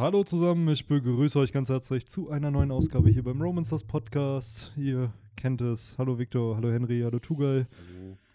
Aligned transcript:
Hallo 0.00 0.24
zusammen, 0.24 0.66
ich 0.70 0.86
begrüße 0.86 1.38
euch 1.38 1.52
ganz 1.52 1.68
herzlich 1.68 2.08
zu 2.08 2.30
einer 2.30 2.50
neuen 2.50 2.70
Ausgabe 2.70 3.10
hier 3.10 3.22
beim 3.22 3.42
Romancers 3.42 3.84
Podcast. 3.84 4.72
Ihr 4.74 5.12
kennt 5.36 5.60
es. 5.60 5.98
Hallo 5.98 6.18
Victor, 6.18 6.56
hallo 6.56 6.72
Henry, 6.72 7.02
hallo 7.04 7.18
Tugai. 7.18 7.66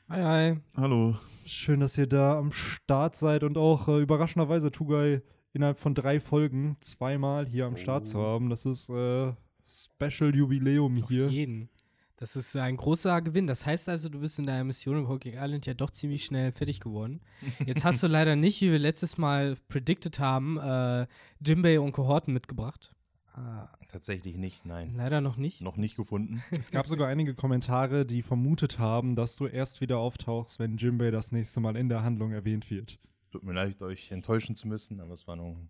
Hi, 0.07 0.21
hi. 0.21 0.57
Hallo. 0.77 1.15
Schön, 1.43 1.79
dass 1.79 1.97
ihr 1.97 2.05
da 2.05 2.37
am 2.37 2.51
Start 2.51 3.15
seid 3.15 3.43
und 3.43 3.57
auch 3.57 3.87
äh, 3.87 3.99
überraschenderweise 3.99 4.69
Tugai 4.69 5.23
innerhalb 5.53 5.79
von 5.79 5.95
drei 5.95 6.19
Folgen 6.19 6.77
zweimal 6.81 7.47
hier 7.47 7.65
am 7.65 7.77
Start 7.77 8.05
zu 8.05 8.19
haben. 8.19 8.51
Das 8.51 8.67
ist 8.67 8.91
äh, 8.91 9.33
Special 9.65 10.35
Jubiläum 10.35 11.01
Auf 11.01 11.09
hier. 11.09 11.29
jeden. 11.29 11.69
Das 12.17 12.37
ist 12.37 12.55
ein 12.55 12.77
großer 12.77 13.21
Gewinn. 13.21 13.45
Das 13.45 13.65
heißt 13.65 13.89
also, 13.89 14.07
du 14.07 14.19
bist 14.19 14.39
in 14.39 14.45
deiner 14.45 14.63
Mission 14.63 14.97
im 14.99 15.09
Hawking 15.09 15.33
Island 15.33 15.65
ja 15.65 15.73
doch 15.73 15.91
ziemlich 15.91 16.23
schnell 16.23 16.51
fertig 16.51 16.79
geworden. 16.79 17.21
Jetzt 17.65 17.83
hast 17.83 18.01
du 18.01 18.07
leider 18.07 18.35
nicht, 18.35 18.61
wie 18.61 18.71
wir 18.71 18.79
letztes 18.79 19.17
Mal 19.17 19.57
predicted 19.67 20.19
haben, 20.19 20.57
äh, 20.57 21.07
Jimbei 21.45 21.79
und 21.79 21.91
Kohorten 21.91 22.33
mitgebracht. 22.33 22.93
Ah, 23.33 23.67
tatsächlich 23.89 24.37
nicht, 24.37 24.65
nein. 24.65 24.93
Leider 24.95 25.19
noch 25.19 25.35
nicht. 25.35 25.61
Noch 25.61 25.75
nicht 25.75 25.97
gefunden. 25.97 26.41
Es 26.51 26.71
gab 26.71 26.87
sogar 26.87 27.09
einige 27.09 27.35
Kommentare, 27.35 28.05
die 28.05 28.21
vermutet 28.21 28.79
haben, 28.79 29.15
dass 29.15 29.35
du 29.35 29.47
erst 29.47 29.81
wieder 29.81 29.97
auftauchst, 29.97 30.57
wenn 30.57 30.77
Jimbei 30.77 31.11
das 31.11 31.33
nächste 31.33 31.59
Mal 31.59 31.75
in 31.75 31.89
der 31.89 32.01
Handlung 32.01 32.31
erwähnt 32.31 32.71
wird. 32.71 32.97
Tut 33.31 33.43
mir 33.43 33.51
leid, 33.51 33.81
euch 33.81 34.09
enttäuschen 34.11 34.55
zu 34.55 34.69
müssen, 34.69 35.01
aber 35.01 35.13
es 35.13 35.27
war 35.27 35.35
nur 35.35 35.47
eine 35.47 35.67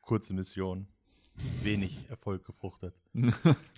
kurze 0.00 0.32
Mission. 0.32 0.88
Wenig 1.62 1.98
Erfolg 2.10 2.44
gefruchtet. 2.44 2.94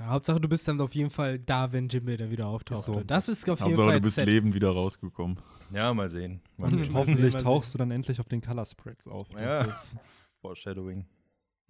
Ja, 0.00 0.06
Hauptsache, 0.06 0.40
du 0.40 0.48
bist 0.48 0.66
dann 0.68 0.80
auf 0.80 0.94
jeden 0.94 1.10
Fall 1.10 1.38
da, 1.38 1.72
wenn 1.72 1.88
Jimbei 1.88 2.16
da 2.16 2.28
wieder 2.30 2.46
auftaucht. 2.48 2.82
So. 2.84 3.00
Das 3.04 3.28
ist 3.28 3.48
auf 3.48 3.58
jeden 3.60 3.70
Hauptsache, 3.70 3.86
Fall 3.88 3.96
du 3.96 4.02
bist 4.02 4.16
set. 4.16 4.26
lebend 4.26 4.54
wieder 4.54 4.70
rausgekommen. 4.70 5.38
Ja, 5.72 5.94
mal 5.94 6.10
sehen. 6.10 6.40
Mal 6.56 6.66
Und 6.66 6.72
Mal 6.72 6.78
sehen. 6.78 6.84
sehen, 6.86 6.94
hoffentlich 6.94 7.32
mal 7.34 7.38
sehen. 7.40 7.42
tauchst 7.44 7.74
du 7.74 7.78
dann 7.78 7.90
endlich 7.90 8.20
auf 8.20 8.28
den 8.28 8.40
Color 8.42 8.66
Spreads 8.66 9.08
auf. 9.08 9.28
Ja. 9.32 9.64
Das 9.64 9.94
ist, 9.94 9.96
Foreshadowing. 10.40 11.06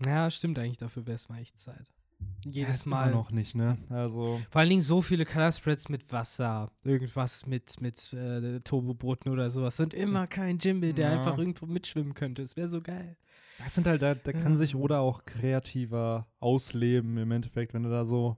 Ja, 0.04 0.30
stimmt 0.30 0.58
eigentlich. 0.58 0.78
Dafür 0.78 1.06
wäre 1.06 1.14
es 1.16 1.28
mal 1.28 1.38
echt 1.38 1.58
Zeit. 1.58 1.92
Jedes 2.44 2.76
ist 2.76 2.86
Mal. 2.86 3.10
noch 3.10 3.30
nicht, 3.30 3.54
ne? 3.54 3.76
Also, 3.91 4.41
Vor 4.50 4.60
allen 4.60 4.70
Dingen 4.70 4.80
so 4.82 5.02
viele 5.02 5.24
Color 5.26 5.52
Spreads 5.52 5.88
mit 5.88 6.10
Wasser, 6.10 6.70
irgendwas 6.82 7.44
mit, 7.46 7.80
mit 7.80 8.12
äh, 8.14 8.60
Turbobooten 8.60 9.30
oder 9.30 9.50
sowas. 9.50 9.76
Sind 9.76 9.92
immer 9.94 10.26
kein 10.26 10.58
Jimbei, 10.58 10.92
der 10.92 11.10
Ja. 11.12 11.19
einfach 11.19 11.36
irgendwo 11.38 11.66
mitschwimmen 11.66 12.14
könnte. 12.14 12.42
Es 12.42 12.56
wäre 12.56 12.69
so 12.69 12.80
geil. 12.80 13.16
Das 13.58 13.74
sind 13.74 13.86
halt, 13.86 14.02
da, 14.02 14.14
da 14.14 14.33
kann 14.33 14.56
sich 14.56 14.74
Oda 14.74 14.98
auch 15.00 15.24
kreativer 15.24 16.27
ausleben 16.41 17.16
im 17.19 17.30
Endeffekt, 17.30 17.74
wenn 17.74 17.84
er 17.84 17.91
da 17.91 18.05
so 18.05 18.36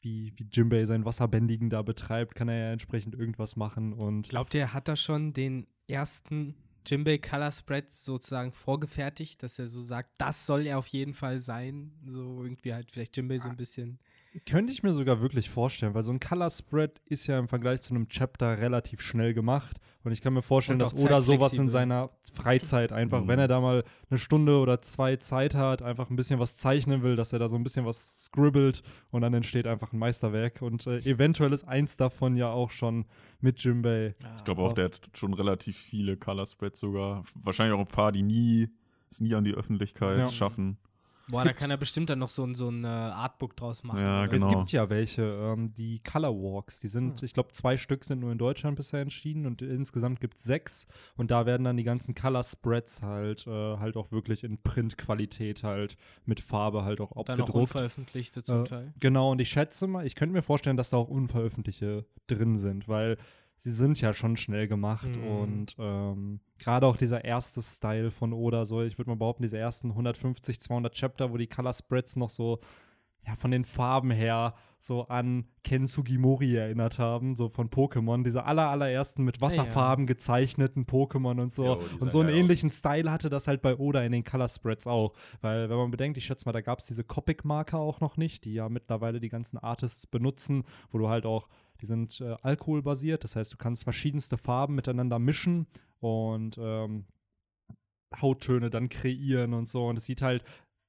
wie, 0.00 0.32
wie 0.36 0.46
Jimbei 0.52 0.84
sein 0.84 1.04
Wasserbändigen 1.04 1.70
da 1.70 1.82
betreibt, 1.82 2.34
kann 2.34 2.48
er 2.48 2.56
ja 2.66 2.72
entsprechend 2.72 3.14
irgendwas 3.14 3.56
machen 3.56 3.92
und 3.92 4.28
Glaubt 4.28 4.54
ihr, 4.54 4.60
er 4.60 4.72
hat 4.72 4.88
da 4.88 4.96
schon 4.96 5.32
den 5.32 5.66
ersten 5.88 6.54
Jimbei 6.86 7.18
Color 7.18 7.50
Spread 7.50 7.90
sozusagen 7.90 8.52
vorgefertigt, 8.52 9.42
dass 9.42 9.58
er 9.58 9.66
so 9.66 9.82
sagt, 9.82 10.10
das 10.18 10.46
soll 10.46 10.66
er 10.66 10.78
auf 10.78 10.86
jeden 10.88 11.14
Fall 11.14 11.38
sein? 11.38 11.92
So 12.04 12.42
irgendwie 12.44 12.72
halt 12.72 12.92
vielleicht 12.92 13.16
Jimbei 13.16 13.36
Ah. 13.36 13.40
so 13.40 13.48
ein 13.48 13.56
bisschen. 13.56 13.98
Könnte 14.44 14.72
ich 14.72 14.82
mir 14.82 14.92
sogar 14.92 15.20
wirklich 15.20 15.48
vorstellen, 15.48 15.94
weil 15.94 16.02
so 16.02 16.10
ein 16.12 16.20
Color 16.20 16.50
Spread 16.50 17.00
ist 17.06 17.26
ja 17.26 17.38
im 17.38 17.48
Vergleich 17.48 17.80
zu 17.80 17.94
einem 17.94 18.08
Chapter 18.08 18.58
relativ 18.58 19.00
schnell 19.00 19.32
gemacht. 19.34 19.78
Und 20.04 20.12
ich 20.12 20.20
kann 20.20 20.34
mir 20.34 20.42
vorstellen, 20.42 20.78
dass 20.78 20.94
Oda 20.94 21.20
sowas 21.20 21.58
in 21.58 21.68
seiner 21.68 22.10
Freizeit 22.32 22.92
einfach, 22.92 23.22
Mhm. 23.22 23.28
wenn 23.28 23.38
er 23.38 23.48
da 23.48 23.60
mal 23.60 23.82
eine 24.10 24.18
Stunde 24.18 24.58
oder 24.58 24.80
zwei 24.82 25.16
Zeit 25.16 25.54
hat, 25.54 25.82
einfach 25.82 26.10
ein 26.10 26.16
bisschen 26.16 26.38
was 26.38 26.56
zeichnen 26.56 27.02
will, 27.02 27.16
dass 27.16 27.32
er 27.32 27.38
da 27.38 27.48
so 27.48 27.56
ein 27.56 27.62
bisschen 27.64 27.86
was 27.86 28.24
scribbelt 28.26 28.82
und 29.10 29.22
dann 29.22 29.34
entsteht 29.34 29.66
einfach 29.66 29.92
ein 29.92 29.98
Meisterwerk. 29.98 30.62
Und 30.62 30.86
äh, 30.86 30.98
eventuell 30.98 31.52
ist 31.52 31.64
eins 31.66 31.96
davon 31.96 32.36
ja 32.36 32.50
auch 32.50 32.70
schon 32.70 33.06
mit 33.40 33.58
Jimbei. 33.64 34.14
Ich 34.38 34.44
glaube 34.44 34.62
auch, 34.62 34.72
der 34.74 34.86
hat 34.86 35.00
schon 35.14 35.34
relativ 35.34 35.76
viele 35.76 36.16
Color 36.16 36.46
Spreads 36.46 36.78
sogar. 36.78 37.24
Wahrscheinlich 37.42 37.74
auch 37.74 37.80
ein 37.80 37.86
paar, 37.88 38.12
die 38.12 38.22
nie, 38.22 38.68
es 39.10 39.20
nie 39.20 39.34
an 39.34 39.44
die 39.44 39.54
Öffentlichkeit 39.54 40.18
Ja. 40.18 40.28
schaffen. 40.28 40.78
Boah, 41.30 41.44
da 41.44 41.52
kann 41.52 41.70
er 41.70 41.76
bestimmt 41.76 42.08
dann 42.10 42.20
noch 42.20 42.28
so 42.28 42.44
ein, 42.44 42.54
so 42.54 42.68
ein 42.68 42.84
äh, 42.84 42.86
Artbook 42.86 43.56
draus 43.56 43.82
machen. 43.82 43.98
Ja, 44.00 44.26
genau. 44.26 44.46
Es 44.46 44.54
gibt 44.54 44.72
ja 44.72 44.88
welche, 44.90 45.22
ähm, 45.22 45.74
die 45.74 46.00
Color 46.00 46.32
Walks, 46.34 46.78
die 46.80 46.88
sind, 46.88 47.20
Hm. 47.20 47.24
ich 47.24 47.34
glaube, 47.34 47.50
zwei 47.50 47.76
Stück 47.76 48.04
sind 48.04 48.20
nur 48.20 48.30
in 48.32 48.38
Deutschland 48.38 48.76
bisher 48.76 49.00
entschieden 49.00 49.44
und 49.46 49.60
insgesamt 49.62 50.20
gibt 50.20 50.38
es 50.38 50.44
sechs 50.44 50.86
und 51.16 51.30
da 51.30 51.44
werden 51.46 51.64
dann 51.64 51.76
die 51.76 51.82
ganzen 51.84 52.14
Color 52.14 52.44
Spreads 52.44 53.02
halt, 53.02 53.46
äh, 53.46 53.50
halt 53.50 53.96
auch 53.96 54.12
wirklich 54.12 54.44
in 54.44 54.58
Printqualität 54.62 55.62
halt 55.64 55.96
mit 56.26 56.40
Farbe 56.40 56.84
halt 56.84 57.00
auch 57.00 57.10
Dann 57.24 57.38
noch 57.38 57.46
abgedruckt. 57.48 57.74
unveröffentlichte 57.74 58.42
zum 58.44 58.60
Äh, 58.62 58.64
Teil. 58.64 58.92
Genau, 59.00 59.32
und 59.32 59.40
ich 59.40 59.48
schätze 59.48 59.86
mal, 59.86 60.06
ich 60.06 60.14
könnte 60.14 60.32
mir 60.32 60.42
vorstellen, 60.42 60.76
dass 60.76 60.90
da 60.90 60.96
auch 60.96 61.08
unveröffentlichte 61.08 62.06
drin 62.28 62.56
sind, 62.58 62.88
weil 62.88 63.18
sie 63.58 63.70
sind 63.70 64.00
ja 64.00 64.12
schon 64.12 64.36
schnell 64.36 64.68
gemacht 64.68 65.08
Mhm. 65.16 65.24
und 65.26 65.76
ähm, 65.78 66.40
gerade 66.58 66.86
auch 66.86 66.96
dieser 66.96 67.24
erste 67.24 67.62
Style 67.62 68.10
von 68.10 68.32
Oda, 68.32 68.64
so 68.64 68.82
ich 68.82 68.98
würde 68.98 69.10
mal 69.10 69.16
behaupten, 69.16 69.42
diese 69.42 69.58
ersten 69.58 69.90
150, 69.90 70.60
200 70.60 70.92
Chapter, 70.94 71.32
wo 71.32 71.36
die 71.36 71.46
Color 71.46 71.72
Spreads 71.72 72.16
noch 72.16 72.28
so 72.30 72.60
ja, 73.26 73.34
von 73.34 73.50
den 73.50 73.64
Farben 73.64 74.10
her 74.12 74.54
so 74.78 75.08
an 75.08 75.46
Ken 75.64 75.88
Sugimori 75.88 76.54
erinnert 76.54 77.00
haben, 77.00 77.34
so 77.34 77.48
von 77.48 77.70
Pokémon, 77.70 78.22
diese 78.22 78.44
aller, 78.44 78.68
allerersten 78.68 79.24
mit 79.24 79.40
Wasserfarben 79.40 80.06
gezeichneten 80.06 80.84
Pokémon 80.84 81.40
und 81.40 81.50
so. 81.50 81.76
Die 81.76 82.02
und 82.02 82.12
so 82.12 82.20
einen 82.20 82.28
geil 82.28 82.36
aus. 82.36 82.40
ähnlichen 82.42 82.70
Style 82.70 83.10
hatte 83.10 83.28
das 83.28 83.48
halt 83.48 83.62
bei 83.62 83.76
Oda 83.76 84.02
in 84.04 84.12
den 84.12 84.22
Color 84.22 84.48
Spreads 84.48 84.86
auch. 84.86 85.12
Weil, 85.40 85.68
wenn 85.70 85.76
man 85.76 85.90
bedenkt, 85.90 86.18
ich 86.18 86.24
schätze 86.26 86.44
mal, 86.46 86.52
da 86.52 86.60
gab 86.60 86.78
es 86.78 86.86
diese 86.86 87.02
Copic-Marker 87.02 87.78
auch 87.78 87.98
noch 88.00 88.16
nicht, 88.16 88.44
die 88.44 88.52
ja 88.54 88.68
mittlerweile 88.68 89.18
die 89.18 89.30
ganzen 89.30 89.58
Artists 89.58 90.06
benutzen, 90.06 90.62
wo 90.92 90.98
du 90.98 91.08
halt 91.08 91.26
auch, 91.26 91.48
die 91.80 91.86
sind 91.86 92.20
äh, 92.20 92.36
alkoholbasiert, 92.42 93.24
das 93.24 93.36
heißt, 93.36 93.52
du 93.52 93.56
kannst 93.56 93.84
verschiedenste 93.84 94.36
Farben 94.36 94.74
miteinander 94.74 95.18
mischen 95.18 95.66
und 96.00 96.58
ähm, 96.58 97.06
Hauttöne 98.20 98.70
dann 98.70 98.88
kreieren 98.88 99.52
und 99.52 99.68
so. 99.68 99.86
Und 99.86 99.96
es 99.96 100.04
sieht 100.04 100.22
halt 100.22 100.44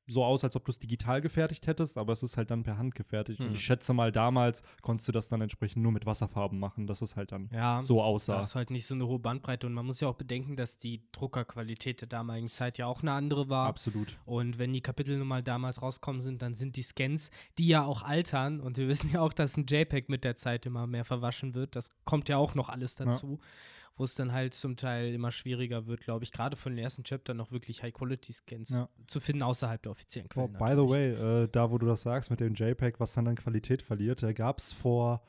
so 0.07 0.23
aus, 0.23 0.43
als 0.43 0.55
ob 0.55 0.63
du 0.65 0.71
es 0.71 0.79
digital 0.79 1.19
gefertigt 1.21 1.67
hättest, 1.67 1.97
aber 1.97 2.13
es 2.13 2.23
ist 2.23 2.37
halt 2.37 2.49
dann 2.49 2.63
per 2.63 2.77
Hand 2.77 2.95
gefertigt. 2.95 3.39
Und 3.41 3.47
Hm. 3.47 3.55
ich 3.55 3.63
schätze 3.63 3.93
mal, 3.93 4.11
damals 4.11 4.63
konntest 4.81 5.07
du 5.07 5.11
das 5.11 5.27
dann 5.27 5.41
entsprechend 5.41 5.83
nur 5.83 5.91
mit 5.91 6.05
Wasserfarben 6.05 6.57
machen, 6.59 6.87
dass 6.87 7.01
es 7.01 7.15
halt 7.17 7.31
dann 7.31 7.47
Ja. 7.53 7.83
so 7.83 8.01
aussah. 8.01 8.37
Das 8.37 8.47
ist 8.47 8.55
halt 8.55 8.69
nicht 8.71 8.85
so 8.85 8.95
eine 8.95 9.05
hohe 9.05 9.19
Bandbreite 9.19 9.67
und 9.67 9.73
man 9.73 9.85
muss 9.85 9.99
ja 9.99 10.07
auch 10.07 10.15
bedenken, 10.15 10.55
dass 10.55 10.77
die 10.77 11.01
Druckerqualität 11.11 12.01
der 12.01 12.07
damaligen 12.07 12.49
Zeit 12.49 12.77
ja 12.77 12.85
auch 12.87 13.01
eine 13.01 13.11
andere 13.11 13.49
war. 13.49 13.67
Absolut. 13.67 14.17
Und 14.25 14.57
wenn 14.57 14.71
die 14.73 14.81
Kapitel 14.81 15.17
nun 15.17 15.27
mal 15.27 15.43
damals 15.43 15.81
rauskommen 15.81 16.21
sind, 16.21 16.41
dann 16.41 16.55
sind 16.55 16.77
die 16.77 16.83
Scans, 16.83 17.29
die 17.57 17.67
ja 17.67 17.83
auch 17.83 18.01
altern. 18.03 18.59
Und 18.61 18.77
wir 18.77 18.87
wissen 19.09 19.11
ja 19.11 19.21
auch, 19.21 19.33
dass 19.33 19.57
ein 19.57 19.65
JPEG 19.67 20.09
mit 20.09 20.23
der 20.23 20.35
Zeit 20.37 20.65
immer 20.65 20.87
mehr 20.87 21.03
verwaschen 21.05 21.53
wird. 21.53 21.75
Das 21.75 21.89
kommt 22.05 22.29
ja 22.29 22.37
auch 22.37 22.55
noch 22.55 22.69
alles 22.69 22.95
dazu. 22.95 23.39
Wo 23.97 24.03
es 24.03 24.13
dann 24.15 24.31
halt 24.31 24.53
zum 24.53 24.77
Teil 24.77 25.13
immer 25.13 25.31
schwieriger 25.31 25.87
wird, 25.87 26.01
glaube 26.01 26.23
ich, 26.23 26.31
gerade 26.31 26.55
von 26.55 26.75
den 26.75 26.83
ersten 26.83 27.03
Chaptern 27.03 27.35
noch 27.37 27.51
wirklich 27.51 27.81
High-Quality-Scans 27.83 28.69
Ja. 28.69 28.89
zu 29.07 29.19
finden, 29.19 29.41
außerhalb 29.43 29.81
der 29.81 29.91
offiziellen 29.91 30.29
Oh, 30.35 30.47
Quellen. 30.47 30.53
by 30.53 30.69
the 30.81 30.89
way, 30.89 31.43
äh, 31.43 31.47
da 31.51 31.71
wo 31.71 31.77
du 31.77 31.85
das 31.87 32.03
sagst 32.03 32.29
mit 32.29 32.39
dem 32.39 32.53
JPEG, 32.53 32.99
was 32.99 33.13
dann 33.13 33.27
an 33.27 33.35
Qualität 33.35 33.81
verliert, 33.81 34.21
da 34.23 34.31
gab 34.33 34.59
es 34.59 34.71
vor 34.73 35.21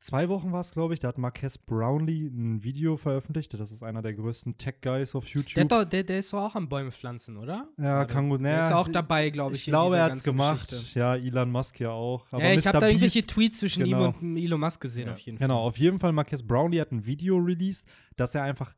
zwei 0.00 0.28
Wochen 0.28 0.52
war 0.52 0.60
es, 0.60 0.72
glaube 0.72 0.94
ich, 0.94 1.00
da 1.00 1.08
hat 1.08 1.18
Marques 1.18 1.58
Brownlee 1.58 2.26
ein 2.26 2.62
Video 2.64 2.96
veröffentlicht. 2.96 3.54
Das 3.54 3.70
ist 3.70 3.82
einer 3.82 4.02
der 4.02 4.14
größten 4.14 4.56
Tech-Guys 4.58 5.14
auf 5.14 5.24
Der, 5.26 5.34
YouTube. 5.34 5.60
hat 5.64 5.72
doch, 5.72 5.84
der, 5.84 6.02
der 6.04 6.18
ist 6.18 6.32
doch 6.32 6.40
auch 6.42 6.54
am 6.56 6.68
Bäume 6.68 6.90
pflanzen, 6.90 7.36
oder? 7.36 7.68
ja, 7.78 8.04
kann 8.06 8.28
gut. 8.28 8.42
Der 8.42 8.66
ist 8.66 8.72
auch 8.72 8.88
dabei, 8.88 9.30
glaube 9.30 9.54
ich. 9.54 9.60
Ich 9.62 9.66
glaube, 9.66 9.96
er 9.96 10.04
hat's 10.04 10.24
ganzen 10.24 10.30
gemacht. 10.30 10.68
Geschichte. 10.70 10.98
Ja, 10.98 11.14
Elon 11.16 11.50
Musk 11.50 11.78
ja 11.80 11.90
auch. 11.90 12.26
Aber 12.30 12.42
ja, 12.42 12.54
ich 12.54 12.66
habe 12.66 12.78
da 12.78 12.88
irgendwelche 12.88 13.24
Tweets 13.26 13.60
zwischen 13.60 13.84
genau. 13.84 14.08
ihm 14.08 14.14
und 14.20 14.36
Elon 14.36 14.60
Musk 14.60 14.80
gesehen, 14.80 15.06
Ja. 15.08 15.12
auf 15.12 15.18
jeden 15.20 15.38
Fall. 15.38 15.46
Genau, 15.48 15.60
auf 15.60 15.78
jeden 15.78 15.98
Fall 16.00 16.12
Marques 16.12 16.42
Brownlee 16.42 16.80
hat 16.80 16.92
ein 16.92 17.04
Video 17.06 17.36
released, 17.36 17.86
das 18.16 18.34
er 18.34 18.42
einfach 18.42 18.74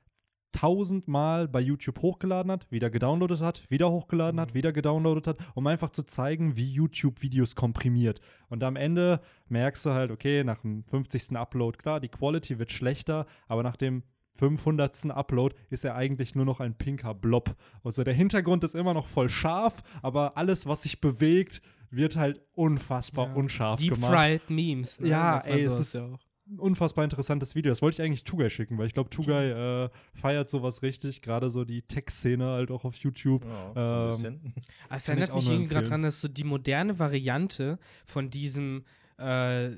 tausendmal 0.52 1.48
bei 1.48 1.60
YouTube 1.60 2.00
hochgeladen 2.02 2.52
hat, 2.52 2.70
wieder 2.70 2.90
gedownloadet 2.90 3.40
hat, 3.40 3.64
wieder 3.70 3.90
hochgeladen 3.90 4.38
hat, 4.40 4.50
Mhm. 4.50 4.54
wieder 4.54 4.72
gedownloadet 4.72 5.26
hat, 5.26 5.38
um 5.54 5.66
einfach 5.66 5.90
zu 5.90 6.02
zeigen, 6.04 6.56
wie 6.56 6.70
YouTube 6.70 7.22
Videos 7.22 7.56
komprimiert. 7.56 8.20
Und 8.48 8.62
am 8.62 8.76
Ende 8.76 9.20
merkst 9.48 9.84
du 9.86 9.90
halt, 9.90 10.10
okay, 10.10 10.44
nach 10.44 10.58
dem 10.60 10.84
50. 10.84 11.36
Upload, 11.36 11.78
klar, 11.78 12.00
die 12.00 12.08
Quality 12.08 12.58
wird 12.58 12.70
schlechter, 12.72 13.26
aber 13.48 13.62
nach 13.62 13.76
dem 13.76 14.02
500. 14.34 15.10
Upload 15.10 15.54
ist 15.68 15.84
er 15.84 15.94
eigentlich 15.94 16.34
nur 16.34 16.44
noch 16.46 16.60
ein 16.60 16.74
pinker 16.76 17.12
Blob. 17.14 17.54
Also 17.84 18.02
der 18.04 18.14
Hintergrund 18.14 18.64
ist 18.64 18.74
immer 18.74 18.94
noch 18.94 19.06
voll 19.06 19.28
scharf, 19.28 19.82
aber 20.00 20.36
alles, 20.38 20.66
was 20.66 20.82
sich 20.84 21.00
bewegt, 21.00 21.60
wird 21.90 22.16
halt 22.16 22.40
unfassbar 22.54 23.26
Ja. 23.28 23.34
unscharf 23.34 23.78
Deep 23.80 23.94
gemacht. 23.94 24.12
Fried 24.12 24.48
Memes. 24.50 25.00
Ne? 25.00 25.08
Ja, 25.08 25.38
ey, 25.40 25.60
es 25.62 25.78
ist- 25.78 25.94
ja 25.96 26.08
unfassbar 26.58 27.04
interessantes 27.04 27.54
Video. 27.54 27.70
Das 27.70 27.82
wollte 27.82 28.02
ich 28.02 28.06
eigentlich 28.06 28.24
Tugai 28.24 28.48
schicken, 28.48 28.78
weil 28.78 28.86
ich 28.86 28.94
glaube, 28.94 29.10
Tugai 29.10 29.84
äh, 29.84 29.90
feiert 30.14 30.50
sowas 30.50 30.82
richtig, 30.82 31.22
gerade 31.22 31.50
so 31.50 31.64
die 31.64 31.82
Tech-Szene 31.82 32.44
halt 32.46 32.70
auch 32.70 32.84
auf 32.84 32.96
YouTube. 32.96 33.44
Ja, 33.74 34.12
so 34.12 34.26
Ähm. 34.26 34.40
Ah, 34.88 34.96
Es 34.96 35.04
ich 35.04 35.08
erinnert 35.08 35.34
mich 35.34 35.50
irgendwie 35.50 35.68
gerade 35.68 35.88
dran, 35.88 36.02
dass 36.02 36.20
so 36.20 36.28
die 36.28 36.44
moderne 36.44 36.98
Variante 36.98 37.78
von 38.04 38.30
diesem, 38.30 38.84
äh, 39.18 39.70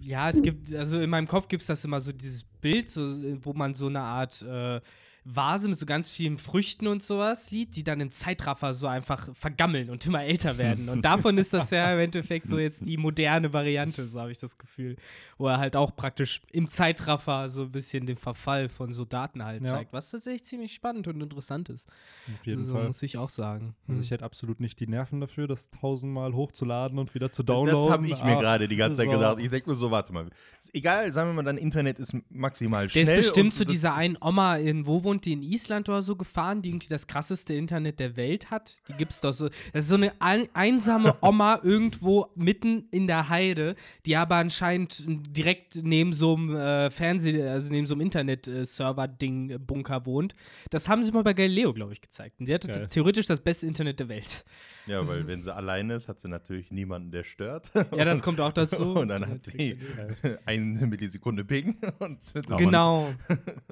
ja, 0.00 0.30
es 0.30 0.40
gibt, 0.42 0.74
also 0.74 1.00
in 1.00 1.10
meinem 1.10 1.26
Kopf 1.26 1.48
gibt 1.48 1.60
es 1.62 1.66
das 1.66 1.84
immer 1.84 2.00
so 2.00 2.12
dieses 2.12 2.44
Bild, 2.44 2.88
so, 2.88 3.02
wo 3.44 3.52
man 3.52 3.74
so 3.74 3.86
eine 3.88 4.00
Art 4.00 4.42
äh, 4.42 4.80
Vase 5.28 5.68
mit 5.68 5.76
so 5.78 5.86
ganz 5.86 6.08
vielen 6.10 6.38
Früchten 6.38 6.86
und 6.86 7.02
sowas 7.02 7.46
sieht, 7.46 7.74
die 7.74 7.82
dann 7.82 8.00
im 8.00 8.12
Zeitraffer 8.12 8.72
so 8.72 8.86
einfach 8.86 9.28
vergammeln 9.34 9.90
und 9.90 10.06
immer 10.06 10.22
älter 10.22 10.56
werden. 10.56 10.88
Und 10.88 11.02
davon 11.04 11.36
ist 11.36 11.52
das 11.52 11.70
ja 11.70 11.92
im 11.92 11.98
Endeffekt 11.98 12.46
so 12.46 12.58
jetzt 12.58 12.86
die 12.86 12.96
moderne 12.96 13.52
Variante, 13.52 14.06
so 14.06 14.20
habe 14.20 14.30
ich 14.30 14.38
das 14.38 14.56
Gefühl. 14.56 14.96
Wo 15.36 15.48
er 15.48 15.58
halt 15.58 15.74
auch 15.74 15.96
praktisch 15.96 16.42
im 16.52 16.70
Zeitraffer 16.70 17.48
so 17.48 17.62
ein 17.62 17.72
bisschen 17.72 18.06
den 18.06 18.16
Verfall 18.16 18.68
von 18.68 18.92
so 18.92 19.04
Daten 19.04 19.44
halt 19.44 19.64
Ja. 19.64 19.72
zeigt, 19.72 19.92
was 19.92 20.10
tatsächlich 20.12 20.44
ziemlich 20.44 20.72
spannend 20.74 21.08
und 21.08 21.20
interessant 21.20 21.70
ist. 21.70 21.88
Auf 22.32 22.46
jeden 22.46 22.62
so 22.64 22.74
Fall. 22.74 22.86
muss 22.86 23.02
ich 23.02 23.18
auch 23.18 23.30
sagen. 23.30 23.74
Also 23.88 23.98
Hm. 23.98 24.04
ich 24.04 24.10
hätte 24.12 24.24
absolut 24.24 24.60
nicht 24.60 24.78
die 24.78 24.86
Nerven 24.86 25.20
dafür, 25.20 25.48
das 25.48 25.70
tausendmal 25.70 26.34
hochzuladen 26.34 26.98
und 27.00 27.14
wieder 27.16 27.32
zu 27.32 27.42
downloaden. 27.42 27.82
Das 27.82 27.90
habe 27.92 28.06
ich 28.06 28.22
mir 28.22 28.36
Ah, 28.36 28.40
gerade 28.40 28.68
die 28.68 28.76
ganze 28.76 28.98
Zeit 28.98 29.06
so. 29.06 29.12
gedacht. 29.12 29.38
Ich 29.40 29.50
denke 29.50 29.68
mir 29.70 29.74
so, 29.74 29.90
warte 29.90 30.12
mal. 30.12 30.28
Ist 30.60 30.72
egal, 30.74 31.10
sagen 31.10 31.30
wir 31.30 31.34
mal, 31.34 31.42
dein 31.44 31.58
Internet 31.58 31.98
ist 31.98 32.14
maximal 32.30 32.84
Der 32.84 32.90
schnell. 32.90 33.18
ist 33.18 33.26
bestimmt 33.26 33.54
zu 33.54 33.64
dieser 33.66 33.94
einen 33.94 34.16
Oma 34.20 34.56
in, 34.56 34.86
wo 34.86 35.02
wohnt 35.16 35.24
die, 35.24 35.32
in 35.32 35.42
Island 35.42 35.88
oder 35.88 36.02
so 36.02 36.16
gefahren, 36.16 36.62
die 36.62 36.70
irgendwie 36.70 36.88
das 36.88 37.06
krasseste 37.06 37.54
Internet 37.54 37.98
der 37.98 38.16
Welt 38.16 38.50
hat. 38.50 38.76
Die 38.88 38.94
gibt's 38.94 39.20
doch 39.20 39.32
so. 39.32 39.48
Das 39.72 39.84
ist 39.84 39.88
so 39.88 39.94
eine 39.94 40.12
ein, 40.20 40.48
einsame 40.52 41.16
Oma 41.22 41.60
irgendwo 41.62 42.26
mitten 42.34 42.88
in 42.90 43.06
der 43.06 43.28
Heide, 43.28 43.76
die 44.04 44.16
aber 44.16 44.36
anscheinend 44.36 45.04
direkt 45.06 45.76
neben 45.82 46.12
so 46.12 46.34
einem 46.34 46.54
äh, 46.54 46.90
Fernseh-, 46.90 47.48
also 47.48 47.72
neben 47.72 47.86
so 47.86 47.94
einem 47.94 48.02
Internet-Server-Ding-Bunker 48.02 50.06
wohnt. 50.06 50.34
Das 50.70 50.88
haben 50.88 51.04
sie 51.04 51.12
mal 51.12 51.22
bei 51.22 51.32
Galileo, 51.32 51.72
glaube 51.72 51.92
ich, 51.92 52.00
gezeigt. 52.00 52.38
Und 52.38 52.46
sie 52.46 52.54
hatte 52.54 52.68
Geil. 52.68 52.88
theoretisch 52.88 53.26
das 53.26 53.40
beste 53.40 53.66
Internet 53.66 54.00
der 54.00 54.08
Welt. 54.08 54.44
Ja, 54.86 55.06
weil 55.08 55.26
wenn 55.26 55.42
sie 55.42 55.54
alleine 55.54 55.94
ist, 55.94 56.08
hat 56.08 56.20
sie 56.20 56.28
natürlich 56.28 56.70
niemanden, 56.70 57.10
der 57.10 57.24
stört. 57.24 57.72
Ja, 57.96 58.04
das 58.04 58.22
kommt 58.22 58.40
auch 58.40 58.52
dazu. 58.52 58.94
Und 58.94 59.08
dann 59.08 59.26
hat 59.28 59.42
sie 59.42 59.78
eine 60.46 60.86
Millisekunde 60.86 61.44
Ping. 61.44 61.76
Und 61.98 62.18
das 62.34 62.58
Genau. 62.58 63.08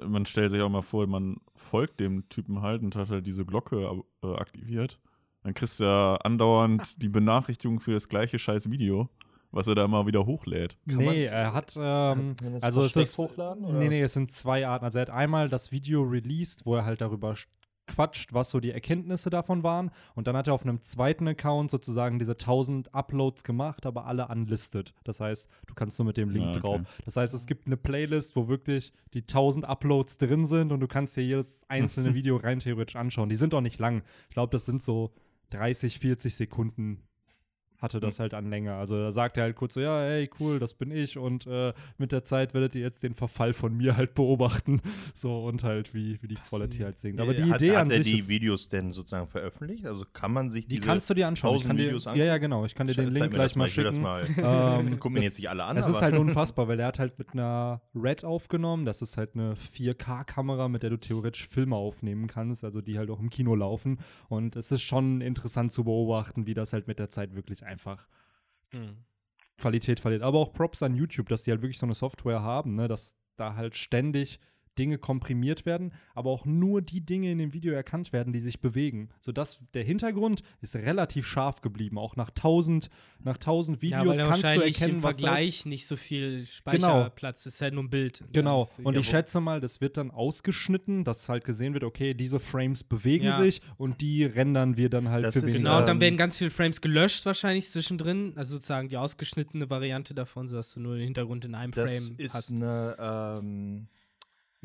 Man 0.05 0.25
stellt 0.25 0.51
sich 0.51 0.61
auch 0.61 0.69
mal 0.69 0.81
vor, 0.81 1.07
man 1.07 1.37
folgt 1.55 1.99
dem 1.99 2.27
Typen 2.29 2.61
halt 2.61 2.81
und 2.81 2.95
hat 2.95 3.09
halt 3.09 3.25
diese 3.25 3.45
Glocke 3.45 4.01
äh, 4.23 4.27
aktiviert. 4.35 4.99
Dann 5.43 5.53
kriegst 5.53 5.79
du 5.79 5.83
ja 5.85 6.15
andauernd 6.15 7.01
die 7.01 7.09
Benachrichtigung 7.09 7.79
für 7.79 7.93
das 7.93 8.09
gleiche 8.09 8.37
scheiß 8.39 8.69
Video, 8.71 9.09
was 9.51 9.67
er 9.67 9.75
da 9.75 9.85
immer 9.85 10.05
wieder 10.07 10.25
hochlädt. 10.25 10.77
Kann 10.87 10.97
man- 10.97 11.13
Nee, 11.13 11.25
er 11.25 11.53
hat, 11.53 11.75
ähm, 11.77 12.35
man 12.43 12.61
also 12.61 12.83
es 12.83 12.95
ist, 12.95 13.17
hochladen, 13.17 13.63
oder? 13.63 13.77
nee, 13.79 13.89
nee, 13.89 14.01
es 14.01 14.13
sind 14.13 14.31
zwei 14.31 14.67
Arten. 14.67 14.83
Also 14.85 14.97
er 14.99 15.03
hat 15.03 15.09
einmal 15.11 15.47
das 15.49 15.71
Video 15.71 16.01
released, 16.03 16.65
wo 16.65 16.75
er 16.75 16.83
halt 16.85 16.99
darüber 17.01 17.35
quatscht, 17.87 18.33
was 18.33 18.49
so 18.51 18.59
die 18.59 18.71
Erkenntnisse 18.71 19.29
davon 19.29 19.63
waren. 19.63 19.91
Und 20.15 20.27
dann 20.27 20.35
hat 20.35 20.47
er 20.47 20.53
auf 20.53 20.63
einem 20.63 20.81
zweiten 20.81 21.27
Account 21.27 21.71
sozusagen 21.71 22.19
diese 22.19 22.33
1000 22.33 22.93
Uploads 22.93 23.43
gemacht, 23.43 23.85
aber 23.85 24.05
alle 24.05 24.27
unlisted. 24.27 24.93
Das 25.03 25.19
heißt, 25.19 25.49
du 25.67 25.73
kannst 25.73 25.99
nur 25.99 26.05
mit 26.07 26.17
dem 26.17 26.29
Link 26.29 26.45
Ah, 26.45 26.49
okay. 26.49 26.59
drauf. 26.59 26.81
Das 27.05 27.17
heißt, 27.17 27.33
es 27.33 27.45
gibt 27.45 27.67
eine 27.67 27.77
Playlist, 27.77 28.35
wo 28.35 28.47
wirklich 28.47 28.91
die 29.13 29.21
1000 29.21 29.65
Uploads 29.65 30.17
drin 30.17 30.45
sind 30.45 30.71
und 30.71 30.79
du 30.79 30.87
kannst 30.87 31.15
dir 31.17 31.23
jedes 31.23 31.69
einzelne 31.69 32.13
Video 32.15 32.37
rein 32.37 32.59
theoretisch 32.59 32.95
anschauen. 32.95 33.29
Die 33.29 33.35
sind 33.35 33.53
auch 33.53 33.61
nicht 33.61 33.79
lang. 33.79 34.03
Ich 34.29 34.33
glaube, 34.33 34.51
das 34.51 34.65
sind 34.65 34.81
so 34.81 35.13
30, 35.51 35.99
40 35.99 36.35
Sekunden 36.35 37.03
hatte 37.85 37.99
das 38.01 38.19
halt 38.19 38.33
an 38.33 38.49
Länge. 38.49 38.75
Also 38.75 38.97
da 38.97 39.11
sagt 39.11 39.37
er 39.37 39.43
halt 39.43 39.55
kurz 39.55 39.75
so, 39.75 39.79
ja, 39.79 40.01
hey, 40.01 40.29
cool, 40.39 40.59
das 40.59 40.73
bin 40.73 40.91
ich 40.91 41.17
und 41.17 41.47
äh, 41.47 41.73
mit 41.97 42.11
der 42.11 42.23
Zeit 42.23 42.53
werdet 42.53 42.75
ihr 42.75 42.81
jetzt 42.81 43.01
den 43.03 43.13
Verfall 43.13 43.53
von 43.53 43.75
mir 43.75 43.95
halt 43.95 44.13
beobachten. 44.13 44.81
So 45.13 45.45
und 45.45 45.63
halt, 45.63 45.93
wie, 45.93 46.21
wie 46.21 46.27
die 46.27 46.35
Quality 46.35 46.79
halt 46.79 46.97
sinkt. 46.97 47.21
Aber 47.21 47.33
die 47.33 47.43
hat, 47.43 47.61
Idee 47.61 47.75
hat 47.75 47.83
an 47.83 47.91
er 47.91 47.97
sich 47.97 48.13
die 48.13 48.19
ist, 48.19 48.29
Videos 48.29 48.67
denn 48.67 48.91
sozusagen 48.91 49.27
veröffentlicht? 49.27 49.85
Also 49.85 50.03
kann 50.11 50.33
man 50.33 50.49
sich 50.49 50.67
die 50.67 50.75
diese 50.75 50.87
kannst 50.87 51.09
du 51.09 51.13
dir 51.13 51.27
anschauen. 51.27 51.55
Ich 51.55 51.63
1000 51.63 51.67
kann 51.67 51.77
dir, 51.77 51.87
Videos 51.87 52.05
ja, 52.05 52.15
ja, 52.15 52.37
genau. 52.37 52.65
Ich 52.65 52.75
kann 52.75 52.87
dir 52.87 52.95
den 52.95 53.09
Link 53.09 53.31
gleich 53.31 53.55
mal 53.55 53.65
das 53.65 53.73
schicken. 53.73 54.01
mal. 54.01 54.25
Ähm, 54.45 54.99
Guck 54.99 55.13
mir 55.13 55.21
jetzt 55.21 55.37
nicht 55.37 55.49
alle 55.49 55.63
an. 55.63 55.77
Es 55.77 55.87
ist 55.87 56.01
halt 56.01 56.15
unfassbar, 56.15 56.67
weil 56.67 56.79
er 56.79 56.87
hat 56.87 56.99
halt 56.99 57.17
mit 57.17 57.33
einer 57.33 57.81
Red 57.93 58.23
aufgenommen. 58.23 58.85
Das 58.85 59.01
ist 59.01 59.17
halt 59.17 59.35
eine 59.35 59.55
4K-Kamera, 59.55 60.67
mit 60.67 60.83
der 60.83 60.89
du 60.89 60.97
theoretisch 60.97 61.47
Filme 61.47 61.75
aufnehmen 61.75 62.27
kannst, 62.27 62.63
also 62.63 62.81
die 62.81 62.97
halt 62.97 63.09
auch 63.09 63.19
im 63.19 63.29
Kino 63.29 63.55
laufen. 63.55 63.99
Und 64.27 64.55
es 64.55 64.71
ist 64.71 64.81
schon 64.81 65.21
interessant 65.21 65.71
zu 65.71 65.83
beobachten, 65.83 66.45
wie 66.45 66.53
das 66.53 66.73
halt 66.73 66.87
mit 66.87 66.99
der 66.99 67.09
Zeit 67.09 67.35
wirklich 67.35 67.65
einfach 67.65 67.74
Hm. 68.73 69.05
Qualität 69.57 69.99
verliert. 69.99 70.21
Aber 70.21 70.39
auch 70.39 70.53
Props 70.53 70.83
an 70.83 70.95
YouTube, 70.95 71.29
dass 71.29 71.43
die 71.43 71.51
halt 71.51 71.61
wirklich 71.61 71.79
so 71.79 71.85
eine 71.85 71.93
Software 71.93 72.41
haben, 72.41 72.75
ne, 72.75 72.87
dass 72.87 73.17
da 73.35 73.55
halt 73.55 73.75
ständig 73.75 74.39
Dinge 74.77 74.97
komprimiert 74.97 75.65
werden, 75.65 75.93
aber 76.13 76.29
auch 76.29 76.45
nur 76.45 76.81
die 76.81 77.01
Dinge 77.05 77.31
in 77.31 77.37
dem 77.37 77.53
Video 77.53 77.73
erkannt 77.73 78.13
werden, 78.13 78.33
die 78.33 78.39
sich 78.39 78.59
bewegen. 78.59 79.09
Sodass 79.19 79.59
der 79.73 79.83
Hintergrund 79.83 80.41
ist 80.61 80.75
relativ 80.75 81.25
scharf 81.27 81.61
geblieben. 81.61 81.97
Auch 81.97 82.15
nach 82.15 82.29
1000, 82.29 82.89
nach 83.23 83.35
1000 83.35 83.81
Ja, 83.81 83.99
Videos 84.01 84.17
er 84.17 84.27
kannst 84.27 84.43
du 84.43 84.61
erkennen, 84.61 84.95
im 84.95 85.03
was 85.03 85.17
das 85.17 85.23
ist. 85.23 85.25
Vergleich 85.25 85.65
nicht 85.65 85.87
so 85.87 85.95
viel 85.95 86.45
Speicherplatz 86.45 87.45
ist, 87.45 87.61
halt 87.61 87.73
nur 87.73 87.83
ein 87.83 87.89
Bild. 87.89 88.23
Genau. 88.33 88.69
Ja, 88.77 88.85
Und 88.85 88.93
ja, 88.95 88.99
ich 89.01 89.07
schätze 89.07 89.39
mal, 89.41 89.59
das 89.61 89.81
wird 89.81 89.97
dann 89.97 90.11
ausgeschnitten, 90.11 91.03
dass 91.03 91.29
halt 91.29 91.43
gesehen 91.43 91.73
wird, 91.73 91.83
okay, 91.83 92.13
diese 92.13 92.39
Frames 92.39 92.83
bewegen 92.83 93.25
Ja. 93.25 93.41
sich 93.41 93.61
und 93.77 94.01
die 94.01 94.23
rendern 94.25 94.77
wir 94.77 94.89
dann 94.89 95.09
halt 95.09 95.25
Das 95.25 95.33
für 95.33 95.39
ist, 95.39 95.45
weniger. 95.45 95.59
Genau, 95.59 95.79
und 95.79 95.87
dann 95.87 96.01
werden 96.01 96.17
ganz 96.17 96.37
viele 96.37 96.51
Frames 96.51 96.81
gelöscht 96.81 97.25
wahrscheinlich 97.25 97.69
zwischendrin. 97.69 98.33
Also 98.35 98.55
sozusagen 98.55 98.89
die 98.89 98.97
ausgeschnittene 98.97 99.69
Variante 99.69 100.13
davon, 100.13 100.47
sodass 100.47 100.73
du 100.73 100.79
nur 100.79 100.95
den 100.95 101.05
Hintergrund 101.05 101.45
in 101.45 101.55
einem 101.55 101.71
Das 101.71 101.91
Frame 101.91 102.15
ist 102.17 102.33
hast. 102.33 102.51
eine 102.51 102.95
ähm, 103.39 103.87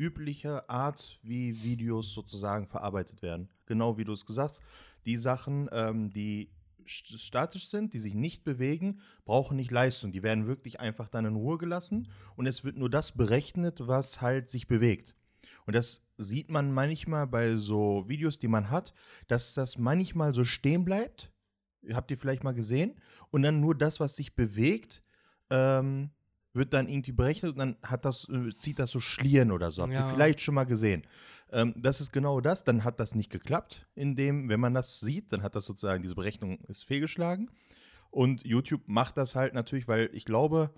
übliche 0.01 0.67
Art, 0.67 1.19
wie 1.21 1.61
Videos 1.61 2.13
sozusagen 2.13 2.67
verarbeitet 2.67 3.21
werden. 3.21 3.49
Genau 3.67 3.97
wie 3.97 4.03
du 4.03 4.13
es 4.13 4.25
gesagt 4.25 4.55
hast. 4.55 4.61
Die 5.05 5.17
Sachen, 5.17 5.69
ähm, 5.71 6.09
die 6.09 6.49
st- 6.87 7.19
statisch 7.19 7.67
sind, 7.69 7.93
die 7.93 7.99
sich 7.99 8.15
nicht 8.15 8.43
bewegen, 8.43 8.99
brauchen 9.25 9.57
nicht 9.57 9.69
Leistung. 9.69 10.11
Die 10.11 10.23
werden 10.23 10.47
wirklich 10.47 10.79
einfach 10.79 11.07
dann 11.07 11.25
in 11.25 11.35
Ruhe 11.35 11.59
gelassen 11.59 12.07
und 12.35 12.47
es 12.47 12.63
wird 12.63 12.77
nur 12.77 12.89
das 12.89 13.11
berechnet, 13.11 13.87
was 13.87 14.21
halt 14.21 14.49
sich 14.49 14.67
bewegt. 14.67 15.15
Und 15.67 15.75
das 15.75 16.01
sieht 16.17 16.49
man 16.49 16.71
manchmal 16.71 17.27
bei 17.27 17.55
so 17.55 18.05
Videos, 18.07 18.39
die 18.39 18.47
man 18.47 18.71
hat, 18.71 18.93
dass 19.27 19.53
das 19.53 19.77
manchmal 19.77 20.33
so 20.33 20.43
stehen 20.43 20.83
bleibt. 20.83 21.31
Habt 21.93 22.09
ihr 22.09 22.17
vielleicht 22.17 22.43
mal 22.43 22.53
gesehen? 22.53 22.95
Und 23.29 23.43
dann 23.43 23.59
nur 23.59 23.75
das, 23.75 23.99
was 23.99 24.15
sich 24.15 24.35
bewegt, 24.35 25.03
ähm, 25.51 26.09
wird 26.53 26.73
dann 26.73 26.87
irgendwie 26.87 27.11
berechnet 27.13 27.53
und 27.53 27.59
dann 27.59 27.77
hat 27.83 28.03
das, 28.05 28.27
äh, 28.29 28.49
zieht 28.57 28.79
das 28.79 28.91
so 28.91 28.99
Schlieren 28.99 29.51
oder 29.51 29.71
so. 29.71 29.83
Habt 29.83 29.93
Ja. 29.93 29.99
ihr 29.99 30.05
vielleicht 30.05 30.41
schon 30.41 30.55
mal 30.55 30.65
gesehen? 30.65 31.03
Ähm, 31.51 31.73
das 31.77 32.01
ist 32.01 32.11
genau 32.11 32.41
das. 32.41 32.63
Dann 32.63 32.83
hat 32.83 32.99
das 32.99 33.15
nicht 33.15 33.29
geklappt, 33.31 33.87
indem, 33.95 34.49
wenn 34.49 34.59
man 34.59 34.73
das 34.73 34.99
sieht, 34.99 35.31
dann 35.31 35.43
hat 35.43 35.55
das 35.55 35.65
sozusagen, 35.65 36.03
diese 36.03 36.15
Berechnung 36.15 36.59
ist 36.67 36.83
fehlgeschlagen. 36.83 37.49
Und 38.09 38.45
YouTube 38.45 38.81
macht 38.87 39.15
das 39.17 39.35
halt 39.35 39.53
natürlich, 39.53 39.87
weil 39.87 40.09
ich 40.13 40.25
glaube, 40.25 40.71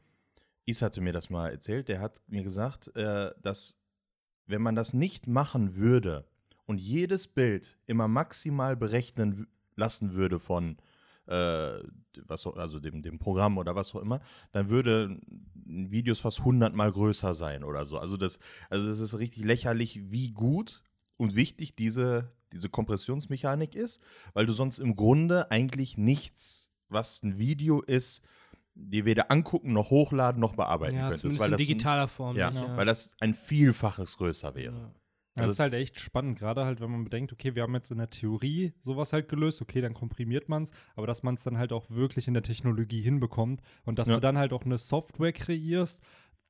Is 0.65 0.81
hatte 0.81 1.01
mir 1.01 1.13
das 1.13 1.29
mal 1.29 1.49
erzählt, 1.49 1.89
der 1.89 1.99
hat 1.99 2.21
mir 2.27 2.43
gesagt, 2.43 2.95
äh, 2.95 3.31
dass 3.41 3.75
wenn 4.45 4.61
man 4.61 4.75
das 4.75 4.93
nicht 4.93 5.27
machen 5.27 5.75
würde 5.75 6.25
und 6.65 6.79
jedes 6.79 7.27
Bild 7.27 7.77
immer 7.87 8.07
maximal 8.07 8.75
berechnen 8.77 9.47
lassen 9.75 10.13
würde 10.13 10.39
von 10.39 10.77
äh, 11.27 11.79
was, 12.27 12.45
also 12.45 12.79
dem, 12.79 13.01
dem 13.01 13.19
Programm 13.19 13.57
oder 13.57 13.75
was 13.75 13.93
auch 13.95 14.01
immer, 14.01 14.21
dann 14.51 14.69
würde 14.69 15.19
Videos 15.65 16.19
fast 16.19 16.43
hundertmal 16.43 16.91
größer 16.91 17.33
sein 17.33 17.63
oder 17.63 17.85
so. 17.85 17.97
Also 17.97 18.17
das, 18.17 18.39
also 18.69 18.87
das 18.87 18.99
ist 18.99 19.17
richtig 19.17 19.43
lächerlich, 19.43 20.11
wie 20.11 20.31
gut 20.31 20.83
und 21.17 21.35
wichtig 21.35 21.75
diese, 21.75 22.31
diese 22.51 22.69
Kompressionsmechanik 22.69 23.75
ist, 23.75 24.01
weil 24.33 24.45
du 24.45 24.53
sonst 24.53 24.79
im 24.79 24.95
Grunde 24.95 25.49
eigentlich 25.51 25.97
nichts, 25.97 26.71
was 26.89 27.23
ein 27.23 27.37
Video 27.37 27.81
ist, 27.81 28.21
dir 28.75 29.05
weder 29.05 29.31
angucken, 29.31 29.73
noch 29.73 29.89
hochladen, 29.91 30.39
noch 30.39 30.55
bearbeiten 30.55 30.95
ja, 30.95 31.09
könntest. 31.09 31.39
Weil 31.39 31.47
in 31.47 31.51
das, 31.51 31.57
digitaler 31.59 32.07
Form. 32.07 32.35
ja, 32.35 32.49
nicht, 32.49 32.61
weil 32.75 32.85
das 32.85 33.15
ein 33.19 33.33
Vielfaches 33.33 34.17
größer 34.17 34.55
wäre. 34.55 34.75
Ja. 34.75 34.91
Das 35.35 35.41
Also 35.43 35.51
ist 35.53 35.59
halt 35.59 35.73
echt 35.73 35.99
spannend, 35.99 36.37
gerade 36.37 36.63
halt, 36.63 36.79
wenn 36.79 36.91
man 36.91 37.05
bedenkt, 37.05 37.33
okay, 37.33 37.55
wir 37.55 37.63
haben 37.63 37.73
jetzt 37.73 37.89
in 37.89 37.97
der 37.97 38.09
Theorie 38.11 38.73
sowas 38.81 39.13
halt 39.13 39.29
gelöst, 39.29 39.61
okay, 39.63 39.81
dann 39.81 39.93
komprimiert 39.95 40.47
man 40.47 40.63
es, 40.63 40.71
aber 40.95 41.07
dass 41.07 41.23
man 41.23 41.33
es 41.33 41.43
dann 41.43 41.57
halt 41.57 41.73
auch 41.73 41.89
wirklich 41.89 42.27
in 42.27 42.35
der 42.35 42.43
Technologie 42.43 43.01
hinbekommt 43.01 43.59
und 43.83 43.97
dass 43.97 44.09
Ja. 44.09 44.15
du 44.15 44.21
dann 44.21 44.37
halt 44.37 44.53
auch 44.53 44.63
eine 44.63 44.77
Software 44.77 45.33
kreierst, 45.33 46.03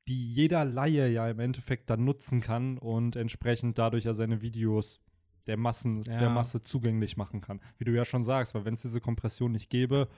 die 0.10 0.28
jeder 0.28 0.66
Laie 0.66 1.08
ja 1.08 1.30
im 1.30 1.40
Endeffekt 1.40 1.90
dann 1.90 2.04
nutzen 2.04 2.42
kann 2.42 2.78
und 2.78 3.16
entsprechend 3.16 3.78
dadurch 3.78 4.04
ja 4.04 4.14
seine 4.14 4.42
Videos 4.42 5.00
der 5.48 5.56
Massen, 5.56 6.02
Ja. 6.02 6.18
der 6.20 6.30
Masse 6.30 6.62
zugänglich 6.62 7.16
machen 7.16 7.40
kann. 7.40 7.62
Wie 7.78 7.86
du 7.86 7.92
ja 7.94 8.04
schon 8.04 8.26
sagst, 8.26 8.54
weil 8.54 8.66
wenn 8.66 8.74
es 8.74 8.82
diese 8.82 9.00
Kompression 9.00 9.54
nicht 9.54 9.70
gäbe, 9.70 10.10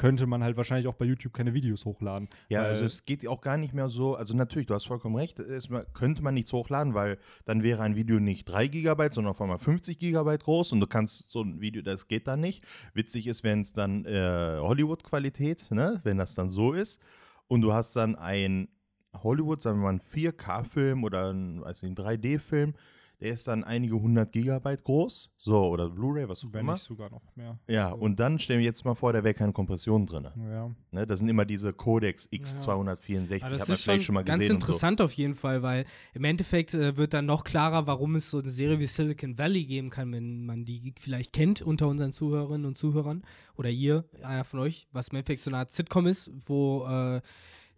könnte 0.00 0.26
man 0.26 0.42
halt 0.42 0.56
wahrscheinlich 0.56 0.88
auch 0.88 0.94
bei 0.94 1.04
YouTube 1.04 1.34
keine 1.34 1.52
Videos 1.52 1.84
hochladen. 1.84 2.30
Ja, 2.48 2.62
also 2.62 2.84
es 2.84 3.04
geht 3.04 3.28
auch 3.28 3.42
gar 3.42 3.58
nicht 3.58 3.74
mehr 3.74 3.90
so, 3.90 4.14
also 4.14 4.34
natürlich, 4.34 4.66
du 4.66 4.72
hast 4.72 4.86
vollkommen 4.86 5.14
recht, 5.14 5.38
es 5.38 5.68
könnte 5.92 6.22
man 6.22 6.32
nichts 6.32 6.54
hochladen, 6.54 6.94
weil 6.94 7.18
dann 7.44 7.62
wäre 7.62 7.82
ein 7.82 7.96
Video 7.96 8.18
nicht 8.18 8.46
3 8.46 8.68
GB, 8.68 9.10
sondern 9.12 9.32
auf 9.32 9.42
einmal 9.42 9.58
50 9.58 9.98
GB 9.98 10.38
groß 10.38 10.72
und 10.72 10.80
du 10.80 10.86
kannst 10.86 11.28
so 11.28 11.42
ein 11.42 11.60
Video, 11.60 11.82
das 11.82 12.08
geht 12.08 12.28
dann 12.28 12.40
nicht. 12.40 12.64
Witzig 12.94 13.26
ist, 13.26 13.44
wenn 13.44 13.60
es 13.60 13.74
dann 13.74 14.06
äh, 14.06 14.56
Hollywood-Qualität, 14.58 15.70
ne, 15.70 16.00
wenn 16.02 16.16
das 16.16 16.34
dann 16.34 16.48
so 16.48 16.72
ist 16.72 17.02
und 17.48 17.60
du 17.60 17.74
hast 17.74 17.94
dann 17.94 18.16
ein 18.16 18.68
Hollywood, 19.12 19.60
sagen 19.60 19.80
wir 19.80 19.92
mal, 19.92 19.92
ein 19.92 20.00
4K-Film 20.00 21.04
oder 21.04 21.30
ein, 21.30 21.60
weiß 21.60 21.82
nicht, 21.82 21.98
ein 21.98 22.06
3D-Film, 22.06 22.72
der 23.20 23.32
ist 23.32 23.46
dann 23.46 23.64
einige 23.64 23.94
hundert 23.94 24.32
Gigabyte 24.32 24.82
groß, 24.82 25.30
so, 25.36 25.66
oder 25.68 25.90
Blu-ray, 25.90 26.28
was 26.28 26.44
auch 26.44 26.52
Wenn 26.52 26.60
immer. 26.60 26.72
nicht 26.74 26.82
sogar 26.82 27.10
noch 27.10 27.22
mehr. 27.36 27.58
Ja, 27.68 27.90
und 27.92 28.18
dann 28.18 28.38
stellen 28.38 28.60
wir 28.60 28.66
jetzt 28.66 28.84
mal 28.84 28.94
vor, 28.94 29.12
da 29.12 29.22
wäre 29.22 29.34
keine 29.34 29.52
Kompression 29.52 30.06
drin. 30.06 30.28
Ja. 30.50 30.70
Ne, 30.90 31.06
das 31.06 31.18
sind 31.20 31.28
immer 31.28 31.44
diese 31.44 31.72
Codex 31.72 32.28
X264, 32.32 32.72
Aber 32.72 33.44
hat 33.44 33.60
das 33.60 33.68
man 33.68 33.74
ist 33.74 33.82
vielleicht 33.82 33.84
schon, 33.84 34.00
schon 34.02 34.14
mal 34.14 34.24
ganz 34.24 34.40
gesehen. 34.40 34.56
und 34.56 34.62
interessant 34.62 35.00
auf 35.00 35.12
jeden 35.12 35.34
Fall, 35.34 35.62
weil 35.62 35.84
im 36.14 36.24
Endeffekt 36.24 36.74
äh, 36.74 36.96
wird 36.96 37.14
dann 37.14 37.26
noch 37.26 37.44
klarer, 37.44 37.86
warum 37.86 38.16
es 38.16 38.30
so 38.30 38.38
eine 38.38 38.50
Serie 38.50 38.78
wie 38.80 38.86
Silicon 38.86 39.38
Valley 39.38 39.64
geben 39.64 39.90
kann, 39.90 40.12
wenn 40.12 40.46
man 40.46 40.64
die 40.64 40.94
vielleicht 40.98 41.32
kennt 41.32 41.62
unter 41.62 41.88
unseren 41.88 42.12
Zuhörerinnen 42.12 42.66
und 42.66 42.76
Zuhörern 42.76 43.22
oder 43.56 43.68
ihr, 43.70 44.04
einer 44.22 44.44
von 44.44 44.60
euch, 44.60 44.88
was 44.92 45.08
im 45.08 45.16
Endeffekt 45.16 45.42
so 45.42 45.50
eine 45.50 45.58
Art 45.58 45.70
Sitcom 45.70 46.06
ist, 46.06 46.30
wo 46.46 46.86
äh, 46.86 47.20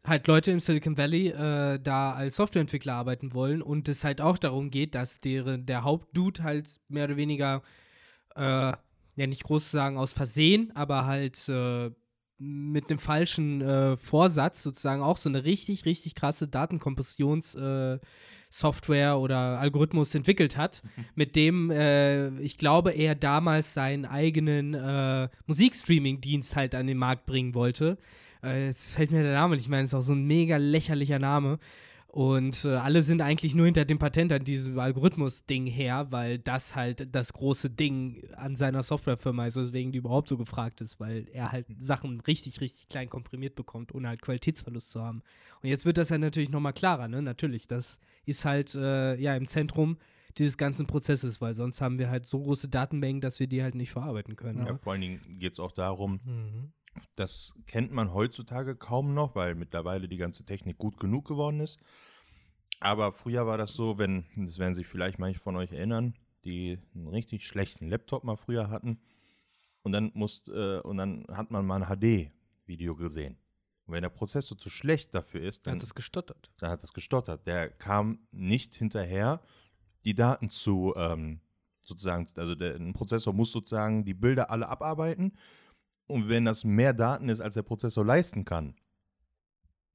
halt 0.05 0.27
Leute 0.27 0.51
im 0.51 0.61
Silicon 0.61 0.99
Valley 0.99 1.29
äh, 1.29 1.79
da 1.79 2.13
als 2.13 2.37
Softwareentwickler 2.37 2.95
arbeiten 2.95 3.35
wollen 3.35 3.63
und 3.63 3.89
es 3.89 4.05
halt 4.05 4.21
auch 4.21 4.39
darum 4.39 4.71
geht, 4.71 4.95
dass 4.95 5.21
deren, 5.21 5.67
der 5.67 5.85
Hauptdude 5.85 6.43
halt 6.43 6.81
mehr 6.89 7.05
oder 7.05 7.17
weniger, 7.17 7.63
äh, 8.35 8.73
ja 9.15 9.27
nicht 9.27 9.45
groß 9.45 9.71
zu 9.71 9.77
sagen 9.77 9.99
aus 9.99 10.13
Versehen, 10.13 10.73
aber 10.75 11.07
halt 11.07 11.49
äh, 11.49 11.91
mit 12.39 12.91
einem 12.91 12.99
falschen 12.99 13.61
äh, 13.61 13.97
Vorsatz 13.97 14.65
sozusagen 14.65 15.03
auch 15.03 15.17
so 15.17 15.29
eine 15.29 15.45
richtig, 15.45 15.85
richtig 15.85 16.17
krasse 16.17 16.47
Datenkompressions- 16.47 17.57
äh, 17.57 18.01
oder 19.15 19.61
Algorithmus 19.61 20.15
entwickelt 20.15 20.59
hat, 20.59 20.83
mit 21.15 21.37
dem 21.37 21.71
äh, 21.71 22.29
ich 22.41 22.59
glaube, 22.59 22.91
er 22.91 23.15
damals 23.15 23.73
seinen 23.73 24.05
eigenen 24.05 25.31
Musikstreaming-Dienst 25.47 26.55
halt 26.55 26.75
an 26.75 26.87
den 26.87 26.99
Markt 26.99 27.25
bringen 27.25 27.55
wollte. 27.55 27.97
Äh, 28.43 28.67
jetzt 28.67 28.95
fällt 28.95 29.11
mir 29.11 29.23
der 29.23 29.35
Name 29.35 29.55
nicht, 29.55 29.65
ich 29.65 29.71
meine, 29.71 29.85
es 29.85 29.91
ist 29.91 29.95
auch 29.95 30.03
so 30.03 30.15
ein 30.15 30.27
mega 30.27 30.57
lächerlicher 30.57 31.19
Name. 31.19 31.59
Und 32.09 32.67
äh, 32.67 32.75
alle 32.75 33.03
sind 33.03 33.23
eigentlich 33.23 33.55
nur 33.55 33.65
hinter 33.65 33.87
dem 33.87 33.99
Patent 33.99 34.33
an 34.33 34.45
diesem 34.45 34.79
Algorithmus-Ding 34.79 35.65
her, 35.65 36.09
weil 36.11 36.39
das 36.39 36.77
halt 36.77 37.15
das 37.15 37.33
große 37.33 37.71
Ding 37.71 38.23
an 38.37 38.55
seiner 38.55 38.83
Softwarefirma 38.83 39.47
ist, 39.47 39.57
weswegen 39.57 39.93
die 39.93 39.99
überhaupt 39.99 40.29
so 40.29 40.37
gefragt 40.37 40.83
ist, 40.83 41.01
weil 41.01 41.27
er 41.33 41.53
halt 41.53 41.65
Sachen 41.81 42.21
richtig, 42.21 42.61
richtig 42.61 42.89
klein 42.89 43.09
komprimiert 43.09 43.55
bekommt, 43.55 43.95
ohne 43.95 44.09
halt 44.09 44.21
Qualitätsverlust 44.21 44.91
zu 44.91 45.01
haben. 45.03 45.23
Und 45.63 45.71
jetzt 45.71 45.87
wird 45.87 45.97
das 45.97 46.11
ja 46.11 46.19
natürlich 46.19 46.51
nochmal 46.51 46.75
klarer, 46.75 47.09
ne? 47.09 47.23
Natürlich, 47.23 47.67
das 47.67 47.99
ist 48.27 48.45
halt 48.45 48.75
äh, 48.75 49.17
ja 49.17 49.35
im 49.35 49.49
Zentrum 49.49 49.97
dieses 50.37 50.59
ganzen 50.59 50.87
Prozesses, 50.87 51.41
weil 51.41 51.55
sonst 51.55 51.81
haben 51.81 51.99
wir 51.99 52.11
halt 52.11 52.27
so 52.27 52.41
große 52.41 52.69
Datenmengen, 52.69 53.23
dass 53.23 53.41
wir 53.41 53.47
die 53.47 53.63
halt 53.63 53.75
nicht 53.75 53.91
verarbeiten 53.93 54.37
können. 54.37 54.67
Ja, 54.67 54.73
ne? 54.73 54.79
vor 54.79 54.93
allen 54.93 55.01
Dingen 55.01 55.21
geht 55.39 55.55
es 55.55 55.61
auch 55.61 55.73
darum, 55.73 56.21
Mhm. 56.27 56.73
Das 57.17 57.55
kennt 57.67 57.93
man 57.93 58.13
heutzutage 58.13 58.77
kaum 58.77 59.15
noch, 59.15 59.35
weil 59.35 59.55
mittlerweile 59.55 60.09
die 60.09 60.17
ganze 60.17 60.45
Technik 60.45 60.79
gut 60.79 60.99
genug 60.99 61.27
geworden 61.27 61.61
ist. 61.61 61.79
Aber 62.81 63.13
früher 63.13 63.47
war 63.47 63.59
das 63.59 63.75
so, 63.75 63.99
wenn, 63.99 64.27
das 64.37 64.59
werden 64.59 64.75
sich 64.75 64.87
vielleicht 64.87 65.19
manche 65.19 65.39
von 65.39 65.57
euch 65.57 65.73
erinnern, 65.73 66.15
die 66.45 66.79
einen 66.95 67.09
richtig 67.09 67.47
schlechten 67.47 67.89
Laptop 67.89 68.25
mal 68.25 68.37
früher 68.37 68.71
hatten. 68.71 69.01
Und 69.83 69.93
dann 69.93 70.11
musst, 70.15 70.49
äh, 70.49 70.81
und 70.81 70.97
dann 70.97 71.27
hat 71.29 71.51
man 71.51 71.67
mal 71.67 71.83
ein 71.83 71.89
HD-Video 71.89 72.97
gesehen. 72.97 73.37
Und 73.87 73.95
wenn 73.95 74.03
der 74.03 74.11
Prozessor 74.11 74.59
zu 74.59 74.71
schlecht 74.71 75.15
dafür 75.15 75.43
ist, 75.43 75.67
dann 75.67 75.75
hat 75.75 75.83
das 75.83 75.95
gestottert. 75.95 76.53
dann 76.59 76.71
hat 76.71 76.83
das 76.83 76.93
gestottert. 76.93 77.47
Der 77.47 77.69
kam 77.69 78.27
nicht 78.31 78.75
hinterher, 78.75 79.41
die 80.05 80.15
Daten 80.15 80.51
zu 80.51 80.95
ähm, 80.97 81.41
sozusagen, 81.81 82.29
also 82.37 82.55
der 82.55 82.77
ein 82.77 82.93
Prozessor 82.93 83.33
muss 83.33 83.53
sozusagen 83.53 84.05
die 84.05 84.15
Bilder 84.15 84.51
alle 84.51 84.69
abarbeiten. 84.69 85.35
Und 86.07 86.29
wenn 86.29 86.45
das 86.45 86.65
mehr 86.65 86.93
Daten 86.93 87.29
ist, 87.29 87.41
als 87.41 87.55
der 87.55 87.63
Prozessor 87.63 88.05
leisten 88.05 88.45
kann, 88.45 88.75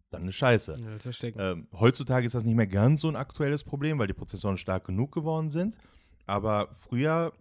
dann 0.10 0.22
eine 0.24 0.32
Scheiße. 0.32 0.78
Ja. 0.80 1.52
Ähm, 1.52 1.68
heutzutage 1.74 2.26
ist 2.26 2.36
das 2.36 2.46
nicht 2.46 2.56
mehr 2.56 2.68
ganz 2.68 3.02
so 3.02 3.10
ein 3.10 3.16
aktuelles 3.16 3.64
Problem, 3.64 4.00
weil 4.00 4.08
die 4.08 4.14
Prozessoren 4.14 4.58
stark 4.58 4.86
genug 4.86 5.14
geworden 5.14 5.50
sind. 5.50 5.78
Aber 6.26 6.70
früher 6.74 7.34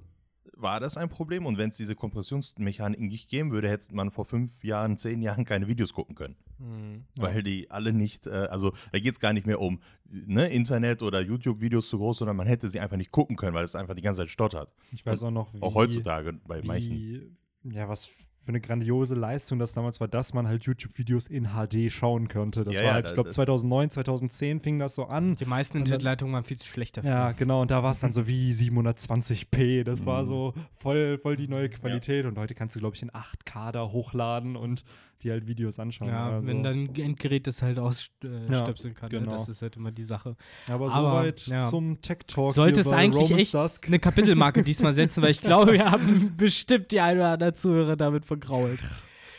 war 0.56 0.80
das 0.80 0.96
ein 0.96 1.08
Problem 1.08 1.44
und 1.44 1.58
wenn 1.58 1.68
es 1.68 1.76
diese 1.76 1.94
Kompressionsmechanik 1.94 2.98
nicht 2.98 3.28
geben 3.28 3.50
würde, 3.50 3.68
hätte 3.68 3.94
man 3.94 4.10
vor 4.10 4.24
fünf 4.24 4.64
Jahren, 4.64 4.96
zehn 4.96 5.20
Jahren 5.22 5.44
keine 5.44 5.68
Videos 5.68 5.92
gucken 5.92 6.14
können. 6.14 6.36
Mhm. 6.58 7.04
Weil 7.18 7.42
die 7.42 7.70
alle 7.70 7.92
nicht, 7.92 8.26
äh, 8.26 8.30
also 8.30 8.72
da 8.90 8.98
geht 8.98 9.12
es 9.12 9.20
gar 9.20 9.32
nicht 9.32 9.46
mehr 9.46 9.60
um 9.60 9.80
ne, 10.04 10.48
Internet 10.48 11.02
oder 11.02 11.20
YouTube-Videos 11.20 11.88
zu 11.88 11.98
groß, 11.98 12.18
sondern 12.18 12.36
man 12.36 12.46
hätte 12.46 12.68
sie 12.68 12.80
einfach 12.80 12.96
nicht 12.96 13.10
gucken 13.10 13.36
können, 13.36 13.54
weil 13.54 13.64
es 13.64 13.74
einfach 13.74 13.94
die 13.94 14.02
ganze 14.02 14.22
Zeit 14.22 14.30
stottert. 14.30 14.72
Ich 14.92 15.04
weiß 15.04 15.22
auch 15.24 15.30
noch, 15.30 15.52
wie, 15.52 15.60
Auch 15.60 15.74
heutzutage 15.74 16.32
bei 16.46 16.62
manchen. 16.62 16.90
wie, 16.90 17.36
ja, 17.74 17.88
was 17.88 18.10
für 18.46 18.50
eine 18.50 18.60
grandiose 18.60 19.14
Leistung 19.14 19.58
das 19.58 19.72
damals 19.72 20.00
war, 20.00 20.08
dass 20.08 20.32
man 20.32 20.46
halt 20.48 20.64
YouTube-Videos 20.64 21.26
in 21.26 21.48
HD 21.48 21.90
schauen 21.92 22.28
konnte. 22.28 22.64
Das 22.64 22.76
Ja, 22.76 22.80
war 22.82 22.86
ja, 22.88 22.94
halt, 22.94 23.08
ich 23.08 23.12
glaube, 23.14 23.28
das- 23.28 23.34
2009, 23.34 23.90
2010 23.90 24.60
fing 24.60 24.78
das 24.78 24.94
so 24.94 25.06
an. 25.06 25.34
Die 25.34 25.44
meisten 25.44 25.76
Internetleitungen 25.78 26.32
waren 26.32 26.44
viel 26.44 26.56
zu 26.56 26.66
schlecht 26.68 26.96
dafür. 26.96 27.10
Ja, 27.10 27.32
genau, 27.32 27.60
und 27.62 27.70
da 27.70 27.82
war 27.82 27.90
es 27.90 28.00
dann 28.00 28.12
so 28.12 28.26
wie 28.28 28.52
720p. 28.54 29.84
Das 29.84 30.06
war 30.06 30.22
Mhm. 30.22 30.26
so 30.26 30.54
voll, 30.78 31.18
voll 31.18 31.36
die 31.36 31.48
neue 31.48 31.68
Qualität. 31.68 32.24
Und 32.26 32.38
heute 32.38 32.54
kannst 32.54 32.76
du, 32.76 32.80
glaube 32.80 32.94
ich, 32.96 33.02
in 33.02 33.10
8K 33.10 33.72
da 33.72 33.90
hochladen 33.90 34.56
und 34.56 34.84
dir 35.22 35.32
halt 35.32 35.46
Videos 35.46 35.78
anschauen. 35.78 36.08
Ja, 36.08 36.30
also. 36.30 36.48
wenn 36.48 36.62
dein 36.62 36.94
Endgerät 36.94 37.46
das 37.46 37.62
halt 37.62 37.78
ausstöpseln 37.78 38.50
Ja, 38.50 38.68
äh, 38.68 38.94
kann. 38.94 39.10
Ne? 39.12 39.20
genau. 39.20 39.32
Das 39.32 39.48
ist 39.48 39.62
halt 39.62 39.76
immer 39.76 39.90
die 39.90 40.02
Sache. 40.02 40.36
Aber 40.68 40.92
aber, 40.92 41.10
soweit 41.10 41.46
ja. 41.46 41.68
zum 41.68 42.00
Tech-Talk. 42.00 42.54
Sollte 42.54 42.80
es 42.80 42.88
eigentlich 42.88 43.24
Roman 43.24 43.38
echt 43.38 43.54
Dusk. 43.54 43.86
eine 43.86 43.98
Kapitelmarke 43.98 44.62
diesmal 44.64 44.92
setzen, 44.92 45.22
weil 45.22 45.30
ich 45.30 45.40
glaube, 45.40 45.72
wir 45.72 45.90
haben 45.90 46.34
bestimmt 46.36 46.90
die 46.90 47.00
ein 47.00 47.16
oder 47.16 47.32
andere 47.32 47.52
Zuhörer 47.54 47.96
damit 47.96 48.24
vergrault. 48.26 48.80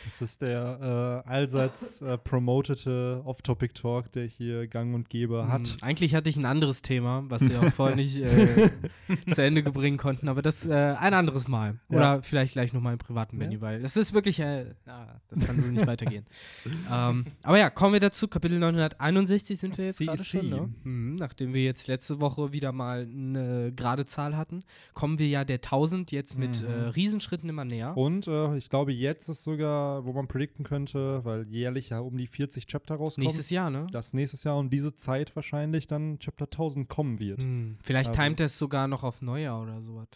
Das 0.08 0.22
ist 0.22 0.40
der 0.40 1.22
äh, 1.26 1.28
allseits 1.28 2.00
äh, 2.00 2.16
promotete 2.16 3.20
Off-Topic-Talk, 3.26 4.10
der 4.12 4.24
hier 4.24 4.66
gang 4.66 4.94
und 4.94 5.10
gäbe 5.10 5.48
hat. 5.48 5.68
Hm, 5.68 5.76
Eigentlich 5.82 6.14
hatte 6.14 6.30
ich 6.30 6.38
ein 6.38 6.46
anderes 6.46 6.80
Thema, 6.80 7.24
was 7.28 7.46
wir 7.46 7.60
auch 7.60 7.64
vorher 7.74 7.94
nicht 7.94 8.18
äh, 8.18 8.70
zu 9.30 9.42
Ende 9.42 9.62
bringen 9.62 9.98
konnten, 9.98 10.28
aber 10.28 10.40
das 10.40 10.66
äh, 10.66 10.72
ein 10.72 11.12
anderes 11.12 11.46
Mal. 11.46 11.78
Ja. 11.90 11.96
Oder 11.96 12.22
vielleicht 12.22 12.54
gleich 12.54 12.72
nochmal 12.72 12.94
im 12.94 12.98
privaten 12.98 13.38
Ja. 13.38 13.46
Menü, 13.46 13.60
weil 13.60 13.82
das 13.82 13.98
ist 13.98 14.14
wirklich, 14.14 14.40
äh, 14.40 14.74
ja, 14.86 15.20
das 15.28 15.40
kann 15.46 15.60
so 15.60 15.66
nicht 15.68 15.86
weitergehen. 15.86 16.24
ähm, 16.90 17.26
aber 17.42 17.58
ja, 17.58 17.68
kommen 17.68 17.92
wir 17.92 18.00
dazu. 18.00 18.28
Kapitel 18.28 18.58
961 18.58 19.58
sind 19.60 19.76
wir 19.76 19.84
jetzt 19.86 19.98
gerade 20.00 20.18
CC. 20.22 20.38
schon, 20.38 20.48
ne? 20.48 20.70
Mhm, 20.84 21.16
nachdem 21.16 21.52
wir 21.52 21.62
jetzt 21.64 21.86
letzte 21.86 22.18
Woche 22.18 22.52
wieder 22.52 22.72
mal 22.72 23.02
eine 23.02 23.72
gerade 23.76 24.06
Zahl 24.06 24.38
hatten, 24.38 24.64
kommen 24.94 25.18
wir 25.18 25.28
ja 25.28 25.44
der 25.44 25.56
1000 25.56 26.12
jetzt 26.12 26.38
mit 26.38 26.62
Mhm. 26.62 26.66
äh, 26.66 26.72
Riesenschritten 26.88 27.48
immer 27.50 27.66
näher. 27.66 27.94
Und 27.94 28.26
äh, 28.26 28.56
ich 28.56 28.70
glaube, 28.70 28.92
jetzt 28.92 29.28
ist 29.28 29.44
sogar, 29.44 29.97
wo 30.04 30.12
man 30.12 30.28
predikten 30.28 30.64
könnte, 30.64 31.24
weil 31.24 31.46
jährlich 31.48 31.90
ja 31.90 32.00
um 32.00 32.16
die 32.16 32.26
40 32.26 32.66
Chapter 32.66 32.96
rauskommen. 32.96 33.26
Nächstes 33.26 33.50
Jahr, 33.50 33.70
ne? 33.70 33.86
Dass 33.90 34.12
nächstes 34.12 34.44
Jahr 34.44 34.56
um 34.58 34.70
diese 34.70 34.94
Zeit 34.94 35.34
wahrscheinlich 35.36 35.86
dann 35.86 36.18
Chapter 36.18 36.46
1000 36.46 36.88
kommen 36.88 37.18
wird. 37.18 37.42
Hm, 37.42 37.74
vielleicht 37.82 38.10
Also- 38.10 38.22
timet 38.22 38.40
es 38.40 38.58
sogar 38.58 38.88
noch 38.88 39.02
auf 39.04 39.22
Neujahr 39.22 39.62
oder 39.62 39.80
sowas. 39.82 40.08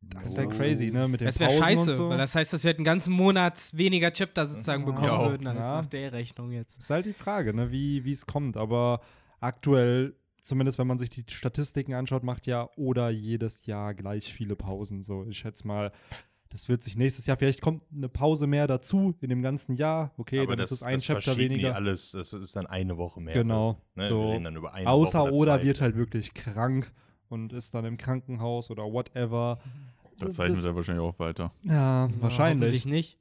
Das 0.00 0.36
wäre 0.36 0.46
Oh. 0.46 0.50
crazy, 0.50 0.92
ne? 0.92 1.08
Mit 1.08 1.20
den 1.22 1.26
Das 1.26 1.40
wäre 1.40 1.50
scheiße, 1.50 1.90
so. 1.92 2.08
weil 2.10 2.18
das 2.18 2.34
heißt, 2.34 2.52
dass 2.52 2.62
wir 2.62 2.68
halt 2.68 2.78
einen 2.78 2.84
ganzen 2.84 3.12
Monat 3.12 3.58
weniger 3.74 4.12
Chapter 4.12 4.46
sozusagen 4.46 4.84
bekommen 4.84 5.06
Ja. 5.08 5.28
würden, 5.28 5.46
als 5.48 5.66
Ja. 5.66 5.80
nach 5.82 5.86
der 5.86 6.12
Rechnung 6.12 6.52
jetzt. 6.52 6.78
ist 6.78 6.90
halt 6.90 7.06
die 7.06 7.12
Frage, 7.12 7.52
ne? 7.52 7.72
Wie 7.72 8.04
wie 8.04 8.12
es 8.12 8.24
kommt. 8.26 8.56
Aber 8.56 9.00
aktuell, 9.40 10.14
zumindest 10.40 10.78
wenn 10.78 10.86
man 10.86 10.98
sich 10.98 11.10
die 11.10 11.24
Statistiken 11.28 11.94
anschaut, 11.94 12.22
macht 12.22 12.46
ja 12.46 12.68
oder 12.76 13.10
jedes 13.10 13.66
Jahr 13.66 13.92
gleich 13.94 14.32
viele 14.32 14.54
Pausen. 14.56 15.02
So, 15.02 15.24
ich 15.28 15.38
schätze 15.38 15.66
mal. 15.66 15.92
Das 16.50 16.68
wird 16.68 16.82
sich 16.82 16.96
nächstes 16.96 17.26
Jahr, 17.26 17.36
vielleicht 17.36 17.60
kommt 17.60 17.82
eine 17.94 18.08
Pause 18.08 18.46
mehr 18.46 18.66
dazu 18.66 19.14
in 19.20 19.28
dem 19.28 19.42
ganzen 19.42 19.76
Jahr. 19.76 20.12
Okay, 20.16 20.40
Aber 20.40 20.52
dann 20.52 20.60
das, 20.60 20.72
ist 20.72 20.80
es 20.80 20.82
ein 20.82 20.94
das 20.94 21.04
Chapter 21.04 21.36
weniger. 21.36 21.74
alles, 21.74 22.12
das 22.12 22.32
ist 22.32 22.56
dann 22.56 22.66
eine 22.66 22.96
Woche 22.96 23.20
mehr. 23.20 23.34
Genau. 23.34 23.82
Ne? 23.94 24.08
so. 24.08 24.22
Wir 24.22 24.32
reden 24.32 24.44
dann 24.44 24.56
über 24.56 24.72
eine 24.72 24.88
Außer 24.88 25.20
Woche 25.20 25.32
oder 25.32 25.62
wird 25.62 25.80
halt 25.82 25.96
wirklich 25.96 26.32
krank 26.32 26.90
und 27.28 27.52
ist 27.52 27.74
dann 27.74 27.84
im 27.84 27.98
Krankenhaus 27.98 28.70
oder 28.70 28.84
whatever. 28.84 29.58
Da 30.18 30.30
zeichnet 30.30 30.64
er 30.64 30.74
wahrscheinlich 30.74 31.04
auch 31.04 31.18
weiter. 31.18 31.52
Ja, 31.62 32.06
Ja, 32.06 32.10
wahrscheinlich. 32.20 32.86
Nicht. 32.86 33.18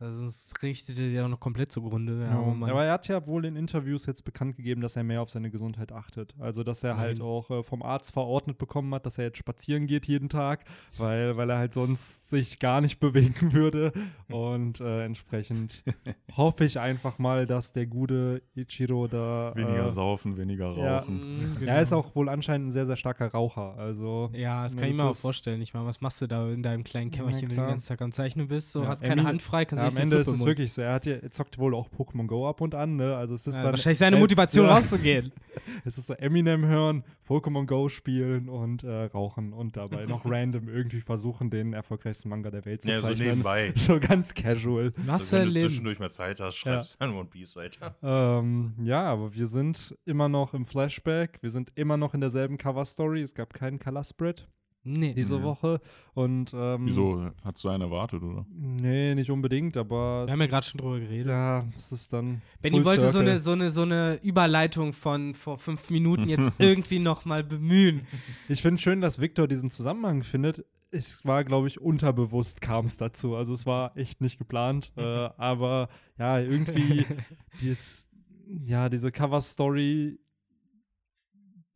Also 0.00 0.24
es 0.24 0.52
richtet 0.62 0.96
sich 0.96 1.12
ja 1.12 1.26
auch 1.26 1.28
noch 1.28 1.40
komplett 1.40 1.70
zugrunde. 1.70 2.20
Ja, 2.22 2.40
oh 2.40 2.56
aber 2.64 2.84
er 2.86 2.92
hat 2.92 3.06
ja 3.08 3.26
wohl 3.26 3.44
in 3.44 3.54
Interviews 3.54 4.06
jetzt 4.06 4.24
bekannt 4.24 4.56
gegeben, 4.56 4.80
dass 4.80 4.96
er 4.96 5.04
mehr 5.04 5.20
auf 5.20 5.28
seine 5.28 5.50
Gesundheit 5.50 5.92
achtet. 5.92 6.34
Also, 6.38 6.64
dass 6.64 6.82
er 6.82 6.96
halt 6.96 7.18
Nein. 7.18 7.26
auch 7.26 7.50
äh, 7.50 7.62
vom 7.62 7.82
Arzt 7.82 8.12
verordnet 8.14 8.56
bekommen 8.56 8.94
hat, 8.94 9.04
dass 9.04 9.18
er 9.18 9.24
jetzt 9.26 9.36
spazieren 9.36 9.86
geht 9.86 10.06
jeden 10.06 10.30
Tag, 10.30 10.64
weil, 10.96 11.36
weil 11.36 11.50
er 11.50 11.58
halt 11.58 11.74
sonst 11.74 12.28
sich 12.30 12.58
gar 12.58 12.80
nicht 12.80 12.98
bewegen 13.00 13.52
würde. 13.52 13.92
Und 14.28 14.80
äh, 14.80 15.04
entsprechend 15.04 15.82
hoffe 16.36 16.64
ich 16.64 16.80
einfach 16.80 17.18
mal, 17.18 17.44
dass 17.46 17.74
der 17.74 17.84
gute 17.86 18.42
Ichiro 18.54 19.06
da. 19.06 19.52
Weniger 19.54 19.84
äh, 19.84 19.90
saufen, 19.90 20.38
weniger 20.38 20.70
ja. 20.70 20.96
rauchen. 20.96 21.36
Mhm, 21.60 21.66
Er 21.68 21.82
ist 21.82 21.90
genau. 21.90 22.00
auch 22.00 22.14
wohl 22.16 22.30
anscheinend 22.30 22.68
ein 22.68 22.70
sehr, 22.72 22.86
sehr 22.86 22.96
starker 22.96 23.26
Raucher. 23.28 23.74
Also. 23.76 24.30
Ja, 24.32 24.62
das 24.62 24.74
Ne, 24.74 24.80
kann 24.80 24.90
ich 24.90 24.96
mir 24.96 25.04
auch 25.04 25.14
vorstellen. 25.16 25.60
Ich 25.60 25.74
meine, 25.74 25.84
was 25.84 26.00
machst 26.00 26.22
du 26.22 26.26
da 26.26 26.48
in 26.50 26.62
deinem 26.62 26.84
kleinen 26.84 27.10
Ja, 27.10 27.18
Kämmerchen, 27.18 27.50
wenn 27.50 27.56
du 27.56 27.62
den 27.62 27.68
ganzen 27.68 27.88
Tag 27.88 28.00
am 28.00 28.12
Zeichnen 28.12 28.48
bist? 28.48 28.72
So, 28.72 28.82
Ja, 28.82 28.88
hast 28.88 29.02
keine 29.02 29.20
Emil- 29.20 29.24
Hand 29.26 29.42
frei, 29.42 29.66
kannst 29.66 29.82
Ja, 29.82 29.89
am 29.90 30.02
Ende 30.02 30.16
ist 30.16 30.28
es 30.28 30.44
wirklich 30.44 30.72
so. 30.72 30.82
Er, 30.82 30.92
hat 30.94 31.06
ja, 31.06 31.14
er 31.16 31.30
zockt 31.30 31.58
wohl 31.58 31.74
auch 31.74 31.88
Pokémon 31.90 32.26
Go 32.26 32.48
ab 32.48 32.60
und 32.60 32.74
an, 32.74 32.96
ne? 32.96 33.16
Also 33.16 33.34
es 33.34 33.46
ist 33.46 33.56
Ja, 33.56 33.62
dann. 33.62 33.72
wahrscheinlich 33.72 33.98
seine 33.98 34.16
äh, 34.16 34.20
Motivation 34.20 34.66
ja, 34.66 34.74
rauszugehen. 34.74 35.32
Es 35.84 35.98
ist 35.98 36.06
so 36.06 36.14
Eminem 36.14 36.64
hören, 36.66 37.02
Pokémon 37.28 37.66
Go 37.66 37.88
spielen 37.88 38.48
und 38.48 38.84
äh, 38.84 39.04
rauchen 39.04 39.52
und 39.52 39.76
dabei 39.76 40.04
noch 40.06 40.24
random 40.30 40.68
irgendwie 40.68 41.00
versuchen, 41.00 41.50
den 41.50 41.72
erfolgreichsten 41.72 42.28
Manga 42.28 42.50
der 42.50 42.64
Welt 42.64 42.82
zu 42.82 42.90
Ja, 42.90 42.98
so 42.98 43.08
zeichnen. 43.08 43.28
nebenbei. 43.28 43.72
So 43.76 43.98
ganz 43.98 44.32
casual. 44.34 44.92
Was 45.06 45.22
Also 45.22 45.36
wenn 45.38 45.46
du 45.46 45.50
Leben. 45.52 45.68
zwischendurch 45.68 45.98
mal 45.98 46.10
Zeit 46.12 46.38
hast, 46.40 46.56
schreibst 46.56 46.94
du 46.94 46.98
dann 47.00 47.14
One 47.14 47.28
Piece 47.28 47.56
weiter. 47.56 47.96
Ähm, 48.02 48.74
ja, 48.82 49.02
aber 49.04 49.34
wir 49.34 49.46
sind 49.48 49.96
immer 50.04 50.28
noch 50.28 50.54
im 50.54 50.64
Flashback. 50.64 51.38
Wir 51.42 51.50
sind 51.50 51.72
immer 51.74 51.96
noch 51.96 52.14
in 52.14 52.20
derselben 52.20 52.56
Cover-Story. 52.58 53.22
Es 53.22 53.34
gab 53.34 53.52
keinen 53.54 53.78
Color-Spread 53.80 54.46
Nee. 54.82 55.12
diese 55.12 55.36
Nee. 55.36 55.42
Woche. 55.42 55.80
Und, 56.14 56.52
ähm, 56.54 56.86
Wieso? 56.86 57.30
Hast 57.44 57.62
du 57.62 57.68
einen 57.68 57.82
erwartet, 57.82 58.22
oder? 58.22 58.46
Nee, 58.50 59.14
nicht 59.14 59.30
unbedingt, 59.30 59.76
aber. 59.76 60.26
Wir 60.26 60.32
haben 60.32 60.40
ja 60.40 60.46
gerade 60.46 60.66
schon 60.66 60.80
drüber 60.80 60.98
geredet. 61.00 61.28
Ja, 61.28 61.66
es 61.74 61.92
ist 61.92 62.12
dann. 62.12 62.40
Benny 62.62 62.84
wollte 62.84 63.10
so 63.10 63.18
eine, 63.18 63.38
so, 63.40 63.52
eine, 63.52 63.70
so 63.70 63.82
eine 63.82 64.18
Überleitung 64.22 64.92
von 64.92 65.34
vor 65.34 65.58
fünf 65.58 65.90
Minuten 65.90 66.28
jetzt 66.28 66.50
irgendwie 66.58 66.98
nochmal 66.98 67.44
bemühen. 67.44 68.06
Ich 68.48 68.62
finde 68.62 68.80
schön, 68.80 69.00
dass 69.00 69.20
Victor 69.20 69.46
diesen 69.46 69.70
Zusammenhang 69.70 70.22
findet. 70.22 70.64
Es 70.90 71.24
war, 71.24 71.44
glaube 71.44 71.68
ich, 71.68 71.80
unterbewusst 71.80 72.60
kam 72.60 72.86
es 72.86 72.96
dazu. 72.96 73.36
Also 73.36 73.52
es 73.52 73.66
war 73.66 73.96
echt 73.96 74.20
nicht 74.20 74.38
geplant. 74.38 74.92
äh, 74.96 75.02
aber 75.36 75.88
ja, 76.18 76.40
irgendwie 76.40 77.06
dies, 77.60 78.08
ja, 78.46 78.88
diese 78.88 79.12
Cover-Story 79.12 80.18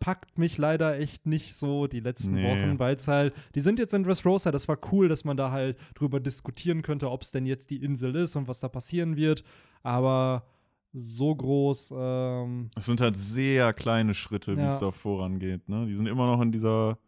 packt 0.04 0.36
mich 0.36 0.58
leider 0.58 0.98
echt 0.98 1.24
nicht 1.24 1.54
so 1.54 1.86
die 1.86 2.00
letzten 2.00 2.34
Nee. 2.34 2.44
Wochen, 2.44 2.78
weil 2.78 2.94
es 2.94 3.08
halt, 3.08 3.34
die 3.54 3.60
sind 3.60 3.78
jetzt 3.78 3.94
in 3.94 4.02
Dressrosa, 4.04 4.52
das 4.52 4.68
war 4.68 4.76
cool, 4.92 5.08
dass 5.08 5.24
man 5.24 5.38
da 5.38 5.50
halt 5.50 5.78
drüber 5.94 6.20
diskutieren 6.20 6.82
könnte, 6.82 7.10
ob 7.10 7.22
es 7.22 7.30
denn 7.32 7.46
jetzt 7.46 7.70
die 7.70 7.82
Insel 7.82 8.14
ist 8.14 8.36
und 8.36 8.46
was 8.46 8.60
da 8.60 8.68
passieren 8.68 9.16
wird. 9.16 9.44
Aber 9.82 10.44
so 10.92 11.34
groß, 11.34 11.94
ähm, 11.96 12.68
Es 12.76 12.84
sind 12.84 13.00
halt 13.00 13.16
sehr 13.16 13.72
kleine 13.72 14.12
Schritte, 14.12 14.54
wie 14.58 14.60
Ja. 14.60 14.68
es 14.68 14.78
da 14.80 14.90
vorangeht. 14.90 15.70
Ne? 15.70 15.86
Die 15.86 15.94
sind 15.94 16.06
immer 16.06 16.26
noch 16.26 16.42
in 16.42 16.52
dieser 16.52 16.98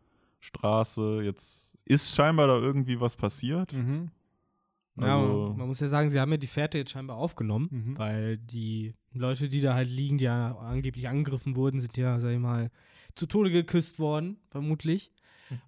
Straße. 0.40 1.20
Jetzt 1.22 1.76
ist 1.84 2.14
scheinbar 2.16 2.46
da 2.46 2.56
irgendwie 2.56 2.98
was 2.98 3.14
passiert. 3.14 3.74
mhm, 3.74 4.10
Ja, 4.98 5.18
Also- 5.18 5.52
man 5.54 5.66
muss 5.68 5.80
ja 5.80 5.88
sagen, 5.88 6.08
sie 6.08 6.18
haben 6.18 6.30
ja 6.30 6.38
die 6.38 6.46
Fährte 6.46 6.78
jetzt 6.78 6.92
scheinbar 6.92 7.18
aufgenommen, 7.18 7.68
Mhm. 7.70 7.98
weil 7.98 8.38
die 8.38 8.94
Leute, 9.18 9.48
die 9.48 9.60
da 9.60 9.74
halt 9.74 9.88
liegen, 9.88 10.18
die 10.18 10.24
ja 10.24 10.56
angeblich 10.58 11.08
angegriffen 11.08 11.56
wurden, 11.56 11.80
sind 11.80 11.96
ja, 11.96 12.18
sag 12.20 12.30
ich 12.32 12.38
mal, 12.38 12.70
zu 13.14 13.26
Tode 13.26 13.50
geküsst 13.50 13.98
worden, 13.98 14.36
vermutlich. 14.50 15.10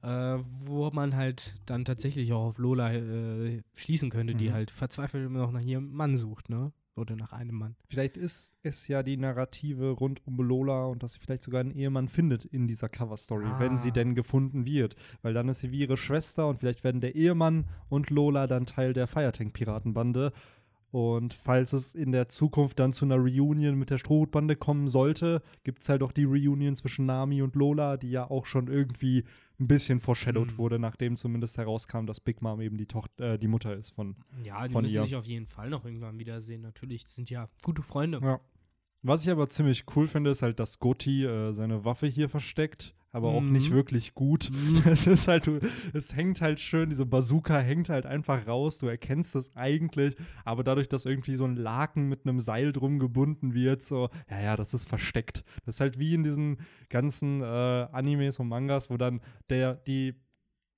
Äh, 0.02 0.38
wo 0.64 0.90
man 0.90 1.14
halt 1.14 1.54
dann 1.66 1.84
tatsächlich 1.84 2.32
auch 2.32 2.46
auf 2.46 2.58
Lola 2.58 2.92
äh, 2.94 3.62
schließen 3.76 4.10
könnte, 4.10 4.34
die 4.34 4.48
Mhm. 4.48 4.52
halt 4.52 4.70
verzweifelt 4.72 5.24
immer 5.24 5.38
noch 5.38 5.52
nach 5.52 5.60
ihrem 5.62 5.92
Mann 5.92 6.16
sucht, 6.16 6.48
ne? 6.50 6.72
Oder 6.96 7.14
nach 7.14 7.32
einem 7.32 7.54
Mann. 7.54 7.76
Vielleicht 7.86 8.16
ist 8.16 8.56
es 8.64 8.88
ja 8.88 9.04
die 9.04 9.16
Narrative 9.16 9.90
rund 9.90 10.20
um 10.26 10.36
Lola 10.38 10.86
und 10.86 11.04
dass 11.04 11.12
sie 11.12 11.20
vielleicht 11.20 11.44
sogar 11.44 11.60
einen 11.60 11.70
Ehemann 11.70 12.08
findet 12.08 12.44
in 12.44 12.66
dieser 12.66 12.88
Cover-Story, 12.88 13.46
wenn 13.58 13.78
sie 13.78 13.90
Ah. 13.90 13.92
denn 13.92 14.16
gefunden 14.16 14.66
wird. 14.66 14.96
Weil 15.22 15.32
dann 15.32 15.48
ist 15.48 15.60
sie 15.60 15.70
wie 15.70 15.78
ihre 15.78 15.96
Schwester 15.96 16.48
und 16.48 16.58
vielleicht 16.58 16.82
werden 16.82 17.00
der 17.00 17.14
Ehemann 17.14 17.66
und 17.88 18.10
Lola 18.10 18.48
dann 18.48 18.66
Teil 18.66 18.94
der 18.94 19.06
Firetank-Piratenbande. 19.06 20.32
Und 20.90 21.34
falls 21.34 21.74
es 21.74 21.94
in 21.94 22.12
der 22.12 22.28
Zukunft 22.28 22.78
dann 22.78 22.94
zu 22.94 23.04
einer 23.04 23.16
Reunion 23.16 23.74
mit 23.74 23.90
der 23.90 23.98
Strohhutbande 23.98 24.56
kommen 24.56 24.88
sollte, 24.88 25.42
gibt 25.62 25.82
es 25.82 25.88
halt 25.90 26.02
auch 26.02 26.12
die 26.12 26.24
Reunion 26.24 26.76
zwischen 26.76 27.04
Nami 27.04 27.42
und 27.42 27.54
Lola, 27.56 27.98
die 27.98 28.10
ja 28.10 28.30
auch 28.30 28.46
schon 28.46 28.68
irgendwie 28.68 29.24
ein 29.60 29.66
bisschen 29.68 30.00
foreshadowed 30.00 30.52
Mhm. 30.52 30.58
wurde, 30.58 30.78
nachdem 30.78 31.16
zumindest 31.18 31.58
herauskam, 31.58 32.06
dass 32.06 32.20
Big 32.20 32.40
Mom 32.40 32.60
eben 32.62 32.78
die, 32.78 32.86
Tochter, 32.86 33.34
äh, 33.34 33.38
die 33.38 33.48
Mutter 33.48 33.74
ist 33.76 33.90
von 33.90 34.16
Ja, 34.44 34.66
die 34.66 34.72
Von 34.72 34.82
müssen 34.82 34.94
ihr. 34.94 35.04
sich 35.04 35.16
auf 35.16 35.26
jeden 35.26 35.46
Fall 35.46 35.68
noch 35.68 35.84
irgendwann 35.84 36.18
wiedersehen, 36.18 36.62
natürlich. 36.62 37.02
Das 37.04 37.14
sind 37.16 37.28
ja 37.28 37.50
gute 37.62 37.82
Freunde. 37.82 38.20
Ja. 38.22 38.40
Was 39.02 39.24
ich 39.24 39.30
aber 39.30 39.48
ziemlich 39.48 39.84
cool 39.94 40.06
finde, 40.08 40.30
ist 40.30 40.42
halt, 40.42 40.58
dass 40.58 40.78
Gotti 40.78 41.24
äh, 41.24 41.52
seine 41.52 41.84
Waffe 41.84 42.06
hier 42.06 42.28
versteckt, 42.28 42.94
aber 43.12 43.28
auch 43.28 43.40
Mhm. 43.40 43.52
nicht 43.52 43.70
wirklich 43.70 44.14
gut. 44.14 44.50
Mhm. 44.52 44.82
Es 44.86 45.06
ist 45.06 45.28
halt, 45.28 45.46
du, 45.46 45.60
es 45.94 46.14
hängt 46.14 46.40
halt 46.40 46.60
schön, 46.60 46.88
diese 46.88 47.06
Bazooka 47.06 47.58
hängt 47.58 47.88
halt 47.88 48.06
einfach 48.06 48.46
raus, 48.46 48.78
du 48.78 48.86
erkennst 48.86 49.34
es 49.36 49.54
eigentlich, 49.56 50.14
aber 50.44 50.62
dadurch, 50.64 50.88
dass 50.88 51.06
irgendwie 51.06 51.34
so 51.36 51.44
ein 51.44 51.56
Laken 51.56 52.08
mit 52.08 52.26
einem 52.26 52.38
Seil 52.40 52.72
drum 52.72 52.98
gebunden 52.98 53.54
wird, 53.54 53.82
so, 53.82 54.08
ja, 54.30 54.40
ja, 54.40 54.56
das 54.56 54.74
ist 54.74 54.88
versteckt. 54.88 55.44
Das 55.64 55.76
ist 55.76 55.80
halt 55.80 55.98
wie 55.98 56.14
in 56.14 56.22
diesen 56.22 56.58
ganzen 56.90 57.40
äh, 57.40 57.44
Animes 57.44 58.38
und 58.38 58.48
Mangas, 58.48 58.90
wo 58.90 58.96
dann 58.96 59.20
der, 59.48 59.74
die 59.74 60.14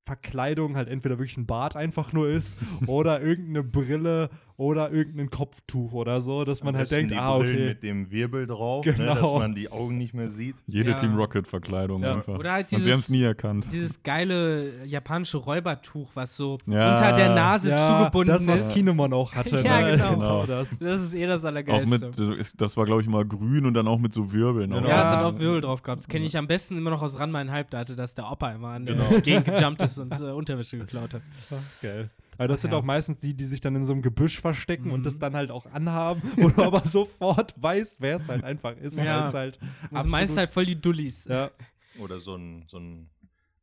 Verkleidung 0.06 0.76
halt 0.76 0.88
entweder 0.88 1.18
wirklich 1.18 1.36
ein 1.36 1.46
Bart 1.46 1.76
einfach 1.76 2.12
nur 2.12 2.28
ist 2.28 2.58
oder 2.86 3.20
irgendeine 3.22 3.62
Brille 3.62 4.30
oder 4.60 4.90
irgendein 4.92 5.30
Kopftuch 5.30 5.92
oder 5.94 6.20
so, 6.20 6.44
dass 6.44 6.62
man 6.62 6.76
halt 6.76 6.90
denkt, 6.90 7.12
die 7.12 7.16
ah, 7.16 7.38
Brillen 7.38 7.54
okay. 7.56 7.68
mit 7.68 7.82
dem 7.82 8.10
Wirbel 8.10 8.46
drauf, 8.46 8.84
ne, 8.84 8.92
dass 8.92 9.16
Genau. 9.16 9.38
man 9.38 9.54
die 9.54 9.72
Augen 9.72 9.96
nicht 9.96 10.12
mehr 10.12 10.28
sieht. 10.28 10.56
Jede 10.66 10.90
Ja. 10.90 10.96
Team 10.96 11.16
Rocket-Verkleidung 11.16 12.02
Ja. 12.02 12.16
einfach. 12.16 12.38
Oder 12.38 12.52
halt 12.52 12.64
Und 12.64 12.68
sie 12.70 12.76
haben 12.76 12.84
dieses- 12.84 13.00
es 13.00 13.08
nie 13.08 13.22
erkannt. 13.22 13.66
Dieses 13.72 14.02
geile 14.02 14.84
japanische 14.84 15.38
Räubertuch, 15.38 16.10
was 16.12 16.36
so 16.36 16.58
Ja. 16.66 16.92
unter 16.94 17.12
der 17.16 17.34
Nase 17.34 17.70
ja, 17.70 17.98
zugebunden 18.00 18.34
das, 18.34 18.46
was 18.46 18.66
ist. 18.66 18.74
Kinemon 18.74 19.14
auch 19.14 19.34
hatte. 19.34 19.56
Ja, 19.64 19.80
ne? 19.80 19.92
genau. 19.96 20.10
Genau. 20.16 20.46
das. 20.46 20.78
Das 20.78 21.00
ist 21.00 21.14
eh 21.14 21.26
das 21.26 21.42
Auch 21.42 21.46
Allergeilste. 21.48 22.10
mit, 22.18 22.52
das 22.60 22.76
war, 22.76 22.84
glaube 22.84 23.00
ich, 23.00 23.08
mal 23.08 23.24
grün 23.24 23.64
und 23.64 23.72
dann 23.72 23.88
auch 23.88 23.98
mit 23.98 24.12
so 24.12 24.30
Wirbeln. 24.30 24.70
Genau. 24.70 24.86
ja, 24.86 25.02
es 25.02 25.08
hat 25.08 25.24
auch 25.24 25.38
Wirbel 25.38 25.62
drauf 25.62 25.82
gehabt. 25.82 26.02
Das 26.02 26.08
kenne 26.08 26.26
ich 26.26 26.36
am 26.36 26.46
besten 26.46 26.76
immer 26.76 26.90
noch 26.90 27.00
aus 27.02 27.18
Ranma 27.18 27.40
in 27.40 27.50
Halb. 27.50 27.70
Da 27.70 27.78
hatte 27.78 27.96
das 27.96 28.14
der 28.14 28.30
Opa 28.30 28.50
immer 28.52 28.68
an 28.68 28.84
der 28.84 28.96
Genau. 28.96 29.20
Gegend 29.20 29.46
gejumpt 29.46 29.80
ist 29.82 29.96
und 29.98 30.20
äh, 30.20 30.24
Unterwäsche 30.24 30.76
geklaut 30.76 31.14
hat. 31.14 31.22
Ach, 31.50 31.82
geil. 31.82 32.10
Aber 32.40 32.48
das 32.48 32.60
Ach 32.60 32.62
sind 32.62 32.70
ja. 32.72 32.78
auch 32.78 32.82
meistens 32.84 33.18
die, 33.18 33.34
die 33.34 33.44
sich 33.44 33.60
dann 33.60 33.76
in 33.76 33.84
so 33.84 33.92
einem 33.92 34.00
Gebüsch 34.00 34.40
verstecken 34.40 34.86
Mhm. 34.88 34.92
und 34.94 35.06
das 35.06 35.18
dann 35.18 35.34
halt 35.36 35.50
auch 35.50 35.66
anhaben, 35.66 36.22
wo 36.36 36.48
du 36.48 36.62
aber 36.62 36.86
sofort 36.86 37.54
weißt, 37.62 38.00
wer 38.00 38.16
es 38.16 38.28
halt 38.30 38.44
einfach 38.44 38.76
ist. 38.78 38.96
Ja. 38.98 39.18
weil 39.20 39.24
es 39.28 39.34
halt 39.34 39.58
Also 39.92 40.08
meist 40.08 40.36
halt 40.38 40.50
voll 40.50 40.64
die 40.64 40.80
Dullis. 40.80 41.26
ja, 41.26 41.50
Oder 41.98 42.18
so 42.20 42.34
ein, 42.36 42.64
so 42.66 42.78
ein, 42.78 43.10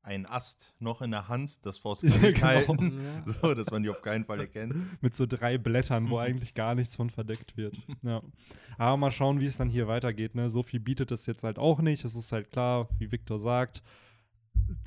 ein 0.03 0.25
Ast 0.27 0.73
noch 0.79 1.01
in 1.01 1.09
der 1.11 1.27
Hand, 1.27 1.65
das 1.65 1.79
vors 1.79 2.01
Ja, 2.03 2.09
Gesicht 2.09 2.35
genau. 2.35 2.47
halten, 2.47 3.01
Ja. 3.03 3.33
so, 3.41 3.53
dass 3.55 3.71
man 3.71 3.81
die 3.81 3.89
auf 3.89 4.01
keinen 4.03 4.23
Fall 4.25 4.39
erkennt. 4.41 4.75
mit 5.01 5.15
so 5.15 5.25
drei 5.25 5.57
Blättern, 5.57 6.03
Mhm. 6.03 6.09
wo 6.11 6.19
eigentlich 6.19 6.53
gar 6.53 6.75
nichts 6.75 6.95
von 6.95 7.09
verdeckt 7.09 7.57
wird. 7.57 7.75
Ja. 8.03 8.21
Aber 8.77 8.95
mal 8.97 9.09
schauen, 9.11 9.39
wie 9.39 9.47
es 9.47 9.57
dann 9.57 9.69
hier 9.69 9.87
weitergeht. 9.87 10.35
Ne? 10.35 10.49
So 10.49 10.61
viel 10.61 10.79
bietet 10.79 11.11
es 11.11 11.25
jetzt 11.25 11.43
halt 11.43 11.57
auch 11.57 11.79
nicht. 11.81 12.05
Es 12.05 12.15
ist 12.15 12.31
halt 12.31 12.51
klar, 12.51 12.87
wie 12.99 13.11
Victor 13.11 13.39
sagt, 13.39 13.81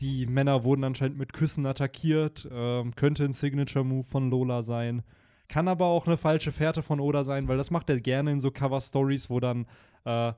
die 0.01 0.27
Männer 0.27 0.65
wurden 0.65 0.85
anscheinend 0.85 1.19
mit 1.19 1.33
Küssen 1.33 1.67
attackiert. 1.67 2.49
Ähm, 2.51 2.95
könnte 2.95 3.25
ein 3.25 3.33
Signature-Move 3.33 4.05
von 4.05 4.31
Lola 4.31 4.63
sein. 4.63 5.03
Kann 5.49 5.67
aber 5.67 5.87
auch 5.87 6.07
eine 6.07 6.17
falsche 6.17 6.53
Fährte 6.53 6.83
von 6.83 7.01
Oda 7.01 7.25
sein, 7.25 7.49
weil 7.49 7.57
das 7.57 7.71
macht 7.73 7.91
er 7.91 8.01
gerne 8.01 8.31
in 8.31 8.41
so 8.41 8.51
Cover-Stories, 8.53 9.31
wo 9.31 9.41
dann 9.41 9.67
äh, 10.05 10.33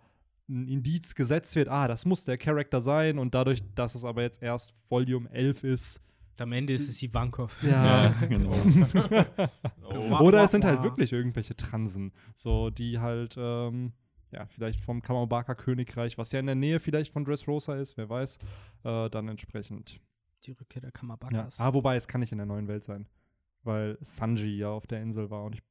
ein 0.49 0.69
Indiz 0.69 1.15
gesetzt 1.15 1.55
wird, 1.55 1.69
ah, 1.69 1.87
das 1.89 2.05
muss 2.05 2.25
der 2.25 2.39
Charakter 2.39 2.81
sein 2.81 3.19
und 3.19 3.35
dadurch, 3.35 3.63
dass 3.75 3.95
es 3.95 4.05
aber 4.05 4.23
jetzt 4.23 4.43
erst 4.43 4.73
Volume 4.91 5.29
11 5.31 5.65
ist, 5.65 6.01
Am 6.41 6.53
Ende 6.53 6.73
ist 6.73 6.89
es 6.89 7.03
Ivankov. 7.03 7.63
ja, 7.63 8.09
genau. 8.29 8.55
Oh. 9.85 10.19
Oder 10.21 10.45
es 10.45 10.51
sind 10.51 10.65
halt 10.65 10.83
wirklich 10.83 11.13
irgendwelche 11.13 11.57
Transen, 11.57 12.13
so 12.35 12.71
die 12.71 12.99
halt, 12.99 13.37
ähm, 13.39 13.93
ja, 14.33 14.47
vielleicht 14.47 14.81
vom 14.81 15.03
Kamabaka-Königreich, 15.03 16.19
was 16.19 16.33
ja 16.33 16.41
in 16.41 16.47
der 16.47 16.55
Nähe 16.55 16.81
vielleicht 16.81 17.13
von 17.13 17.25
Dressrosa 17.25 17.77
ist, 17.77 17.97
wer 17.97 18.09
weiß, 18.09 18.39
äh, 18.85 19.11
dann 19.11 19.29
entsprechend. 19.29 20.01
Die 20.45 20.53
Rückkehr 20.53 20.81
der 20.81 20.89
Ja. 20.89 20.93
Kamabakas. 20.93 21.61
Ah, 21.61 21.73
wobei, 21.75 21.97
es 21.97 22.09
kann 22.09 22.21
nicht 22.21 22.33
in 22.33 22.39
der 22.39 22.47
neuen 22.47 22.67
Welt 22.69 22.83
sein, 22.85 23.07
weil 23.63 23.97
Sanji 24.01 24.57
ja 24.59 24.71
auf 24.71 24.87
der 24.87 25.01
Insel 25.03 25.31
war 25.31 25.45
und 25.45 25.55
ich 25.57 25.63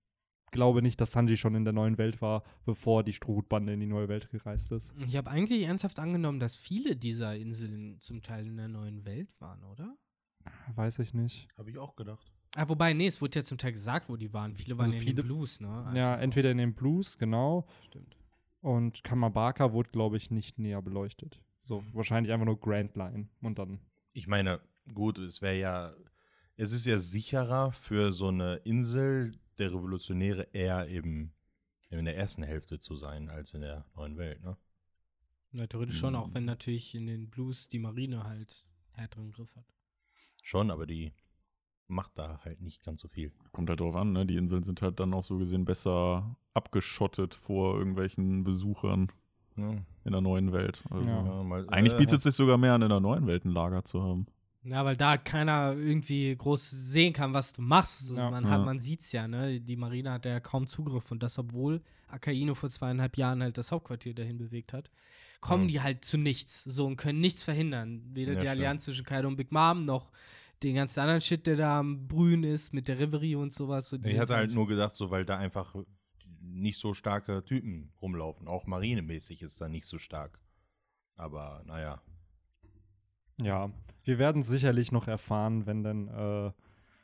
glaube 0.52 0.82
nicht, 0.82 1.00
dass 1.02 1.12
Sanji 1.14 1.38
schon 1.38 1.56
in 1.56 1.64
der 1.64 1.74
neuen 1.74 1.98
Welt 1.98 2.22
war, 2.22 2.44
bevor 2.66 3.04
die 3.04 3.14
Strohhutbande 3.14 3.74
in 3.74 3.80
die 3.80 3.86
neue 3.88 4.08
Welt 4.10 4.30
gereist 4.32 4.72
ist. 4.72 4.94
Ich 5.08 5.16
habe 5.16 5.30
eigentlich 5.30 5.64
ernsthaft 5.64 5.98
angenommen, 6.00 6.40
dass 6.40 6.56
viele 6.56 6.96
dieser 6.96 7.36
Inseln 7.38 8.00
zum 8.00 8.22
Teil 8.22 8.46
in 8.48 8.58
der 8.58 8.68
neuen 8.68 9.06
Welt 9.06 9.34
waren, 9.40 9.64
oder? 9.64 9.96
Weiß 10.76 11.00
ich 11.00 11.14
nicht. 11.14 11.48
Habe 11.58 11.70
ich 11.72 11.78
auch 11.78 11.96
gedacht. 11.96 12.32
Ah, 12.56 12.68
wobei, 12.68 12.92
nee, 12.94 13.08
es 13.08 13.22
wurde 13.22 13.40
ja 13.40 13.46
zum 13.46 13.58
Teil 13.58 13.72
gesagt, 13.72 14.10
wo 14.10 14.18
die 14.18 14.34
waren. 14.34 14.56
Viele 14.56 14.78
waren 14.78 14.86
Also 14.88 14.94
ja 14.96 15.00
in 15.00 15.08
viele- 15.08 15.22
den 15.24 15.26
Blues, 15.28 15.62
ne? 15.62 15.68
Ja, 15.96 16.12
Einfach. 16.14 16.24
entweder 16.24 16.52
in 16.52 16.58
den 16.58 16.74
Blues, 16.74 17.18
genau, 17.18 17.66
Stimmt. 17.86 18.18
Und 18.62 19.04
Kamabaka 19.04 19.74
wurde, 19.74 19.90
glaube 19.92 20.18
ich, 20.18 20.32
nicht 20.32 20.60
näher 20.60 20.82
beleuchtet. 20.82 21.42
So, 21.64 21.84
wahrscheinlich 21.94 22.32
einfach 22.34 22.46
nur 22.46 22.60
Grand 22.60 22.96
Line 22.96 23.28
und 23.42 23.60
dann 23.60 23.80
Ich 24.14 24.28
meine, 24.28 24.62
gut, 24.94 25.18
es 25.18 25.42
wäre 25.42 25.58
ja, 25.60 25.94
es 26.58 26.72
ist 26.72 26.86
ja 26.86 26.98
sicherer 26.98 27.72
für 27.72 28.14
so 28.14 28.28
eine 28.30 28.56
Insel 28.58 29.40
der 29.58 29.74
Revolutionäre 29.74 30.48
eher 30.54 30.88
eben 30.90 31.34
in 31.90 32.06
der 32.06 32.16
ersten 32.18 32.44
Hälfte 32.44 32.80
zu 32.80 32.96
sein 32.96 33.30
als 33.30 33.54
in 33.54 33.62
der 33.62 33.86
neuen 33.96 34.18
Welt, 34.18 34.42
ne? 34.44 34.58
Ja, 35.52 35.68
theoretisch 35.68 35.98
schon, 36.00 36.16
auch 36.16 36.28
Hm. 36.28 36.36
wenn 36.36 36.46
natürlich 36.46 36.96
in 36.96 37.08
den 37.08 37.30
Blues 37.30 37.68
die 37.68 37.80
Marine 37.80 38.24
halt 38.24 38.66
härteren 38.94 39.32
Griff 39.32 39.54
hat. 39.56 39.66
Schon, 40.42 40.72
aber 40.72 40.86
die 40.88 41.14
macht 41.92 42.18
da 42.18 42.40
halt 42.44 42.62
nicht 42.62 42.84
ganz 42.84 43.02
so 43.02 43.08
viel. 43.08 43.32
Kommt 43.52 43.70
halt 43.70 43.80
drauf 43.80 43.96
an, 43.96 44.12
ne? 44.14 44.26
Die 44.26 44.36
Inseln 44.38 44.64
sind 44.64 44.82
halt 44.82 45.00
dann 45.00 45.14
auch 45.14 45.24
so 45.24 45.38
gesehen 45.38 45.66
besser 45.66 46.36
abgeschottet 46.54 47.36
vor 47.36 47.78
irgendwelchen 47.78 48.44
Besuchern 48.44 49.12
Ja. 49.58 49.72
in 50.06 50.12
der 50.12 50.22
neuen 50.22 50.52
Welt. 50.54 50.84
Also 50.90 51.08
Ja. 51.08 51.26
Ja, 51.26 51.44
mal, 51.44 51.68
Eigentlich 51.70 51.94
äh, 51.94 51.98
bietet 51.98 52.18
es 52.20 52.24
sich 52.24 52.36
sogar 52.36 52.58
mehr 52.58 52.74
an, 52.74 52.82
in 52.82 52.90
der 52.90 53.00
neuen 53.00 53.28
Welt 53.28 53.46
ein 53.46 53.52
Lager 53.52 53.84
zu 53.84 54.02
haben. 54.02 54.26
Ja, 54.64 54.86
weil 54.86 54.96
da 54.96 55.18
keiner 55.18 55.74
irgendwie 55.76 56.36
groß 56.36 56.70
sehen 56.70 57.14
kann, 57.14 57.34
was 57.34 57.52
du 57.52 57.62
machst. 57.64 58.12
Ja. 58.12 58.30
man 58.30 58.46
hat, 58.46 58.60
Ja. 58.60 58.66
man 58.66 58.80
sieht's 58.80 59.12
ja, 59.12 59.28
ne? 59.28 59.60
Die 59.60 59.76
Marine 59.76 60.12
hat 60.12 60.26
ja 60.26 60.40
kaum 60.40 60.68
Zugriff 60.68 61.10
und 61.12 61.24
das, 61.24 61.38
obwohl 61.40 61.82
Akaino 62.08 62.54
vor 62.54 62.70
zweieinhalb 62.70 63.18
Jahren 63.18 63.42
halt 63.42 63.58
das 63.58 63.72
Hauptquartier 63.72 64.14
dahin 64.14 64.38
bewegt 64.38 64.72
hat, 64.74 64.92
kommen 65.40 65.64
Ja. 65.64 65.68
die 65.70 65.82
halt 65.82 66.06
zu 66.06 66.18
nichts. 66.18 66.64
So 66.64 66.86
und 66.86 66.98
können 66.98 67.20
nichts 67.22 67.44
verhindern. 67.44 68.04
Weder 68.14 68.34
Ja, 68.34 68.40
die 68.40 68.46
stimmt. 68.46 68.52
Allianz 68.60 68.86
zwischen 68.86 69.06
Kaido 69.06 69.28
und 69.28 69.36
Big 69.38 69.52
Mom 69.52 69.82
noch 69.84 70.12
den 70.64 70.76
ganzen 70.76 71.00
anderen 71.00 71.22
Shit, 71.22 71.48
der 71.48 71.56
da 71.56 71.80
am 71.80 72.08
Brühen 72.08 72.44
ist 72.44 72.74
mit 72.74 72.88
der 72.88 73.00
Reverie 73.00 73.36
und 73.36 73.54
sowas. 73.54 73.90
So, 73.90 73.98
Ich 74.04 74.20
hatte 74.20 74.36
halt 74.36 74.54
nur 74.54 74.68
gedacht, 74.68 74.96
so 74.96 75.10
weil 75.12 75.26
da 75.26 75.38
einfach 75.38 75.76
nicht 76.42 76.80
so 76.80 76.94
starke 76.94 77.44
Typen 77.44 77.92
rumlaufen. 78.02 78.48
Auch 78.48 78.66
marinemäßig 78.68 79.42
ist 79.42 79.62
da 79.62 79.68
nicht 79.68 79.86
so 79.86 79.98
stark. 79.98 80.40
Aber 81.16 81.64
naja. 81.66 82.02
Ja, 83.38 83.72
wir 84.04 84.20
werden 84.20 84.44
sicherlich 84.44 84.92
noch 84.92 85.08
erfahren, 85.08 85.66
wenn 85.66 85.84
dann 85.84 86.08
äh, 86.08 86.52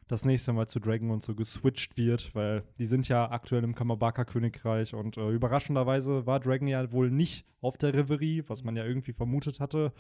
das 0.08 0.24
nächste 0.24 0.54
Mal 0.54 0.68
zu 0.68 0.80
Dragon 0.80 1.12
und 1.12 1.24
so 1.24 1.36
geswitcht 1.36 1.98
wird, 1.98 2.34
weil 2.34 2.64
die 2.78 2.86
sind 2.86 3.08
ja 3.08 3.30
aktuell 3.30 3.64
im 3.64 3.76
Kamabaka-Königreich 3.76 4.94
und 4.94 5.18
äh, 5.18 5.30
überraschenderweise 5.32 6.26
war 6.26 6.40
Dragon 6.40 6.68
ja 6.68 6.92
wohl 6.92 7.12
nicht 7.12 7.46
auf 7.62 7.78
der 7.78 7.94
Reverie, 7.94 8.44
was 8.48 8.64
man 8.64 8.76
ja 8.76 8.86
irgendwie 8.86 9.14
vermutet 9.14 9.60
hatte. 9.60 9.94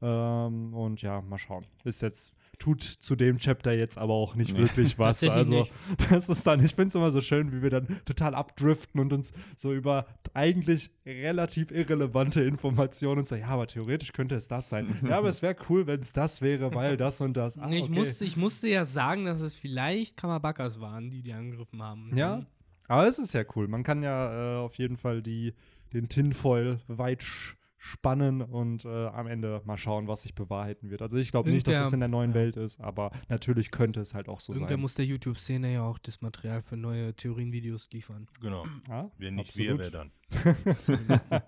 Ähm, 0.00 0.74
und 0.74 1.02
ja, 1.02 1.20
mal 1.22 1.38
schauen. 1.38 1.66
Ist 1.84 2.02
jetzt, 2.02 2.34
tut 2.58 2.82
zu 2.82 3.16
dem 3.16 3.38
Chapter 3.38 3.72
jetzt 3.72 3.98
aber 3.98 4.14
auch 4.14 4.34
nicht 4.34 4.52
Nee. 4.52 4.58
wirklich 4.58 4.98
was. 4.98 5.22
Also, 5.28 5.60
nicht. 5.60 5.72
das 6.10 6.28
ist 6.28 6.46
dann, 6.46 6.64
ich 6.64 6.74
finde 6.74 6.88
es 6.88 6.94
immer 6.94 7.10
so 7.10 7.20
schön, 7.20 7.52
wie 7.52 7.62
wir 7.62 7.70
dann 7.70 7.86
total 8.04 8.34
abdriften 8.34 9.00
und 9.00 9.12
uns 9.12 9.32
so 9.56 9.72
über 9.72 10.06
eigentlich 10.34 10.90
relativ 11.06 11.70
irrelevante 11.70 12.42
Informationen 12.42 13.20
und 13.20 13.28
so, 13.28 13.34
ja, 13.34 13.48
aber 13.48 13.66
theoretisch 13.66 14.12
könnte 14.12 14.34
es 14.34 14.48
das 14.48 14.68
sein. 14.68 14.98
ja, 15.08 15.18
aber 15.18 15.28
es 15.28 15.42
wäre 15.42 15.56
cool, 15.68 15.86
wenn 15.86 16.00
es 16.00 16.12
das 16.12 16.42
wäre, 16.42 16.74
weil 16.74 16.96
das 16.96 17.20
und 17.20 17.36
das. 17.36 17.56
Nee, 17.56 17.78
ich, 17.78 17.84
okay. 17.84 17.92
musste, 17.92 18.24
ich 18.24 18.36
musste 18.36 18.68
ja 18.68 18.84
sagen, 18.84 19.24
dass 19.24 19.40
es 19.40 19.54
vielleicht 19.54 20.16
Kamabakas 20.16 20.80
waren, 20.80 21.10
die 21.10 21.22
die 21.22 21.32
angegriffen 21.32 21.82
haben. 21.82 22.10
Ja, 22.16 22.44
aber 22.88 23.06
es 23.06 23.18
ist 23.18 23.34
ja 23.34 23.44
cool. 23.54 23.68
Man 23.68 23.82
kann 23.82 24.02
ja 24.02 24.56
äh, 24.56 24.58
auf 24.58 24.74
jeden 24.76 24.96
Fall 24.96 25.22
die, 25.22 25.54
den 25.92 26.08
Tinfoil 26.08 26.80
weit 26.88 27.22
sch 27.22 27.57
spannen 27.78 28.42
und 28.42 28.84
äh, 28.84 29.06
am 29.06 29.28
Ende 29.28 29.62
mal 29.64 29.78
schauen, 29.78 30.08
was 30.08 30.22
sich 30.22 30.34
bewahrheiten 30.34 30.90
wird. 30.90 31.00
Also 31.00 31.16
ich 31.16 31.30
glaube 31.30 31.50
nicht, 31.50 31.66
dass 31.66 31.86
es 31.86 31.92
in 31.92 32.00
der 32.00 32.08
neuen 32.08 32.32
ja. 32.32 32.34
Welt 32.34 32.56
ist, 32.56 32.80
aber 32.80 33.12
natürlich 33.28 33.70
könnte 33.70 34.00
es 34.00 34.14
halt 34.14 34.28
auch 34.28 34.40
so 34.40 34.52
Irgendwer 34.52 34.74
sein. 34.74 34.80
muss 34.80 34.94
der 34.94 35.04
YouTube-Szene 35.04 35.72
ja 35.72 35.82
auch 35.82 35.98
das 35.98 36.20
Material 36.20 36.60
für 36.60 36.76
neue 36.76 37.14
Theorienvideos 37.14 37.88
liefern. 37.92 38.26
Genau. 38.40 38.66
ja, 38.88 39.10
Wenn 39.18 39.36
nicht 39.36 39.50
absolut. 39.50 39.78
wir, 39.78 39.84
wer 39.84 39.90
dann? 39.90 40.10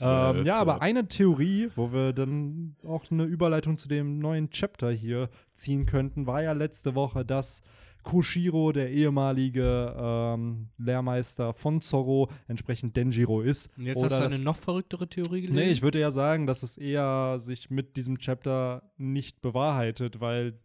Ähm, 0.00 0.44
ja, 0.44 0.58
aber 0.58 0.82
eine 0.82 1.06
Theorie, 1.06 1.70
wo 1.76 1.92
wir 1.92 2.12
dann 2.12 2.74
auch 2.84 3.08
eine 3.12 3.24
Überleitung 3.24 3.78
zu 3.78 3.86
dem 3.88 4.18
neuen 4.18 4.50
Chapter 4.50 4.90
hier 4.90 5.30
ziehen 5.54 5.86
könnten, 5.86 6.26
war 6.26 6.42
ja 6.42 6.50
letzte 6.50 6.96
Woche, 6.96 7.24
dass 7.24 7.62
Koshiro, 8.04 8.70
der 8.70 8.90
ehemalige 8.90 9.96
ähm, 9.98 10.68
Lehrmeister 10.78 11.52
von 11.54 11.80
Zorro, 11.80 12.30
entsprechend 12.46 12.96
Denjiro 12.96 13.40
ist. 13.40 13.76
Und 13.76 13.86
jetzt 13.86 13.96
Oder 13.96 14.10
hast 14.10 14.30
du 14.30 14.34
eine 14.36 14.44
noch 14.44 14.56
verrücktere 14.56 15.08
Theorie 15.08 15.42
gelesen? 15.42 15.56
Nee, 15.56 15.72
ich 15.72 15.82
würde 15.82 15.98
ja 15.98 16.12
sagen, 16.12 16.46
dass 16.46 16.62
es 16.62 16.76
eher 16.76 17.38
sich 17.38 17.70
mit 17.70 17.96
diesem 17.96 18.18
Chapter 18.18 18.82
nicht 18.96 19.40
bewahrheitet, 19.40 20.20
weil 20.20 20.60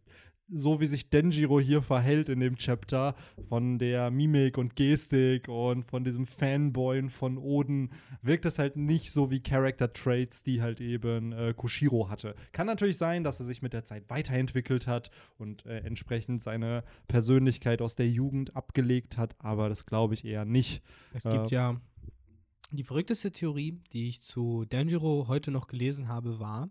so 0.51 0.79
wie 0.79 0.85
sich 0.85 1.09
Denjiro 1.09 1.59
hier 1.59 1.81
verhält 1.81 2.29
in 2.29 2.39
dem 2.39 2.55
Chapter, 2.57 3.15
von 3.47 3.79
der 3.79 4.11
Mimik 4.11 4.57
und 4.57 4.75
Gestik 4.75 5.47
und 5.47 5.83
von 5.85 6.03
diesem 6.03 6.25
Fanboyen 6.25 7.09
von 7.09 7.37
Oden, 7.37 7.91
wirkt 8.21 8.45
es 8.45 8.59
halt 8.59 8.75
nicht 8.75 9.11
so 9.11 9.31
wie 9.31 9.41
Character 9.41 9.91
Traits, 9.93 10.43
die 10.43 10.61
halt 10.61 10.81
eben 10.81 11.31
äh, 11.31 11.53
Kushiro 11.55 12.09
hatte. 12.09 12.35
Kann 12.51 12.67
natürlich 12.67 12.97
sein, 12.97 13.23
dass 13.23 13.39
er 13.39 13.45
sich 13.45 13.61
mit 13.61 13.73
der 13.73 13.83
Zeit 13.83 14.09
weiterentwickelt 14.09 14.87
hat 14.87 15.11
und 15.37 15.65
äh, 15.65 15.79
entsprechend 15.79 16.41
seine 16.41 16.83
Persönlichkeit 17.07 17.81
aus 17.81 17.95
der 17.95 18.09
Jugend 18.09 18.55
abgelegt 18.55 19.17
hat, 19.17 19.35
aber 19.39 19.69
das 19.69 19.85
glaube 19.85 20.13
ich 20.13 20.25
eher 20.25 20.45
nicht. 20.45 20.81
Es 21.13 21.25
Äh, 21.25 21.31
gibt 21.31 21.51
ja 21.51 21.79
die 22.71 22.83
verrückteste 22.83 23.31
Theorie, 23.31 23.81
die 23.93 24.07
ich 24.07 24.21
zu 24.21 24.65
Denjiro 24.65 25.25
heute 25.27 25.51
noch 25.51 25.67
gelesen 25.67 26.07
habe, 26.07 26.39
war, 26.39 26.69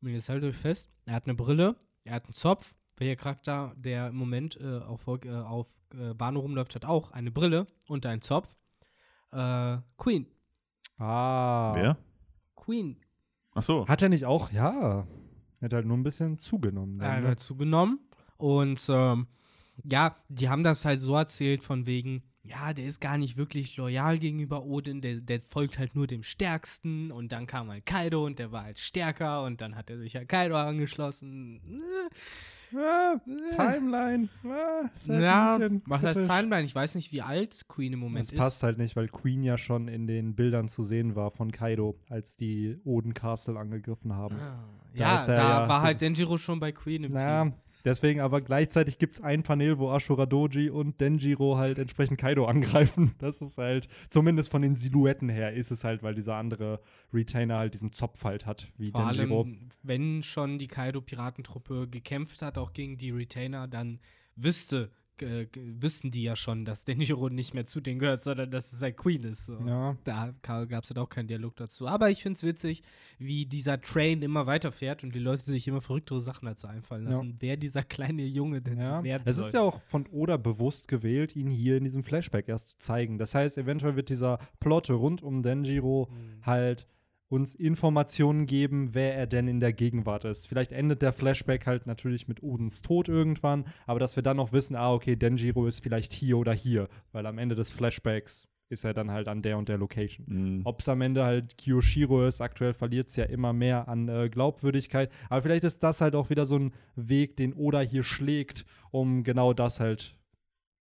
und 0.00 0.08
jetzt 0.10 0.28
haltet 0.28 0.50
euch 0.50 0.56
fest, 0.60 0.90
er 1.04 1.14
hat 1.14 1.24
eine 1.24 1.34
Brille, 1.34 1.76
er 2.04 2.14
hat 2.14 2.24
einen 2.24 2.32
Zopf, 2.34 2.74
welcher 2.96 3.16
Charakter, 3.16 3.74
der 3.76 4.08
im 4.08 4.16
Moment 4.16 4.58
äh, 4.60 4.78
auf, 4.78 5.06
äh, 5.06 5.30
auf 5.30 5.68
äh, 5.92 6.18
Wano 6.18 6.40
rumläuft, 6.40 6.74
hat 6.74 6.84
auch 6.84 7.12
eine 7.12 7.30
Brille 7.30 7.66
und 7.88 8.06
einen 8.06 8.22
Zopf. 8.22 8.54
Äh, 9.32 9.78
Queen. 9.98 10.26
Ah. 10.98 11.74
Wer? 11.74 11.98
Queen. 12.54 12.96
Ach 13.54 13.62
so. 13.62 13.86
Hat 13.86 14.02
er 14.02 14.08
nicht 14.08 14.24
auch? 14.24 14.50
Ja. 14.52 15.06
Er 15.60 15.64
hat 15.64 15.72
halt 15.72 15.86
nur 15.86 15.96
ein 15.96 16.02
bisschen 16.02 16.38
zugenommen. 16.38 17.00
Er 17.00 17.06
Dann, 17.06 17.16
hat 17.16 17.22
ne? 17.22 17.28
dazu 17.30 17.56
genommen. 17.56 18.00
Und 18.36 18.86
ähm, 18.88 19.26
ja, 19.84 20.16
die 20.28 20.48
haben 20.48 20.62
das 20.62 20.84
halt 20.84 21.00
so 21.00 21.14
erzählt 21.16 21.62
von 21.62 21.86
wegen, 21.86 22.22
ja, 22.42 22.72
der 22.72 22.86
ist 22.86 23.00
gar 23.00 23.18
nicht 23.18 23.36
wirklich 23.36 23.76
loyal 23.76 24.18
gegenüber 24.18 24.64
Odin, 24.64 25.00
der, 25.00 25.20
der 25.20 25.40
folgt 25.42 25.78
halt 25.78 25.94
nur 25.94 26.06
dem 26.06 26.22
Stärksten 26.22 27.10
und 27.10 27.32
dann 27.32 27.46
kam 27.46 27.70
halt 27.70 27.86
Kaido 27.86 28.24
und 28.24 28.38
der 28.38 28.52
war 28.52 28.64
halt 28.64 28.78
stärker 28.78 29.42
und 29.42 29.60
dann 29.60 29.74
hat 29.74 29.90
er 29.90 29.98
sich 29.98 30.12
ja 30.12 30.24
Kaido 30.24 30.56
angeschlossen. 30.56 31.60
Ah, 32.74 33.20
Timeline. 33.54 34.28
Ah, 34.44 34.82
halt 35.08 35.22
Ja, 35.22 35.56
bisschen 35.58 35.82
was 35.86 36.02
heißt. 36.02 36.26
Timeline? 36.26 36.64
Ich 36.64 36.74
weiß 36.74 36.94
nicht, 36.94 37.12
wie 37.12 37.22
alt 37.22 37.68
Queen 37.68 37.92
im 37.92 38.00
Moment 38.00 38.24
Das 38.24 38.30
ist. 38.32 38.38
passt 38.38 38.62
halt 38.62 38.78
nicht, 38.78 38.96
weil 38.96 39.08
Queen 39.08 39.42
ja 39.42 39.56
schon 39.58 39.88
in 39.88 40.06
den 40.06 40.34
Bildern 40.34 40.68
zu 40.68 40.82
sehen 40.82 41.14
war 41.16 41.30
von 41.30 41.52
Kaido, 41.52 41.96
als 42.08 42.36
die 42.36 42.78
Oden 42.84 43.14
Castle 43.14 43.58
angegriffen 43.58 44.14
haben. 44.14 44.36
Ah, 44.36 44.64
Da 44.94 45.00
ja, 45.00 45.16
er 45.16 45.26
da 45.26 45.34
ja- 45.62 45.68
war 45.68 45.82
halt 45.82 46.00
Denjiro 46.00 46.38
schon 46.38 46.58
bei 46.60 46.72
Queen 46.72 47.04
im 47.04 47.12
Naja, 47.12 47.44
Team. 47.44 47.54
Deswegen 47.86 48.20
aber 48.20 48.42
gleichzeitig 48.42 48.98
gibt 48.98 49.14
es 49.14 49.20
ein 49.22 49.42
Panel, 49.42 49.78
wo 49.78 49.90
Ashura 49.90 50.26
Doji 50.26 50.68
und 50.68 51.00
Denjiro 51.00 51.56
halt 51.56 51.78
entsprechend 51.78 52.18
Kaido 52.18 52.44
angreifen. 52.44 53.14
Das 53.18 53.40
ist 53.40 53.56
halt, 53.56 53.88
zumindest 54.10 54.50
von 54.50 54.60
den 54.60 54.76
Silhouetten 54.76 55.28
her, 55.28 55.54
ist 55.54 55.70
es 55.70 55.84
halt, 55.84 56.02
weil 56.02 56.14
dieser 56.14 56.34
andere 56.34 56.80
Retainer 57.14 57.56
halt 57.56 57.72
diesen 57.72 57.92
Zopf 57.92 58.24
halt 58.24 58.44
hat, 58.44 58.70
wie 58.76 58.90
Vor 58.90 59.06
Denjiro. 59.06 59.42
allem, 59.42 59.68
wenn 59.82 60.22
schon 60.22 60.58
die 60.58 60.68
Kaido-Piratentruppe 60.68 61.88
gekämpft 61.88 62.42
hat, 62.42 62.58
auch 62.58 62.72
gegen 62.72 62.98
die 62.98 63.10
Retainer, 63.10 63.68
dann 63.68 64.00
wüsste, 64.34 64.90
äh, 65.22 65.46
wüssten 65.54 66.10
die 66.10 66.22
ja 66.22 66.36
schon, 66.36 66.64
dass 66.64 66.84
Denjiro 66.84 67.28
nicht 67.30 67.54
mehr 67.54 67.66
zu 67.66 67.80
denen 67.80 67.98
gehört, 67.98 68.22
sondern 68.22 68.50
dass 68.50 68.72
es 68.72 68.82
halt 68.82 68.96
Queen 68.96 69.22
ist. 69.24 69.46
So. 69.46 69.58
Ja. 69.66 69.96
Da 70.04 70.34
gab 70.42 70.84
es 70.84 70.90
halt 70.90 70.98
auch 70.98 71.08
keinen 71.08 71.28
Dialog 71.28 71.56
dazu. 71.56 71.86
Aber 71.88 72.10
ich 72.10 72.22
finde 72.22 72.36
es 72.36 72.42
witzig, 72.42 72.82
wie 73.18 73.46
dieser 73.46 73.80
Train 73.80 74.22
immer 74.22 74.46
weiterfährt 74.46 75.04
und 75.04 75.14
die 75.14 75.18
Leute 75.18 75.42
sich 75.42 75.66
immer 75.68 75.80
verrücktere 75.80 76.20
Sachen 76.20 76.46
dazu 76.46 76.66
einfallen 76.66 77.04
Ja. 77.04 77.10
lassen, 77.10 77.36
wer 77.40 77.56
dieser 77.56 77.82
kleine 77.82 78.24
Junge 78.24 78.60
denn 78.62 78.78
Ja, 78.80 79.02
werden 79.02 79.22
es 79.26 79.36
soll. 79.36 79.46
ist 79.46 79.52
ja 79.54 79.60
auch 79.62 79.80
von 79.82 80.06
Oda 80.08 80.36
bewusst 80.36 80.88
gewählt, 80.88 81.34
ihn 81.36 81.50
hier 81.50 81.76
in 81.76 81.84
diesem 81.84 82.02
Flashback 82.02 82.48
erst 82.48 82.68
zu 82.70 82.78
zeigen. 82.78 83.18
Das 83.18 83.34
heißt, 83.34 83.58
eventuell 83.58 83.96
wird 83.96 84.08
dieser 84.08 84.38
Plot 84.60 84.90
rund 84.90 85.22
um 85.22 85.42
Denjiro 85.42 86.08
Mhm. 86.10 86.44
halt 86.46 86.86
uns 87.28 87.54
Informationen 87.54 88.46
geben, 88.46 88.94
wer 88.94 89.16
er 89.16 89.26
denn 89.26 89.48
in 89.48 89.60
der 89.60 89.72
Gegenwart 89.72 90.24
ist. 90.24 90.46
Vielleicht 90.46 90.72
endet 90.72 91.02
der 91.02 91.12
Flashback 91.12 91.66
halt 91.66 91.86
natürlich 91.86 92.28
mit 92.28 92.42
Odens 92.42 92.82
Tod 92.82 93.08
irgendwann, 93.08 93.66
aber 93.86 93.98
dass 93.98 94.16
wir 94.16 94.22
dann 94.22 94.36
noch 94.36 94.52
wissen, 94.52 94.76
ah, 94.76 94.92
okay, 94.92 95.16
Denjiro 95.16 95.66
ist 95.66 95.82
vielleicht 95.82 96.12
hier 96.12 96.38
oder 96.38 96.52
hier, 96.52 96.88
weil 97.12 97.26
am 97.26 97.38
Ende 97.38 97.54
des 97.54 97.70
Flashbacks 97.70 98.48
ist 98.68 98.84
er 98.84 98.94
dann 98.94 99.10
halt 99.10 99.28
an 99.28 99.42
der 99.42 99.58
und 99.58 99.68
der 99.68 99.78
Location. 99.78 100.26
Mhm. 100.28 100.60
Ob 100.64 100.80
es 100.80 100.88
am 100.88 101.00
Ende 101.00 101.24
halt 101.24 101.56
Kiyoshiro 101.56 102.26
ist, 102.26 102.40
aktuell 102.40 102.74
verliert 102.74 103.08
es 103.08 103.16
ja 103.16 103.24
immer 103.24 103.52
mehr 103.52 103.88
an 103.88 104.08
äh, 104.08 104.28
Glaubwürdigkeit. 104.28 105.10
Aber 105.28 105.42
vielleicht 105.42 105.64
ist 105.64 105.82
das 105.82 106.00
halt 106.00 106.16
auch 106.16 106.30
wieder 106.30 106.46
so 106.46 106.58
ein 106.58 106.72
Weg, 106.96 107.36
den 107.36 107.54
Oda 107.54 107.80
hier 107.80 108.02
schlägt, 108.02 108.66
um 108.90 109.22
genau 109.22 109.52
das 109.52 109.78
halt 109.78 110.18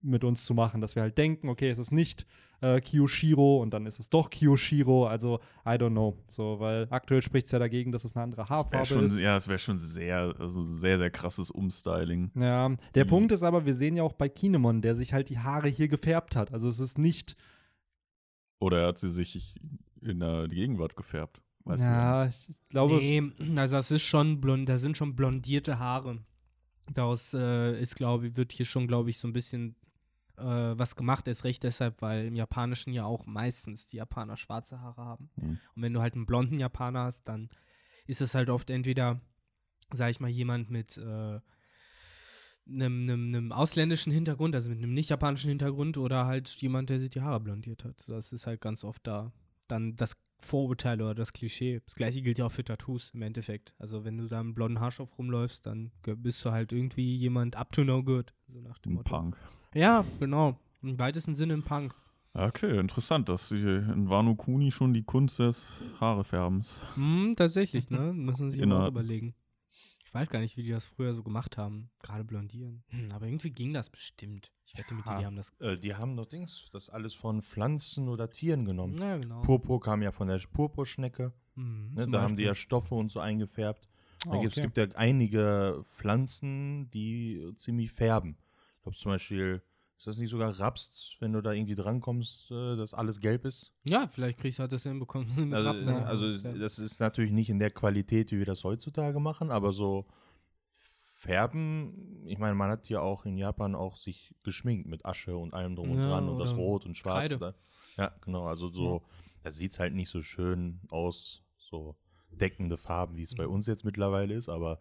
mit 0.02 0.24
uns 0.24 0.46
zu 0.46 0.54
machen, 0.54 0.80
dass 0.80 0.96
wir 0.96 1.02
halt 1.02 1.18
denken, 1.18 1.48
okay, 1.48 1.70
es 1.70 1.78
ist 1.78 1.92
nicht 1.92 2.26
äh, 2.62 2.81
Kiyoshiro 2.81 3.62
und 3.62 3.70
dann 3.73 3.87
ist 3.87 3.99
es 3.99 4.11
doch 4.11 4.29
Kiyoshiro. 4.31 5.07
Also, 5.07 5.40
I 5.64 5.70
don't 5.70 5.90
know. 5.90 6.16
So, 6.27 6.61
weil 6.61 6.87
aktuell 6.90 7.23
spricht 7.23 7.46
es 7.46 7.53
ja 7.53 7.59
dagegen, 7.59 7.92
dass 7.92 8.05
es 8.05 8.14
eine 8.14 8.25
andere 8.25 8.49
Haarfarbe 8.49 8.85
schon, 8.87 9.05
ist. 9.05 9.18
ja, 9.18 9.37
es 9.37 9.49
wäre 9.49 9.59
schon 9.59 9.79
sehr, 9.79 10.35
also 10.38 10.62
sehr, 10.62 10.99
sehr 10.99 11.11
krasses 11.11 11.51
Umstyling. 11.51 12.31
Ja, 12.35 12.68
der 12.94 13.05
Mhm. 13.05 13.09
Punkt 13.09 13.33
ist 13.33 13.42
aber, 13.42 13.64
wir 13.66 13.75
sehen 13.75 13.96
ja 13.96 14.03
auch 14.03 14.12
bei 14.12 14.29
Kinemon, 14.29 14.83
der 14.83 14.94
sich 14.94 15.12
halt 15.12 15.29
die 15.31 15.38
Haare 15.38 15.68
hier 15.68 15.88
gefärbt 15.88 16.37
hat. 16.37 16.53
Also 16.53 16.68
es 16.68 16.81
ist 16.81 16.99
nicht 16.99 17.37
Oder 18.59 18.81
er 18.83 18.88
hat 18.88 18.99
sie 18.99 19.11
sich 19.11 19.55
in 20.03 20.20
der 20.20 20.49
Gegenwart 20.49 20.96
gefärbt. 20.96 21.40
Weißt 21.64 21.83
du 21.83 21.87
ja, 21.87 22.27
ich 22.27 22.49
glaube, 22.68 22.96
Nee, 22.96 23.23
also 23.57 23.77
das 23.77 23.90
ist 23.90 24.03
schon 24.03 24.40
blond, 24.40 24.68
da 24.68 24.79
sind 24.79 24.96
schon 24.96 25.14
blondierte 25.16 25.79
Haare. 25.79 26.18
Daraus 26.92 27.33
äh, 27.35 27.81
ist, 27.81 27.96
glaube 27.96 28.27
ich, 28.27 28.37
wird 28.37 28.53
hier 28.53 28.66
schon, 28.66 28.87
glaube 28.87 29.11
ich, 29.11 29.18
so 29.18 29.29
ein 29.29 29.33
bisschen 29.33 29.77
äh, 30.40 30.79
was 30.79 30.96
gemacht, 30.96 31.29
ist 31.29 31.44
recht 31.44 31.62
deshalb, 31.62 32.03
weil 32.03 32.26
im 32.26 32.35
Japanischen 32.35 32.92
ja 32.92 33.05
auch 33.05 33.26
meistens 33.26 33.87
die 33.87 33.98
Japaner 33.98 34.37
schwarze 34.37 34.81
Haare 34.81 35.05
haben. 35.05 35.31
Mhm. 35.37 35.59
Und 35.74 35.83
wenn 35.83 35.92
du 35.92 36.00
halt 36.00 36.14
einen 36.14 36.26
blonden 36.26 36.59
Japaner 36.59 37.05
hast, 37.05 37.29
dann 37.29 37.48
ist 38.07 38.20
es 38.20 38.35
halt 38.35 38.50
oft 38.50 38.70
entweder, 38.70 39.20
sag 39.92 40.11
ich 40.11 40.20
mal, 40.20 40.29
jemand 40.31 40.70
mit 40.70 40.96
äh, 40.98 41.40
einem, 42.68 43.03
einem, 43.03 43.29
einem 43.29 43.53
ausländischen 43.53 44.12
Hintergrund, 44.12 44.55
also 44.55 44.70
mit 44.70 44.79
einem 44.79 44.94
nicht 44.94 45.11
japanischen 45.11 45.48
Hintergrund, 45.48 45.98
oder 45.98 46.26
halt 46.26 46.48
jemand, 46.48 46.90
der 46.90 46.98
sich 46.98 47.11
die 47.11 47.22
Haare 47.22 47.40
blondiert 47.40 47.85
hat. 47.85 48.09
Das 48.09 48.33
ist 48.33 48.46
halt 48.46 48.61
ganz 48.61 48.85
oft 48.85 49.07
da 49.07 49.33
dann 49.70 49.96
das 49.96 50.16
Vorurteil 50.38 51.00
oder 51.02 51.14
das 51.14 51.33
Klischee. 51.33 51.80
Das 51.85 51.94
gleiche 51.94 52.22
gilt 52.22 52.38
ja 52.38 52.46
auch 52.46 52.52
für 52.52 52.64
Tattoos 52.64 53.11
im 53.14 53.22
Endeffekt. 53.22 53.74
Also 53.78 54.04
wenn 54.04 54.16
du 54.18 54.26
da 54.26 54.40
einen 54.40 54.54
blonden 54.54 54.80
Haarstoff 54.80 55.18
rumläufst, 55.18 55.66
dann 55.66 55.90
bist 56.02 56.44
du 56.44 56.50
halt 56.50 56.72
irgendwie 56.72 57.14
jemand 57.16 57.56
up 57.56 57.72
to 57.72 57.85
no 57.85 58.02
good. 58.02 58.33
So 58.48 58.61
nach 58.61 58.78
dem 58.78 58.92
Ein 58.92 58.94
Motto. 58.96 59.11
Punk. 59.11 59.37
Ja, 59.74 60.04
genau. 60.18 60.59
Im 60.83 60.98
weitesten 60.98 61.35
Sinne 61.35 61.54
ein 61.54 61.62
Punk. 61.62 61.94
Okay, 62.33 62.78
interessant, 62.78 63.28
dass 63.28 63.48
sie 63.48 63.59
in 63.59 64.09
Wano 64.09 64.35
Kuni 64.37 64.70
schon 64.70 64.94
die 64.94 65.02
Kunst 65.02 65.40
des 65.40 65.66
Haarefärbens. 66.00 66.83
Hm, 66.94 67.35
tatsächlich, 67.37 67.90
ne? 67.90 68.12
Müssen 68.12 68.50
Sie 68.50 68.59
sich 68.59 68.72
auch 68.72 68.88
überlegen. 68.88 69.35
Ich 70.11 70.14
weiß 70.14 70.29
gar 70.29 70.40
nicht, 70.40 70.57
wie 70.57 70.64
die 70.64 70.70
das 70.70 70.87
früher 70.87 71.14
so 71.14 71.23
gemacht 71.23 71.57
haben. 71.57 71.88
Gerade 72.03 72.25
blondieren. 72.25 72.83
Hm, 72.88 73.12
aber 73.12 73.27
irgendwie 73.27 73.51
ging 73.51 73.73
das 73.73 73.90
bestimmt. 73.90 74.51
Ich 74.66 74.77
wette 74.77 74.92
mit 74.92 75.07
dir, 75.07 75.14
die 75.16 75.25
haben 75.25 75.37
das. 75.37 75.55
Äh, 75.61 75.79
die 75.79 75.94
haben 75.94 76.16
doch 76.16 76.27
Dings, 76.27 76.68
das 76.73 76.90
alles 76.90 77.14
von 77.14 77.42
Pflanzen 77.42 78.09
oder 78.09 78.29
Tieren 78.29 78.64
genommen. 78.64 78.96
Ja, 78.99 79.18
genau. 79.18 79.40
Purpur 79.42 79.79
kam 79.81 80.03
ja 80.03 80.11
von 80.11 80.27
der 80.27 80.40
Purpurschnecke. 80.53 81.33
Hm, 81.55 81.92
Ne? 81.94 82.09
Da 82.09 82.23
haben 82.23 82.37
die 82.37 82.42
ja 82.42 82.51
Beispiel. 82.51 82.64
Stoffe 82.64 82.96
und 82.96 83.12
so 83.12 83.20
eingefärbt. 83.20 83.88
Gibt's, 84.33 84.59
okay. 84.59 84.62
gibt 84.62 84.79
ja 84.79 84.88
einige 84.96 85.85
Pflanzen, 85.85 86.90
die 86.90 87.53
ziemlich 87.55 87.92
färben. 87.92 88.37
Ich 88.79 88.83
glaube 88.83 88.96
zum 88.99 89.12
Beispiel, 89.12 89.62
ist 90.00 90.06
das 90.06 90.16
nicht 90.16 90.30
sogar 90.30 90.58
Raps, 90.58 91.14
wenn 91.20 91.34
du 91.34 91.42
da 91.42 91.52
irgendwie 91.52 91.74
drankommst, 91.74 92.50
äh, 92.50 92.74
dass 92.76 92.94
alles 92.94 93.20
gelb 93.20 93.44
ist? 93.44 93.70
Ja, 93.84 94.08
vielleicht 94.08 94.38
kriegst 94.38 94.58
du 94.58 94.62
halt 94.62 94.72
das 94.72 94.84
hinbekommen. 94.84 95.28
Also, 95.52 95.70
oder 95.70 96.06
also 96.06 96.38
das 96.38 96.78
ist 96.78 97.00
natürlich 97.00 97.32
nicht 97.32 97.50
in 97.50 97.58
der 97.58 97.70
Qualität, 97.70 98.32
wie 98.32 98.38
wir 98.38 98.46
das 98.46 98.64
heutzutage 98.64 99.20
machen, 99.20 99.50
aber 99.50 99.74
so 99.74 100.06
Färben, 101.18 102.26
ich 102.26 102.38
meine, 102.38 102.54
man 102.54 102.70
hat 102.70 102.88
ja 102.88 103.00
auch 103.00 103.26
in 103.26 103.36
Japan 103.36 103.74
auch 103.74 103.98
sich 103.98 104.34
geschminkt 104.42 104.88
mit 104.88 105.04
Asche 105.04 105.36
und 105.36 105.52
allem 105.52 105.76
drum 105.76 105.90
und 105.90 105.98
Ja, 105.98 106.08
dran 106.08 106.30
und 106.30 106.40
das 106.40 106.56
Rot 106.56 106.86
und 106.86 106.96
Schwarz. 106.96 107.28
Kreide. 107.28 107.54
Ja, 107.98 108.14
genau, 108.24 108.46
also 108.46 108.70
so, 108.70 109.02
da 109.42 109.52
sieht 109.52 109.72
es 109.72 109.78
halt 109.78 109.92
nicht 109.92 110.08
so 110.08 110.22
schön 110.22 110.80
aus, 110.88 111.42
so 111.58 111.94
deckende 112.30 112.78
Farben, 112.78 113.16
wie 113.16 113.22
es 113.24 113.34
bei 113.34 113.46
Mhm. 113.46 113.52
uns 113.52 113.66
jetzt 113.66 113.84
mittlerweile 113.84 114.32
ist, 114.32 114.48
aber 114.48 114.80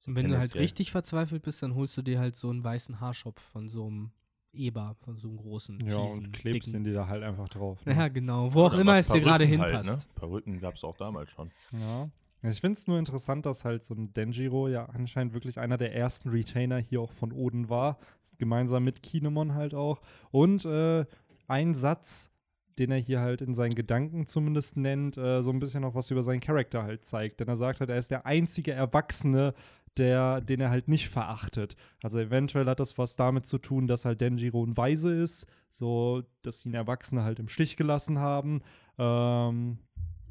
so 0.00 0.10
Und 0.10 0.16
wenn 0.16 0.28
du 0.28 0.36
halt 0.36 0.56
richtig 0.56 0.90
verzweifelt 0.90 1.44
bist, 1.44 1.62
dann 1.62 1.76
holst 1.76 1.96
du 1.96 2.02
dir 2.02 2.18
halt 2.18 2.34
so 2.34 2.50
einen 2.50 2.64
weißen 2.64 2.98
Haarschopf 2.98 3.40
von 3.40 3.68
so 3.68 3.86
einem 3.86 4.10
Eber, 4.56 4.96
von 5.04 5.16
so 5.18 5.28
einem 5.28 5.36
großen, 5.36 5.80
Ja, 5.86 6.06
fiesen, 6.06 6.26
und 6.26 6.32
klebst 6.32 6.68
dicken. 6.68 6.84
den 6.84 6.90
die 6.90 6.92
da 6.92 7.06
halt 7.08 7.22
einfach 7.22 7.48
drauf. 7.48 7.84
Ne? 7.86 7.94
Ja, 7.96 8.08
genau. 8.08 8.52
Wo 8.52 8.62
auch 8.62 8.72
Oder 8.72 8.80
immer 8.80 8.92
was 8.94 9.06
es 9.06 9.12
dir 9.12 9.20
gerade 9.20 9.46
Perücken 9.46 9.64
hinpasst. 9.64 9.88
Halt, 9.90 9.98
ne? 9.98 10.04
Perücken 10.14 10.60
gab 10.60 10.74
es 10.74 10.84
auch 10.84 10.96
damals 10.96 11.30
schon. 11.30 11.50
Ja. 11.72 12.10
Ich 12.42 12.60
finde 12.60 12.74
es 12.74 12.86
nur 12.86 12.98
interessant, 12.98 13.46
dass 13.46 13.64
halt 13.64 13.82
so 13.82 13.94
ein 13.94 14.12
Denjiro 14.12 14.68
ja 14.68 14.84
anscheinend 14.86 15.32
wirklich 15.32 15.58
einer 15.58 15.78
der 15.78 15.94
ersten 15.94 16.28
Retainer 16.28 16.78
hier 16.78 17.00
auch 17.00 17.12
von 17.12 17.32
Oden 17.32 17.68
war. 17.70 17.98
Gemeinsam 18.38 18.84
mit 18.84 19.02
Kinemon 19.02 19.54
halt 19.54 19.74
auch. 19.74 20.00
Und 20.30 20.64
äh, 20.66 21.06
ein 21.48 21.72
Satz, 21.74 22.30
den 22.78 22.90
er 22.90 22.98
hier 22.98 23.20
halt 23.20 23.40
in 23.40 23.54
seinen 23.54 23.74
Gedanken 23.74 24.26
zumindest 24.26 24.76
nennt, 24.76 25.16
äh, 25.16 25.40
so 25.40 25.50
ein 25.50 25.58
bisschen 25.60 25.82
auch 25.84 25.94
was 25.94 26.10
über 26.10 26.22
seinen 26.22 26.40
Charakter 26.40 26.82
halt 26.82 27.04
zeigt. 27.04 27.40
Denn 27.40 27.48
er 27.48 27.56
sagt 27.56 27.80
halt, 27.80 27.88
er 27.88 27.96
ist 27.96 28.10
der 28.10 28.26
einzige 28.26 28.72
Erwachsene, 28.72 29.54
der, 29.98 30.40
den 30.40 30.60
er 30.60 30.70
halt 30.70 30.88
nicht 30.88 31.08
verachtet. 31.08 31.76
Also 32.02 32.18
eventuell 32.18 32.66
hat 32.66 32.80
das 32.80 32.98
was 32.98 33.16
damit 33.16 33.46
zu 33.46 33.58
tun, 33.58 33.86
dass 33.86 34.04
halt 34.04 34.20
Denjiro 34.20 34.64
ein 34.64 34.76
Weise 34.76 35.14
ist, 35.14 35.46
so 35.70 36.22
dass 36.42 36.64
ihn 36.64 36.74
Erwachsene 36.74 37.22
halt 37.22 37.38
im 37.38 37.48
Stich 37.48 37.76
gelassen 37.76 38.18
haben. 38.18 38.62
Ähm, 38.98 39.78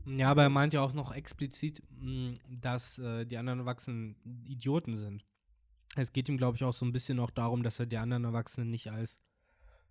Ja, 0.06 0.28
aber 0.30 0.44
er 0.44 0.50
meint 0.50 0.74
ja 0.74 0.82
auch 0.82 0.94
noch 0.94 1.14
explizit, 1.14 1.82
mh, 2.00 2.36
dass 2.50 3.00
äh, 3.00 3.26
die 3.26 3.38
anderen 3.38 3.60
Erwachsenen 3.60 4.16
Idioten 4.46 4.98
sind. 4.98 5.26
Es 5.96 6.12
geht 6.12 6.30
ihm, 6.30 6.38
glaube 6.38 6.58
ich, 6.58 6.64
auch 6.64 6.74
so 6.74 6.86
ein 6.86 6.92
bisschen 6.92 7.20
auch 7.20 7.32
darum, 7.32 7.64
dass 7.64 7.80
er 7.80 7.86
die 7.86 7.98
anderen 7.98 8.26
Erwachsenen 8.26 8.70
nicht 8.70 8.92
als 8.92 9.18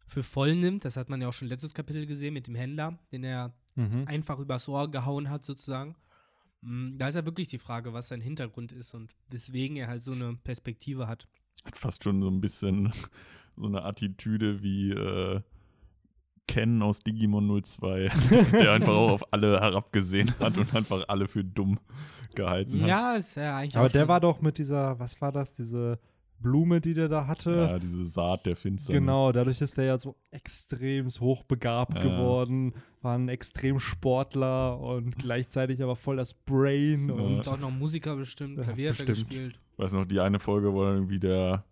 für 0.06 0.22
voll 0.22 0.54
nimmt. 0.54 0.84
Das 0.84 0.96
hat 0.96 1.08
man 1.08 1.20
ja 1.20 1.28
auch 1.28 1.32
schon 1.32 1.48
letztes 1.48 1.74
Kapitel 1.74 2.06
gesehen 2.06 2.34
mit 2.34 2.46
dem 2.46 2.54
Händler, 2.54 2.98
den 3.10 3.24
er 3.24 3.54
mhm. 3.74 4.04
einfach 4.06 4.38
übers 4.38 4.68
Ohr 4.68 4.90
gehauen 4.90 5.30
hat, 5.30 5.44
sozusagen. 5.44 5.96
Mm, 6.64 6.96
Da 6.98 7.08
ist 7.08 7.14
ja 7.14 7.24
wirklich 7.24 7.48
die 7.48 7.58
Frage, 7.58 7.92
was 7.92 8.08
sein 8.08 8.20
Hintergrund 8.20 8.72
ist 8.72 8.94
und 8.94 9.12
weswegen 9.30 9.76
er 9.76 9.88
halt 9.88 10.02
so 10.02 10.12
eine 10.12 10.34
Perspektive 10.42 11.06
hat. 11.06 11.26
Hat 11.64 11.76
fast 11.76 12.04
schon 12.04 12.20
so 12.22 12.28
ein 12.28 12.40
bisschen 12.40 12.92
so 13.56 13.66
eine 13.66 13.82
Attitüde 13.84 14.62
wie 14.62 14.90
äh, 14.90 15.40
Ken 16.46 16.82
aus 16.82 17.00
Digimon 17.00 17.62
02, 17.64 18.10
der 18.52 18.72
einfach 18.72 18.92
auch 18.92 19.10
auf 19.12 19.32
alle 19.32 19.60
herabgesehen 19.60 20.34
hat 20.38 20.58
und 20.58 20.74
einfach 20.74 21.04
alle 21.08 21.26
für 21.26 21.42
dumm 21.44 21.78
gehalten 22.34 22.82
hat. 22.82 22.88
Ja, 22.88 23.14
ist 23.14 23.36
ja 23.36 23.56
eigentlich 23.56 23.76
Aber 23.76 23.86
auch 23.86 23.92
der 23.92 24.02
schon- 24.02 24.08
war 24.08 24.20
doch 24.20 24.40
mit 24.42 24.58
dieser, 24.58 24.98
was 24.98 25.20
war 25.20 25.32
das, 25.32 25.54
diese 25.54 25.98
Blume, 26.40 26.80
die 26.80 26.94
der 26.94 27.08
da 27.08 27.26
hatte. 27.26 27.50
Ja, 27.56 27.78
diese 27.78 28.04
Saat 28.06 28.44
der 28.46 28.56
Finsternis. 28.56 29.00
Genau, 29.00 29.32
dadurch 29.32 29.60
ist 29.60 29.78
er 29.78 29.84
ja 29.84 29.98
so 29.98 30.16
extrem 30.30 31.08
hochbegabt 31.08 31.94
Ja. 31.94 32.02
geworden, 32.02 32.74
war 33.02 33.16
ein 33.16 33.28
Extremsportler 33.28 34.78
und 34.80 35.16
gleichzeitig 35.18 35.82
aber 35.82 35.96
voll 35.96 36.16
das 36.16 36.34
Brain 36.34 37.08
Ja. 37.08 37.14
und 37.14 37.34
Und 37.38 37.48
auch 37.48 37.58
noch 37.58 37.70
Musiker 37.70 38.16
bestimmt, 38.16 38.58
Ja, 38.58 38.64
Klavier 38.64 38.88
er 38.88 38.92
bestimmt. 38.92 39.28
gespielt. 39.30 39.60
Weiß 39.76 39.92
noch, 39.92 40.04
die 40.04 40.20
eine 40.20 40.38
Folge, 40.38 40.72
wo 40.72 40.84
dann 40.84 40.94
irgendwie 40.96 41.18
der, 41.18 41.64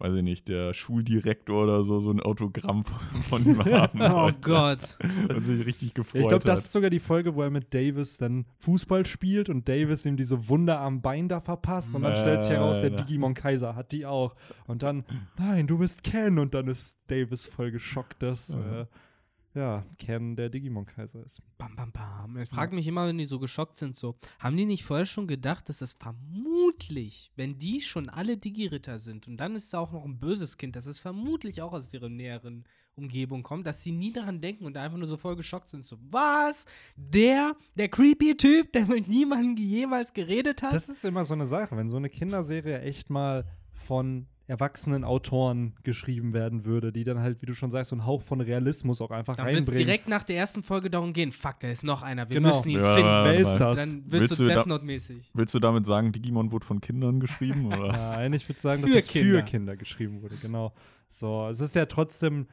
weiß 0.00 0.14
ich 0.16 0.22
nicht, 0.22 0.48
der 0.48 0.74
Schuldirektor 0.74 1.62
oder 1.64 1.84
so, 1.84 2.00
so 2.00 2.10
ein 2.10 2.20
Autogramm 2.20 2.84
von 3.28 3.44
ihm 3.44 3.64
haben 3.64 4.00
Oh 4.00 4.22
wollte. 4.22 4.40
Gott. 4.40 4.98
Und 5.28 5.44
sich 5.44 5.64
richtig 5.66 5.94
gefreut 5.94 6.22
ich 6.22 6.28
glaube, 6.28 6.44
das 6.44 6.64
ist 6.64 6.72
sogar 6.72 6.90
die 6.90 6.98
Folge, 7.00 7.34
wo 7.34 7.42
er 7.42 7.50
mit 7.50 7.72
Davis 7.74 8.16
dann 8.18 8.46
Fußball 8.60 9.06
spielt 9.06 9.48
und 9.48 9.68
Davis 9.68 10.06
ihm 10.06 10.16
diese 10.16 10.48
Wunde 10.48 10.78
am 10.78 11.02
Bein 11.02 11.28
da 11.28 11.40
verpasst 11.40 11.94
und 11.94 12.02
dann 12.02 12.16
stellt 12.16 12.42
sich 12.42 12.52
heraus, 12.52 12.80
der. 12.80 12.90
Digimon 12.90 13.34
Kaiser 13.34 13.76
hat 13.76 13.92
die 13.92 14.06
auch. 14.06 14.34
Und 14.66 14.82
dann, 14.82 15.04
nein, 15.38 15.66
du 15.66 15.78
bist 15.78 16.02
Ken 16.02 16.38
und 16.38 16.54
dann 16.54 16.66
ist 16.68 16.98
Davis 17.08 17.44
voll 17.46 17.70
geschockt, 17.70 18.22
dass 18.22 18.54
Ja. 18.54 18.80
äh, 18.82 18.86
ja, 19.54 19.84
Ken 19.98 20.36
der 20.36 20.48
Digimon 20.48 20.86
Kaiser 20.86 21.24
ist. 21.24 21.42
Bam, 21.58 21.74
bam, 21.74 21.90
bam. 21.92 22.36
Ich 22.38 22.48
frage 22.48 22.74
mich 22.74 22.86
immer, 22.86 23.06
wenn 23.06 23.18
die 23.18 23.24
so 23.24 23.38
geschockt 23.38 23.76
sind, 23.76 23.96
so, 23.96 24.16
haben 24.38 24.56
die 24.56 24.64
nicht 24.64 24.84
vorher 24.84 25.06
schon 25.06 25.26
gedacht, 25.26 25.68
dass 25.68 25.78
das 25.78 25.92
vermutlich, 25.92 27.32
wenn 27.36 27.58
die 27.58 27.80
schon 27.80 28.08
alle 28.08 28.36
Digi-Ritter 28.36 28.98
sind 28.98 29.26
und 29.26 29.38
dann 29.38 29.56
ist 29.56 29.66
es 29.66 29.74
auch 29.74 29.92
noch 29.92 30.04
ein 30.04 30.18
böses 30.18 30.56
Kind, 30.56 30.76
dass 30.76 30.86
es 30.86 30.98
vermutlich 30.98 31.62
auch 31.62 31.72
aus 31.72 31.88
deren 31.88 32.16
näheren 32.16 32.64
Umgebung 32.94 33.42
kommt, 33.42 33.66
dass 33.66 33.82
sie 33.82 33.92
nie 33.92 34.12
daran 34.12 34.40
denken 34.40 34.66
und 34.66 34.76
einfach 34.76 34.98
nur 34.98 35.08
so 35.08 35.16
voll 35.16 35.34
geschockt 35.34 35.70
sind, 35.70 35.84
so, 35.84 35.96
was? 36.10 36.66
Der, 36.96 37.56
der 37.74 37.88
creepy 37.88 38.36
Typ, 38.36 38.72
der 38.72 38.86
mit 38.86 39.08
niemandem 39.08 39.56
jemals 39.56 40.12
geredet 40.12 40.62
hat? 40.62 40.74
Das 40.74 40.88
ist 40.88 41.04
immer 41.04 41.24
so 41.24 41.34
eine 41.34 41.46
Sache, 41.46 41.76
wenn 41.76 41.88
so 41.88 41.96
eine 41.96 42.10
Kinderserie 42.10 42.80
echt 42.82 43.10
mal 43.10 43.46
von 43.72 44.26
erwachsenen 44.50 45.04
Autoren 45.04 45.74
geschrieben 45.84 46.32
werden 46.32 46.64
würde, 46.64 46.92
die 46.92 47.04
dann 47.04 47.20
halt, 47.20 47.40
wie 47.40 47.46
du 47.46 47.54
schon 47.54 47.70
sagst, 47.70 47.90
so 47.90 47.94
einen 47.96 48.04
Hauch 48.04 48.20
von 48.22 48.40
Realismus 48.40 49.00
auch 49.00 49.10
einfach 49.10 49.36
dann 49.36 49.46
reinbringen. 49.46 49.78
direkt 49.78 50.08
nach 50.08 50.22
der 50.24 50.36
ersten 50.36 50.62
Folge 50.62 50.90
darum 50.90 51.12
gehen, 51.12 51.32
fuck, 51.32 51.60
da 51.60 51.68
ist 51.70 51.84
noch 51.84 52.02
einer, 52.02 52.28
wir 52.28 52.36
Genau. 52.36 52.48
müssen 52.48 52.68
ihn 52.68 52.80
Ja, 52.80 52.94
finden. 52.94 53.10
Wer 53.24 53.34
ist 53.38 53.56
das? 53.58 53.76
Dann 53.76 54.10
wird 54.10 54.20
Willst 54.22 54.36
so 54.36 54.44
du 54.44 54.50
Death 54.52 54.66
Note-mäßig. 54.66 55.30
Willst 55.32 55.54
du 55.54 55.58
damit 55.60 55.86
sagen, 55.86 56.12
Digimon 56.12 56.52
wurde 56.52 56.66
von 56.66 56.80
Kindern 56.80 57.20
geschrieben? 57.20 57.66
Oder? 57.72 57.92
Nein, 57.92 58.32
ich 58.32 58.48
würde 58.48 58.60
sagen, 58.60 58.82
dass 58.82 58.90
es 58.92 59.08
Kinder. 59.08 59.38
für 59.38 59.44
Kinder 59.44 59.76
geschrieben 59.76 60.20
wurde, 60.22 60.36
genau. 60.36 60.72
So, 61.08 61.46
es 61.48 61.60
ist 61.60 61.74
ja 61.74 61.86
trotzdem 61.86 62.46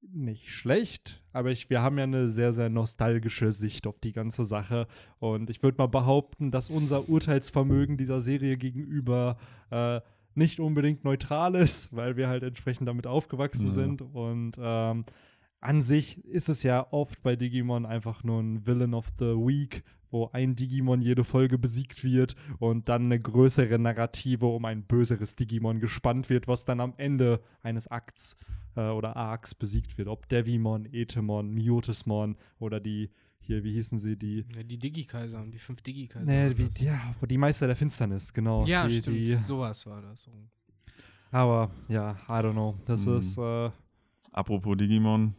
nicht 0.00 0.50
schlecht, 0.50 1.22
aber 1.32 1.50
ich, 1.50 1.70
wir 1.70 1.82
haben 1.82 1.98
ja 1.98 2.04
eine 2.04 2.30
sehr, 2.30 2.52
sehr 2.52 2.68
nostalgische 2.68 3.50
Sicht 3.50 3.86
auf 3.86 3.98
die 3.98 4.12
ganze 4.12 4.44
Sache. 4.44 4.86
Und 5.18 5.50
ich 5.50 5.62
würde 5.62 5.78
mal 5.78 5.88
behaupten, 5.88 6.50
dass 6.50 6.70
unser 6.70 7.08
Urteilsvermögen 7.08 7.96
dieser 7.96 8.20
Serie 8.20 8.56
gegenüber 8.56 9.38
äh, 9.70 10.00
nicht 10.38 10.60
unbedingt 10.60 11.04
neutral 11.04 11.54
ist, 11.54 11.94
weil 11.94 12.16
wir 12.16 12.28
halt 12.28 12.42
entsprechend 12.42 12.88
damit 12.88 13.06
aufgewachsen 13.06 13.66
Ja. 13.66 13.72
sind. 13.72 14.00
Und 14.02 14.52
ähm, 14.58 15.04
an 15.60 15.82
sich 15.82 16.24
ist 16.24 16.48
es 16.48 16.62
ja 16.62 16.86
oft 16.92 17.22
bei 17.22 17.36
Digimon 17.36 17.84
einfach 17.84 18.24
nur 18.24 18.40
ein 18.40 18.66
Villain 18.66 18.94
of 18.94 19.08
the 19.18 19.34
Week, 19.34 19.82
wo 20.10 20.30
ein 20.32 20.56
Digimon 20.56 21.02
jede 21.02 21.24
Folge 21.24 21.58
besiegt 21.58 22.02
wird 22.04 22.34
und 22.58 22.88
dann 22.88 23.04
eine 23.04 23.20
größere 23.20 23.78
Narrative 23.78 24.46
um 24.46 24.64
ein 24.64 24.84
böseres 24.84 25.36
Digimon 25.36 25.80
gespannt 25.80 26.30
wird, 26.30 26.48
was 26.48 26.64
dann 26.64 26.80
am 26.80 26.94
Ende 26.96 27.40
eines 27.62 27.88
Akts 27.88 28.36
äh, 28.76 28.88
oder 28.88 29.16
Arcs 29.16 29.54
besiegt 29.54 29.98
wird. 29.98 30.08
Ob 30.08 30.26
Devimon, 30.28 30.86
Etemon, 30.90 31.50
Miotismon 31.52 32.36
oder 32.58 32.80
die, 32.80 33.10
hier, 33.48 33.64
wie 33.64 33.72
hießen 33.72 33.98
sie, 33.98 34.14
die 34.16 34.44
Ja, 34.54 34.62
die 34.62 34.78
Digi-Kaiser 34.78 35.40
und 35.40 35.50
die 35.52 35.58
fünf 35.58 35.80
Digi-Kaiser. 35.82 36.24
Nee, 36.24 36.52
wie, 36.56 36.84
ja, 36.84 37.14
die 37.28 37.38
Meister 37.38 37.66
der 37.66 37.76
Finsternis, 37.76 38.32
genau. 38.32 38.64
Ja, 38.66 38.86
die, 38.86 38.96
stimmt. 38.98 39.16
Die, 39.16 39.34
Sowas 39.34 39.84
war 39.86 40.02
das. 40.02 40.28
Aber 41.30 41.70
ja, 41.88 42.12
I 42.28 42.32
don't 42.32 42.52
know. 42.52 42.76
Das 42.84 43.06
Hm. 43.06 43.18
ist, 43.18 43.38
äh, 43.38 43.70
Apropos 44.32 44.76
Digimon, 44.76 45.34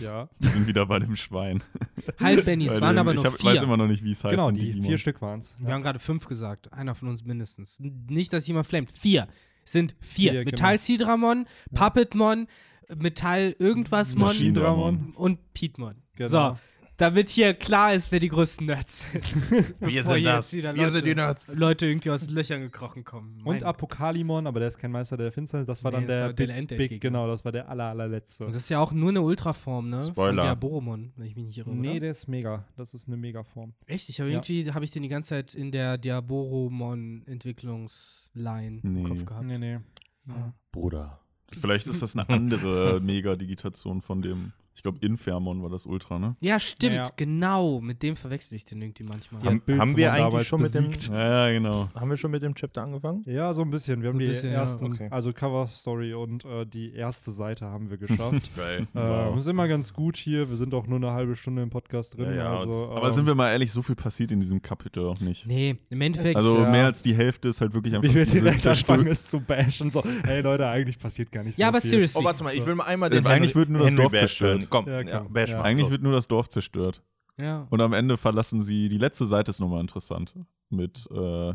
ja. 0.00 0.28
wir 0.40 0.50
sind 0.50 0.66
wieder 0.66 0.84
bei 0.86 0.98
dem 0.98 1.14
Schwein. 1.14 1.62
Halt, 2.18 2.44
Benny, 2.44 2.66
es 2.66 2.80
waren 2.80 2.98
aber 2.98 3.10
ich 3.12 3.16
nur 3.22 3.24
hab, 3.26 3.40
vier. 3.40 3.50
weiß 3.52 3.62
immer 3.62 3.76
noch 3.76 3.86
nicht, 3.86 4.02
wie 4.02 4.10
es 4.10 4.24
heißt 4.24 4.32
Genau, 4.32 4.50
die 4.50 4.58
Digimon. 4.60 4.86
vier 4.88 4.98
Stück 4.98 5.22
waren 5.22 5.38
es. 5.38 5.54
Wir 5.64 5.72
haben 5.72 5.82
gerade 5.82 6.00
fünf 6.00 6.26
gesagt. 6.26 6.72
Einer 6.72 6.96
von 6.96 7.08
uns 7.08 7.24
mindestens. 7.24 7.78
Nicht, 7.80 8.32
dass 8.32 8.46
jemand 8.48 8.66
flammt. 8.66 8.90
Vier. 8.90 9.28
Es 9.64 9.72
sind 9.72 9.94
vier. 10.00 10.32
Vier, 10.32 10.44
genau. 10.44 10.50
Metall 10.56 10.78
Sidramon, 10.78 11.46
Puppetmon, 11.72 12.48
Metall 12.96 13.54
irgendwas 13.60 14.16
Mon 14.16 15.12
und 15.14 15.54
Pietmon. 15.54 15.94
Genau. 16.16 16.28
So, 16.28 16.58
damit 17.00 17.30
hier 17.30 17.54
klar 17.54 17.94
ist, 17.94 18.12
wer 18.12 18.20
die 18.20 18.28
größten 18.28 18.66
Nerds 18.66 19.10
sind. 19.10 19.50
Wir 19.80 20.04
sind 20.04 20.16
hier 20.16 20.32
das. 20.32 20.52
Wir 20.52 20.90
sind 20.90 21.06
die 21.06 21.10
Leute- 21.10 21.14
Nerds. 21.16 21.46
Leute 21.48 21.86
irgendwie 21.86 22.10
aus 22.10 22.26
den 22.26 22.34
Löchern 22.34 22.60
gekrochen 22.60 23.04
kommen. 23.04 23.36
Und 23.38 23.44
Mein- 23.44 23.62
Apokalimon, 23.62 24.46
aber 24.46 24.60
der 24.60 24.68
ist 24.68 24.78
kein 24.78 24.90
Meister 24.90 25.16
der 25.16 25.32
Finsternis. 25.32 25.66
Das 25.66 25.82
war 25.82 25.90
Nee, 25.92 25.96
dann 25.98 26.06
das 26.06 26.16
der 26.16 26.26
war 26.26 26.32
der 26.34 26.46
Big, 26.46 26.56
Endgegner. 26.56 26.88
Big, 26.88 27.00
genau, 27.00 27.26
das 27.26 27.44
war 27.44 27.52
der 27.52 27.68
aller, 27.68 27.84
allerletzte. 27.84 28.44
Und 28.46 28.54
das 28.54 28.62
ist 28.62 28.68
ja 28.68 28.78
auch 28.80 28.92
nur 28.92 29.08
eine 29.10 29.22
Ultraform, 29.22 29.88
ne? 29.88 30.02
Spoiler. 30.04 30.34
Von 30.34 30.40
Diaboromon, 30.42 31.12
wenn 31.16 31.26
ich 31.26 31.36
mich 31.36 31.46
nicht 31.46 31.58
irre. 31.58 31.70
nee, 31.74 31.90
oder? 31.92 32.00
der 32.00 32.10
ist 32.10 32.28
mega. 32.28 32.64
Das 32.76 32.92
ist 32.94 33.06
eine 33.08 33.16
Megaform. 33.16 33.72
Echt? 33.86 34.08
Ich 34.08 34.20
habe 34.20 34.30
Ja. 34.30 34.36
irgendwie, 34.36 34.70
habe 34.72 34.84
ich 34.84 34.90
den 34.90 35.02
die 35.02 35.08
ganze 35.08 35.30
Zeit 35.30 35.54
in 35.54 35.70
der 35.72 35.98
Diaboromon-Entwicklungsline 35.98 38.80
im 38.82 38.92
Nee. 38.92 39.08
Kopf 39.08 39.24
gehabt. 39.24 39.46
Nee, 39.46 39.58
nee. 39.58 39.78
Ja. 40.26 40.52
Bruder. 40.72 41.20
Vielleicht 41.52 41.88
ist 41.88 42.00
das 42.02 42.14
eine 42.14 42.28
andere 42.28 43.00
Mega-Digitation 43.02 44.02
von 44.02 44.22
dem. 44.22 44.52
Ich 44.80 44.82
glaube, 44.82 44.96
Infermon 45.06 45.62
war 45.62 45.68
das 45.68 45.84
Ultra, 45.84 46.18
ne? 46.18 46.32
Ja, 46.40 46.58
stimmt, 46.58 46.94
Ja. 46.94 47.04
genau. 47.14 47.82
Mit 47.82 48.02
dem 48.02 48.16
verwechsel 48.16 48.54
ich 48.54 48.64
den 48.64 48.80
irgendwie 48.80 49.02
manchmal. 49.04 49.42
Ja. 49.44 49.50
Haben, 49.50 49.62
haben 49.78 49.94
wir 49.94 50.10
eigentlich 50.10 50.48
schon 50.48 50.62
mit 50.62 50.74
dem, 50.74 50.86
besiegt. 50.88 51.08
Ja, 51.12 51.48
ja, 51.48 51.52
genau. 51.52 51.90
haben 51.94 52.08
wir 52.08 52.16
schon 52.16 52.30
mit 52.30 52.42
dem 52.42 52.54
Chapter 52.54 52.84
angefangen? 52.84 53.22
Ja, 53.26 53.52
so 53.52 53.60
ein 53.60 53.68
bisschen. 53.68 54.00
Wir 54.00 54.08
haben 54.08 54.16
Ein 54.16 54.20
die 54.20 54.26
bisschen, 54.28 54.52
ja, 54.54 54.60
ersten, 54.60 54.86
okay. 54.86 55.08
also 55.10 55.34
Cover-Story 55.34 56.14
und 56.14 56.46
äh, 56.46 56.64
die 56.64 56.94
erste 56.94 57.30
Seite 57.30 57.66
haben 57.66 57.90
wir 57.90 57.98
geschafft. 57.98 58.50
Geil. 58.56 58.86
äh, 58.94 59.38
Ist 59.38 59.48
immer 59.48 59.68
ganz 59.68 59.92
gut 59.92 60.16
hier. 60.16 60.48
Wir 60.48 60.56
sind 60.56 60.72
auch 60.72 60.86
nur 60.86 60.96
eine 60.96 61.10
halbe 61.10 61.36
Stunde 61.36 61.60
im 61.60 61.68
Podcast 61.68 62.16
drin. 62.16 62.30
Ja, 62.30 62.34
ja, 62.36 62.56
also, 62.60 62.90
Aber 62.90 63.08
ähm, 63.08 63.12
sind 63.12 63.26
wir 63.26 63.34
mal 63.34 63.50
ehrlich, 63.52 63.70
so 63.70 63.82
viel 63.82 63.96
passiert 63.96 64.32
in 64.32 64.40
diesem 64.40 64.62
Kapitel 64.62 65.04
auch 65.04 65.20
nicht. 65.20 65.46
Nee, 65.46 65.76
im 65.90 66.00
Endeffekt. 66.00 66.36
Also 66.36 66.58
ja- 66.62 66.70
mehr 66.70 66.86
als 66.86 67.02
die 67.02 67.12
Hälfte 67.14 67.48
ist 67.48 67.60
halt 67.60 67.74
wirklich 67.74 67.94
einfach 67.94 68.08
Wie 68.08 68.14
wir 68.14 68.24
diese 68.24 68.40
direkt 68.40 68.66
anfangen, 68.66 69.08
es 69.08 69.26
zu 69.26 69.40
bashen. 69.40 69.90
So, 69.90 70.02
hey 70.24 70.40
Leute, 70.40 70.66
eigentlich 70.66 70.98
passiert 70.98 71.30
gar 71.30 71.44
nicht 71.44 71.56
so 71.56 71.60
ja, 71.60 71.68
aber 71.68 71.82
viel. 71.82 71.90
seriously. 71.90 72.18
Oh, 72.18 72.24
warte 72.24 72.42
mal, 72.44 72.54
ich 72.54 72.64
will 72.64 72.74
mal 72.76 72.84
einmal 72.84 73.12
Äh, 73.12 73.16
den 73.16 73.26
eigentlich 73.26 73.54
wird 73.54 73.68
nur 73.68 73.82
das 73.82 73.94
Dorf 73.94 74.12
zerstört. 74.12 74.69
Komm, 74.70 74.86
Ja, 74.86 75.00
ja, 75.02 75.18
komm. 75.20 75.32
bash 75.32 75.50
Ja. 75.50 75.58
mal. 75.58 75.64
Eigentlich 75.64 75.90
wird 75.90 76.02
nur 76.02 76.12
das 76.12 76.26
Dorf 76.28 76.48
zerstört. 76.48 77.02
Ja. 77.40 77.66
Und 77.70 77.80
am 77.80 77.92
Ende 77.92 78.16
verlassen 78.16 78.60
sie, 78.62 78.88
die 78.88 78.98
letzte 78.98 79.26
Seite 79.26 79.50
ist 79.50 79.60
nochmal 79.60 79.80
interessant. 79.80 80.34
Mit 80.68 81.08
äh, 81.10 81.54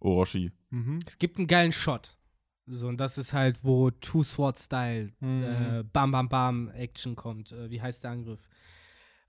Orochi. 0.00 0.52
Mhm. 0.70 0.98
Es 1.06 1.18
gibt 1.18 1.38
einen 1.38 1.46
geilen 1.46 1.72
Shot. 1.72 2.16
So, 2.66 2.88
und 2.88 2.98
das 2.98 3.18
ist 3.18 3.32
halt, 3.32 3.58
wo 3.64 3.90
Two 3.90 4.22
Sword 4.22 4.58
Style, 4.58 5.12
Mhm. 5.20 5.42
äh, 5.42 5.82
Bam 5.92 6.12
Bam 6.12 6.28
Bam 6.28 6.68
Action 6.70 7.16
kommt. 7.16 7.52
Äh, 7.52 7.70
wie 7.70 7.80
heißt 7.80 8.04
der 8.04 8.10
Angriff? 8.12 8.40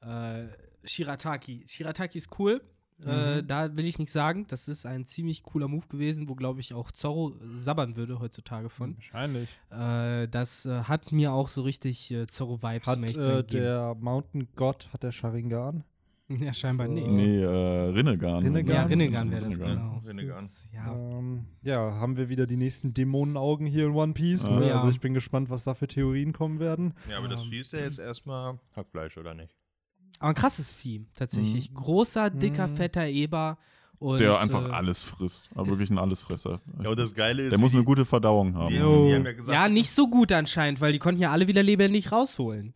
Äh, 0.02 0.48
Shirataki. 0.84 1.64
Shirataki 1.68 2.18
ist 2.18 2.30
cool. 2.40 2.62
Äh, 3.06 3.42
Mhm. 3.42 3.48
da 3.48 3.76
will 3.76 3.86
ich 3.88 3.98
nichts 4.00 4.14
sagen. 4.14 4.46
Das 4.48 4.68
ist 4.68 4.86
ein 4.86 5.06
ziemlich 5.06 5.44
cooler 5.44 5.68
Move 5.68 5.88
gewesen, 5.88 6.30
wo, 6.30 6.36
glaube 6.36 6.60
ich, 6.60 6.74
auch 6.74 6.92
Zorro 6.92 7.34
sabbern 7.54 7.96
würde 7.96 8.20
heutzutage 8.20 8.70
von. 8.70 8.96
Wahrscheinlich. 8.96 9.50
Äh, 9.72 10.28
das 10.28 10.66
äh, 10.66 10.84
hat 10.84 11.12
mir 11.12 11.34
auch 11.34 11.48
so 11.48 11.64
richtig 11.64 12.12
äh, 12.12 12.28
Zorro-Vibes 12.28 12.88
Hat 12.88 13.00
äh, 13.18 13.44
der 13.44 13.96
Mountain 14.00 14.48
God, 14.56 14.90
hat 14.94 15.04
der 15.04 15.12
Sharingan? 15.12 15.84
Ja, 16.30 16.54
scheinbar 16.54 16.88
So. 16.88 16.94
nicht. 16.94 17.08
Nee, 17.10 17.42
äh, 17.42 17.46
Rinnegan. 17.46 18.42
Rinnegan? 18.44 18.74
Ja, 18.76 18.84
Rinnegan 18.84 19.32
wäre 19.32 19.42
das, 19.46 19.60
Rinnegan. 19.60 19.78
genau. 19.78 20.00
Rinnegan. 20.08 20.50
Ja. 20.74 20.94
Ähm, 20.94 21.46
ja, 21.62 21.78
haben 21.96 22.16
wir 22.16 22.30
wieder 22.30 22.48
die 22.48 22.56
nächsten 22.56 22.94
Dämonenaugen 22.94 23.68
hier 23.68 23.88
in 23.88 23.92
One 23.92 24.14
Piece. 24.14 24.46
Ah. 24.46 24.60
Ne? 24.60 24.70
Ja. 24.70 24.76
Also 24.76 24.88
ich 24.90 25.02
bin 25.02 25.14
gespannt, 25.14 25.50
was 25.50 25.66
da 25.66 25.74
für 25.74 25.88
Theorien 25.88 26.32
kommen 26.32 26.60
werden. 26.60 26.94
Ja, 27.10 27.18
aber 27.18 27.28
das 27.28 27.44
Ähm, 27.44 27.50
hieß 27.52 27.74
ja 27.74 27.80
jetzt 27.80 28.00
erstmal 28.00 28.60
Hackfleisch, 28.76 29.18
oder 29.18 29.34
nicht? 29.34 29.58
Aber 30.22 30.30
ein 30.30 30.36
krasses 30.36 30.70
Vieh, 30.70 31.06
tatsächlich. 31.16 31.74
Großer, 31.74 32.30
dicker, 32.30 32.68
Mhm. 32.68 32.76
fetter 32.76 33.08
Eber. 33.08 33.58
Und, 34.00 34.20
Der 34.20 34.40
einfach 34.40 34.66
äh, 34.66 34.70
alles 34.70 35.04
frisst. 35.04 35.50
Aber 35.54 35.68
wirklich 35.68 35.90
ein 35.92 35.98
Allesfresser. 36.00 36.60
Ja, 36.82 36.90
und 36.90 36.98
das 37.00 37.14
Geile 37.14 37.44
ist, 37.44 37.52
Der 37.52 37.60
muss 37.60 37.76
eine 37.76 37.84
gute 37.84 38.04
Verdauung 38.06 38.56
haben. 38.56 38.68
die, 38.70 38.76
die 38.78 38.82
haben 38.82 39.26
ja 39.26 39.34
gesagt, 39.34 39.54
Ja, 39.54 39.70
nicht 39.70 39.92
so 39.92 40.08
gut 40.08 40.32
anscheinend, 40.32 40.82
weil 40.82 40.92
die 40.92 40.98
konnten 41.00 41.22
ja 41.22 41.32
alle 41.32 41.48
wieder 41.48 41.62
lebendig 41.62 42.12
rausholen. 42.12 42.74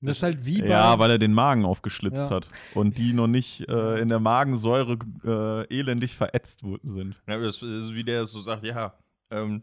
Das 0.00 0.18
ist 0.18 0.22
halt 0.22 0.44
wie 0.44 0.60
bei. 0.60 0.68
Ja, 0.68 0.98
weil 0.98 1.10
er 1.12 1.18
den 1.18 1.32
Magen 1.34 1.64
aufgeschlitzt 1.64 2.28
Ja. 2.30 2.36
hat. 2.36 2.48
Und 2.74 2.98
die 2.98 3.12
noch 3.14 3.26
nicht 3.26 3.68
äh, 3.68 3.98
in 4.00 4.08
der 4.10 4.20
Magensäure 4.20 4.98
äh, 5.24 5.74
elendig 5.74 6.14
verätzt 6.16 6.60
sind. 6.82 7.20
Ja, 7.26 7.38
das 7.38 7.62
ist 7.62 7.94
wie 7.94 8.04
der 8.04 8.22
es 8.22 8.32
so 8.32 8.40
sagt, 8.40 8.64
ja, 8.64 8.94
ähm, 9.30 9.62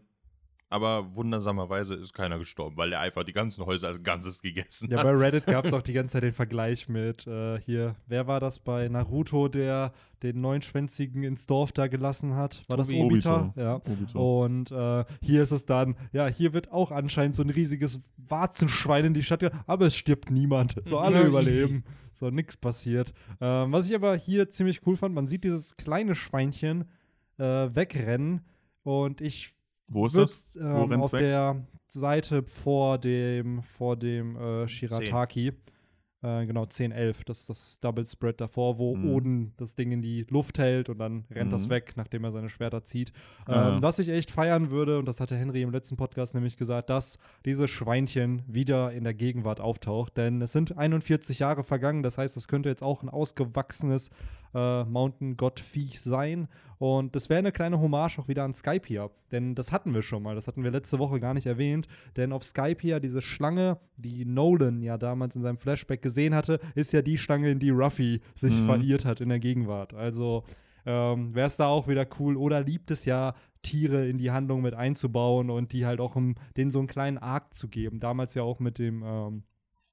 aber 0.72 1.14
wundersamerweise 1.14 1.94
ist 1.94 2.12
keiner 2.14 2.38
gestorben, 2.38 2.76
weil 2.76 2.92
er 2.92 3.00
einfach 3.00 3.24
die 3.24 3.32
ganzen 3.32 3.64
Häuser 3.66 3.88
als 3.88 4.02
Ganzes 4.02 4.40
gegessen 4.42 4.90
Ja, 4.90 4.98
hat. 4.98 5.04
bei 5.04 5.12
Reddit 5.12 5.46
gab 5.46 5.64
es 5.66 5.72
auch 5.72 5.82
die 5.82 5.92
ganze 5.92 6.14
Zeit 6.14 6.22
den 6.22 6.32
Vergleich 6.32 6.88
mit 6.88 7.26
äh, 7.26 7.60
hier, 7.60 7.96
wer 8.06 8.26
war 8.26 8.40
das 8.40 8.58
bei 8.58 8.88
Naruto, 8.88 9.48
der 9.48 9.92
den 10.22 10.40
neunschwänzigen 10.40 11.22
ins 11.24 11.46
Dorf 11.46 11.72
da 11.72 11.88
gelassen 11.88 12.34
hat? 12.36 12.62
War 12.68 12.76
das. 12.76 12.90
Obita? 12.90 13.40
Obito. 13.42 13.60
Ja. 13.60 13.74
Obito. 13.76 14.44
Und 14.44 14.70
äh, 14.70 15.04
hier 15.20 15.42
ist 15.42 15.50
es 15.50 15.66
dann, 15.66 15.96
ja, 16.12 16.26
hier 16.28 16.52
wird 16.52 16.72
auch 16.72 16.90
anscheinend 16.92 17.34
so 17.34 17.42
ein 17.42 17.50
riesiges 17.50 18.00
Warzenschwein 18.16 19.04
in 19.04 19.14
die 19.14 19.22
Stadt, 19.22 19.42
aber 19.66 19.86
es 19.86 19.96
stirbt 19.96 20.30
niemand. 20.30 20.76
So 20.84 20.98
alle 20.98 21.20
Ja, 21.20 21.26
überleben. 21.26 21.84
So 22.12 22.30
nix 22.30 22.56
passiert. 22.56 23.12
Ähm, 23.40 23.72
was 23.72 23.88
ich 23.88 23.94
aber 23.94 24.14
hier 24.16 24.48
ziemlich 24.50 24.86
cool 24.86 24.96
fand, 24.96 25.14
man 25.14 25.26
sieht 25.26 25.44
dieses 25.44 25.76
kleine 25.76 26.14
Schweinchen 26.14 26.84
äh, 27.38 27.44
wegrennen 27.74 28.42
und 28.84 29.20
ich 29.20 29.54
Wo 29.92 30.06
ist 30.06 30.16
das? 30.16 30.56
Wo 30.60 30.84
ähm, 30.92 31.00
auf 31.02 31.12
weg? 31.12 31.20
der 31.20 31.66
Seite 31.88 32.42
vor 32.44 32.98
dem, 32.98 33.62
vor 33.62 33.96
dem 33.96 34.36
äh, 34.36 34.66
Shirataki. 34.68 35.52
Äh, 36.24 36.46
genau, 36.46 36.64
10, 36.66 36.92
11. 36.92 37.24
Das 37.24 37.40
ist 37.40 37.50
das 37.50 37.80
Double 37.80 38.06
Spread 38.06 38.40
davor, 38.40 38.78
wo 38.78 38.94
Mhm. 38.94 39.08
Oden 39.10 39.52
das 39.56 39.74
Ding 39.74 39.90
in 39.90 40.02
die 40.02 40.24
Luft 40.30 40.56
hält 40.60 40.88
und 40.88 40.98
dann 40.98 41.24
rennt 41.32 41.52
das 41.52 41.66
Mhm. 41.66 41.70
weg, 41.70 41.94
nachdem 41.96 42.22
er 42.22 42.30
seine 42.30 42.48
Schwerter 42.48 42.84
zieht. 42.84 43.12
Ähm. 43.48 43.82
Was 43.82 43.98
ich 43.98 44.08
echt 44.08 44.30
feiern 44.30 44.70
würde, 44.70 45.00
und 45.00 45.06
das 45.06 45.18
hatte 45.18 45.34
Henry 45.36 45.62
im 45.62 45.72
letzten 45.72 45.96
Podcast 45.96 46.34
nämlich 46.36 46.56
gesagt, 46.56 46.90
dass 46.90 47.18
dieses 47.44 47.68
Schweinchen 47.70 48.42
wieder 48.46 48.92
in 48.92 49.02
der 49.02 49.14
Gegenwart 49.14 49.60
auftaucht. 49.60 50.16
Denn 50.16 50.40
es 50.40 50.52
sind 50.52 50.78
41 50.78 51.40
Jahre 51.40 51.64
vergangen, 51.64 52.04
das 52.04 52.18
heißt, 52.18 52.36
es 52.36 52.46
könnte 52.46 52.68
jetzt 52.68 52.84
auch 52.84 53.02
ein 53.02 53.08
ausgewachsenes 53.08 54.10
äh, 54.54 54.84
Mountain 54.84 55.36
God 55.36 55.60
Viech 55.60 56.00
sein. 56.00 56.48
Und 56.78 57.14
das 57.14 57.30
wäre 57.30 57.38
eine 57.38 57.52
kleine 57.52 57.80
Hommage 57.80 58.18
auch 58.18 58.26
wieder 58.28 58.42
an 58.44 58.52
Skype 58.52 58.82
hier. 58.86 59.10
Denn 59.30 59.54
das 59.54 59.70
hatten 59.70 59.94
wir 59.94 60.02
schon 60.02 60.22
mal. 60.22 60.34
Das 60.34 60.48
hatten 60.48 60.64
wir 60.64 60.70
letzte 60.72 60.98
Woche 60.98 61.20
gar 61.20 61.32
nicht 61.32 61.46
erwähnt. 61.46 61.86
Denn 62.16 62.32
auf 62.32 62.42
Skype 62.42 62.78
hier, 62.80 62.98
diese 62.98 63.22
Schlange, 63.22 63.78
die 63.96 64.24
Nolan 64.24 64.82
ja 64.82 64.98
damals 64.98 65.36
in 65.36 65.42
seinem 65.42 65.58
Flashback 65.58 66.02
gesehen 66.02 66.34
hatte, 66.34 66.58
ist 66.74 66.92
ja 66.92 67.00
die 67.02 67.18
Schlange, 67.18 67.50
in 67.50 67.60
die 67.60 67.70
Ruffy 67.70 68.20
sich 68.34 68.52
Mhm. 68.54 68.66
verirrt 68.66 69.04
hat 69.04 69.20
in 69.20 69.28
der 69.28 69.38
Gegenwart. 69.38 69.94
Also 69.94 70.42
ähm, 70.84 71.32
wäre 71.36 71.46
es 71.46 71.56
da 71.56 71.68
auch 71.68 71.86
wieder 71.86 72.04
cool. 72.18 72.36
Oder 72.36 72.60
liebt 72.62 72.90
es 72.90 73.04
ja, 73.04 73.34
Tiere 73.62 74.08
in 74.08 74.18
die 74.18 74.32
Handlung 74.32 74.60
mit 74.60 74.74
einzubauen 74.74 75.48
und 75.50 75.72
die 75.72 75.86
halt 75.86 76.00
auch 76.00 76.16
um, 76.16 76.34
denen 76.56 76.72
so 76.72 76.80
einen 76.80 76.88
kleinen 76.88 77.18
Arc 77.18 77.54
zu 77.54 77.68
geben. 77.68 78.00
Damals 78.00 78.34
ja 78.34 78.42
auch 78.42 78.58
mit 78.58 78.80
dem, 78.80 79.04
ähm, 79.06 79.44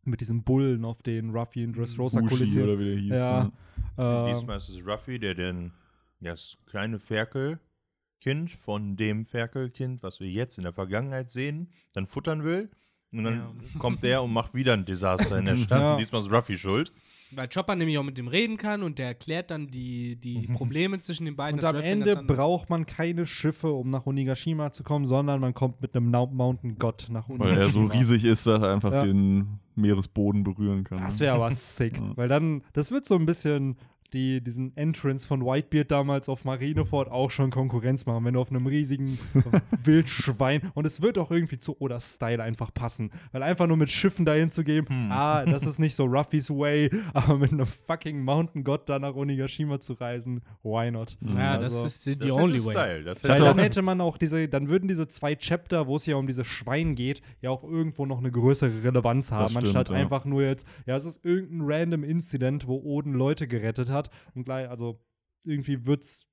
mit 0.06 0.22
diesem 0.22 0.44
Bullen, 0.44 0.86
auf 0.86 1.04
den 1.04 1.30
Ruffy 1.30 1.64
in 1.64 1.74
Dressrosa 1.74 2.22
Kulisse. 2.22 2.64
oder 2.64 2.80
wie 2.80 2.86
der 2.86 2.96
hieß. 2.96 3.10
Ja. 3.12 3.44
ne? 3.44 3.52
Ähm, 3.98 4.26
Diesmal 4.34 4.58
ist 4.58 4.70
es 4.70 4.86
Ruffy, 4.86 5.20
der 5.20 5.36
den, 5.36 5.72
das 6.20 6.58
kleine 6.66 7.00
Ferkelkind 7.00 8.52
von 8.52 8.96
dem 8.96 9.26
Ferkelkind, 9.26 10.04
was 10.04 10.20
wir 10.20 10.30
jetzt 10.30 10.58
in 10.58 10.64
der 10.64 10.74
Vergangenheit 10.74 11.30
sehen, 11.30 11.70
dann 11.94 12.08
futtern 12.08 12.44
will. 12.44 12.70
Und 13.12 13.24
dann 13.24 13.34
Ja. 13.74 13.80
kommt 13.80 14.04
der 14.04 14.22
und 14.22 14.32
macht 14.32 14.54
wieder 14.54 14.74
ein 14.74 14.86
Desaster 14.86 15.40
in 15.40 15.46
der 15.46 15.58
Stadt. 15.58 15.82
Ja. 15.82 15.92
Und 15.94 16.00
diesmal 16.00 16.22
ist 16.22 16.32
Ruffy 16.32 16.58
schuld. 16.58 16.92
Weil 17.32 17.48
Chopper 17.48 17.76
nämlich 17.76 17.98
auch 17.98 18.04
mit 18.04 18.18
dem 18.20 18.28
reden 18.28 18.58
kann 18.58 18.84
und 18.84 19.00
der 19.00 19.08
erklärt 19.08 19.50
dann 19.52 19.68
die, 19.72 20.16
die 20.16 20.48
Probleme 20.54 21.00
zwischen 21.00 21.26
den 21.26 21.36
beiden. 21.36 21.56
Und 21.56 21.64
Das 21.64 21.74
am 21.74 21.82
Ende 21.82 22.16
braucht 22.18 22.70
man 22.70 22.86
keine 22.86 23.26
Schiffe, 23.26 23.72
um 23.72 23.90
nach 23.90 24.06
Onigashima 24.06 24.72
zu 24.72 24.84
kommen, 24.84 25.08
sondern 25.08 25.40
man 25.40 25.56
kommt 25.56 25.82
mit 25.82 25.96
einem 25.96 26.12
Nau- 26.12 26.28
Mountain 26.28 26.78
God 26.78 27.08
nach 27.10 27.28
Weil 27.30 27.42
Onigashima. 27.52 27.62
er 27.66 27.70
so 27.70 27.84
riesig 27.86 28.26
ist, 28.26 28.46
dass 28.46 28.62
er 28.62 28.74
einfach 28.74 28.92
Ja. 28.94 29.04
den 29.04 29.60
Meeresboden 29.80 30.44
berühren 30.44 30.84
kann. 30.84 31.02
Das 31.02 31.20
wäre 31.20 31.36
aber 31.36 31.52
sick. 31.52 32.02
Weil 32.16 32.28
dann, 32.28 32.64
das 32.74 32.92
wird 32.92 33.06
so 33.06 33.16
ein 33.16 33.26
bisschen 33.26 33.78
die, 34.14 34.42
diesen 34.42 34.76
Entrance 34.78 35.28
von 35.28 35.46
Whitebeard 35.46 35.92
damals 35.92 36.30
auf 36.30 36.46
Marineford 36.46 37.10
auch 37.12 37.32
schon 37.32 37.50
Konkurrenz 37.50 38.06
machen, 38.06 38.26
wenn 38.26 38.34
du 38.34 38.42
auf 38.42 38.50
einem 38.52 38.68
riesigen 38.68 39.18
Wildschwein 39.84 40.72
und 40.74 40.86
es 40.86 41.02
wird 41.02 41.18
auch 41.18 41.32
irgendwie 41.32 41.60
zu 41.60 41.80
Oda-Style 41.80 42.42
einfach 42.42 42.74
passen. 42.74 43.12
Weil 43.32 43.44
einfach 43.44 43.68
nur 43.68 43.78
mit 43.78 43.90
Schiffen 43.92 44.26
dahin 44.26 44.52
zu 44.52 44.64
gehen, 44.64 44.88
Hm. 44.88 45.12
ah, 45.12 45.46
das 45.46 45.66
ist 45.66 45.80
nicht 45.80 45.96
so 45.96 46.06
Ruffys 46.06 46.50
Way, 46.50 46.90
aber 47.14 47.38
mit 47.38 47.52
einem 47.52 47.66
fucking 47.66 48.22
Mountain 48.24 48.64
God 48.64 48.88
da 48.90 49.00
nach 49.00 49.16
Onigashima 49.16 49.80
zu 49.80 49.94
reisen, 49.94 50.42
why 50.64 50.92
not? 50.92 51.18
Ja, 51.22 51.58
das 51.58 51.74
Also- 51.76 51.86
ist 51.86 52.06
die, 52.06 52.18
Das 52.18 52.32
only 52.32 52.64
way. 52.66 52.72
Style. 52.74 53.04
Das 53.04 53.24
Weil 53.24 53.32
hätte 53.32 53.44
dann 53.44 53.60
hätte 53.60 53.82
man 53.82 54.02
auch 54.02 54.18
diese, 54.18 54.48
dann 54.48 54.70
würden 54.70 54.88
diese 54.88 55.08
zwei 55.08 55.36
Chapter, 55.36 55.88
wo 55.88 55.96
es 55.96 56.06
ja 56.06 56.16
um 56.16 56.28
dieses 56.28 56.48
Schwein 56.48 56.96
geht, 56.96 57.22
ja 57.42 57.50
auch 57.50 57.64
irgendwo 57.64 58.06
noch 58.06 58.20
eine 58.20 58.32
größere 58.32 58.84
Relevanz 58.84 59.32
haben, 59.32 59.50
stimmt, 59.50 59.66
anstatt 59.66 59.90
ja. 59.90 59.96
einfach 59.96 60.26
nur 60.26 60.42
jetzt, 60.44 60.66
ja, 60.86 60.96
es 60.96 61.06
ist 61.06 61.24
irgendein 61.26 61.62
random 61.70 62.04
Incident, 62.04 62.68
wo 62.68 62.78
Oden 62.84 63.14
Leute 63.14 63.48
gerettet 63.48 63.90
hat 63.90 63.99
und 64.36 64.44
gleich, 64.44 64.70
also 64.70 65.00
irgendwie 65.44 65.86
wird's 65.86 66.28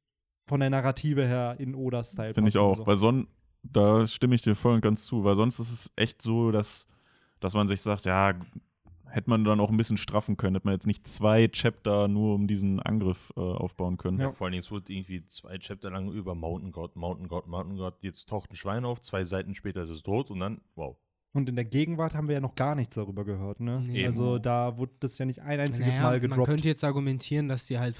von 0.47 0.61
der 0.61 0.71
Narrative 0.71 1.27
her 1.27 1.57
in 1.59 1.75
Oda-Style 1.75 2.35
Finde 2.35 2.49
ich 2.49 2.59
auch. 2.59 2.77
so. 2.77 2.87
Weil 2.87 2.97
sonst, 2.97 3.29
da 3.63 4.07
stimme 4.07 4.35
ich 4.35 4.43
dir 4.43 4.55
voll 4.55 4.75
und 4.75 4.81
ganz 4.81 5.05
zu, 5.05 5.25
weil 5.25 5.35
sonst 5.35 5.59
ist 5.59 5.73
es 5.73 5.93
echt 5.97 6.23
so, 6.23 6.53
dass, 6.53 6.87
dass 7.41 7.55
man 7.55 7.67
sich 7.67 7.81
sagt, 7.81 8.05
ja, 8.05 8.35
hätte 9.09 9.31
man 9.31 9.45
dann 9.45 9.61
auch 9.61 9.71
ein 9.71 9.77
bisschen 9.77 9.97
straffen 9.97 10.37
können, 10.37 10.55
hätte 10.55 10.67
man 10.67 10.75
jetzt 10.75 10.87
nicht 10.87 11.07
zwei 11.07 11.49
Chapter 11.49 12.07
nur 12.07 12.35
um 12.35 12.47
diesen 12.47 12.81
Angriff 12.81 13.33
äh, 13.37 13.41
aufbauen 13.41 13.97
können. 13.97 14.19
Ja. 14.19 14.27
Ja, 14.27 14.33
vor 14.33 14.47
allen 14.47 14.53
Dingen, 14.53 14.61
es 14.61 14.71
wurde 14.71 14.93
irgendwie 14.93 15.25
zwei 15.27 15.59
Chapter 15.59 15.91
lang 15.91 16.13
über 16.13 16.35
Mountain 16.35 16.71
God, 16.71 16.97
Mountain 16.97 17.29
God, 17.29 17.47
Mountain 17.47 17.77
God. 17.77 17.95
Jetzt 18.03 18.29
taucht 18.29 18.51
ein 18.51 18.57
Schwein 18.57 18.85
auf, 18.85 19.01
zwei 19.01 19.25
Seiten 19.25 19.55
später 19.55 19.83
ist 19.83 19.91
es 19.91 20.03
tot 20.03 20.31
und 20.31 20.41
dann, 20.41 20.61
wow. 20.75 20.97
Und 21.37 21.51
in 21.51 21.55
der 21.55 21.67
Gegenwart 21.67 22.15
haben 22.15 22.29
wir 22.29 22.35
ja 22.37 22.41
noch 22.41 22.55
gar 22.55 22.75
nichts 22.75 22.95
darüber 22.95 23.23
gehört, 23.23 23.61
ne? 23.61 23.83
Nee. 23.87 24.07
Also 24.07 24.39
da 24.39 24.79
wurde 24.79 24.93
das 25.01 25.19
ja 25.19 25.27
nicht 25.27 25.43
ein 25.43 25.61
einziges 25.61 25.97
Naja, 25.97 26.03
Mal 26.03 26.13
Man 26.13 26.21
gedroppt. 26.23 26.49
könnte 26.49 26.67
jetzt 26.67 26.83
argumentieren, 26.83 27.47
dass 27.49 27.67
die 27.67 27.79
halt 27.79 27.95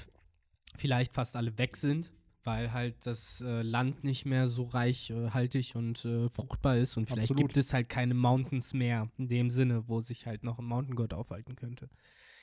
vielleicht 0.75 1.13
fast 1.13 1.35
alle 1.35 1.55
weg 1.59 1.77
sind, 1.77 2.11
weil 2.43 2.73
halt 2.73 2.95
das 3.05 3.41
äh, 3.41 3.61
Land 3.61 4.03
nicht 4.03 4.25
mehr 4.25 4.47
so 4.47 4.63
reichhaltig 4.63 5.75
und 5.75 6.03
äh, 6.03 6.29
fruchtbar 6.29 6.77
ist 6.77 6.97
und 6.97 7.05
vielleicht 7.05 7.29
Absolut. 7.29 7.53
gibt 7.53 7.57
es 7.57 7.73
halt 7.75 7.89
keine 7.89 8.15
Mountains 8.15 8.73
mehr 8.73 9.07
in 9.19 9.27
dem 9.27 9.51
Sinne, 9.51 9.83
wo 9.87 10.01
sich 10.01 10.25
halt 10.25 10.43
noch 10.43 10.57
ein 10.57 10.65
Mountain 10.65 10.95
God 10.95 11.13
aufhalten 11.13 11.55
könnte. 11.55 11.89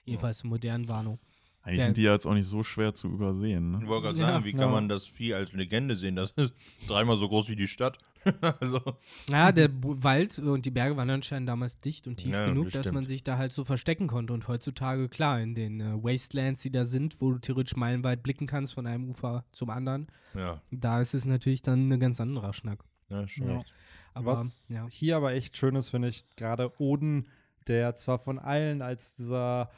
Jedenfalls 0.04 0.44
im 0.44 0.50
modernen 0.50 0.86
Wano. 0.86 1.18
Eigentlich 1.66 1.78
Ja. 1.80 1.84
sind 1.86 1.96
die 1.96 2.02
ja 2.02 2.12
jetzt 2.12 2.26
auch 2.26 2.34
nicht 2.34 2.46
so 2.46 2.62
schwer 2.62 2.92
zu 2.94 3.08
übersehen. 3.08 3.72
Ich 3.74 3.80
Ne? 3.80 3.88
wollte 3.88 4.08
gerade 4.08 4.18
Ja. 4.18 4.26
sagen, 4.32 4.44
wie 4.44 4.52
kann 4.52 4.60
Ja. 4.60 4.68
man 4.68 4.88
das 4.88 5.06
Vieh 5.06 5.32
als 5.34 5.52
Legende 5.54 5.96
sehen? 5.96 6.14
Das 6.14 6.30
ist 6.32 6.52
dreimal 6.88 7.16
so 7.16 7.26
groß 7.28 7.48
wie 7.48 7.56
die 7.56 7.68
Stadt. 7.68 7.98
also, 8.60 8.80
Ja, 9.30 9.50
der 9.50 9.68
Bu- 9.68 9.96
Wald 10.02 10.38
und 10.38 10.66
die 10.66 10.70
Berge 10.70 10.96
waren 10.96 11.08
anscheinend 11.10 11.48
damals 11.48 11.78
dicht 11.78 12.06
und 12.06 12.16
tief 12.18 12.32
Ja, 12.34 12.46
genug, 12.46 12.66
das 12.66 12.84
dass 12.84 12.92
man 12.92 13.06
sich 13.06 13.24
da 13.24 13.38
halt 13.38 13.52
so 13.54 13.64
verstecken 13.64 14.06
konnte. 14.08 14.32
Und 14.34 14.46
heutzutage, 14.48 15.08
klar, 15.08 15.40
in 15.40 15.54
den 15.54 15.80
äh, 15.80 16.02
Wastelands, 16.02 16.60
die 16.62 16.70
da 16.70 16.84
sind, 16.84 17.20
wo 17.22 17.32
du 17.32 17.38
theoretisch 17.38 17.76
meilenweit 17.76 18.22
blicken 18.22 18.46
kannst 18.46 18.74
von 18.74 18.86
einem 18.86 19.08
Ufer 19.08 19.44
zum 19.52 19.70
anderen, 19.70 20.08
ja, 20.34 20.60
da 20.70 21.00
ist 21.00 21.14
es 21.14 21.24
natürlich 21.24 21.62
dann 21.62 21.90
ein 21.90 22.00
ganz 22.00 22.20
anderer 22.20 22.52
Schnack. 22.52 22.84
ja 23.08 23.26
schon. 23.26 23.48
Ja. 23.48 23.62
Aber 24.14 24.32
Was 24.32 24.68
ja. 24.68 24.86
hier 24.90 25.16
aber 25.16 25.32
echt 25.32 25.56
schön 25.56 25.74
ist, 25.76 25.88
finde 25.90 26.08
ich, 26.08 26.24
gerade 26.36 26.72
Oden, 26.78 27.26
der 27.66 27.94
zwar 27.94 28.18
von 28.18 28.38
allen 28.38 28.80
als 28.82 29.16
dieser 29.16 29.70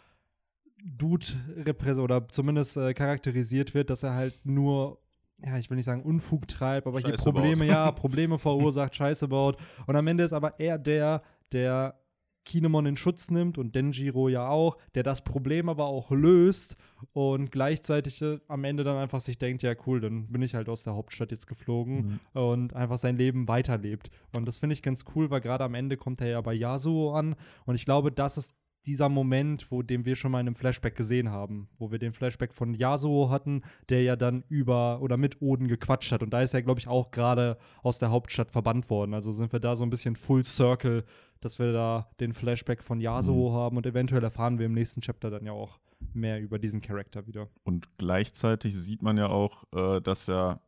Dude 0.86 1.26
repräsentiert 1.64 2.04
oder 2.04 2.28
zumindest 2.28 2.76
äh, 2.76 2.94
charakterisiert 2.94 3.74
wird, 3.74 3.90
dass 3.90 4.02
er 4.02 4.14
halt 4.14 4.38
nur, 4.44 4.98
ja, 5.44 5.58
ich 5.58 5.68
will 5.70 5.76
nicht 5.76 5.84
sagen 5.86 6.02
Unfug 6.02 6.46
treibt, 6.48 6.86
aber 6.86 7.00
hier 7.00 7.10
Scheiße 7.10 7.24
Probleme, 7.24 7.64
baut. 7.64 7.68
ja, 7.74 7.90
Probleme 7.92 8.38
verursacht, 8.38 8.94
Scheiße 8.96 9.28
baut. 9.28 9.56
Und 9.86 9.96
am 9.96 10.06
Ende 10.06 10.24
ist 10.24 10.32
aber 10.32 10.60
er 10.60 10.78
der, 10.78 11.22
der 11.52 11.98
Kinemon 12.44 12.86
in 12.86 12.96
Schutz 12.96 13.28
nimmt 13.32 13.58
und 13.58 13.74
Denjiro 13.74 14.28
ja 14.28 14.48
auch, 14.48 14.76
der 14.94 15.02
das 15.02 15.24
Problem 15.24 15.68
aber 15.68 15.86
auch 15.86 16.12
löst 16.12 16.76
und 17.12 17.50
gleichzeitig 17.50 18.22
äh, 18.22 18.38
am 18.46 18.62
Ende 18.62 18.84
dann 18.84 18.96
einfach 18.98 19.20
sich 19.20 19.36
denkt, 19.38 19.64
ja 19.64 19.74
cool, 19.86 20.00
dann 20.00 20.28
bin 20.28 20.42
ich 20.42 20.54
halt 20.54 20.68
aus 20.68 20.84
der 20.84 20.94
Hauptstadt 20.94 21.32
jetzt 21.32 21.48
geflogen 21.48 22.20
Mhm. 22.34 22.40
und 22.40 22.74
einfach 22.74 22.98
sein 22.98 23.16
Leben 23.16 23.48
weiterlebt. 23.48 24.10
Und 24.36 24.46
das 24.46 24.58
finde 24.60 24.74
ich 24.74 24.82
ganz 24.82 25.04
cool, 25.16 25.28
weil 25.30 25.40
gerade 25.40 25.64
am 25.64 25.74
Ende 25.74 25.96
kommt 25.96 26.20
er 26.20 26.28
ja 26.28 26.40
bei 26.40 26.54
Yasuo 26.54 27.14
an 27.14 27.34
und 27.64 27.74
ich 27.74 27.84
glaube, 27.84 28.12
das 28.12 28.36
ist 28.36 28.54
dieser 28.86 29.08
Moment, 29.08 29.70
wo 29.70 29.82
den 29.82 30.04
wir 30.04 30.16
schon 30.16 30.32
mal 30.32 30.40
in 30.40 30.46
einem 30.46 30.54
Flashback 30.54 30.96
gesehen 30.96 31.30
haben, 31.30 31.68
wo 31.76 31.90
wir 31.90 31.98
den 31.98 32.12
Flashback 32.12 32.52
von 32.52 32.74
Yasuo 32.74 33.30
hatten, 33.30 33.62
der 33.88 34.02
ja 34.02 34.16
dann 34.16 34.44
über 34.48 35.00
oder 35.02 35.16
mit 35.16 35.42
Oden 35.42 35.68
gequatscht 35.68 36.12
hat 36.12 36.22
und 36.22 36.30
da 36.30 36.42
ist 36.42 36.54
er 36.54 36.62
glaube 36.62 36.80
ich 36.80 36.88
auch 36.88 37.10
gerade 37.10 37.58
aus 37.82 37.98
der 37.98 38.10
Hauptstadt 38.10 38.50
verbannt 38.50 38.88
worden. 38.90 39.14
Also 39.14 39.32
sind 39.32 39.52
wir 39.52 39.60
da 39.60 39.76
so 39.76 39.84
ein 39.84 39.90
bisschen 39.90 40.16
Full 40.16 40.44
Circle, 40.44 41.04
dass 41.40 41.58
wir 41.58 41.72
da 41.72 42.08
den 42.20 42.32
Flashback 42.32 42.82
von 42.82 43.00
Yasuo 43.00 43.52
haben 43.52 43.76
und 43.76 43.86
eventuell 43.86 44.22
erfahren 44.22 44.58
wir 44.58 44.66
im 44.66 44.72
nächsten 44.72 45.00
Chapter 45.00 45.30
dann 45.30 45.44
ja 45.44 45.52
auch 45.52 45.78
mehr 46.12 46.40
über 46.40 46.58
diesen 46.58 46.80
Charakter 46.80 47.26
wieder. 47.26 47.48
Und 47.64 47.88
gleichzeitig 47.98 48.74
sieht 48.74 49.02
man 49.02 49.16
ja 49.16 49.28
auch, 49.28 49.64
äh, 49.74 50.00
dass 50.00 50.28
er, 50.28 50.60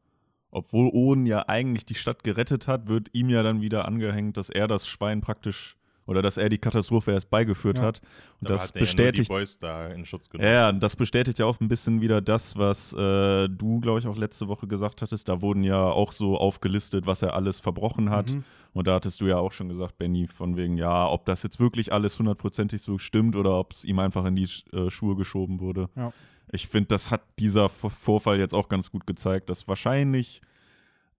obwohl 0.50 0.90
Oden 0.92 1.26
ja 1.26 1.48
eigentlich 1.48 1.86
die 1.86 1.94
Stadt 1.94 2.24
gerettet 2.24 2.68
hat, 2.68 2.88
wird 2.88 3.08
ihm 3.12 3.28
ja 3.28 3.42
dann 3.42 3.60
wieder 3.60 3.86
angehängt, 3.86 4.36
dass 4.36 4.50
er 4.50 4.68
das 4.68 4.86
Schwein 4.86 5.20
praktisch 5.20 5.77
oder 6.08 6.22
dass 6.22 6.36
er 6.38 6.48
die 6.48 6.58
Katastrophe 6.58 7.12
erst 7.12 7.30
beigeführt 7.30 7.78
Ja. 7.78 7.84
hat. 7.84 8.00
Und 8.40 8.48
Dabei 8.48 8.54
das 8.54 8.62
hat 8.62 8.70
er 8.70 8.74
ja 8.74 8.80
nur 8.80 8.86
bestätigt 8.86 9.28
die 9.28 9.32
Boys 9.32 9.58
da 9.58 9.86
in 9.88 10.04
Schutz 10.06 10.26
Ja, 10.26 10.32
genommen. 10.32 10.50
ja, 10.52 10.72
das 10.72 10.96
bestätigt 10.96 11.38
ja 11.38 11.46
auch 11.46 11.60
ein 11.60 11.68
bisschen 11.68 12.00
wieder 12.00 12.20
das, 12.20 12.56
was 12.56 12.92
äh, 12.94 13.48
du, 13.48 13.78
glaube 13.80 14.00
ich, 14.00 14.06
auch 14.06 14.16
letzte 14.16 14.48
Woche 14.48 14.66
gesagt 14.66 15.02
hattest. 15.02 15.28
Da 15.28 15.40
wurden 15.42 15.62
ja 15.62 15.82
auch 15.84 16.10
so 16.12 16.36
aufgelistet, 16.36 17.06
was 17.06 17.22
er 17.22 17.34
alles 17.34 17.60
verbrochen 17.60 18.10
hat. 18.10 18.32
Mhm. 18.32 18.44
Und 18.72 18.86
da 18.86 18.94
hattest 18.94 19.20
du 19.20 19.26
ja 19.26 19.36
auch 19.38 19.52
schon 19.52 19.68
gesagt, 19.68 19.98
Benny, 19.98 20.26
von 20.28 20.56
wegen, 20.56 20.76
ja, 20.76 21.06
ob 21.08 21.24
das 21.26 21.42
jetzt 21.42 21.60
wirklich 21.60 21.92
alles 21.92 22.18
hundertprozentig 22.18 22.80
so 22.82 22.98
stimmt 22.98 23.36
oder 23.36 23.58
ob 23.58 23.72
es 23.72 23.84
ihm 23.84 23.98
einfach 23.98 24.24
in 24.24 24.34
die 24.36 24.48
äh, 24.72 24.90
Schuhe 24.90 25.14
geschoben 25.16 25.60
wurde. 25.60 25.88
Ja. 25.96 26.12
Ich 26.50 26.68
finde, 26.68 26.88
das 26.88 27.10
hat 27.10 27.22
dieser 27.38 27.68
V- 27.68 27.90
Vorfall 27.90 28.38
jetzt 28.38 28.54
auch 28.54 28.68
ganz 28.70 28.90
gut 28.90 29.06
gezeigt, 29.06 29.50
dass 29.50 29.68
wahrscheinlich 29.68 30.40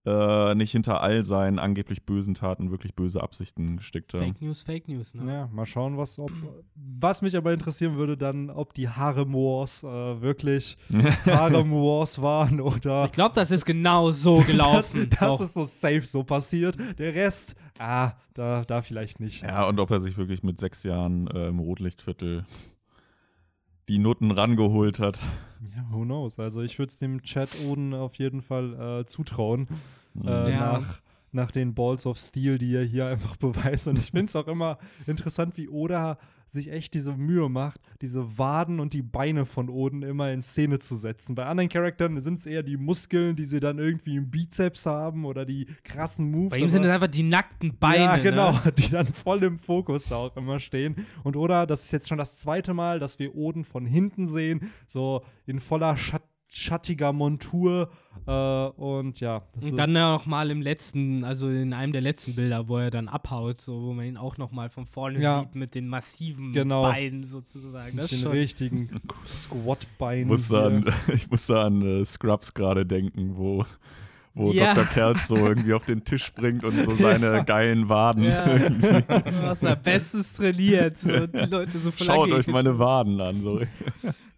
äh, 0.06 0.54
nicht 0.54 0.72
hinter 0.72 1.02
all 1.02 1.24
seinen 1.24 1.58
angeblich 1.58 2.04
bösen 2.06 2.34
Taten 2.34 2.70
wirklich 2.70 2.94
böse 2.94 3.22
Absichten 3.22 3.76
gesteckt 3.76 4.14
haben. 4.14 4.24
Fake 4.24 4.40
News, 4.40 4.62
Fake 4.62 4.88
News, 4.88 5.14
ne? 5.14 5.30
Ja, 5.30 5.46
mal 5.52 5.66
schauen, 5.66 5.98
was, 5.98 6.18
ob, 6.18 6.32
was 6.74 7.20
mich 7.20 7.36
aber 7.36 7.52
interessieren 7.52 7.96
würde, 7.96 8.16
dann, 8.16 8.48
ob 8.48 8.72
die 8.72 8.88
Harem 8.88 9.34
Wars 9.34 9.84
äh, 9.84 9.86
wirklich 10.22 10.78
Harem 11.26 11.72
Wars 11.72 12.22
waren 12.22 12.60
oder. 12.60 13.04
Ich 13.06 13.12
glaube, 13.12 13.34
das 13.34 13.50
ist 13.50 13.66
genau 13.66 14.10
so 14.10 14.34
gelaufen. 14.46 15.08
Das, 15.10 15.38
das 15.38 15.40
ist 15.40 15.54
so 15.54 15.64
safe 15.64 16.02
so 16.02 16.24
passiert. 16.24 16.76
Der 16.98 17.14
Rest, 17.14 17.54
ah, 17.78 18.12
da, 18.32 18.64
da 18.64 18.80
vielleicht 18.80 19.20
nicht. 19.20 19.42
Ja, 19.42 19.68
und 19.68 19.78
ob 19.80 19.90
er 19.90 20.00
sich 20.00 20.16
wirklich 20.16 20.42
mit 20.42 20.58
sechs 20.58 20.82
Jahren 20.82 21.26
äh, 21.28 21.48
im 21.48 21.58
Rotlichtviertel 21.58 22.46
die 23.90 23.98
Noten 23.98 24.30
rangeholt 24.30 25.00
hat. 25.00 25.18
Ja, 25.76 25.84
who 25.90 26.04
knows? 26.04 26.38
Also 26.38 26.62
ich 26.62 26.78
würde 26.78 26.90
es 26.90 26.98
dem 26.98 27.22
Chat 27.22 27.48
Oden 27.66 27.92
auf 27.92 28.14
jeden 28.14 28.40
Fall 28.40 29.00
äh, 29.00 29.06
zutrauen. 29.06 29.66
Äh, 30.24 30.28
Ja. 30.52 30.72
nach, 30.78 31.00
nach 31.32 31.50
den 31.50 31.74
Balls 31.74 32.06
of 32.06 32.16
Steel, 32.16 32.56
die 32.58 32.74
er 32.74 32.84
hier 32.84 33.06
einfach 33.06 33.36
beweist. 33.36 33.88
Und 33.88 33.98
ich 33.98 34.12
finde 34.12 34.26
es 34.26 34.36
auch 34.36 34.46
immer 34.46 34.78
interessant, 35.08 35.56
wie 35.56 35.68
Oda 35.68 36.18
sich 36.52 36.70
echt 36.70 36.94
diese 36.94 37.12
Mühe 37.16 37.48
macht, 37.48 37.80
diese 38.00 38.38
Waden 38.38 38.80
und 38.80 38.92
die 38.92 39.02
Beine 39.02 39.46
von 39.46 39.68
Oden 39.68 40.02
immer 40.02 40.32
in 40.32 40.42
Szene 40.42 40.78
zu 40.78 40.96
setzen. 40.96 41.34
Bei 41.34 41.46
anderen 41.46 41.68
Charakteren 41.68 42.20
sind 42.20 42.38
es 42.38 42.46
eher 42.46 42.62
die 42.62 42.76
Muskeln, 42.76 43.36
die 43.36 43.44
sie 43.44 43.60
dann 43.60 43.78
irgendwie 43.78 44.16
im 44.16 44.30
Bizeps 44.30 44.86
haben 44.86 45.24
oder 45.24 45.44
die 45.44 45.66
krassen 45.84 46.30
Moves. 46.30 46.50
Bei 46.50 46.58
ihm 46.58 46.68
sind 46.68 46.84
es 46.84 46.90
einfach 46.90 47.06
die 47.06 47.22
nackten 47.22 47.76
Beine. 47.78 48.04
ja, 48.04 48.16
genau, 48.16 48.52
Ne? 48.52 48.72
die 48.76 48.90
dann 48.90 49.06
voll 49.06 49.42
im 49.44 49.58
Fokus 49.58 50.06
da 50.06 50.16
auch 50.16 50.36
immer 50.36 50.60
stehen. 50.60 51.06
Und 51.22 51.36
oder, 51.36 51.66
das 51.66 51.84
ist 51.84 51.92
jetzt 51.92 52.08
schon 52.08 52.18
das 52.18 52.36
zweite 52.36 52.74
Mal, 52.74 52.98
dass 52.98 53.18
wir 53.18 53.34
Oden 53.34 53.64
von 53.64 53.86
hinten 53.86 54.26
sehen, 54.26 54.72
so 54.86 55.22
in 55.46 55.60
voller 55.60 55.96
Schatt 55.96 56.22
schattiger 56.50 57.12
Montur. 57.12 57.88
Äh, 58.26 58.30
und 58.32 59.20
ja, 59.20 59.42
das 59.54 59.62
Und 59.62 59.70
ist, 59.70 59.78
dann 59.78 59.96
auch 59.96 60.26
mal 60.26 60.50
im 60.50 60.60
letzten, 60.60 61.24
also 61.24 61.48
in 61.48 61.72
einem 61.72 61.92
der 61.92 62.02
letzten 62.02 62.34
Bilder, 62.34 62.68
wo 62.68 62.76
er 62.76 62.90
dann 62.90 63.08
abhaut, 63.08 63.60
so 63.60 63.80
wo 63.82 63.92
man 63.94 64.04
ihn 64.04 64.16
auch 64.16 64.36
noch 64.36 64.50
mal 64.50 64.68
von 64.68 64.84
vorne 64.84 65.20
Ja. 65.20 65.40
sieht 65.40 65.54
mit 65.54 65.74
den 65.74 65.88
massiven 65.88 66.52
Genau. 66.52 66.82
Beinen 66.82 67.24
sozusagen. 67.24 67.96
Das 67.96 68.10
den 68.10 68.26
richtigen 68.26 68.90
Squat-Bein. 69.26 70.26
Musste 70.26 70.60
an, 70.62 70.84
ich 71.14 71.30
musste 71.30 71.58
an 71.60 71.82
äh, 71.82 72.04
Scrubs 72.04 72.52
gerade 72.52 72.84
denken, 72.84 73.36
wo, 73.36 73.64
wo 74.40 74.52
Ja. 74.52 74.74
Dr. 74.74 74.86
Kerz 74.86 75.28
so 75.28 75.36
irgendwie 75.36 75.72
auf 75.74 75.84
den 75.84 76.04
Tisch 76.04 76.24
springt 76.24 76.64
und 76.64 76.72
so 76.72 76.94
seine 76.94 77.44
geilen 77.44 77.88
Waden. 77.88 78.24
ja, 78.24 78.46
hast 79.42 79.62
da 79.62 79.74
bestens 79.74 80.32
trainiert. 80.34 80.98
So, 80.98 81.26
die 81.26 81.38
Leute 81.50 81.78
so 81.78 81.90
Schaut 81.92 82.30
euch 82.30 82.46
meine. 82.46 82.78
Waden 82.78 83.20
an. 83.20 83.40
So. 83.42 83.60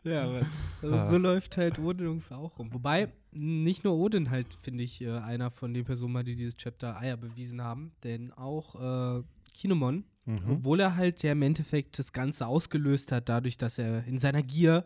Ja, 0.05 0.25
aber 0.25 0.41
also 0.83 0.95
Ah. 0.97 1.07
so 1.07 1.17
läuft 1.19 1.57
halt 1.57 1.79
Odin 1.79 2.09
ungefähr 2.09 2.39
auch 2.39 2.59
rum. 2.59 2.69
Wobei, 2.73 3.09
nicht 3.33 3.85
nur 3.85 3.95
Odin 3.97 4.31
halt, 4.31 4.47
finde 4.63 4.83
ich, 4.85 5.01
äh, 5.03 5.11
einer 5.19 5.51
von 5.51 5.73
den 5.75 5.85
Personen 5.85 6.15
war, 6.15 6.25
die 6.25 6.35
dieses 6.37 6.57
Chapter 6.57 6.99
Eier 7.01 7.17
bewiesen 7.17 7.63
haben, 7.63 7.93
denn 8.03 8.33
auch 8.33 9.19
äh, 9.21 9.23
Kinemon, 9.55 10.05
Mhm. 10.25 10.39
obwohl 10.51 10.79
er 10.81 10.95
halt 10.97 11.23
ja 11.25 11.33
im 11.33 11.43
Endeffekt 11.43 11.99
das 11.99 12.13
Ganze 12.13 12.47
ausgelöst 12.47 13.11
hat, 13.13 13.29
dadurch, 13.29 13.59
dass 13.59 13.79
er 13.79 14.05
in 14.07 14.19
seiner 14.21 14.43
Gier 14.43 14.85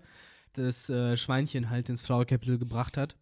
das 0.55 0.89
äh, 0.89 1.15
Schweinchen 1.19 1.69
halt 1.69 1.91
ins 1.91 2.01
Flower 2.01 2.25
Capital 2.25 2.57
gebracht 2.57 2.97
hat. 2.97 3.17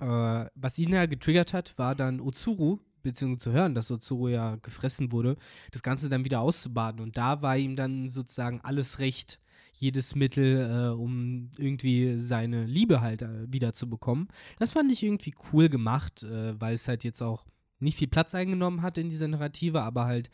Äh, 0.00 0.46
was 0.54 0.78
ihn 0.78 0.92
ja 0.92 1.06
getriggert 1.06 1.52
hat, 1.52 1.76
war 1.78 1.94
dann 1.94 2.20
Ozuru, 2.20 2.78
beziehungsweise 3.02 3.50
zu 3.50 3.52
hören, 3.52 3.74
dass 3.74 3.90
Ozuru 3.90 4.28
ja 4.28 4.56
gefressen 4.56 5.12
wurde, 5.12 5.36
das 5.72 5.82
Ganze 5.82 6.08
dann 6.08 6.24
wieder 6.24 6.40
auszubaden. 6.40 7.00
Und 7.00 7.16
da 7.16 7.42
war 7.42 7.56
ihm 7.56 7.76
dann 7.76 8.08
sozusagen 8.08 8.60
alles 8.62 8.98
recht, 8.98 9.40
jedes 9.72 10.14
Mittel, 10.14 10.60
äh, 10.60 10.94
um 10.94 11.50
irgendwie 11.56 12.18
seine 12.18 12.64
Liebe 12.64 13.00
halt 13.00 13.22
äh, 13.22 13.52
wieder 13.52 13.72
zu 13.74 13.88
bekommen. 13.88 14.28
Das 14.58 14.72
fand 14.72 14.90
ich 14.92 15.02
irgendwie 15.02 15.34
cool 15.52 15.68
gemacht, 15.68 16.22
äh, 16.22 16.60
weil 16.60 16.74
es 16.74 16.88
halt 16.88 17.04
jetzt 17.04 17.22
auch 17.22 17.46
nicht 17.78 17.96
viel 17.96 18.08
Platz 18.08 18.34
eingenommen 18.34 18.82
hat 18.82 18.98
in 18.98 19.08
dieser 19.08 19.28
Narrative, 19.28 19.82
aber 19.82 20.06
halt 20.06 20.30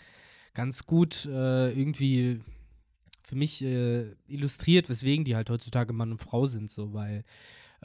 ganz 0.54 0.86
gut 0.86 1.26
äh, 1.26 1.72
irgendwie 1.72 2.40
für 3.22 3.36
mich 3.36 3.62
äh, 3.64 4.12
illustriert, 4.26 4.88
weswegen 4.88 5.24
die 5.24 5.36
halt 5.36 5.50
heutzutage 5.50 5.92
Mann 5.92 6.12
und 6.12 6.20
Frau 6.20 6.46
sind, 6.46 6.70
so, 6.70 6.92
weil 6.92 7.24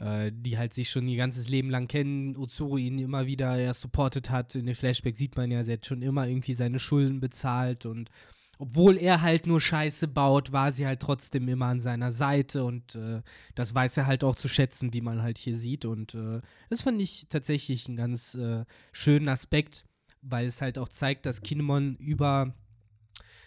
äh, 0.00 0.32
die 0.34 0.58
halt 0.58 0.74
sich 0.74 0.90
schon 0.90 1.06
ihr 1.06 1.16
ganzes 1.16 1.48
Leben 1.48 1.70
lang 1.70 1.86
kennen, 1.86 2.36
Ozuru 2.36 2.78
ihn 2.78 2.98
immer 2.98 3.26
wieder 3.26 3.58
ja 3.58 3.74
supportet 3.74 4.30
hat. 4.30 4.54
In 4.54 4.66
den 4.66 4.74
Flashbacks 4.74 5.18
sieht 5.18 5.36
man 5.36 5.50
ja, 5.50 5.62
sie 5.62 5.74
hat 5.74 5.86
schon 5.86 6.02
immer 6.02 6.26
irgendwie 6.26 6.54
seine 6.54 6.78
Schulden 6.78 7.20
bezahlt 7.20 7.86
und 7.86 8.10
obwohl 8.58 8.98
er 8.98 9.22
halt 9.22 9.46
nur 9.46 9.58
Scheiße 9.58 10.06
baut, 10.06 10.52
war 10.52 10.70
sie 10.70 10.86
halt 10.86 11.00
trotzdem 11.00 11.48
immer 11.48 11.66
an 11.66 11.80
seiner 11.80 12.12
Seite 12.12 12.62
und 12.64 12.94
äh, 12.94 13.22
das 13.54 13.74
weiß 13.74 13.96
er 13.96 14.06
halt 14.06 14.22
auch 14.22 14.36
zu 14.36 14.48
schätzen, 14.48 14.92
wie 14.92 15.00
man 15.00 15.22
halt 15.22 15.38
hier 15.38 15.56
sieht. 15.56 15.86
Und 15.86 16.14
äh, 16.14 16.42
das 16.68 16.82
fand 16.82 17.00
ich 17.00 17.26
tatsächlich 17.30 17.88
einen 17.88 17.96
ganz 17.96 18.34
äh, 18.34 18.66
schönen 18.92 19.30
Aspekt, 19.30 19.86
weil 20.20 20.46
es 20.46 20.60
halt 20.60 20.76
auch 20.76 20.90
zeigt, 20.90 21.24
dass 21.24 21.40
Kinemon 21.40 21.96
über 21.96 22.52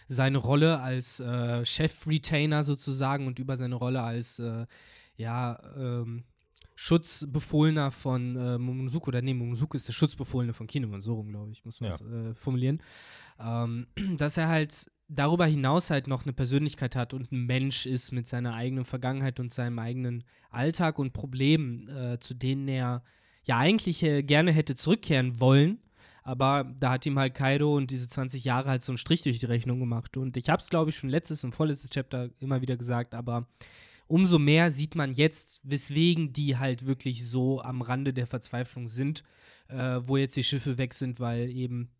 seine 0.08 0.38
Rolle 0.38 0.80
als 0.80 1.20
äh, 1.20 1.64
Chef-Retainer 1.64 2.64
sozusagen 2.64 3.28
und 3.28 3.38
über 3.38 3.56
seine 3.56 3.76
Rolle 3.76 4.02
als, 4.02 4.40
äh, 4.40 4.66
ja, 5.16 5.62
ähm, 5.76 6.24
Schutzbefohlener 6.74 7.90
von 7.90 8.36
äh, 8.36 8.58
Momonosuke, 8.58 9.08
oder 9.08 9.22
nee, 9.22 9.34
Momonosuke 9.34 9.76
ist 9.76 9.88
der 9.88 9.92
Schutzbefohlene 9.92 10.52
von 10.54 10.66
Kinemon, 10.66 11.00
so 11.00 11.14
rum, 11.14 11.30
glaube 11.30 11.52
ich, 11.52 11.64
muss 11.64 11.80
man 11.80 11.90
Ja. 11.90 11.96
es 11.96 12.02
äh, 12.02 12.34
formulieren, 12.34 12.82
ähm, 13.38 13.86
dass 14.16 14.36
er 14.36 14.48
halt 14.48 14.90
darüber 15.08 15.46
hinaus 15.46 15.90
halt 15.90 16.06
noch 16.06 16.24
eine 16.24 16.32
Persönlichkeit 16.32 16.96
hat 16.96 17.14
und 17.14 17.30
ein 17.30 17.46
Mensch 17.46 17.86
ist 17.86 18.12
mit 18.12 18.26
seiner 18.26 18.54
eigenen 18.54 18.84
Vergangenheit 18.84 19.38
und 19.38 19.52
seinem 19.52 19.78
eigenen 19.78 20.24
Alltag 20.50 20.98
und 20.98 21.12
Problemen, 21.12 21.88
äh, 21.88 22.18
zu 22.18 22.34
denen 22.34 22.66
er 22.68 23.02
ja 23.44 23.58
eigentlich 23.58 24.02
äh, 24.02 24.22
gerne 24.22 24.50
hätte 24.52 24.74
zurückkehren 24.74 25.38
wollen. 25.40 25.78
Aber 26.26 26.64
da 26.80 26.92
hat 26.92 27.04
ihm 27.04 27.18
halt 27.18 27.34
Kaido 27.34 27.76
und 27.76 27.90
diese 27.90 28.08
20 28.08 28.44
Jahre 28.44 28.70
halt 28.70 28.82
so 28.82 28.92
einen 28.92 28.98
Strich 28.98 29.20
durch 29.20 29.40
die 29.40 29.46
Rechnung 29.46 29.78
gemacht. 29.78 30.16
Und 30.16 30.38
ich 30.38 30.48
habe 30.48 30.62
es, 30.62 30.70
glaube 30.70 30.88
ich, 30.88 30.96
schon 30.96 31.10
letztes 31.10 31.44
und 31.44 31.54
vorletztes 31.54 31.90
Chapter 31.90 32.30
immer 32.38 32.62
wieder 32.62 32.78
gesagt, 32.78 33.14
aber 33.14 33.46
umso 34.06 34.38
mehr 34.38 34.70
sieht 34.70 34.94
man 34.94 35.12
jetzt, 35.12 35.60
weswegen 35.62 36.32
die 36.32 36.56
halt 36.58 36.86
wirklich 36.86 37.28
so 37.28 37.60
am 37.62 37.82
Rande 37.82 38.12
der 38.12 38.26
Verzweiflung 38.26 38.88
sind, 38.88 39.22
äh, 39.68 40.00
wo 40.02 40.16
jetzt 40.16 40.36
die 40.36 40.44
Schiffe 40.44 40.78
weg 40.78 40.94
sind, 40.94 41.20
weil 41.20 41.48
eben 41.50 41.90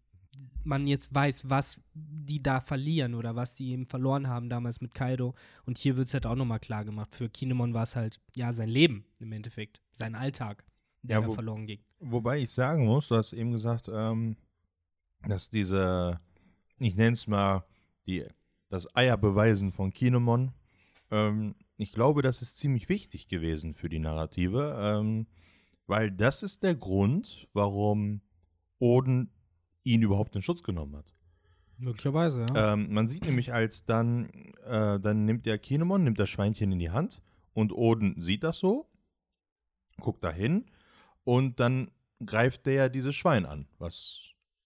man 0.64 0.86
jetzt 0.86 1.14
weiß, 1.14 1.48
was 1.48 1.80
die 1.94 2.42
da 2.42 2.60
verlieren 2.60 3.14
oder 3.14 3.36
was 3.36 3.54
die 3.54 3.70
eben 3.70 3.86
verloren 3.86 4.28
haben 4.28 4.48
damals 4.48 4.80
mit 4.80 4.94
Kaido. 4.94 5.34
Und 5.64 5.78
hier 5.78 5.96
wird 5.96 6.08
es 6.08 6.14
halt 6.14 6.26
auch 6.26 6.34
nochmal 6.34 6.58
klar 6.58 6.84
gemacht. 6.84 7.14
Für 7.14 7.28
Kinemon 7.28 7.72
war 7.74 7.84
es 7.84 7.94
halt, 7.96 8.20
ja, 8.34 8.52
sein 8.52 8.68
Leben 8.68 9.04
im 9.20 9.30
Endeffekt, 9.32 9.80
sein 9.92 10.14
Alltag, 10.14 10.64
der 11.02 11.16
Ja, 11.18 11.20
da 11.22 11.28
wo- 11.28 11.34
verloren 11.34 11.66
ging. 11.66 11.80
Wobei 12.00 12.40
ich 12.40 12.50
sagen 12.50 12.84
muss, 12.86 13.08
du 13.08 13.16
hast 13.16 13.32
eben 13.32 13.52
gesagt, 13.52 13.88
ähm, 13.92 14.36
dass 15.26 15.48
diese, 15.48 16.20
ich 16.78 16.96
nenne 16.96 17.12
es 17.14 17.26
mal, 17.26 17.64
die, 18.06 18.24
das 18.68 18.94
Eierbeweisen 18.96 19.70
von 19.72 19.92
Kinemon, 19.92 20.52
ähm, 21.10 21.54
ich 21.76 21.92
glaube, 21.92 22.22
das 22.22 22.42
ist 22.42 22.56
ziemlich 22.56 22.88
wichtig 22.88 23.28
gewesen 23.28 23.74
für 23.74 23.88
die 23.88 23.98
Narrative, 23.98 24.76
ähm, 24.78 25.26
weil 25.86 26.10
das 26.10 26.42
ist 26.42 26.62
der 26.62 26.74
Grund, 26.74 27.46
warum 27.52 28.20
Oden 28.78 29.30
ihn 29.82 30.02
überhaupt 30.02 30.34
in 30.36 30.42
Schutz 30.42 30.62
genommen 30.62 30.96
hat. 30.96 31.12
Möglicherweise, 31.76 32.46
ja. 32.54 32.74
Ähm, 32.74 32.92
man 32.92 33.08
sieht 33.08 33.24
nämlich, 33.24 33.52
als 33.52 33.84
dann, 33.84 34.30
äh, 34.64 35.00
dann 35.00 35.24
nimmt 35.24 35.46
der 35.46 35.58
Kinemon, 35.58 36.04
nimmt 36.04 36.20
das 36.20 36.30
Schweinchen 36.30 36.72
in 36.72 36.78
die 36.78 36.90
Hand 36.90 37.20
und 37.52 37.72
Oden 37.72 38.22
sieht 38.22 38.44
das 38.44 38.58
so, 38.58 38.88
guckt 39.98 40.22
dahin 40.22 40.66
und 41.24 41.58
dann 41.60 41.90
greift 42.24 42.66
der 42.66 42.88
dieses 42.88 43.14
Schwein 43.14 43.44
an, 43.44 43.66
was 43.78 44.20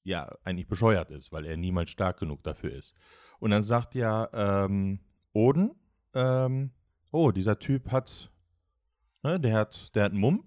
ja 0.04 0.36
eigentlich 0.44 0.68
bescheuert 0.68 1.11
ist, 1.11 1.32
weil 1.32 1.46
er 1.46 1.56
niemals 1.56 1.90
stark 1.90 2.18
genug 2.18 2.42
dafür 2.42 2.72
ist. 2.72 2.94
Und 3.40 3.50
dann 3.50 3.62
sagt 3.62 3.94
ja 3.94 4.28
ähm, 4.32 5.00
Oden, 5.32 5.72
ähm, 6.14 6.72
oh, 7.11 7.30
dieser 7.30 7.59
Typ 7.59 7.90
hat, 7.90 8.30
ne, 9.22 9.40
der 9.40 9.56
hat, 9.56 9.94
der 9.94 10.04
hat 10.04 10.12
einen 10.12 10.20
Mumm. 10.20 10.44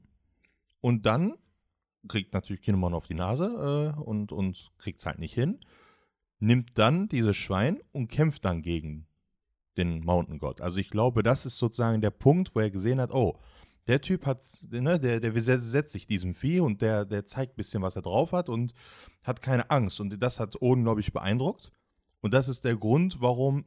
Und 0.82 1.05
dann 1.05 1.36
kriegt 2.07 2.34
natürlich 2.34 2.62
Kinemon 2.62 2.93
auf 2.93 3.07
die 3.07 3.14
Nase 3.14 3.93
äh, 3.95 3.99
und, 3.99 4.32
und 4.32 4.72
kriegt 4.80 4.99
es 4.99 5.05
halt 5.05 5.20
nicht 5.20 5.34
hin 5.34 5.59
nimmt 6.41 6.78
dann 6.78 7.07
dieses 7.07 7.38
Schwein 7.38 7.80
und 7.91 8.09
kämpft 8.09 8.43
dann 8.43 8.62
gegen 8.62 9.05
den 9.78 10.03
Mountain 10.03 10.39
God. 10.39 10.59
Also 10.59 10.80
ich 10.80 10.89
glaube, 10.89 11.24
das 11.24 11.45
ist 11.45 11.57
sozusagen 11.57 12.01
der 12.01 12.09
Punkt, 12.09 12.53
wo 12.55 12.59
er 12.59 12.72
gesehen 12.72 12.99
hat, 12.99 13.14
oh, 13.14 13.39
der 13.88 14.01
Typ 14.01 14.26
hat, 14.26 14.43
ne, 14.70 14.99
der, 14.99 15.20
der 15.20 15.36
widersetzt 15.36 15.91
sich 15.91 16.07
diesem 16.07 16.36
Vieh 16.36 16.59
und 16.59 16.82
der, 16.82 17.05
der 17.05 17.26
zeigt 17.26 17.53
ein 17.53 17.57
bisschen, 17.57 17.82
was 17.82 17.95
er 17.95 18.01
drauf 18.01 18.32
hat 18.32 18.49
und 18.49 18.74
hat 19.24 19.41
keine 19.41 19.70
Angst. 19.70 19.99
Und 19.99 20.20
das 20.22 20.39
hat 20.39 20.62
Oden, 20.62 20.84
glaube 20.84 20.99
ich, 20.99 21.14
beeindruckt. 21.14 21.72
Und 22.22 22.34
das 22.34 22.47
ist 22.47 22.66
der 22.66 22.76
Grund, 22.76 23.22
warum, 23.22 23.66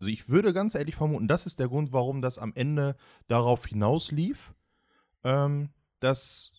also 0.00 0.10
ich 0.10 0.28
würde 0.28 0.52
ganz 0.52 0.74
ehrlich 0.74 0.94
vermuten, 0.94 1.28
das 1.28 1.46
ist 1.46 1.58
der 1.58 1.68
Grund, 1.68 1.92
warum 1.92 2.22
das 2.22 2.38
am 2.38 2.52
Ende 2.54 2.96
darauf 3.28 3.66
hinauslief, 3.66 4.54
ähm, 5.24 5.70
dass 6.00 6.52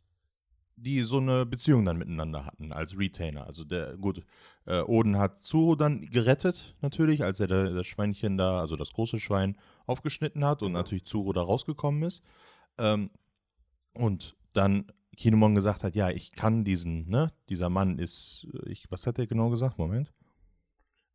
die 0.75 1.03
so 1.03 1.17
eine 1.17 1.45
Beziehung 1.45 1.85
dann 1.85 1.97
miteinander 1.97 2.45
hatten 2.45 2.71
als 2.71 2.97
Retainer. 2.97 3.47
Also 3.47 3.63
der, 3.63 3.97
gut, 3.97 4.23
äh, 4.65 4.81
Oden 4.81 5.17
hat 5.17 5.39
Zuro 5.39 5.75
dann 5.75 6.01
gerettet, 6.01 6.75
natürlich, 6.81 7.23
als 7.23 7.39
er 7.39 7.47
da, 7.47 7.69
das 7.69 7.87
Schweinchen 7.87 8.37
da, 8.37 8.59
also 8.59 8.75
das 8.75 8.93
große 8.93 9.19
Schwein, 9.19 9.57
aufgeschnitten 9.87 10.45
hat 10.45 10.61
und 10.61 10.73
natürlich 10.73 11.05
Zuro 11.05 11.33
da 11.33 11.41
rausgekommen 11.41 12.03
ist. 12.03 12.23
Ähm, 12.77 13.09
und 13.93 14.35
dann 14.53 14.91
Kinemon 15.17 15.55
gesagt 15.55 15.83
hat, 15.83 15.95
ja, 15.95 16.09
ich 16.11 16.31
kann 16.31 16.63
diesen, 16.63 17.09
ne, 17.09 17.33
dieser 17.49 17.69
Mann 17.69 17.97
ist, 17.97 18.47
äh, 18.53 18.69
ich, 18.69 18.89
was 18.91 19.07
hat 19.07 19.17
er 19.17 19.25
genau 19.25 19.49
gesagt? 19.49 19.79
Moment. 19.79 20.13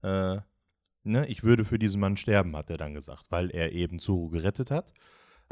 Äh, 0.03 0.41
ne, 1.05 1.27
ich 1.27 1.43
würde 1.43 1.65
für 1.65 1.79
diesen 1.79 2.01
Mann 2.01 2.17
sterben, 2.17 2.57
hat 2.57 2.71
er 2.71 2.77
dann 2.77 2.95
gesagt, 2.95 3.27
weil 3.31 3.51
er 3.51 3.73
eben 3.73 3.99
Zuro 3.99 4.29
gerettet 4.29 4.71
hat. 4.71 4.93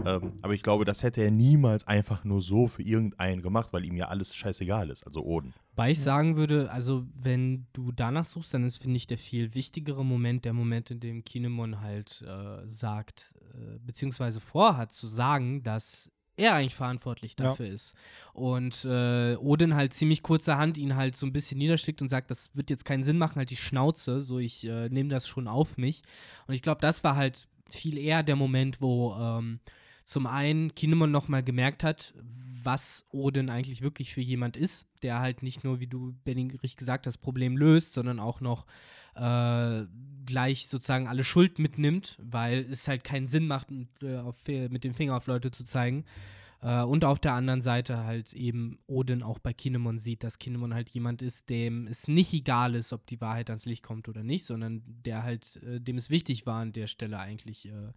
Ähm, 0.04 0.38
aber 0.42 0.54
ich 0.54 0.62
glaube, 0.62 0.84
das 0.84 1.02
hätte 1.02 1.22
er 1.22 1.30
niemals 1.30 1.86
einfach 1.86 2.24
nur 2.24 2.42
so 2.42 2.68
für 2.68 2.82
irgendeinen 2.82 3.42
gemacht, 3.42 3.72
weil 3.72 3.84
ihm 3.84 3.96
ja 3.96 4.08
alles 4.08 4.34
scheißegal 4.34 4.90
ist, 4.90 5.06
also 5.06 5.22
Oden. 5.22 5.52
Weil 5.76 5.92
ich 5.92 6.00
sagen 6.00 6.36
würde, 6.36 6.70
also 6.70 7.06
wenn 7.14 7.66
du 7.72 7.92
danach 7.92 8.24
suchst, 8.24 8.54
dann 8.54 8.64
ist, 8.64 8.78
finde 8.78 8.96
ich, 8.96 9.06
der 9.06 9.18
viel 9.18 9.54
wichtigere 9.54 10.04
Moment 10.04 10.44
der 10.44 10.52
Moment, 10.52 10.90
in 10.90 11.00
dem 11.00 11.24
Kinemon 11.24 11.80
halt 11.80 12.22
äh, 12.26 12.66
sagt, 12.66 13.34
äh, 13.52 13.78
beziehungsweise 13.78 14.40
vorhat 14.40 14.92
zu 14.92 15.06
sagen, 15.06 15.62
dass 15.62 16.10
er 16.40 16.54
eigentlich 16.54 16.74
verantwortlich 16.74 17.36
Ja. 17.38 17.46
dafür 17.46 17.66
ist. 17.66 17.94
Und 18.32 18.84
äh, 18.84 19.36
Odin 19.36 19.74
halt 19.74 19.92
ziemlich 19.94 20.22
kurzerhand 20.22 20.78
ihn 20.78 20.96
halt 20.96 21.14
so 21.16 21.26
ein 21.26 21.32
bisschen 21.32 21.58
niederschlägt 21.58 22.02
und 22.02 22.08
sagt, 22.08 22.30
das 22.30 22.56
wird 22.56 22.70
jetzt 22.70 22.84
keinen 22.84 23.04
Sinn 23.04 23.18
machen, 23.18 23.36
halt 23.36 23.50
die 23.50 23.56
Schnauze, 23.56 24.20
so 24.20 24.38
ich 24.38 24.66
äh, 24.66 24.88
nehme 24.88 25.08
das 25.10 25.28
schon 25.28 25.46
auf 25.46 25.76
mich. 25.76 26.02
Und 26.46 26.54
ich 26.54 26.62
glaube, 26.62 26.80
das 26.80 27.04
war 27.04 27.14
halt 27.16 27.46
viel 27.70 27.96
eher 27.98 28.22
der 28.22 28.36
Moment, 28.36 28.80
wo 28.80 29.14
ähm, 29.14 29.60
zum 30.10 30.26
einen 30.26 30.74
Kinemon 30.74 31.12
nochmal 31.12 31.44
gemerkt 31.44 31.84
hat, 31.84 32.14
was 32.64 33.06
Odin 33.10 33.48
eigentlich 33.48 33.80
wirklich 33.80 34.12
für 34.12 34.20
jemand 34.20 34.56
ist, 34.56 34.88
der 35.02 35.20
halt 35.20 35.44
nicht 35.44 35.62
nur, 35.62 35.78
wie 35.78 35.86
du, 35.86 36.14
Benny, 36.24 36.50
richtig 36.50 36.78
gesagt 36.78 37.06
hast, 37.06 37.18
Problem 37.18 37.56
löst, 37.56 37.92
sondern 37.92 38.18
auch 38.18 38.40
noch 38.40 38.66
äh, 39.14 39.84
gleich 40.26 40.66
sozusagen 40.66 41.06
alle 41.06 41.22
Schuld 41.22 41.60
mitnimmt, 41.60 42.18
weil 42.20 42.66
es 42.72 42.88
halt 42.88 43.04
keinen 43.04 43.28
Sinn 43.28 43.46
macht, 43.46 43.70
mit, 43.70 43.88
äh, 44.02 44.16
auf, 44.18 44.36
mit 44.46 44.82
dem 44.82 44.94
Finger 44.94 45.16
auf 45.16 45.28
Leute 45.28 45.52
zu 45.52 45.64
zeigen. 45.64 46.04
Äh, 46.60 46.82
und 46.82 47.04
auf 47.04 47.20
der 47.20 47.34
anderen 47.34 47.62
Seite 47.62 48.04
halt 48.04 48.32
eben 48.32 48.80
Odin 48.88 49.22
auch 49.22 49.38
bei 49.38 49.52
Kinemon 49.52 50.00
sieht, 50.00 50.24
dass 50.24 50.40
Kinemon 50.40 50.74
halt 50.74 50.90
jemand 50.90 51.22
ist, 51.22 51.48
dem 51.50 51.86
es 51.86 52.08
nicht 52.08 52.34
egal 52.34 52.74
ist, 52.74 52.92
ob 52.92 53.06
die 53.06 53.20
Wahrheit 53.20 53.48
ans 53.48 53.64
Licht 53.64 53.84
kommt 53.84 54.08
oder 54.08 54.24
nicht, 54.24 54.44
sondern 54.44 54.82
der 54.86 55.22
halt, 55.22 55.62
äh, 55.62 55.80
dem 55.80 55.98
es 55.98 56.10
wichtig 56.10 56.46
war, 56.46 56.60
an 56.60 56.72
der 56.72 56.88
Stelle 56.88 57.20
eigentlich 57.20 57.68
äh, 57.68 57.92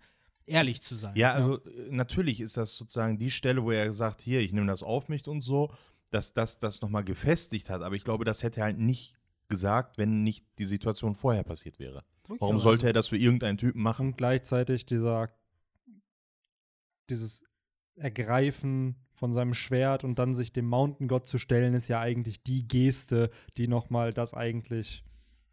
ehrlich 0.46 0.82
zu 0.82 0.96
sein. 0.96 1.16
Ja, 1.16 1.34
also 1.34 1.64
äh, 1.66 1.90
natürlich 1.90 2.42
ist 2.42 2.58
das 2.58 2.78
sozusagen 2.78 3.18
die 3.18 3.32
Stelle, 3.32 3.64
wo 3.64 3.72
er 3.72 3.92
sagt, 3.94 4.22
hier, 4.22 4.40
ich 4.40 4.54
nehme 4.54 4.68
das 4.68 4.84
auf 4.84 5.10
mich 5.10 5.28
und 5.28 5.42
so, 5.42 5.74
dass 6.10 6.34
das 6.34 6.60
das 6.60 6.82
nochmal 6.82 7.04
gefestigt 7.04 7.70
hat. 7.70 7.82
Aber 7.82 7.96
ich 7.96 8.04
glaube, 8.04 8.26
das 8.26 8.44
hätte 8.44 8.62
er 8.62 8.66
halt 8.66 8.80
nicht 8.80 9.16
gesagt, 9.48 9.98
wenn 9.98 10.24
nicht 10.24 10.46
die 10.58 10.66
Situation 10.66 11.16
vorher 11.16 11.44
passiert 11.44 11.80
wäre. 11.80 12.04
Warum 12.40 12.60
sollte 12.60 12.88
er 12.88 12.94
das 12.94 13.08
für 13.08 13.18
irgendeinen 13.18 13.58
Typen 13.58 13.82
machen? 13.82 14.08
Und 14.08 14.18
gleichzeitig 14.18 14.86
dieser, 14.86 15.30
dieses 17.10 17.44
Ergreifen 17.96 18.96
von 19.14 19.34
seinem 19.34 19.54
Schwert 19.54 20.04
und 20.04 20.18
dann 20.18 20.34
sich 20.34 20.54
dem 20.54 20.66
Mountain 20.66 21.08
God 21.08 21.28
zu 21.28 21.38
stellen, 21.38 21.74
ist 21.74 21.88
ja 21.88 22.00
eigentlich 22.00 22.44
die 22.44 22.68
Geste, 22.68 23.30
die 23.58 23.68
nochmal 23.68 24.14
das 24.14 24.34
eigentlich 24.34 25.04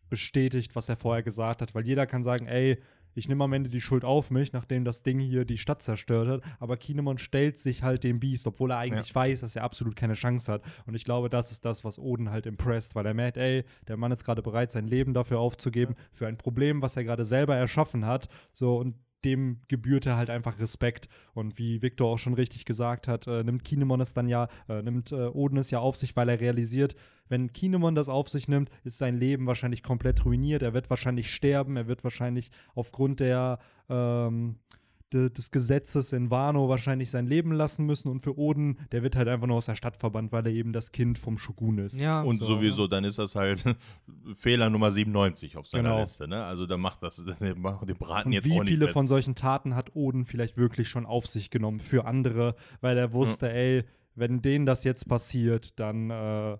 bestätigt, 0.09 0.74
was 0.74 0.88
er 0.88 0.97
vorher 0.97 1.22
gesagt 1.22 1.62
hat. 1.62 1.74
Weil 1.74 1.86
jeder 1.86 2.07
kann 2.07 2.22
sagen, 2.22 2.47
ey, 2.47 2.82
ich 3.15 3.29
nehme 3.29 3.45
am 3.45 3.53
Ende 3.53 3.71
die 3.71 3.81
Schuld 3.81 4.05
auf 4.05 4.31
mich, 4.31 4.53
nachdem 4.53 4.85
das 4.85 5.03
Ding 5.03 5.19
hier 5.19 5.45
die 5.45 5.59
Stadt 5.59 5.83
zerstört 5.83 6.29
hat. 6.29 6.43
Aber 6.59 6.77
Kinemon 6.77 7.19
stellt 7.19 7.59
sich 7.59 7.83
halt 7.83 8.05
dem 8.05 8.21
Beast, 8.21 8.47
obwohl 8.47 8.71
er 8.71 8.79
eigentlich 8.79 9.15
weiß, 9.15 9.41
dass 9.41 9.57
er 9.57 9.65
absolut 9.65 9.97
keine 9.97 10.15
Chance 10.15 10.53
hat. 10.53 10.63
Und 10.87 10.95
ich 10.95 11.05
glaube, 11.05 11.29
das 11.29 11.51
ist 11.51 11.65
das, 11.65 11.85
was 11.85 11.99
Oden 11.99 12.31
halt 12.31 12.47
impressed, 12.47 12.95
weil 12.95 13.07
er 13.07 13.15
merkt, 13.15 13.37
ey, 13.37 13.65
der 13.89 13.97
Mann 13.97 14.13
ist 14.13 14.25
gerade 14.25 14.43
bereit, 14.43 14.71
sein 14.71 14.87
Leben 14.87 15.15
dafür 15.15 15.41
aufzugeben, 15.41 15.95
für 16.13 16.27
ein 16.27 16.39
Problem, 16.39 16.83
was 16.83 16.97
er 16.97 17.05
gerade 17.05 17.25
selber 17.25 17.57
erschaffen 17.57 18.07
hat. 18.07 18.29
So, 18.53 18.77
und 18.77 18.95
dem 19.25 19.61
gebührt 19.68 20.07
er 20.07 20.16
halt 20.16 20.31
einfach 20.31 20.59
Respekt. 20.59 21.09
Und 21.35 21.59
wie 21.59 21.83
Victor 21.83 22.09
auch 22.09 22.18
schon 22.18 22.35
richtig 22.35 22.64
gesagt 22.64 23.09
hat, 23.09 23.27
äh, 23.27 23.45
nimmt 23.45 23.64
Kinemon 23.64 24.01
es 24.01 24.14
dann 24.14 24.29
ja, 24.29 24.49
äh, 24.68 24.83
nimmt 24.83 25.12
äh, 25.12 25.29
Oden 25.29 25.59
es 25.59 25.71
ja 25.71 25.79
auf 25.81 25.97
sich, 25.97 26.16
weil 26.16 26.29
er 26.29 26.41
realisiert, 26.41 26.95
wenn 27.29 27.53
Kinemon 27.53 27.95
das 27.95 28.09
auf 28.09 28.29
sich 28.29 28.49
nimmt, 28.49 28.71
ist 28.85 28.99
sein 28.99 29.16
Leben 29.16 29.47
wahrscheinlich 29.47 29.83
komplett 29.83 30.25
ruiniert. 30.25 30.62
Er 30.62 30.75
wird 30.75 30.91
wahrscheinlich 30.91 31.33
sterben, 31.33 31.77
er 31.77 31.87
wird 31.87 32.03
wahrscheinlich 32.03 32.51
aufgrund 32.75 33.21
der 33.21 33.59
ähm, 33.89 34.57
de, 35.13 35.31
des 35.31 35.51
Gesetzes 35.51 36.13
in 36.13 36.31
Wano 36.31 36.69
wahrscheinlich 36.69 37.11
sein 37.11 37.27
Leben 37.27 37.53
lassen 37.53 37.87
müssen. 37.87 38.09
Und 38.09 38.21
für 38.21 38.39
Oden, 38.39 38.79
der 38.93 39.03
wird 39.03 39.17
halt 39.17 39.29
einfach 39.29 39.47
nur 39.47 39.57
aus 39.57 39.67
der 39.67 39.75
Stadt 39.75 39.97
verbannt, 39.97 40.33
weil 40.33 40.47
er 40.47 40.53
eben 40.53 40.73
das 40.73 40.93
Kind 40.93 41.19
vom 41.19 41.39
Shogun 41.39 41.79
ist. 41.79 42.01
Ja, 42.01 42.23
Und 42.23 42.37
So, 42.37 42.45
sowieso, 42.45 42.87
dann 42.87 43.05
ist 43.05 43.19
das 43.19 43.35
halt 43.35 43.65
Fehler 44.37 44.71
Nummer 44.71 44.93
97 44.93 45.57
auf 45.57 45.67
seiner 45.67 45.85
Genau. 45.91 46.01
Liste. 46.01 46.29
Ne? 46.29 46.45
Also 46.45 46.67
da 46.67 46.77
macht 46.77 47.03
das 47.03 47.17
den 47.41 47.63
Braten 47.63 48.29
Und 48.29 48.33
jetzt 48.33 48.47
wie 48.47 48.53
auch 48.55 48.61
nicht 48.61 48.69
viele 48.69 48.87
fett. 48.87 48.93
von 48.95 49.07
solchen 49.07 49.35
Taten 49.35 49.75
hat 49.75 49.95
Oden 49.95 50.25
vielleicht 50.25 50.57
wirklich 50.57 50.89
schon 50.89 51.07
auf 51.07 51.27
sich 51.27 51.51
genommen 51.51 51.81
für 51.81 52.05
andere, 52.05 52.55
weil 52.81 52.97
er 52.99 53.13
wusste, 53.13 53.53
ey, 53.53 53.85
wenn 54.15 54.43
denen 54.43 54.67
das 54.67 54.85
jetzt 54.85 55.09
passiert, 55.09 55.79
dann 55.79 56.11
äh, 56.11 56.59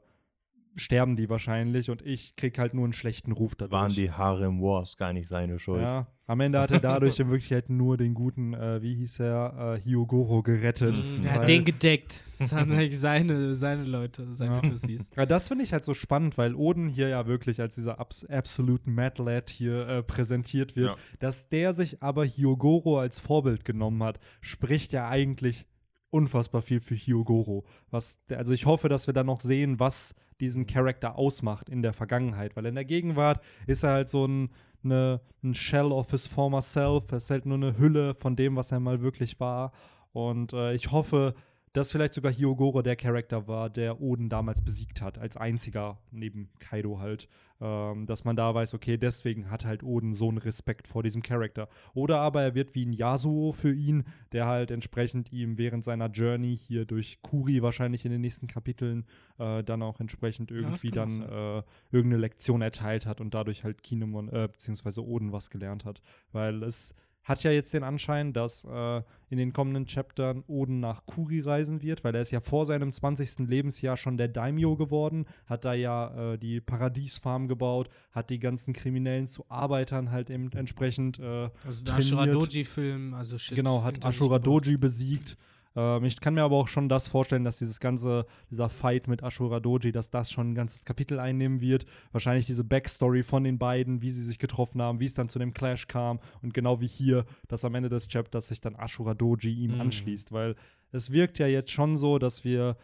sterben 0.77 1.17
die 1.17 1.29
wahrscheinlich 1.29 1.91
und 1.91 2.03
ich 2.03 2.37
krieg 2.37 2.59
halt 2.59 2.75
nur 2.75 2.85
einen 2.85 2.93
schlechten 2.93 3.33
Ruf 3.33 3.55
dadurch. 3.55 3.73
Waren 3.73 3.93
die 3.93 4.11
Harem 4.11 4.61
Wars 4.61 4.97
gar 4.97 5.13
nicht 5.13 5.29
seine 5.29 5.59
Schuld. 5.59 5.83
Ja, 5.83 6.07
am 6.27 6.41
Ende 6.41 6.61
hat 6.61 6.71
er 6.71 6.79
dadurch 6.81 7.19
in 7.19 7.29
Wirklichkeit 7.29 7.71
nur 7.71 7.97
den 7.97 8.15
guten, 8.15 8.55
äh, 8.55 8.81
wie 8.81 8.95
hieß 8.95 9.21
er, 9.21 9.77
äh, 9.77 9.85
Hyogoro 9.85 10.43
gerettet. 10.43 11.03
Mhm, 11.03 11.25
Er 11.25 11.33
hat 11.35 11.49
den 11.49 11.65
gedeckt. 11.65 12.25
Das 12.41 12.53
waren 12.53 12.73
eigentlich 12.73 12.99
seine, 12.99 13.55
seine 13.55 13.85
Leute, 13.85 14.33
seine 14.33 14.63
Ja. 14.65 14.97
Ja, 15.15 15.27
das 15.27 15.49
finde 15.49 15.63
ich 15.63 15.75
halt 15.75 15.85
so 15.85 15.93
spannend, 15.93 16.39
weil 16.39 16.55
Oden 16.55 16.89
hier 16.89 17.09
ja 17.09 17.27
wirklich 17.27 17.61
als 17.61 17.75
dieser 17.75 18.01
abs 18.01 18.25
absolute 18.25 18.89
Mad 18.89 19.23
Lad 19.23 19.51
hier 19.51 19.87
äh, 19.87 20.03
präsentiert 20.03 20.75
wird. 20.75 20.89
Ja. 20.89 20.97
Dass 21.19 21.51
der 21.51 21.75
sich 21.75 22.03
aber 22.03 22.25
Hyogoro 22.25 22.99
als 22.99 23.21
Vorbild 23.21 23.67
genommen 23.67 24.03
hat, 24.03 24.21
spricht 24.41 24.93
ja 24.93 25.07
eigentlich 25.07 25.67
unfassbar 26.11 26.63
viel 26.63 26.81
für 26.81 26.95
Hyogoro. 26.95 27.65
Was, 27.91 28.21
also 28.31 28.53
ich 28.53 28.65
hoffe, 28.67 28.89
dass 28.89 29.07
wir 29.07 29.13
dann 29.15 29.27
noch 29.27 29.41
sehen, 29.41 29.79
was 29.79 30.15
diesen 30.41 30.67
Charakter 30.67 31.17
ausmacht 31.17 31.69
in 31.69 31.83
der 31.83 31.93
Vergangenheit, 31.93 32.57
weil 32.57 32.67
in 32.67 32.75
der 32.75 32.85
Gegenwart 32.85 33.43
ist 33.67 33.83
er 33.83 33.93
halt 33.93 34.09
so 34.09 34.27
ein, 34.27 34.51
eine, 34.83 35.21
ein 35.43 35.55
Shell 35.55 35.93
of 35.93 36.11
his 36.11 36.27
former 36.27 36.63
self. 36.63 37.11
Er 37.11 37.19
ist 37.19 37.31
halt 37.31 37.47
nur 37.47 37.57
eine 37.57 37.79
Hülle 37.79 38.15
von 38.15 38.37
dem, 38.37 38.57
was 38.57 38.73
er 38.73 38.81
mal 38.81 39.01
wirklich 39.01 39.39
war. 39.41 39.73
Und 40.13 40.53
äh, 40.53 40.75
ich 40.75 40.91
hoffe, 40.91 41.35
dass 41.73 41.93
vielleicht 41.93 42.15
sogar 42.15 42.33
Hyogoro 42.33 42.83
der 42.83 42.97
Charakter 42.97 43.47
war, 43.47 43.71
der 43.71 44.01
Oden 44.01 44.29
damals 44.29 44.63
besiegt 44.63 45.01
hat, 45.01 45.19
als 45.19 45.37
einziger 45.37 45.99
neben 46.11 46.51
Kaido 46.59 46.99
halt. 46.99 47.29
Ähm, 47.63 48.07
dass 48.07 48.25
man 48.25 48.37
da 48.37 48.55
weiß, 48.55 48.73
okay, 48.73 48.97
deswegen 48.97 49.51
hat 49.51 49.67
halt 49.67 49.83
Oden 49.83 50.15
so 50.15 50.29
einen 50.29 50.39
Respekt 50.39 50.89
vor 50.89 51.03
diesem 51.03 51.23
Charakter. 51.23 51.69
Oder 51.93 52.21
aber 52.21 52.43
er 52.43 52.55
wird 52.55 52.75
wie 52.75 52.87
ein 52.87 52.93
Yasuo 52.95 53.53
für 53.53 53.73
ihn, 53.73 54.05
der 54.33 54.47
halt 54.47 54.71
entsprechend 54.71 55.31
ihm 55.31 55.59
während 55.59 55.85
seiner 55.85 56.07
Journey 56.07 56.57
hier 56.57 56.87
durch 56.87 57.21
Kuri 57.21 57.61
wahrscheinlich 57.63 58.07
in 58.07 58.13
den 58.13 58.23
nächsten 58.23 58.47
Kapiteln 58.47 59.05
äh, 59.39 59.63
dann 59.63 59.83
auch 59.83 60.01
entsprechend 60.01 60.51
irgendwie 60.51 60.89
auch 60.89 60.95
dann 60.95 61.21
äh, 61.21 61.63
irgendeine 61.93 62.23
Lektion 62.23 62.63
erteilt 62.63 63.05
hat 63.05 63.21
und 63.21 63.35
dadurch 63.35 63.63
halt 63.63 63.83
Kinemon, 63.83 64.31
äh, 64.31 64.49
beziehungsweise 64.51 65.05
Oden 65.05 65.33
was 65.33 65.51
gelernt 65.51 65.85
hat. 65.85 66.01
Weil 66.33 66.63
es 66.63 66.95
hat 67.31 67.45
ja 67.45 67.53
jetzt 67.53 67.73
den 67.73 67.85
Anschein, 67.85 68.33
dass 68.33 68.65
äh, 68.65 69.03
in 69.31 69.39
den 69.39 69.53
kommenden 69.53 69.87
Chaptern 69.87 70.43
Oden 70.49 70.81
nach 70.81 71.07
Kuri 71.07 71.41
reisen 71.41 71.81
wird, 71.81 72.03
weil 72.03 72.15
er 72.15 72.21
ist 72.21 72.33
ja 72.33 72.41
vor 72.41 72.67
seinem 72.67 72.91
20. 72.91 73.49
Lebensjahr 73.49 73.97
schon 73.97 74.17
der 74.19 74.29
Daimyo 74.29 74.77
geworden, 74.77 75.27
hat 75.47 75.65
da 75.65 75.73
ja 75.73 76.33
äh, 76.33 76.39
die 76.39 76.61
Paradiesfarm 76.61 77.47
gebaut, 77.47 77.89
hat 78.11 78.31
die 78.31 78.41
ganzen 78.41 78.75
Kriminellen 78.75 79.29
zu 79.29 79.47
Arbeitern 79.49 80.11
halt 80.11 80.29
eben 80.29 80.51
entsprechend 80.53 81.21
äh, 81.21 81.49
Also 81.65 81.85
der 81.85 81.95
trainiert. 81.95 82.13
Ashura 82.13 82.27
Doji-Film, 82.27 83.15
also 83.15 83.39
shit. 83.39 83.57
Genau, 83.57 83.85
hat 83.85 83.95
hinter 83.95 84.11
sich 84.11 84.21
Ashura 84.21 84.39
gebracht. 84.39 84.67
Doji 84.67 84.77
besiegt. 84.77 85.39
Ähm, 85.81 86.05
ich 86.05 86.21
kann 86.21 86.35
mir 86.35 86.43
aber 86.43 86.57
auch 86.57 86.69
schon 86.69 86.89
das 86.89 87.09
vorstellen, 87.09 87.45
dass 87.45 87.59
dieses 87.59 87.81
ganze, 87.81 88.27
dieser 88.51 88.69
Fight 88.69 89.09
mit 89.09 89.23
Ashura 89.23 89.61
Doji, 89.61 89.93
dass 89.93 90.11
das 90.11 90.31
schon 90.31 90.51
ein 90.51 90.55
ganzes 90.55 90.85
Kapitel 90.85 91.19
einnehmen 91.19 91.61
wird. 91.61 91.87
Wahrscheinlich 92.13 92.47
diese 92.47 92.65
Backstory 92.65 93.23
von 93.23 93.45
den 93.45 93.59
beiden, 93.59 94.03
wie 94.03 94.11
sie 94.11 94.23
sich 94.23 94.39
getroffen 94.39 94.83
haben, 94.83 95.01
wie 95.01 95.07
es 95.07 95.15
dann 95.15 95.29
zu 95.29 95.39
dem 95.39 95.55
Clash 95.55 95.87
kam 95.87 96.21
und 96.43 96.53
genau 96.55 96.81
wie 96.81 96.87
hier, 96.87 97.25
dass 97.49 97.65
am 97.65 97.75
Ende 97.75 97.89
des 97.89 98.09
Chapters 98.09 98.49
sich 98.49 98.61
dann 98.61 98.77
Ashura 98.77 99.15
Doji 99.15 99.53
ihm 99.53 99.75
Mhm. 99.75 99.81
anschließt, 99.81 100.33
weil 100.33 100.55
es 100.93 101.13
wirkt 101.13 101.39
ja 101.39 101.47
jetzt 101.47 101.71
schon 101.71 101.97
so, 101.97 102.19
dass 102.19 102.45
wir 102.45 102.77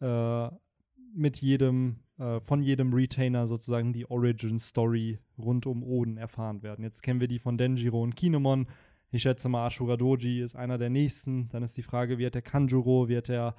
äh, 0.00 0.48
mit 1.14 1.38
jedem, 1.38 1.96
äh, 2.18 2.38
von 2.40 2.62
jedem 2.62 2.92
Retainer 2.92 3.46
sozusagen 3.46 3.94
die 3.94 4.08
Origin-Story 4.10 5.18
rund 5.38 5.64
um 5.66 5.82
Oden 5.82 6.18
erfahren 6.18 6.62
werden. 6.62 6.84
Jetzt 6.84 7.02
kennen 7.02 7.20
wir 7.20 7.28
die 7.28 7.38
von 7.38 7.56
Denjiro 7.56 8.02
und 8.02 8.14
Kinemon. 8.14 8.66
Ich 9.12 9.22
schätze 9.22 9.48
mal, 9.48 9.66
Ashura 9.66 9.96
Doji 9.96 10.40
ist 10.42 10.56
einer 10.56 10.78
der 10.78 10.90
nächsten. 10.90 11.48
Dann 11.50 11.62
ist 11.62 11.76
die 11.76 11.82
Frage, 11.82 12.18
wie 12.18 12.26
hat 12.26 12.34
der 12.34 12.42
Kanjuro, 12.42 13.08
wie 13.08 13.16
hat 13.16 13.28
der 13.28 13.54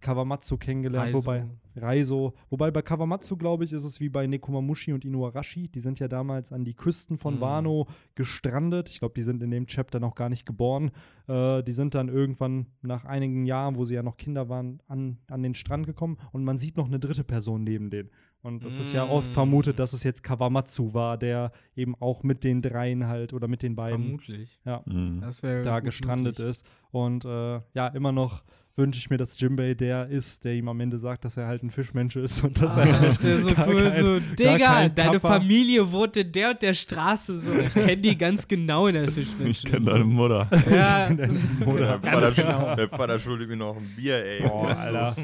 Kawamatsu 0.00 0.56
kennengelernt? 0.56 1.08
Raizo. 1.14 1.18
Wobei, 1.26 1.46
Raizo. 1.74 2.34
Wobei 2.48 2.70
bei 2.70 2.80
Kawamatsu, 2.82 3.36
glaube 3.36 3.64
ich, 3.64 3.72
ist 3.72 3.82
es 3.82 3.98
wie 3.98 4.08
bei 4.08 4.26
Nekomamushi 4.28 4.92
und 4.92 5.04
Inuarashi. 5.04 5.66
Die 5.68 5.80
sind 5.80 5.98
ja 5.98 6.06
damals 6.06 6.52
an 6.52 6.64
die 6.64 6.74
Küsten 6.74 7.18
von 7.18 7.36
Mhm. 7.36 7.40
Wano 7.40 7.86
gestrandet. 8.14 8.88
Ich 8.88 9.00
glaube, 9.00 9.14
die 9.16 9.22
sind 9.22 9.42
in 9.42 9.50
dem 9.50 9.66
Chapter 9.66 9.98
noch 9.98 10.14
gar 10.14 10.28
nicht 10.28 10.46
geboren. 10.46 10.92
Äh, 11.26 11.64
die 11.64 11.72
sind 11.72 11.94
dann 11.96 12.08
irgendwann 12.08 12.66
nach 12.82 13.04
einigen 13.04 13.46
Jahren, 13.46 13.74
wo 13.74 13.84
sie 13.84 13.94
ja 13.94 14.02
noch 14.04 14.16
Kinder 14.16 14.48
waren, 14.48 14.80
an, 14.86 15.18
an 15.28 15.42
den 15.42 15.54
Strand 15.54 15.86
gekommen 15.86 16.18
und 16.30 16.44
man 16.44 16.56
sieht 16.58 16.76
noch 16.76 16.86
eine 16.86 17.00
dritte 17.00 17.24
Person 17.24 17.64
neben 17.64 17.90
denen. 17.90 18.10
Und 18.42 18.64
es 18.64 18.78
ist 18.80 18.92
ja 18.94 19.06
oft 19.06 19.28
Mm. 19.28 19.32
vermutet, 19.32 19.78
dass 19.78 19.92
es 19.92 20.02
jetzt 20.02 20.22
Kawamatsu 20.22 20.94
war, 20.94 21.18
der 21.18 21.52
eben 21.76 21.94
auch 22.00 22.22
mit 22.22 22.42
den 22.42 22.62
dreien 22.62 23.06
halt 23.06 23.32
oder 23.34 23.48
mit 23.48 23.62
den 23.62 23.76
beiden 23.76 24.02
Vermutlich. 24.02 24.58
ja. 24.64 24.82
Das 25.20 25.42
wäre 25.42 25.62
da 25.62 25.80
gestrandet 25.80 26.38
möglich. 26.38 26.48
ist. 26.50 26.66
Und 26.90 27.24
äh, 27.26 27.60
ja, 27.74 27.88
immer 27.88 28.12
noch 28.12 28.42
wünsche 28.80 28.98
ich 28.98 29.10
mir, 29.10 29.16
dass 29.18 29.38
Jimbei 29.38 29.74
der 29.74 30.08
ist, 30.08 30.44
der 30.44 30.54
ihm 30.54 30.66
am 30.68 30.80
Ende 30.80 30.98
sagt, 30.98 31.24
dass 31.24 31.36
er 31.36 31.46
halt 31.46 31.62
ein 31.62 31.70
Fischmensch 31.70 32.16
ist 32.16 32.42
und 32.42 32.60
dass 32.60 32.76
Ah, 32.76 32.84
er 32.84 32.98
halt 33.00 33.08
das 33.10 33.22
wäre 33.22 33.38
so 33.38 33.50
gar 33.54 33.68
cool, 33.68 33.82
kein- 33.82 34.02
so, 34.02 34.08
gar 34.08 34.20
Digga, 34.54 34.66
kein 34.66 34.94
deine 34.94 35.10
Kappa- 35.20 35.28
Familie 35.38 35.92
wohnt 35.92 36.16
in 36.16 36.32
der 36.32 36.50
und 36.50 36.62
der 36.62 36.74
Straße, 36.74 37.38
so, 37.40 37.52
ich 37.60 37.72
kenne 37.74 37.96
die 37.98 38.16
ganz 38.18 38.48
genau 38.48 38.86
in 38.88 38.94
der 38.94 39.04
Fischmenschen. 39.08 39.50
Ich 39.50 39.64
kenne 39.64 39.84
deine 39.86 40.04
Mutter. 40.04 40.48
Ja, 40.70 41.08
Ich 41.10 41.16
deine 41.16 41.38
Mutter. 41.64 41.98
Der 41.98 42.10
Vater, 42.12 42.32
genau. 42.32 42.74
der 42.76 42.88
Vater 42.88 43.18
schuldet 43.18 43.48
mir 43.48 43.56
noch 43.56 43.76
ein 43.76 43.88
Bier, 43.96 44.24
ey. 44.24 44.42
Boah, 44.48 44.68
Alter. 44.76 45.16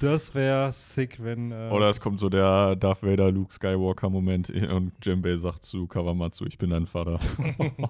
Das 0.00 0.34
wäre 0.34 0.72
sick, 0.72 1.18
wenn. 1.22 1.52
Äh, 1.52 1.68
Oder 1.70 1.90
es 1.90 2.00
kommt 2.00 2.18
so 2.20 2.28
der 2.28 2.74
Darth 2.76 3.02
Vader 3.02 3.30
Luke 3.30 3.52
Skywalker 3.52 4.08
Moment 4.10 4.50
und 4.50 4.92
Jimbei 5.02 5.36
sagt 5.36 5.64
zu 5.64 5.86
Kawamatsu, 5.86 6.46
ich 6.46 6.58
bin 6.58 6.70
dein 6.70 6.86
Vater. 6.86 7.18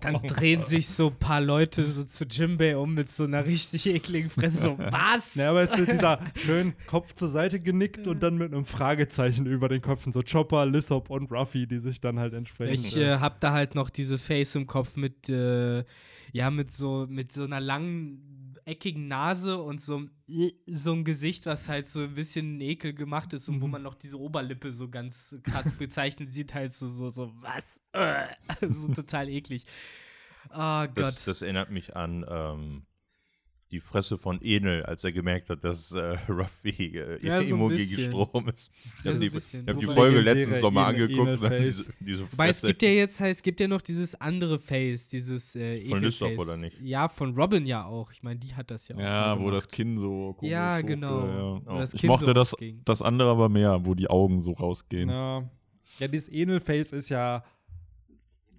dann 0.01 0.21
drehen 0.23 0.65
sich 0.65 0.89
so 0.89 1.09
ein 1.09 1.15
paar 1.17 1.41
Leute 1.41 1.85
so 1.85 2.05
zu 2.05 2.25
Jimbei 2.25 2.77
um 2.77 2.95
mit 2.95 3.11
so 3.11 3.25
einer 3.25 3.45
richtig 3.47 3.87
ekligen 3.87 4.31
Fresse, 4.31 4.63
so, 4.63 4.79
was? 4.79 4.91
Ja, 5.35 5.51
aber 5.51 5.63
es 5.63 5.77
ist 5.77 5.91
dieser 5.91 6.21
schön 6.37 6.75
Kopf 6.87 7.15
zur 7.15 7.29
Seite 7.29 7.61
genickt 7.61 8.07
und 8.07 8.23
dann 8.23 8.37
mit 8.37 8.53
einem 8.53 8.65
Fragezeichen 8.65 9.47
über 9.47 9.69
den 9.69 9.81
Köpfen. 9.83 10.13
So 10.13 10.23
Chopper, 10.23 10.67
Lissop 10.67 11.11
und 11.11 11.31
Ruffy, 11.33 11.67
die 11.67 11.79
sich 11.79 12.01
dann 12.01 12.19
halt 12.19 12.35
entsprechend. 12.35 12.87
Ich 12.87 12.97
äh, 12.97 13.19
hab 13.19 13.41
da 13.41 13.53
halt 13.53 13.75
noch 13.75 13.91
diese 13.91 14.19
Face 14.19 14.55
im 14.55 14.67
Kopf 14.67 14.97
mit, 14.97 15.29
äh, 15.29 15.85
ja, 16.33 16.51
mit 16.51 16.71
so, 16.71 17.07
mit 17.09 17.33
so 17.33 17.45
einer 17.45 17.61
langen, 17.61 18.55
eckigen 18.65 19.09
Nase 19.09 19.59
und 19.61 19.81
so, 19.81 19.97
einem- 19.97 20.11
so 20.67 20.93
ein 20.93 21.05
Gesicht, 21.05 21.47
was 21.47 21.69
halt 21.69 21.89
so 21.89 22.03
ein 22.05 22.15
bisschen 22.15 22.61
Ekel 22.61 22.95
gemacht 22.95 23.33
ist 23.33 23.49
und 23.49 23.61
wo 23.61 23.67
Mhm. 23.67 23.73
man 23.73 23.83
noch 23.83 23.95
diese 23.97 24.19
Oberlippe 24.21 24.71
so 24.73 24.89
ganz 24.89 25.37
krass 25.43 25.75
bezeichnet 25.79 26.33
sieht, 26.33 26.55
halt 26.55 26.73
so, 26.73 26.87
so, 26.89 27.09
so, 27.11 27.33
was? 27.41 27.81
Äh, 27.93 28.27
so 28.71 28.89
total 28.89 29.29
eklig. 29.29 29.65
Oh 30.51 30.55
Gott. 30.87 30.97
Das, 30.97 31.25
das 31.25 31.43
erinnert 31.43 31.71
mich 31.71 31.97
an 31.97 32.25
ähm, 32.29 32.83
die 33.73 33.81
Fresse 33.81 34.19
von 34.19 34.41
Enel, 34.43 34.83
als 34.85 35.03
er 35.03 35.13
gemerkt 35.13 35.49
hat, 35.51 35.65
dass 35.65 35.93
äh, 35.93 36.17
Ruffy 36.29 36.99
äh, 36.99 37.19
Ja, 37.27 37.41
so 37.41 37.69
gegen. 37.69 38.03
Strom 38.03 38.49
ist. 38.51 38.71
Ich 38.99 39.05
Ja, 39.05 39.13
habe 39.13 39.19
die, 39.19 39.31
hab 39.31 39.81
die 39.81 39.87
Wobei- 39.87 39.95
Folge 39.95 40.21
letztens 40.21 40.61
nochmal 40.61 40.95
Enel- 40.95 41.03
angeguckt 41.05 41.29
Enel-Face. 41.43 41.65
diese, 41.65 41.93
diese 42.01 42.27
Weil 42.37 42.51
es 42.51 42.61
gibt 42.63 42.83
ja 42.83 42.89
jetzt, 42.91 43.21
es 43.21 43.43
gibt 43.43 43.61
ja 43.61 43.69
noch 43.69 43.81
dieses 43.83 44.15
andere 44.21 44.59
Face, 44.61 45.09
dieses 45.09 45.57
äh, 45.57 45.81
Von 45.89 45.99
Ekelface. 46.05 46.39
oder 46.39 46.57
nicht? 46.59 46.77
Ja, 46.83 47.09
von 47.09 47.35
Robin 47.35 47.65
ja 47.67 47.85
auch. 47.87 48.13
Ich 48.13 48.23
meine, 48.23 48.39
die 48.39 48.55
hat 48.55 48.71
das 48.71 48.89
ja 48.89 48.97
auch. 48.97 49.01
Ja, 49.01 49.41
wo 49.41 49.51
das. 49.51 49.69
Kinn 49.69 49.97
so 49.99 50.35
komisch 50.35 50.53
Ja, 50.53 50.77
hochge- 50.77 50.83
genau. 50.85 51.27
ja. 51.27 51.61
Wo 51.65 51.79
das 51.79 51.95
Ich 51.95 52.03
mochte 52.05 52.27
so 52.27 52.33
das, 52.35 52.55
das 52.85 53.01
andere 53.01 53.31
aber 53.31 53.49
mehr, 53.49 53.85
wo 53.87 53.95
die 53.95 54.09
Augen 54.09 54.43
so 54.43 54.53
rausgehen. 54.53 55.09
Ja. 55.09 55.49
ja, 55.99 56.09
dieses 56.09 56.29
Enel-Face 56.29 56.93
ist 56.93 57.09
ja. 57.09 57.43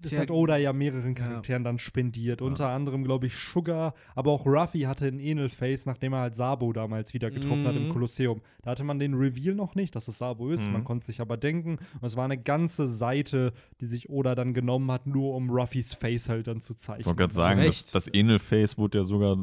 Das 0.04 0.10
Sehr- 0.12 0.20
hat 0.20 0.30
Oda 0.30 0.56
ja 0.56 0.72
mehreren 0.72 1.14
Charakteren 1.14 1.64
dann 1.64 1.78
spendiert. 1.78 2.42
Unter 2.42 2.68
anderem, 2.68 3.02
glaube 3.04 3.26
ich, 3.26 3.34
Sugar, 3.36 3.94
aber 4.14 4.32
auch 4.32 4.46
Ruffy 4.46 4.80
hatte 4.82 5.06
ein 5.06 5.18
Enel-Face, 5.18 5.86
nachdem 5.86 6.12
er 6.12 6.20
halt 6.20 6.34
Sabo 6.36 6.72
damals 6.72 7.14
wieder 7.14 7.30
getroffen 7.30 7.66
hat 7.66 7.74
im 7.74 7.84
Mhm. 7.86 7.88
Kolosseum. 7.88 8.40
Da 8.62 8.70
hatte 8.72 8.84
man 8.84 8.98
den 8.98 9.14
Reveal 9.14 9.54
noch 9.54 9.74
nicht, 9.74 9.96
dass 9.96 10.06
es 10.08 10.18
Sabo 10.18 10.50
ist. 10.50 10.66
Mhm. 10.66 10.72
Man 10.74 10.84
konnte 10.84 11.06
sich 11.06 11.20
aber 11.20 11.36
denken. 11.36 11.78
Und 12.00 12.04
es 12.06 12.16
war 12.16 12.24
eine 12.24 12.38
ganze 12.38 12.86
Seite, 12.86 13.52
die 13.80 13.86
sich 13.86 14.10
Oda 14.10 14.34
dann 14.34 14.54
genommen 14.54 14.90
hat, 14.90 15.06
nur 15.06 15.34
um 15.34 15.50
Ruffys 15.50 15.94
Face 15.94 16.28
halt 16.28 16.46
dann 16.46 16.60
zu 16.60 16.74
zeichnen. 16.74 17.00
Ich 17.00 17.06
wollte 17.06 17.16
gerade 17.18 17.30
Also 17.30 17.40
sagen, 17.42 17.62
das, 17.64 17.86
das 17.86 18.08
Enel-Face 18.08 18.78
wurde 18.78 18.98
ja 18.98 19.04
sogar 19.04 19.38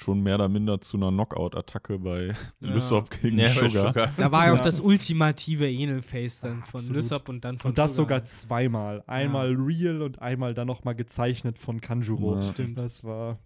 schon 0.00 0.20
mehr 0.20 0.36
oder 0.36 0.48
minder 0.48 0.80
zu 0.80 0.96
einer 0.96 1.10
Knockout-Attacke 1.10 1.98
bei 1.98 2.26
Ja. 2.60 2.70
Lysop 2.72 3.10
gegen 3.20 3.36
Ja, 3.38 3.50
Sugar. 3.50 3.88
Sugar. 3.88 4.12
Da 4.16 4.30
war 4.30 4.46
ja 4.46 4.52
auch 4.52 4.58
Ja. 4.58 4.62
das 4.62 4.80
ultimative 4.80 5.68
Enel-Face 5.68 6.40
dann 6.40 6.62
von 6.62 6.78
Absolut. 6.80 7.02
Lysop 7.02 7.28
und 7.28 7.44
dann 7.44 7.58
von 7.58 7.70
Und 7.70 7.78
das 7.78 7.96
Sugar. 7.96 8.18
sogar 8.20 8.24
zweimal. 8.24 9.02
Einmal 9.08 9.54
real 9.54 10.00
und 10.02 10.22
einmal 10.22 10.54
dann 10.54 10.68
noch 10.68 10.84
mal 10.84 10.94
gezeichnet 10.94 11.58
von 11.58 11.80
Kanjuro. 11.80 12.36
Ja. 12.36 12.42
Stimmt. 12.42 12.78
Das 12.78 13.02
war. 13.02 13.38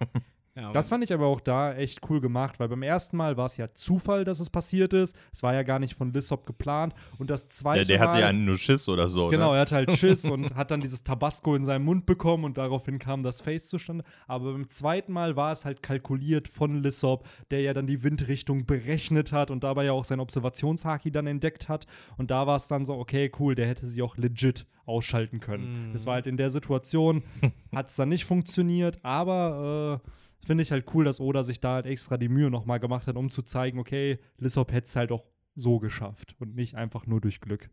Ja, 0.60 0.72
Das 0.72 0.88
fand 0.90 1.02
ich 1.04 1.12
aber 1.12 1.26
auch 1.26 1.40
da 1.40 1.74
echt 1.74 2.00
cool 2.10 2.20
gemacht, 2.20 2.60
weil 2.60 2.68
beim 2.68 2.82
ersten 2.82 3.16
Mal 3.16 3.36
war 3.36 3.46
es 3.46 3.56
ja 3.56 3.72
Zufall, 3.72 4.24
dass 4.24 4.40
es 4.40 4.50
passiert 4.50 4.92
ist. 4.92 5.16
Es 5.32 5.42
war 5.42 5.54
ja 5.54 5.62
gar 5.62 5.78
nicht 5.78 5.94
von 5.94 6.12
Lissop 6.12 6.46
geplant. 6.46 6.94
Und 7.18 7.30
das 7.30 7.48
zweite 7.48 7.80
Ja, 7.80 7.84
der 7.86 7.98
Mal. 7.98 8.08
hatte 8.08 8.20
ja 8.20 8.32
nur 8.32 8.56
Schiss 8.58 8.88
oder 8.88 9.08
so. 9.08 9.28
Genau, 9.28 9.50
Ne? 9.52 9.56
er 9.56 9.60
hat 9.62 9.72
halt 9.72 9.92
Schiss 9.96 10.24
und 10.24 10.54
hat 10.54 10.70
dann 10.70 10.80
dieses 10.80 11.02
Tabasco 11.04 11.54
in 11.54 11.64
seinem 11.64 11.84
Mund 11.84 12.06
bekommen 12.06 12.44
und 12.44 12.58
daraufhin 12.58 12.98
kam 12.98 13.22
das 13.22 13.40
Face 13.40 13.68
zustande. 13.68 14.04
Aber 14.26 14.52
beim 14.52 14.68
zweiten 14.68 15.12
Mal 15.12 15.36
war 15.36 15.52
es 15.52 15.64
halt 15.64 15.82
kalkuliert 15.82 16.48
von 16.48 16.82
Lissop, 16.82 17.26
der 17.50 17.62
ja 17.62 17.72
dann 17.74 17.86
die 17.86 18.02
Windrichtung 18.02 18.66
berechnet 18.66 19.32
hat 19.32 19.50
und 19.50 19.64
dabei 19.64 19.84
ja 19.84 19.92
auch 19.92 20.04
sein 20.04 20.20
Observationshaki 20.20 21.10
dann 21.10 21.26
entdeckt 21.26 21.68
hat. 21.68 21.86
Und 22.16 22.30
da 22.30 22.46
war 22.46 22.56
es 22.56 22.68
dann 22.68 22.84
so, 22.84 22.94
okay, 22.98 23.30
cool, 23.38 23.54
der 23.54 23.66
hätte 23.66 23.86
sie 23.86 24.02
auch 24.02 24.16
legit 24.16 24.66
ausschalten 24.86 25.40
können. 25.40 25.92
Es 25.94 26.04
war 26.06 26.14
halt 26.14 26.26
in 26.26 26.36
der 26.36 26.50
Situation, 26.50 27.22
hat 27.74 27.88
es 27.90 27.96
dann 27.96 28.08
nicht 28.08 28.24
funktioniert, 28.24 28.98
aber 29.04 30.00
äh, 30.04 30.10
finde 30.44 30.62
ich 30.62 30.72
halt 30.72 30.86
cool, 30.94 31.04
dass 31.04 31.20
Oda 31.20 31.44
sich 31.44 31.60
da 31.60 31.74
halt 31.74 31.86
extra 31.86 32.16
die 32.16 32.28
Mühe 32.28 32.50
nochmal 32.50 32.80
gemacht 32.80 33.06
hat, 33.06 33.16
um 33.16 33.30
zu 33.30 33.42
zeigen, 33.42 33.78
okay, 33.78 34.18
Lissop 34.38 34.72
hätte 34.72 34.86
es 34.86 34.96
halt 34.96 35.12
auch 35.12 35.24
so 35.54 35.78
geschafft 35.78 36.34
und 36.38 36.54
nicht 36.54 36.74
einfach 36.76 37.06
nur 37.06 37.20
durch 37.20 37.40
Glück. 37.40 37.68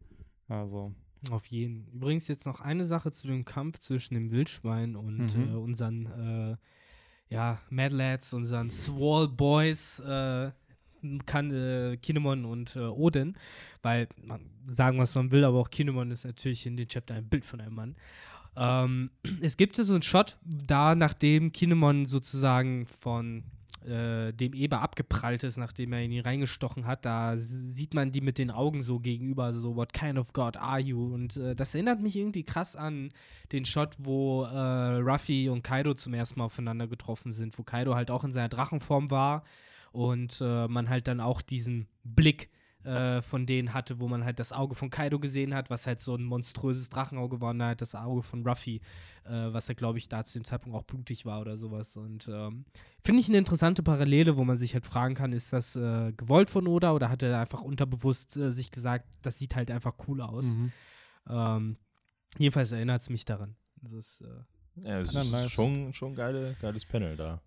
Also. 0.47 0.93
Auf 1.31 1.45
jeden. 1.47 1.87
Übrigens 1.93 2.27
jetzt 2.27 2.45
noch 2.45 2.61
eine 2.61 2.83
Sache 2.83 3.11
zu 3.11 3.27
dem 3.27 3.43
Kampf 3.45 3.79
zwischen 3.79 4.13
dem 4.13 4.29
Wildschwein 4.31 4.95
und 4.95 5.35
Mhm. 5.35 5.49
äh, 5.53 5.55
unseren 5.55 6.05
äh, 6.05 7.33
ja, 7.33 7.59
Mad 7.69 7.95
Lads, 7.95 8.33
unseren 8.33 8.69
Swall 8.69 9.27
Boys, 9.27 9.99
äh, 9.99 10.51
kann 11.25 11.51
äh, 11.51 11.97
Kinemon 11.97 12.45
und 12.45 12.75
äh, 12.75 12.79
Odin, 12.79 13.35
weil 13.81 14.07
man 14.21 14.49
sagen, 14.65 14.97
was 14.99 15.15
man 15.15 15.31
will, 15.31 15.43
aber 15.43 15.59
auch 15.59 15.69
Kinemon 15.69 16.11
ist 16.11 16.25
natürlich 16.25 16.65
in 16.65 16.75
den 16.77 16.87
Chapter 16.87 17.15
ein 17.15 17.27
Bild 17.29 17.45
von 17.45 17.61
einem 17.61 17.75
Mann. 17.75 17.95
Ähm, 18.57 19.11
es 19.41 19.55
gibt 19.55 19.75
so 19.75 19.93
einen 19.93 20.01
Shot, 20.01 20.37
da 20.43 20.95
nachdem 20.95 21.51
Kinemon 21.51 22.05
sozusagen 22.05 22.87
von 22.87 23.43
äh, 23.87 24.33
dem 24.33 24.53
Eber 24.53 24.81
abgeprallt 24.81 25.43
ist, 25.43 25.57
nachdem 25.57 25.93
er 25.93 26.01
ihn 26.01 26.19
reingestochen 26.19 26.85
hat, 26.85 27.05
da 27.05 27.37
sieht 27.37 27.93
man 27.93 28.11
die 28.11 28.21
mit 28.21 28.37
den 28.37 28.51
Augen 28.51 28.81
so 28.81 28.99
gegenüber, 28.99 29.45
also 29.45 29.59
so, 29.59 29.75
what 29.75 29.93
kind 29.93 30.17
of 30.17 30.33
God 30.33 30.57
are 30.57 30.79
you? 30.79 31.13
Und 31.13 31.37
äh, 31.37 31.55
das 31.55 31.73
erinnert 31.73 32.01
mich 32.01 32.15
irgendwie 32.15 32.43
krass 32.43 32.75
an 32.75 33.13
den 33.51 33.63
Shot, 33.63 33.95
wo 33.99 34.43
äh, 34.43 34.97
Ruffy 34.97 35.49
und 35.49 35.63
Kaido 35.63 35.93
zum 35.93 36.13
ersten 36.13 36.39
Mal 36.39 36.45
aufeinander 36.45 36.87
getroffen 36.87 37.31
sind, 37.31 37.57
wo 37.57 37.63
Kaido 37.63 37.95
halt 37.95 38.11
auch 38.11 38.23
in 38.23 38.31
seiner 38.31 38.49
Drachenform 38.49 39.09
war 39.09 39.43
und 39.91 40.41
äh, 40.41 40.67
man 40.67 40.89
halt 40.89 41.07
dann 41.07 41.21
auch 41.21 41.41
diesen 41.41 41.87
Blick 42.03 42.49
äh, 42.87 43.21
von 43.21 43.45
denen 43.45 43.73
hatte, 43.73 43.99
wo 43.99 44.07
man 44.07 44.23
halt 44.23 44.39
das 44.39 44.53
Auge 44.53 44.75
von 44.75 44.89
Kaido 44.89 45.19
gesehen 45.19 45.53
hat, 45.53 45.69
was 45.69 45.85
halt 45.87 45.99
so 45.99 46.15
ein 46.15 46.23
monströses 46.23 46.89
Drachenauge 46.89 47.41
war 47.41 47.51
und 47.51 47.59
dann 47.59 47.67
halt 47.69 47.81
das 47.81 47.95
Auge 47.95 48.23
von 48.23 48.47
Ruffy, 48.47 48.81
äh, 49.25 49.29
was 49.51 49.67
ja, 49.67 49.73
glaube 49.73 49.97
ich, 49.97 50.07
da 50.07 50.23
zu 50.23 50.39
dem 50.39 50.45
Zeitpunkt 50.45 50.77
auch 50.77 50.83
blutig 50.83 51.25
war 51.25 51.41
oder 51.41 51.57
sowas. 51.57 51.97
Und 51.97 52.27
ähm, 52.27 52.65
finde 53.03 53.19
ich 53.21 53.27
eine 53.27 53.37
interessante 53.37 53.83
Parallele, 53.83 54.37
wo 54.37 54.43
man 54.43 54.57
sich 54.57 54.73
halt 54.73 54.85
fragen 54.85 55.15
kann, 55.15 55.33
ist 55.33 55.51
das 55.53 55.75
äh, 55.75 56.13
gewollt 56.13 56.49
von 56.49 56.67
Oda 56.67 56.93
oder 56.93 57.09
hat 57.09 57.23
er 57.23 57.39
einfach 57.39 57.61
unterbewusst 57.61 58.37
äh, 58.37 58.51
sich 58.51 58.71
gesagt, 58.71 59.05
das 59.21 59.37
sieht 59.37 59.55
halt 59.55 59.69
einfach 59.69 59.95
cool 60.07 60.21
aus. 60.21 60.45
Mhm. 60.45 60.71
Ähm, 61.29 61.77
jedenfalls 62.37 62.71
erinnert 62.71 63.01
es 63.01 63.09
mich 63.09 63.25
daran. 63.25 63.55
Das 63.81 63.91
ist 63.91 64.21
äh, 64.21 64.87
Ja, 64.87 65.03
das 65.03 65.13
ist 65.13 65.31
nice. 65.31 65.51
schon, 65.51 65.93
schon 65.93 66.15
geile, 66.15 66.55
geiles 66.61 66.85
Panel 66.85 67.15
da. 67.17 67.41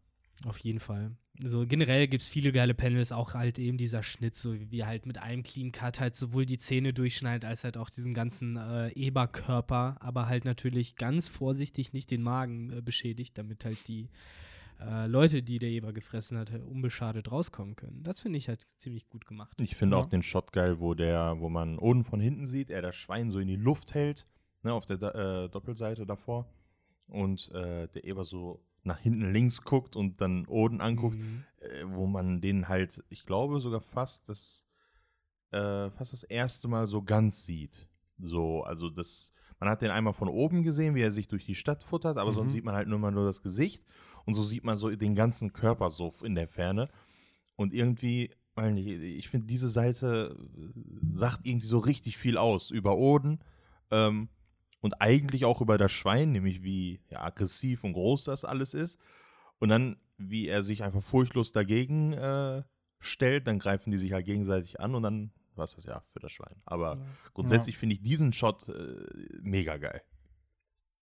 Auf 0.47 0.59
jeden 0.59 0.81
Fall. 0.81 1.13
Also 1.43 1.67
generell 1.67 2.07
gibt 2.09 2.23
es 2.23 2.29
viele 2.29 2.53
geile 2.53 2.75
Panels, 2.75 3.13
auch 3.13 3.35
halt 3.35 3.59
eben 3.59 3.79
dieser 3.79 4.03
Schnitt, 4.03 4.35
so 4.35 4.55
wie 4.71 4.85
halt 4.85 5.07
mit 5.07 5.19
einem 5.19 5.43
Clean 5.43 5.73
Cut 5.73 5.99
halt 6.01 6.15
sowohl 6.17 6.45
die 6.47 6.59
Zähne 6.59 6.93
durchschneidet, 6.93 7.49
als 7.49 7.65
halt 7.65 7.77
auch 7.77 7.89
diesen 7.91 8.13
ganzen 8.15 8.57
äh, 8.57 8.89
Eberkörper, 8.93 9.97
aber 10.01 10.27
halt 10.29 10.45
natürlich 10.45 10.97
ganz 10.97 11.29
vorsichtig 11.29 11.93
nicht 11.93 12.11
den 12.11 12.23
Magen 12.23 12.71
äh, 12.79 12.83
beschädigt, 12.83 13.39
damit 13.39 13.65
halt 13.65 13.89
die 13.89 14.09
äh, 14.81 15.07
Leute, 15.07 15.43
die 15.43 15.59
der 15.59 15.71
Eber 15.71 15.93
gefressen 15.93 16.39
hat, 16.39 16.51
halt 16.51 16.63
unbeschadet 16.65 17.31
rauskommen 17.31 17.77
können. 17.77 18.03
Das 18.03 18.21
finde 18.21 18.39
ich 18.39 18.49
halt 18.49 18.67
ziemlich 18.79 19.09
gut 19.09 19.27
gemacht. 19.27 19.61
Ich 19.61 19.77
finde 19.77 19.97
Ja. 19.97 20.03
auch 20.03 20.07
den 20.07 20.23
Shot 20.23 20.53
geil, 20.53 20.79
wo 20.81 20.95
der, 20.95 21.37
wo 21.39 21.49
man 21.49 21.79
Oden 21.79 22.05
von 22.05 22.21
hinten 22.21 22.47
sieht, 22.47 22.71
er 22.71 22.83
das 22.83 22.97
Schwein 22.97 23.31
so 23.31 23.39
in 23.39 23.49
die 23.49 23.57
Luft 23.57 23.95
hält, 23.95 24.27
ne, 24.63 24.73
auf 24.73 24.87
der 24.87 24.97
äh, 25.15 25.49
Doppelseite 25.49 26.07
davor. 26.07 26.47
Und 27.09 27.51
äh, 27.53 27.89
der 27.89 28.05
Eber 28.05 28.25
so 28.25 28.63
nach 28.83 28.99
hinten 28.99 29.33
links 29.33 29.63
guckt 29.63 29.97
und 29.97 30.21
dann 30.21 30.47
Oden 30.47 30.81
anguckt, 30.81 31.19
Mhm. 31.19 31.45
äh, 31.61 31.85
wo 31.87 32.07
man 32.07 32.41
den 32.41 32.69
halt, 32.69 33.03
ich 33.09 33.25
glaube 33.27 33.61
sogar 33.61 33.81
fast 33.81 34.29
das, 34.29 34.67
äh, 35.51 35.91
fast 35.91 36.13
das 36.13 36.23
erste 36.23 36.69
Mal 36.69 36.87
so 36.89 37.03
ganz 37.03 37.45
sieht. 37.45 37.89
So, 38.19 38.63
also 38.63 38.91
das, 38.91 39.33
man 39.59 39.69
hat 39.69 39.83
den 39.83 39.91
einmal 39.91 40.13
von 40.13 40.29
oben 40.29 40.63
gesehen, 40.63 40.95
wie 40.95 41.03
er 41.03 41.11
sich 41.11 41.29
durch 41.29 41.45
die 41.47 41.55
Stadt 41.55 41.83
futtert, 41.83 42.19
aber 42.19 42.31
Mhm. 42.31 42.35
sonst 42.35 42.53
sieht 42.53 42.65
man 42.65 42.75
halt 42.75 42.89
nur 42.89 42.99
mal 42.99 43.11
nur 43.11 43.27
das 43.27 43.43
Gesicht 43.43 43.85
und 44.25 44.35
so 44.35 44.43
sieht 44.43 44.65
man 44.65 44.77
so 44.77 44.91
den 44.95 45.15
ganzen 45.15 45.53
Körper 45.53 45.91
so 45.91 46.13
in 46.23 46.35
der 46.35 46.49
Ferne. 46.49 46.89
Und 47.57 47.75
irgendwie, 47.75 48.31
nicht, 48.57 48.87
ich 48.87 49.29
finde, 49.29 49.47
diese 49.47 49.69
Seite 49.69 50.37
äh, 50.57 50.73
sagt 51.13 51.47
irgendwie 51.47 51.67
so 51.67 51.79
richtig 51.79 52.17
viel 52.17 52.37
aus 52.39 52.71
über 52.71 52.97
Oden 52.97 53.41
ähm, 53.91 54.29
und 54.81 55.01
eigentlich 55.01 55.45
auch 55.45 55.61
über 55.61 55.79
das 55.79 55.93
Schwein, 55.93 56.33
nämlich 56.33 56.63
wie 56.63 57.01
ja, 57.11 57.23
aggressiv 57.23 57.85
und 57.85 57.93
groß 57.93 58.25
das 58.25 58.45
alles 58.45 58.75
ist. 58.75 58.99
Und 59.59 59.69
dann, 59.69 59.97
wie 60.17 60.49
er 60.49 60.63
sich 60.63 60.83
einfach 60.83 61.03
furchtlos 61.03 61.53
dagegen 61.53 62.13
äh, 62.13 62.63
stellt, 62.99 63.47
dann 63.47 63.59
greifen 63.59 63.91
die 63.91 63.99
sich 63.99 64.13
halt 64.13 64.27
gegenseitig 64.27 64.81
an 64.81 64.95
und 64.95 65.03
dann 65.03 65.33
war 65.55 65.65
es 65.65 65.77
das 65.77 65.85
ja 65.85 66.03
für 66.13 66.21
das 66.21 66.33
Schwein. 66.33 66.57
Aber 66.65 66.99
grundsätzlich 67.35 67.77
finde 67.77 67.95
ich 67.95 68.03
diesen 68.03 68.33
Shot 68.33 68.69
äh, 68.69 69.05
mega 69.43 69.77
geil. 69.77 70.03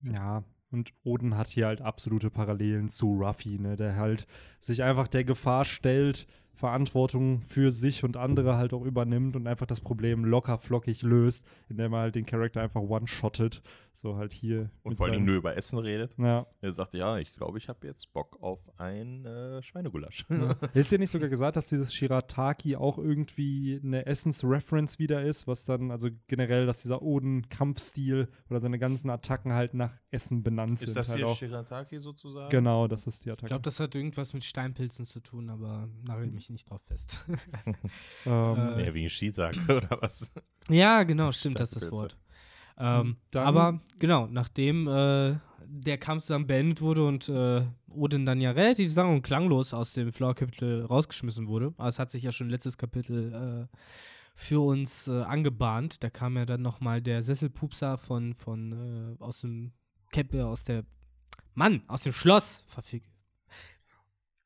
Ja, 0.01 0.45
und 0.71 0.93
Oden 1.03 1.37
hat 1.37 1.49
hier 1.49 1.67
halt 1.67 1.81
absolute 1.81 2.31
Parallelen 2.31 2.89
zu 2.89 3.15
Ruffy, 3.15 3.59
ne, 3.59 3.77
der 3.77 3.97
halt 3.97 4.27
sich 4.59 4.83
einfach 4.83 5.09
der 5.09 5.25
Gefahr 5.25 5.65
stellt, 5.65 6.27
Verantwortung 6.59 7.43
für 7.43 7.71
sich 7.71 8.03
und 8.03 8.17
andere 8.17 8.57
halt 8.57 8.75
auch 8.75 8.85
übernimmt 8.85 9.37
und 9.37 9.47
einfach 9.47 9.67
das 9.67 9.81
Problem 9.81 10.25
locker 10.25 10.59
flockig 10.59 11.03
löst, 11.03 11.47
indem 11.69 11.93
er 11.93 12.01
halt 12.01 12.17
den 12.17 12.27
Charakter 12.27 12.61
einfach 12.61 12.81
one-shottet. 12.81 13.63
So 14.01 14.17
halt 14.17 14.33
hier. 14.33 14.71
Und 14.85 14.95
vor 14.95 15.07
allen 15.07 15.15
Dingen 15.15 15.25
seinem- 15.25 15.33
nur 15.33 15.39
über 15.39 15.57
Essen 15.57 15.77
redet. 15.81 16.13
Ja. 16.19 16.47
Er 16.61 16.71
sagt, 16.71 16.95
ja, 16.95 17.19
ich 17.19 17.33
glaube, 17.33 17.59
ich 17.59 17.69
habe 17.69 17.85
jetzt 17.85 18.13
Bock 18.13 18.39
auf 18.41 18.71
ein 18.79 19.25
äh, 19.27 19.61
Schweinegulasch. 19.61 20.25
Ist 20.73 20.91
hier 20.91 21.01
nicht 21.01 21.11
sogar 21.11 21.29
gesagt, 21.29 21.57
dass 21.57 21.69
dieses 21.69 21.93
Shirataki 21.93 22.77
auch 22.77 22.99
irgendwie 22.99 23.81
eine 23.83 24.07
Essence-Reference 24.07 25.01
wieder 25.01 25.23
ist, 25.23 25.49
was 25.49 25.65
dann, 25.65 25.91
also 25.91 26.11
generell, 26.29 26.65
dass 26.65 26.83
dieser 26.83 27.03
Oden-Kampfstil 27.03 28.29
oder 28.49 28.61
seine 28.61 28.79
ganzen 28.79 29.11
Attacken 29.11 29.53
halt 29.53 29.75
nach 29.75 29.93
Essen 30.13 30.45
benannt 30.45 30.79
sind. 30.79 30.89
ist 30.89 30.97
das 30.97 31.09
halt 31.09 31.19
hier 31.19 31.27
auch. 31.27 31.37
Shirataki 31.37 31.99
sozusagen? 31.99 32.51
Genau, 32.51 32.87
das 32.87 33.09
ist 33.09 33.25
die 33.25 33.31
Ich 33.31 33.33
Attacke. 33.33 33.49
glaube, 33.49 33.63
das 33.63 33.81
hat 33.81 33.97
irgendwas 33.97 34.33
mit 34.33 34.45
Steinpilzen 34.45 35.07
zu 35.07 35.19
tun, 35.19 35.51
aber 35.51 35.89
nagel 36.07 36.29
mich 36.29 36.51
nicht 36.51 36.71
drauf 36.71 36.83
fest. 36.83 37.27
ähm, 37.67 38.57
äh, 38.57 38.77
Nee, 38.77 38.95
wegen 38.95 39.09
Shiitake 39.11 39.61
oder 39.77 39.99
was? 40.01 40.31
Ja, 40.69 41.03
genau, 41.03 41.33
stimmt, 41.33 41.59
das 41.59 41.73
ist 41.73 41.83
das. 41.83 41.91
Wort. 41.91 42.17
Ähm, 42.79 43.17
aber 43.35 43.81
genau, 43.99 44.27
nachdem 44.31 44.87
äh, 44.87 45.37
der 45.67 45.99
Kampf 45.99 46.27
dann 46.27 46.47
beendet 46.47 46.81
wurde 46.81 47.05
und 47.05 47.29
äh, 47.29 47.65
Odin 47.89 48.25
dann 48.25 48.41
ja 48.41 48.53
relativ 48.53 48.93
sang- 48.93 49.15
und 49.15 49.23
klanglos 49.23 49.75
aus 49.75 49.93
dem 49.93 50.13
Floor-Kapitel 50.13 50.85
rausgeschmissen 50.85 51.49
wurde, 51.49 51.75
aber 51.77 51.89
es 51.89 51.99
hat 51.99 52.11
sich 52.11 52.23
ja 52.23 52.33
schon 52.33 52.49
letztes 52.49 52.79
Kapitel 52.79 53.69
äh, 53.71 53.77
für 54.35 54.65
uns 54.65 55.09
äh, 55.09 55.23
angebahnt, 55.23 56.03
da 56.05 56.11
kam 56.11 56.37
ja 56.37 56.47
dann 56.47 56.63
nochmal 56.63 57.03
der 57.03 57.23
Sesselpupser 57.23 57.99
von, 57.99 58.35
von 58.35 59.17
äh, 59.19 59.23
aus 59.23 59.41
dem 59.41 59.73
Cap, 60.13 60.33
äh, 60.33 60.43
aus 60.43 60.65
der 60.65 60.85
Mann, 61.55 61.83
aus 61.89 62.03
dem 62.03 62.13
Schloss, 62.13 62.63
verfick, 62.69 63.03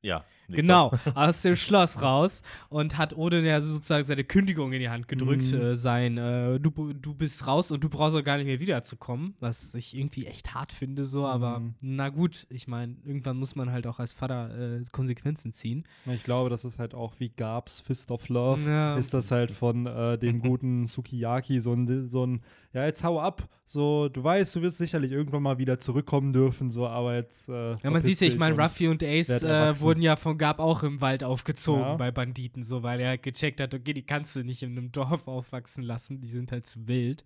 Ja. 0.00 0.24
Genau, 0.56 0.92
aus 1.14 1.42
dem 1.42 1.56
Schloss 1.56 2.02
raus 2.02 2.42
und 2.68 2.98
hat 2.98 3.16
Odin 3.16 3.44
ja 3.44 3.60
sozusagen 3.60 4.04
seine 4.04 4.24
Kündigung 4.24 4.72
in 4.72 4.80
die 4.80 4.88
Hand 4.88 5.08
gedrückt, 5.08 5.52
Mhm. 5.52 5.60
äh, 5.60 5.74
sein, 5.74 6.18
äh, 6.18 6.58
du, 6.60 6.92
du 6.92 7.14
bist 7.14 7.46
raus 7.46 7.70
und 7.70 7.82
du 7.82 7.88
brauchst 7.88 8.16
auch 8.16 8.24
gar 8.24 8.36
nicht 8.36 8.46
mehr 8.46 8.60
wiederzukommen, 8.60 9.34
was 9.40 9.74
ich 9.74 9.96
irgendwie 9.96 10.26
echt 10.26 10.54
hart 10.54 10.72
finde, 10.72 11.04
so, 11.04 11.26
aber 11.26 11.60
Mhm. 11.60 11.74
na 11.80 12.08
gut, 12.08 12.46
ich 12.50 12.68
meine, 12.68 12.96
irgendwann 13.04 13.36
muss 13.36 13.56
man 13.56 13.70
halt 13.72 13.86
auch 13.86 13.98
als 13.98 14.12
Vater 14.12 14.76
äh, 14.78 14.82
Konsequenzen 14.92 15.52
ziehen. 15.52 15.84
Ich 16.06 16.22
glaube, 16.24 16.50
das 16.50 16.64
ist 16.64 16.78
halt 16.78 16.94
auch 16.94 17.14
wie 17.18 17.28
Gabs 17.30 17.80
Fist 17.80 18.10
of 18.10 18.28
Love. 18.28 18.68
Ja. 18.68 18.96
Ist 18.96 19.14
das 19.14 19.30
halt 19.30 19.50
von 19.50 19.86
äh, 19.86 20.18
dem 20.18 20.40
guten 20.42 20.86
Sukiyaki 20.86 21.60
so 21.60 21.72
ein, 21.72 22.08
so 22.08 22.26
ein, 22.26 22.42
ja, 22.72 22.84
jetzt 22.86 23.04
hau 23.04 23.20
ab. 23.20 23.48
So, 23.64 24.08
du 24.10 24.22
weißt, 24.22 24.54
du 24.56 24.62
wirst 24.62 24.78
sicherlich 24.78 25.12
irgendwann 25.12 25.42
mal 25.42 25.56
wieder 25.58 25.80
zurückkommen 25.80 26.32
dürfen, 26.32 26.70
so, 26.70 26.86
aber 26.86 27.14
jetzt. 27.14 27.48
Äh, 27.48 27.76
Ja, 27.82 27.90
man 27.90 28.02
sieht 28.02 28.20
ja, 28.20 28.26
ich 28.26 28.36
meine, 28.36 28.54
Ruffy 28.60 28.88
und 28.88 29.02
Ace 29.02 29.42
äh, 29.42 29.80
wurden 29.80 30.02
ja 30.02 30.16
von 30.16 30.36
Gab 30.36 30.58
auch 30.58 30.82
im 30.82 31.00
Wald 31.00 31.24
aufgezogen 31.24 31.80
Ja. 31.82 31.96
bei 31.96 32.10
Banditen, 32.10 32.62
so, 32.62 32.82
weil 32.82 33.00
er 33.00 33.16
gecheckt 33.16 33.60
hat, 33.60 33.72
okay, 33.72 33.94
die 33.94 34.02
kannst 34.02 34.36
du 34.36 34.44
nicht 34.44 34.62
in 34.62 34.72
einem 34.76 34.92
Dorf 34.92 35.26
aufwachsen 35.26 35.82
lassen, 35.82 36.20
die 36.20 36.28
sind 36.28 36.52
halt 36.52 36.66
zu 36.66 36.86
wild. 36.86 37.24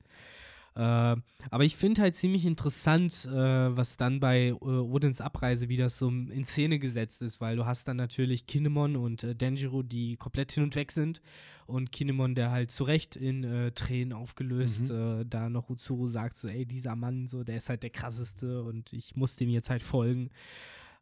Äh, 0.76 1.16
aber 1.50 1.64
ich 1.64 1.74
finde 1.76 2.02
halt 2.02 2.14
ziemlich 2.14 2.44
interessant, 2.44 3.26
äh, 3.26 3.76
was 3.76 3.96
dann 3.96 4.20
bei 4.20 4.48
äh, 4.48 4.52
Odins 4.52 5.22
Abreise 5.22 5.68
wieder 5.70 5.88
so 5.88 6.08
in 6.08 6.44
Szene 6.44 6.78
gesetzt 6.78 7.22
ist, 7.22 7.40
weil 7.40 7.56
du 7.56 7.64
hast 7.64 7.88
dann 7.88 7.96
natürlich 7.96 8.46
Kinemon 8.46 8.96
und 8.96 9.40
Denjiro, 9.40 9.82
die 9.82 10.16
komplett 10.16 10.52
hin 10.52 10.64
und 10.64 10.76
weg 10.76 10.92
sind 10.92 11.22
und 11.66 11.92
Kinemon, 11.92 12.34
der 12.34 12.50
halt 12.50 12.70
zu 12.70 12.84
Recht 12.84 13.16
in 13.16 13.72
Tränen 13.74 14.12
aufgelöst 14.12 14.90
äh, 14.90 15.24
da 15.24 15.48
noch 15.48 15.70
Uzuru 15.70 16.06
sagt 16.06 16.36
so, 16.36 16.48
ey, 16.48 16.66
dieser 16.66 16.94
Mann, 16.94 17.26
so, 17.26 17.42
der 17.42 17.56
ist 17.56 17.68
halt 17.68 17.82
der 17.82 17.90
krasseste 17.90 18.62
und 18.62 18.92
ich 18.92 19.16
muss 19.16 19.36
dem 19.36 19.48
jetzt 19.48 19.70
halt 19.70 19.82
folgen. 19.82 20.30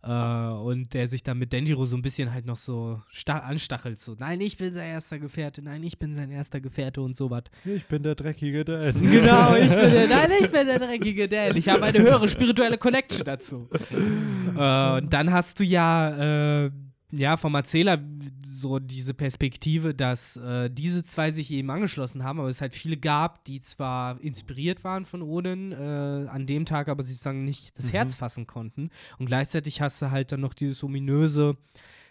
Äh, 0.07 0.11
und 0.11 0.93
der 0.93 1.09
sich 1.09 1.23
dann 1.23 1.39
mit 1.39 1.53
Denjiro 1.53 1.87
so 1.87 1.97
ein 1.97 2.03
bisschen 2.03 2.33
halt 2.35 2.45
noch 2.45 2.57
so 2.57 3.01
sta- 3.11 3.39
anstachelt, 3.39 3.99
so, 3.99 4.15
nein, 4.19 4.39
ich 4.43 4.57
bin 4.59 4.75
sein 4.75 4.89
erster 4.91 5.19
Gefährte, 5.19 5.63
nein, 5.63 5.83
ich 5.83 5.99
bin 5.99 6.13
sein 6.13 6.31
erster 6.31 6.61
Gefährte 6.61 7.01
und 7.01 7.17
sowas. 7.17 7.45
Ich 7.65 7.87
bin 7.87 8.03
der 8.03 8.15
dreckige 8.15 8.65
Dad. 8.65 8.95
Genau, 9.01 9.55
ich 9.57 9.69
bin 9.71 9.91
der, 9.93 10.09
nein, 10.09 10.31
ich 10.41 10.51
bin 10.51 10.67
der 10.67 10.79
dreckige 10.79 11.29
Dan. 11.29 11.57
Ich 11.57 11.69
habe 11.71 11.85
eine 11.85 11.99
höhere 12.01 12.29
spirituelle 12.29 12.77
Connection 12.77 13.25
dazu. 13.25 13.69
äh, 14.57 14.97
und 14.99 15.11
dann 15.13 15.33
hast 15.33 15.59
du 15.61 15.65
ja, 15.65 16.65
äh, 16.67 16.71
ja, 17.17 17.37
vom 17.37 17.55
Erzähler 17.55 17.99
so 18.45 18.79
diese 18.79 19.15
Perspektive, 19.15 19.95
dass 19.95 20.37
äh, 20.37 20.71
diese 20.71 21.05
zwei 21.05 21.31
sich 21.31 21.51
eben 21.51 21.71
angeschlossen 21.71 22.25
haben, 22.25 22.41
aber 22.41 22.49
es 22.49 22.61
halt 22.61 22.75
viele 22.75 22.97
gab, 22.97 23.45
die 23.45 23.61
zwar 23.61 24.21
inspiriert 24.21 24.85
waren 24.85 25.05
von 25.05 25.23
Odin, 25.23 25.73
äh, 25.73 26.27
an 26.29 26.47
dem 26.47 26.65
Tag 26.65 26.89
aber 26.89 27.03
sozusagen 27.03 27.45
nicht 27.45 27.79
das 27.79 27.87
Mhm. 27.87 27.93
Herz 27.93 28.15
fassen 28.15 28.47
konnten. 28.47 28.91
Und 29.19 29.27
gleichzeitig 29.27 29.81
hast 29.81 30.01
du 30.03 30.11
halt 30.11 30.33
dann 30.33 30.41
noch 30.41 30.55
dieses 30.55 30.83
ominöse, 30.83 31.57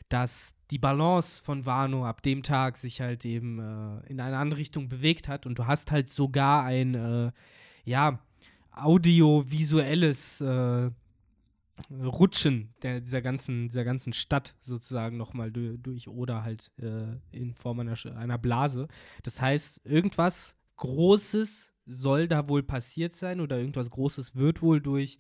dass 0.10 0.56
die 0.70 0.78
Balance 0.80 1.42
von 1.44 1.66
Wano 1.66 2.06
ab 2.06 2.22
dem 2.22 2.44
Tag 2.44 2.78
sich 2.78 3.02
halt 3.02 3.26
eben 3.26 3.60
äh, 3.60 4.12
in 4.12 4.20
eine 4.20 4.38
andere 4.38 4.60
Richtung 4.60 4.90
bewegt 4.90 5.28
hat 5.28 5.46
und 5.46 5.58
du 5.58 5.66
hast 5.66 5.92
halt 5.92 6.10
sogar 6.10 6.64
ein, 6.66 6.94
äh, 6.94 7.32
ja, 7.86 8.20
audiovisuelles 8.76 10.42
äh, 10.42 10.90
Rutschen 11.90 12.74
der, 12.84 13.02
dieser, 13.02 13.22
ganzen, 13.22 13.68
dieser 13.68 13.84
ganzen 13.84 14.14
Stadt 14.14 14.56
sozusagen 14.62 15.18
nochmal 15.18 15.52
durch, 15.52 15.80
durch 15.82 16.08
Oda 16.08 16.44
halt 16.44 16.72
äh, 16.78 17.18
in 17.32 17.54
Form 17.54 17.80
einer, 17.80 17.98
einer 18.16 18.38
Blase. 18.38 18.88
Das 19.24 19.42
heißt, 19.42 19.82
irgendwas 19.86 20.56
Großes 20.78 21.74
soll 21.86 22.28
da 22.28 22.48
wohl 22.48 22.64
passiert 22.64 23.14
sein 23.14 23.42
oder 23.42 23.58
irgendwas 23.58 23.90
Großes 23.90 24.36
wird 24.36 24.62
wohl 24.62 24.82
durch 24.82 25.18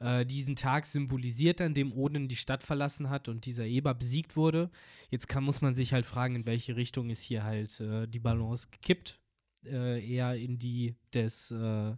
äh, 0.00 0.24
diesen 0.24 0.56
Tag 0.56 0.86
symbolisiert, 0.86 1.60
an 1.60 1.74
dem 1.74 1.92
Odin 1.92 2.28
die 2.28 2.36
Stadt 2.36 2.62
verlassen 2.62 3.10
hat 3.10 3.28
und 3.28 3.46
dieser 3.46 3.64
Eber 3.64 3.94
besiegt 3.94 4.36
wurde. 4.36 4.70
Jetzt 5.10 5.28
kann, 5.28 5.44
muss 5.44 5.60
man 5.60 5.74
sich 5.74 5.92
halt 5.92 6.06
fragen, 6.06 6.36
in 6.36 6.46
welche 6.46 6.76
Richtung 6.76 7.10
ist 7.10 7.22
hier 7.22 7.42
halt 7.42 7.80
äh, 7.80 8.06
die 8.06 8.20
Balance 8.20 8.68
gekippt. 8.70 9.20
Äh, 9.64 10.06
eher 10.08 10.36
in 10.36 10.58
die 10.58 10.94
des 11.12 11.50
äh, 11.50 11.96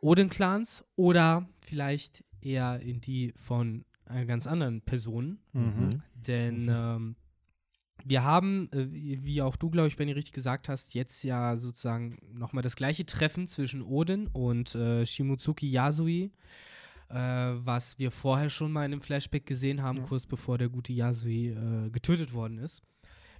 Odin-Clans 0.00 0.84
oder 0.94 1.48
vielleicht 1.60 2.24
eher 2.44 2.80
in 2.80 3.00
die 3.00 3.32
von 3.36 3.84
einer 4.06 4.26
ganz 4.26 4.46
anderen 4.46 4.80
Person. 4.82 5.38
Mhm. 5.52 5.88
Denn 6.14 6.68
ähm, 6.70 7.16
wir 8.04 8.22
haben, 8.24 8.68
äh, 8.72 8.86
wie 8.90 9.40
auch 9.40 9.56
du, 9.56 9.70
glaube 9.70 9.88
ich, 9.88 9.96
Benny, 9.96 10.12
richtig 10.12 10.34
gesagt 10.34 10.68
hast, 10.68 10.94
jetzt 10.94 11.22
ja 11.22 11.56
sozusagen 11.56 12.18
nochmal 12.32 12.62
das 12.62 12.76
gleiche 12.76 13.06
Treffen 13.06 13.48
zwischen 13.48 13.82
Odin 13.82 14.26
und 14.28 14.74
äh, 14.74 15.06
Shimotsuki 15.06 15.70
Yasui, 15.70 16.30
äh, 17.08 17.14
was 17.16 17.98
wir 17.98 18.10
vorher 18.10 18.50
schon 18.50 18.72
mal 18.72 18.84
in 18.84 18.92
einem 18.92 19.00
Flashback 19.02 19.46
gesehen 19.46 19.82
haben, 19.82 19.98
Ja. 19.98 20.04
kurz 20.04 20.26
bevor 20.26 20.58
der 20.58 20.68
gute 20.68 20.92
Yasui 20.92 21.48
äh, 21.50 21.90
getötet 21.90 22.34
worden 22.34 22.58
ist. 22.58 22.82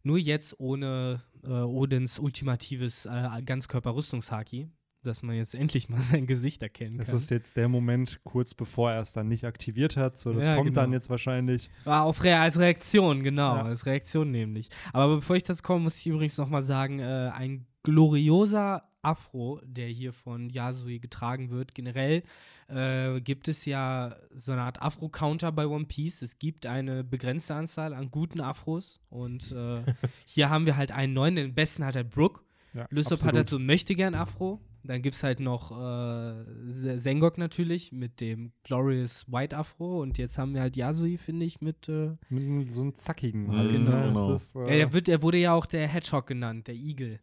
Nur 0.02 0.18
jetzt 0.18 0.58
ohne 0.60 1.22
äh, 1.44 1.48
Odins 1.50 2.18
ultimatives 2.18 3.06
äh, 3.06 3.42
Ganzkörper-Rüstungshaki, 3.42 4.68
dass 5.06 5.22
man 5.22 5.36
jetzt 5.36 5.54
endlich 5.54 5.88
mal 5.88 6.00
sein 6.00 6.26
Gesicht 6.26 6.62
erkennen 6.62 6.98
Das 6.98 7.08
kann. 7.08 7.16
ist 7.16 7.30
jetzt 7.30 7.56
der 7.56 7.68
Moment, 7.68 8.20
kurz 8.24 8.54
bevor 8.54 8.90
er 8.92 9.00
es 9.00 9.12
dann 9.12 9.28
nicht 9.28 9.44
aktiviert 9.44 9.96
hat. 9.96 10.18
So, 10.18 10.32
das 10.32 10.48
Ja, 10.48 10.56
kommt 10.56 10.76
dann 10.76 10.86
genau. 10.86 10.94
jetzt 10.96 11.10
wahrscheinlich. 11.10 11.70
War 11.84 12.04
auf 12.04 12.22
Re 12.24 12.38
als 12.38 12.58
Reaktion, 12.58 13.22
genau, 13.22 13.56
Ja. 13.56 13.62
als 13.64 13.86
Reaktion 13.86 14.30
nämlich. 14.30 14.68
Aber 14.92 15.16
bevor 15.16 15.36
ich 15.36 15.42
das 15.44 15.62
komme, 15.62 15.80
muss 15.84 15.96
ich 15.98 16.06
übrigens 16.06 16.36
nochmal 16.38 16.62
sagen, 16.62 16.98
äh, 17.00 17.30
ein 17.34 17.66
glorioser 17.82 18.82
Afro, 19.02 19.60
der 19.64 19.88
hier 19.88 20.12
von 20.14 20.48
Yasui 20.48 20.98
getragen 20.98 21.50
wird. 21.50 21.74
Generell 21.74 22.22
äh, 22.68 23.20
gibt 23.20 23.48
es 23.48 23.66
ja 23.66 24.16
so 24.32 24.52
eine 24.52 24.62
Art 24.62 24.80
Afro-Counter 24.80 25.52
bei 25.52 25.66
One 25.66 25.84
Piece. 25.84 26.22
Es 26.22 26.38
gibt 26.38 26.64
eine 26.64 27.04
begrenzte 27.04 27.54
Anzahl 27.54 27.92
an 27.92 28.10
guten 28.10 28.40
Afros 28.40 29.00
und 29.10 29.52
äh, 29.52 29.82
hier 30.24 30.48
haben 30.48 30.64
wir 30.64 30.76
halt 30.78 30.90
einen 30.92 31.12
neuen, 31.12 31.34
den 31.36 31.54
besten 31.54 31.84
hat 31.84 31.96
halt 31.96 32.08
Brooke. 32.10 32.40
Ja, 32.72 32.86
Lysop 32.90 33.22
hat 33.24 33.36
halt 33.36 33.48
so 33.48 33.56
einen 33.56 33.66
Möchtegern-Afro. 33.66 34.60
Dann 34.86 35.00
gibt 35.00 35.14
es 35.16 35.22
halt 35.22 35.40
noch 35.40 35.70
äh, 35.72 36.44
Se- 36.66 36.98
Sengok 36.98 37.38
natürlich 37.38 37.90
mit 37.90 38.20
dem 38.20 38.52
Glorious 38.64 39.24
White 39.32 39.56
Afro. 39.56 40.02
Und 40.02 40.18
jetzt 40.18 40.36
haben 40.38 40.52
wir 40.54 40.60
halt 40.60 40.76
Yasui, 40.76 41.16
finde 41.16 41.46
ich, 41.46 41.60
mit. 41.62 41.88
Äh, 41.88 42.16
Mit 42.28 42.72
so 42.72 42.82
einem 42.82 42.94
zackigen. 42.94 43.44
Mhm, 43.46 43.56
halt, 43.56 43.70
genau. 43.72 43.90
genau. 44.08 44.32
Ist, 44.34 44.54
ja, 44.54 44.66
äh, 44.66 44.80
er, 44.80 44.92
wird, 44.92 45.08
er 45.08 45.22
wurde 45.22 45.38
ja 45.38 45.54
auch 45.54 45.66
der 45.66 45.88
Hedgehog 45.88 46.26
genannt, 46.26 46.66
der 46.68 46.74
Igel. 46.74 47.20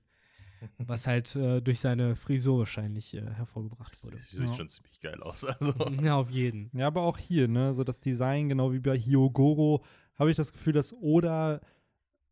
Was 0.78 1.08
halt 1.08 1.36
äh, 1.36 1.60
durch 1.62 1.80
seine 1.80 2.16
Frisur 2.16 2.60
wahrscheinlich 2.60 3.16
äh, 3.16 3.22
hervorgebracht 3.22 4.04
wurde. 4.04 4.18
Sieht 4.32 4.48
Ja. 4.48 4.54
schon 4.54 4.68
ziemlich 4.68 5.00
geil 5.02 5.20
aus. 5.22 5.44
Also. 5.44 5.74
Ja, 6.04 6.16
auf 6.18 6.30
jeden. 6.30 6.70
Ja, 6.74 6.88
aber 6.88 7.02
auch 7.02 7.18
hier, 7.18 7.48
ne, 7.48 7.74
so 7.74 7.84
das 7.84 8.00
Design, 8.00 8.50
genau 8.50 8.72
wie 8.72 8.80
bei 8.80 8.98
Hyogoro, 8.98 9.84
habe 10.20 10.30
ich 10.30 10.38
das 10.38 10.52
Gefühl, 10.54 10.74
dass 10.74 10.94
Oda 10.94 11.62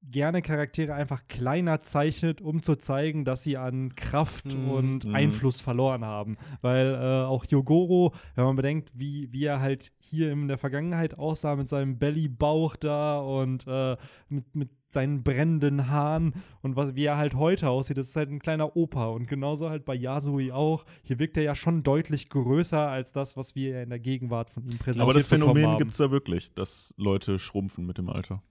gerne 0.02 0.42
Charaktere 0.42 0.94
einfach 0.94 1.28
kleiner 1.28 1.82
zeichnet, 1.82 2.42
um 2.42 2.62
zu 2.62 2.76
zeigen, 2.78 3.26
dass 3.26 3.44
sie 3.44 3.58
an 3.58 3.96
Kraft 3.96 4.56
Mhm. 4.56 4.72
und 4.72 5.06
Mhm. 5.06 5.16
Einfluss 5.16 5.62
verloren 5.62 6.04
haben. 6.06 6.38
Weil 6.62 6.96
äh, 6.96 7.26
auch 7.26 7.46
Hyogoro, 7.46 8.14
wenn 8.36 8.46
man 8.46 8.56
bedenkt, 8.56 8.92
wie, 8.94 9.32
wie 9.32 9.46
er 9.46 9.60
halt 9.62 9.92
hier 10.00 10.32
in 10.32 10.48
der 10.48 10.58
Vergangenheit 10.58 11.18
aussah 11.20 11.56
mit 11.56 11.68
seinem 11.68 12.00
Belly-Bauch 12.00 12.76
da 12.78 13.20
und 13.20 13.66
äh, 13.68 13.98
mit, 14.30 14.56
mit 14.56 14.70
seinen 14.92 15.22
brennenden 15.22 15.90
Haaren 15.92 16.34
und 16.64 16.76
was, 16.76 16.96
wie 16.96 17.04
er 17.06 17.18
halt 17.18 17.36
heute 17.36 17.70
aussieht, 17.70 17.98
das 17.98 18.08
ist 18.08 18.16
halt 18.16 18.32
ein 18.32 18.40
kleiner 18.40 18.76
Opa. 18.76 19.08
Und 19.10 19.28
genauso 19.28 19.70
halt 19.70 19.86
bei 19.86 19.94
Yasui 19.94 20.52
auch. 20.52 20.84
Hier 21.04 21.20
wirkt 21.20 21.38
er 21.38 21.44
ja 21.44 21.54
schon 21.54 21.84
deutlich 21.84 22.30
größer 22.30 22.90
als 22.90 23.14
das, 23.14 23.38
was 23.38 23.54
wir 23.54 23.84
in 23.84 23.90
der 23.90 24.00
Gegenwart 24.00 24.50
von 24.50 24.64
ihm 24.64 24.80
präsentiert 24.80 25.04
Aber 25.04 25.14
das 25.14 25.28
Phänomen 25.28 25.78
gibt 25.78 25.92
es 25.92 26.00
ja 26.00 26.10
wirklich, 26.10 26.56
dass 26.56 26.96
Leute 26.98 27.38
schrumpfen 27.38 27.86
mit 27.86 28.00
dem 28.00 28.10
Alter. 28.10 28.42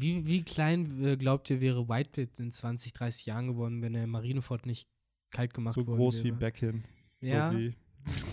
Wie, 0.00 0.26
wie 0.26 0.42
klein 0.42 1.04
äh, 1.04 1.16
glaubt 1.16 1.50
ihr, 1.50 1.60
wäre 1.60 1.88
Whitebeard 1.88 2.38
in 2.38 2.50
20, 2.50 2.92
30 2.92 3.26
Jahren 3.26 3.48
geworden, 3.48 3.82
wenn 3.82 3.94
er 3.94 4.04
in 4.04 4.10
Marineford 4.10 4.66
nicht 4.66 4.88
kalt 5.30 5.54
gemacht 5.54 5.74
so 5.74 5.86
worden 5.86 5.98
groß 5.98 6.20
wie 6.20 6.28
wäre? 6.28 6.36
Beckin. 6.36 6.84
Ja. 7.20 7.50
So 7.50 7.58
wie, 7.58 7.74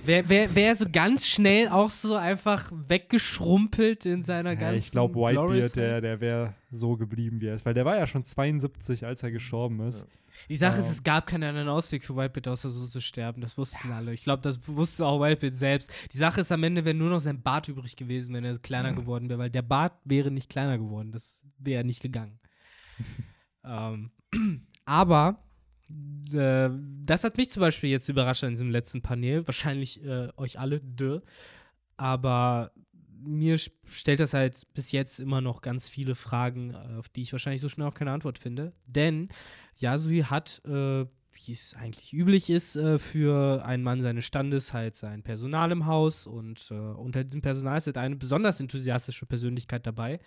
Wäre 0.05 0.29
wär, 0.29 0.55
wär 0.55 0.75
so 0.75 0.85
ganz 0.89 1.27
schnell 1.27 1.67
auch 1.69 1.89
so 1.89 2.15
einfach 2.15 2.71
weggeschrumpelt 2.71 4.05
in 4.05 4.23
seiner 4.23 4.51
ja, 4.51 4.55
ganzen 4.55 4.77
ich 4.77 4.91
glaube, 4.91 5.15
Whitebeard, 5.15 5.75
der, 5.75 6.01
der 6.01 6.21
wäre 6.21 6.53
so 6.69 6.95
geblieben, 6.95 7.41
wie 7.41 7.47
er 7.47 7.55
ist. 7.55 7.65
Weil 7.65 7.73
der 7.73 7.85
war 7.85 7.97
ja 7.97 8.07
schon 8.07 8.23
72, 8.23 9.05
als 9.05 9.23
er 9.23 9.31
gestorben 9.31 9.81
ist. 9.81 10.07
Die 10.49 10.57
Sache 10.57 10.79
ist, 10.79 10.85
Ähm. 10.85 10.91
es 10.91 11.03
gab 11.03 11.27
keinen 11.27 11.43
anderen 11.43 11.69
Ausweg 11.69 12.03
für 12.03 12.15
Whitebeard, 12.15 12.49
außer 12.49 12.69
so 12.69 12.85
zu 12.85 13.01
sterben. 13.01 13.41
Das 13.41 13.57
wussten 13.57 13.91
alle. 13.91 14.13
Ich 14.13 14.23
glaube, 14.23 14.41
das 14.41 14.67
wusste 14.67 15.05
auch 15.05 15.21
Whitebeard 15.21 15.55
selbst. 15.55 15.91
Die 16.11 16.17
Sache 16.17 16.41
ist, 16.41 16.51
am 16.51 16.63
Ende 16.63 16.85
wäre 16.85 16.95
nur 16.95 17.09
noch 17.09 17.19
sein 17.19 17.41
Bart 17.41 17.67
übrig 17.67 17.95
gewesen, 17.95 18.35
wenn 18.35 18.45
er 18.45 18.57
kleiner 18.59 18.93
geworden 18.93 19.29
wäre, 19.29 19.39
weil 19.39 19.49
der 19.49 19.61
Bart 19.61 19.93
wäre 20.03 20.31
nicht 20.31 20.49
kleiner 20.49 20.77
geworden. 20.77 21.11
Das 21.11 21.43
wäre 21.57 21.83
nicht 21.83 22.01
gegangen. 22.01 22.39
ähm, 23.65 24.11
aber 24.85 25.44
äh, 26.33 26.69
das 27.05 27.23
hat 27.23 27.37
mich 27.37 27.51
zum 27.51 27.61
Beispiel 27.61 27.89
jetzt 27.89 28.09
überrascht 28.09 28.43
in 28.43 28.51
diesem 28.51 28.71
letzten 28.71 29.01
Panel. 29.01 29.47
Wahrscheinlich 29.47 30.03
äh, 30.03 30.29
euch 30.37 30.59
alle, 30.59 30.79
dö. 30.81 31.21
Aber 31.97 32.71
mir 33.25 33.57
stellt 33.57 34.19
das 34.19 34.33
halt 34.33 34.67
bis 34.73 34.91
jetzt 34.91 35.19
immer 35.19 35.41
noch 35.41 35.61
ganz 35.61 35.89
viele 35.89 36.15
Fragen, 36.15 36.71
äh, 36.71 36.97
auf 36.97 37.09
die 37.09 37.21
ich 37.21 37.31
wahrscheinlich 37.31 37.61
so 37.61 37.69
schnell 37.69 37.87
auch 37.87 37.93
keine 37.93 38.11
Antwort 38.11 38.39
finde. 38.39 38.73
Denn 38.85 39.29
Yasui 39.77 40.23
hat, 40.23 40.61
äh, 40.65 41.05
wie 41.35 41.51
es 41.51 41.75
eigentlich 41.75 42.13
üblich 42.13 42.49
ist, 42.49 42.75
äh, 42.75 42.97
für 42.97 43.65
einen 43.65 43.83
Mann 43.83 44.01
seines 44.01 44.25
Standes 44.25 44.73
halt 44.73 44.95
sein 44.95 45.21
Personal 45.21 45.71
im 45.71 45.85
Haus 45.85 46.27
und 46.27 46.71
äh, 46.71 46.73
unter 46.73 47.23
diesem 47.23 47.41
Personal 47.41 47.77
ist 47.77 47.87
halt 47.87 47.97
eine 47.97 48.15
besonders 48.15 48.59
enthusiastische 48.59 49.25
Persönlichkeit 49.25 49.85
dabei, 49.85 50.19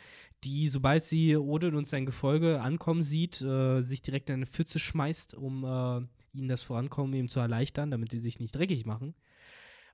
die, 0.44 0.68
sobald 0.68 1.02
sie 1.02 1.36
Odin 1.36 1.74
und 1.74 1.86
sein 1.86 2.06
Gefolge 2.06 2.60
ankommen 2.60 3.02
sieht, 3.02 3.40
äh, 3.40 3.80
sich 3.80 4.02
direkt 4.02 4.28
in 4.28 4.34
eine 4.34 4.46
Pfütze 4.46 4.78
schmeißt, 4.78 5.34
um 5.34 5.64
äh, 5.64 6.06
ihnen 6.36 6.48
das 6.48 6.62
Vorankommen 6.62 7.14
eben 7.14 7.28
zu 7.28 7.40
erleichtern, 7.40 7.90
damit 7.90 8.10
sie 8.10 8.18
sich 8.18 8.38
nicht 8.38 8.54
dreckig 8.54 8.84
machen. 8.84 9.14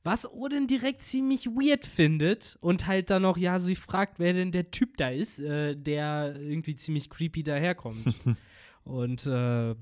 Was 0.03 0.31
Odin 0.31 0.67
direkt 0.67 1.03
ziemlich 1.03 1.47
weird 1.47 1.87
findet 1.87 2.59
und 2.61 2.87
halt 2.87 3.09
dann 3.09 3.23
noch 3.23 3.39
Yasui 3.39 3.75
fragt, 3.75 4.19
wer 4.19 4.35
denn 4.35 4.53
der 4.53 4.71
Typ 4.71 4.99
da 4.99 5.09
ist, 5.09 5.39
äh, 5.39 5.75
der 5.77 6.37
irgendwie 6.39 6.77
ziemlich 6.77 7.09
creepy 7.09 7.43
daherkommt. 7.43 8.15
und 8.85 9.25
äh, 9.25 9.75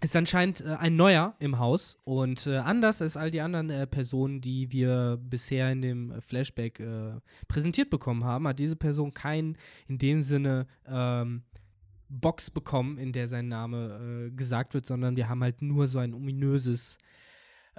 ist 0.00 0.16
anscheinend 0.16 0.60
äh, 0.60 0.76
ein 0.78 0.96
Neuer 0.96 1.34
im 1.38 1.58
Haus 1.58 1.98
und 2.04 2.46
äh, 2.46 2.56
anders 2.58 3.02
als 3.02 3.16
all 3.16 3.30
die 3.30 3.40
anderen 3.40 3.70
äh, 3.70 3.86
Personen, 3.86 4.40
die 4.40 4.70
wir 4.72 5.18
bisher 5.20 5.70
in 5.70 5.82
dem 5.82 6.22
Flashback 6.22 6.80
äh, 6.80 7.20
präsentiert 7.48 7.90
bekommen 7.90 8.24
haben, 8.24 8.46
hat 8.46 8.58
diese 8.58 8.76
Person 8.76 9.14
keinen 9.14 9.56
in 9.86 9.98
dem 9.98 10.22
Sinne 10.22 10.66
ähm, 10.86 11.42
Box 12.08 12.50
bekommen, 12.50 12.98
in 12.98 13.12
der 13.12 13.28
sein 13.28 13.48
Name 13.48 14.28
äh, 14.28 14.30
gesagt 14.30 14.74
wird, 14.74 14.86
sondern 14.86 15.16
wir 15.16 15.28
haben 15.28 15.42
halt 15.42 15.62
nur 15.62 15.86
so 15.86 15.98
ein 15.98 16.14
ominöses, 16.14 16.98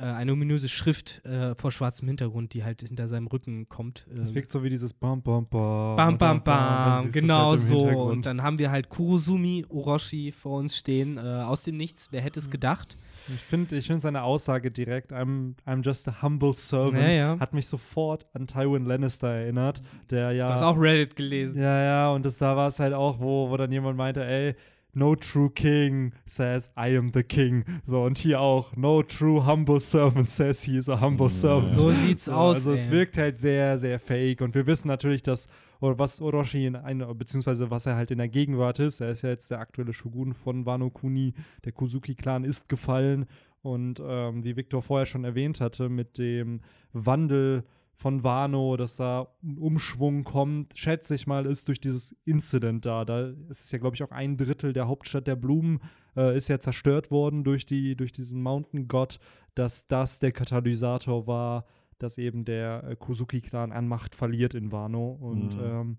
eine 0.05 0.33
ominöse 0.33 0.69
Schrift 0.69 1.23
äh, 1.25 1.55
vor 1.55 1.71
schwarzem 1.71 2.07
Hintergrund, 2.07 2.53
die 2.53 2.63
halt 2.63 2.81
hinter 2.81 3.07
seinem 3.07 3.27
Rücken 3.27 3.67
kommt. 3.69 4.05
Es 4.21 4.31
Äh, 4.31 4.35
wirkt 4.35 4.51
so 4.51 4.63
wie 4.63 4.69
dieses 4.69 4.93
Bam, 4.93 5.21
Bam, 5.21 5.45
Bam. 5.45 5.95
Bam, 5.95 6.17
bam, 6.17 6.43
bam, 6.43 7.03
du's 7.03 7.13
genau 7.13 7.51
halt 7.51 7.59
so. 7.59 7.79
Und 7.87 8.25
dann 8.25 8.41
haben 8.43 8.59
wir 8.59 8.71
halt 8.71 8.89
Kurosumi 8.89 9.65
Orochi 9.69 10.31
vor 10.31 10.57
uns 10.59 10.77
stehen, 10.77 11.17
äh, 11.17 11.21
aus 11.21 11.63
dem 11.63 11.77
Nichts. 11.77 12.07
Wer 12.11 12.21
hätte 12.21 12.39
es 12.39 12.49
gedacht? 12.49 12.97
Ich 13.27 13.41
finde 13.41 13.75
ich 13.77 13.85
find 13.85 14.01
seine 14.01 14.23
Aussage 14.23 14.71
direkt, 14.71 15.11
I'm, 15.11 15.53
I'm 15.67 15.83
just 15.85 16.07
a 16.07 16.21
humble 16.23 16.53
servant, 16.53 16.97
Ja, 17.03 17.09
ja. 17.09 17.39
hat 17.39 17.53
mich 17.53 17.67
sofort 17.67 18.25
an 18.33 18.47
Tywin 18.47 18.85
Lannister 18.85 19.27
erinnert, 19.27 19.81
der 20.09 20.31
ja. 20.31 20.47
Du 20.47 20.53
hast 20.53 20.63
auch 20.63 20.77
Reddit 20.79 21.15
gelesen. 21.15 21.61
Ja, 21.61 21.81
ja, 21.83 22.11
und 22.11 22.25
das, 22.25 22.37
da 22.39 22.55
war 22.55 22.69
es 22.69 22.79
halt 22.79 22.93
auch, 22.93 23.19
wo, 23.19 23.49
wo 23.51 23.57
dann 23.57 23.71
jemand 23.71 23.97
meinte, 23.97 24.23
ey, 24.25 24.55
no 24.93 25.15
true 25.15 25.49
king 25.49 26.13
says 26.25 26.71
I 26.77 26.97
am 26.97 27.11
the 27.13 27.23
king. 27.23 27.63
So, 27.83 28.03
und 28.03 28.17
hier 28.17 28.41
auch, 28.41 28.75
no 28.75 29.03
true 29.03 29.45
humble 29.45 29.79
servant 29.79 30.27
says 30.27 30.63
he 30.63 30.77
is 30.77 30.89
a 30.89 30.99
humble 30.99 31.29
servant. 31.29 31.71
So 31.71 31.89
sieht's 31.91 32.25
So, 32.25 32.33
aus. 32.33 32.55
Also 32.57 32.73
es 32.73 32.87
ey. 32.87 32.93
wirkt 32.93 33.17
halt 33.17 33.39
sehr, 33.39 33.77
sehr 33.77 33.99
fake. 33.99 34.41
Und 34.41 34.55
wir 34.55 34.65
wissen 34.67 34.87
natürlich, 34.87 35.23
dass, 35.23 35.47
oder 35.79 35.97
was 35.99 36.21
Orochi 36.21 36.65
in 36.65 36.75
einer, 36.75 37.13
beziehungsweise 37.13 37.69
was 37.69 37.85
er 37.85 37.95
halt 37.95 38.11
in 38.11 38.17
der 38.17 38.29
Gegenwart 38.29 38.79
ist, 38.79 38.99
er 38.99 39.09
ist 39.09 39.21
ja 39.21 39.29
jetzt 39.29 39.49
der 39.51 39.59
aktuelle 39.59 39.93
Shogun 39.93 40.33
von 40.33 40.65
Wano 40.65 40.89
Kuni, 40.89 41.33
der 41.65 41.71
Kuzuki-Clan 41.71 42.43
ist 42.43 42.69
gefallen. 42.69 43.25
Und 43.61 44.01
ähm, 44.05 44.43
wie 44.43 44.55
Victor 44.55 44.81
vorher 44.81 45.05
schon 45.05 45.25
erwähnt 45.25 45.59
hatte, 45.59 45.89
mit 45.89 46.17
dem 46.17 46.61
Wandel 46.93 47.63
von 47.99 48.23
Wano, 48.23 48.77
dass 48.77 48.95
da 48.95 49.27
ein 49.43 49.57
Umschwung 49.57 50.23
kommt, 50.23 50.77
schätze 50.79 51.15
ich 51.15 51.27
mal, 51.27 51.45
ist 51.45 51.67
durch 51.67 51.81
dieses 51.81 52.15
Incident 52.23 52.85
da. 52.85 53.03
Da 53.03 53.27
ist 53.49 53.65
es 53.65 53.71
ja, 53.73 53.77
glaube 53.77 53.95
ich, 53.97 54.03
auch 54.03 54.11
ein 54.11 54.37
Drittel 54.37 54.71
der 54.71 54.87
Hauptstadt 54.87 55.27
der 55.27 55.35
Blumen 55.35 55.81
äh, 56.15 56.35
ist 56.35 56.47
ja 56.47 56.59
zerstört 56.59 57.11
worden 57.11 57.43
durch, 57.43 57.65
die, 57.65 57.97
durch 57.97 58.13
diesen 58.13 58.41
Mountain 58.41 58.87
God, 58.87 59.19
dass 59.53 59.87
das 59.87 60.19
der 60.19 60.31
Katalysator 60.31 61.27
war, 61.27 61.65
dass 61.97 62.17
eben 62.17 62.45
der 62.45 62.85
äh, 62.85 62.95
Kozuki-Clan 62.95 63.73
an 63.73 63.89
Macht 63.89 64.15
verliert 64.15 64.53
in 64.53 64.71
Wano. 64.71 65.11
Und 65.11 65.57
Mhm. 65.57 65.61
ähm, 65.61 65.97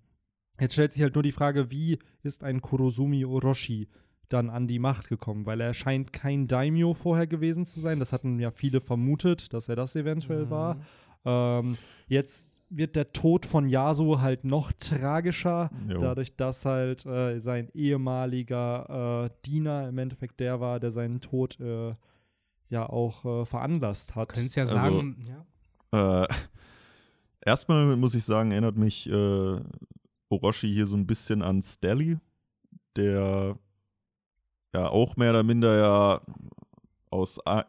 jetzt 0.59 0.73
stellt 0.73 0.93
sich 0.93 1.03
halt 1.03 1.15
nur 1.15 1.23
die 1.23 1.33
Frage, 1.33 1.71
wie 1.71 1.99
ist 2.23 2.45
ein 2.45 2.63
Kurosumi 2.63 3.27
Orochi 3.27 3.89
dann 4.31 4.49
an 4.49 4.67
die 4.67 4.79
Macht 4.79 5.11
gekommen? 5.11 5.45
Weil 5.45 5.61
er 5.61 5.75
scheint 5.75 6.15
kein 6.15 6.47
Daimyo 6.47 6.95
vorher 6.95 7.27
gewesen 7.27 7.67
zu 7.67 7.79
sein. 7.79 7.99
Das 7.99 8.15
hatten 8.15 8.39
ja 8.39 8.51
viele 8.51 8.81
vermutet, 8.81 9.53
dass 9.53 9.69
er 9.69 9.77
das 9.77 9.97
eventuell 9.97 10.49
war. 10.49 10.81
Ähm, 11.25 11.77
jetzt 12.09 12.57
wird 12.71 12.95
der 12.97 13.13
Tod 13.13 13.47
von 13.47 13.69
Yasuo 13.69 14.21
halt 14.21 14.45
noch 14.45 14.73
tragischer, 14.73 15.71
Jo. 15.89 15.99
dadurch, 15.99 16.37
dass 16.37 16.65
halt 16.65 17.05
äh, 17.05 17.39
sein 17.41 17.69
ehemaliger 17.75 19.25
äh, 19.27 19.31
Diener 19.45 19.89
im 19.89 19.99
Endeffekt 19.99 20.39
der 20.41 20.61
war, 20.61 20.79
der 20.79 20.91
seinen 20.93 21.21
Tod 21.21 21.59
äh, 21.61 21.95
ja 22.69 22.89
auch 22.89 23.25
äh, 23.25 23.45
veranlasst 23.45 24.15
hat. 24.15 24.29
Könntest 24.29 24.57
ja 24.57 24.63
Also- 24.63 24.75
sagen, 24.77 25.17
ja. 25.93 26.23
Äh, 26.23 26.29
erstmal 27.45 27.97
muss 27.97 28.15
ich 28.15 28.25
sagen, 28.25 28.53
erinnert 28.53 28.77
mich 28.77 29.11
äh, 29.11 29.61
Orochi 30.29 30.73
hier 30.73 30.87
so 30.87 30.97
ein 30.97 31.07
bisschen 31.09 31.43
an 31.43 31.63
Stelly, 31.63 32.19
der 32.97 33.59
ja 34.73 34.89
auch 34.89 35.17
mehr 35.17 35.31
oder 35.31 35.43
minder 35.43 35.77
ja 35.77 36.21
aus 37.11 37.39
äh, 37.45 37.63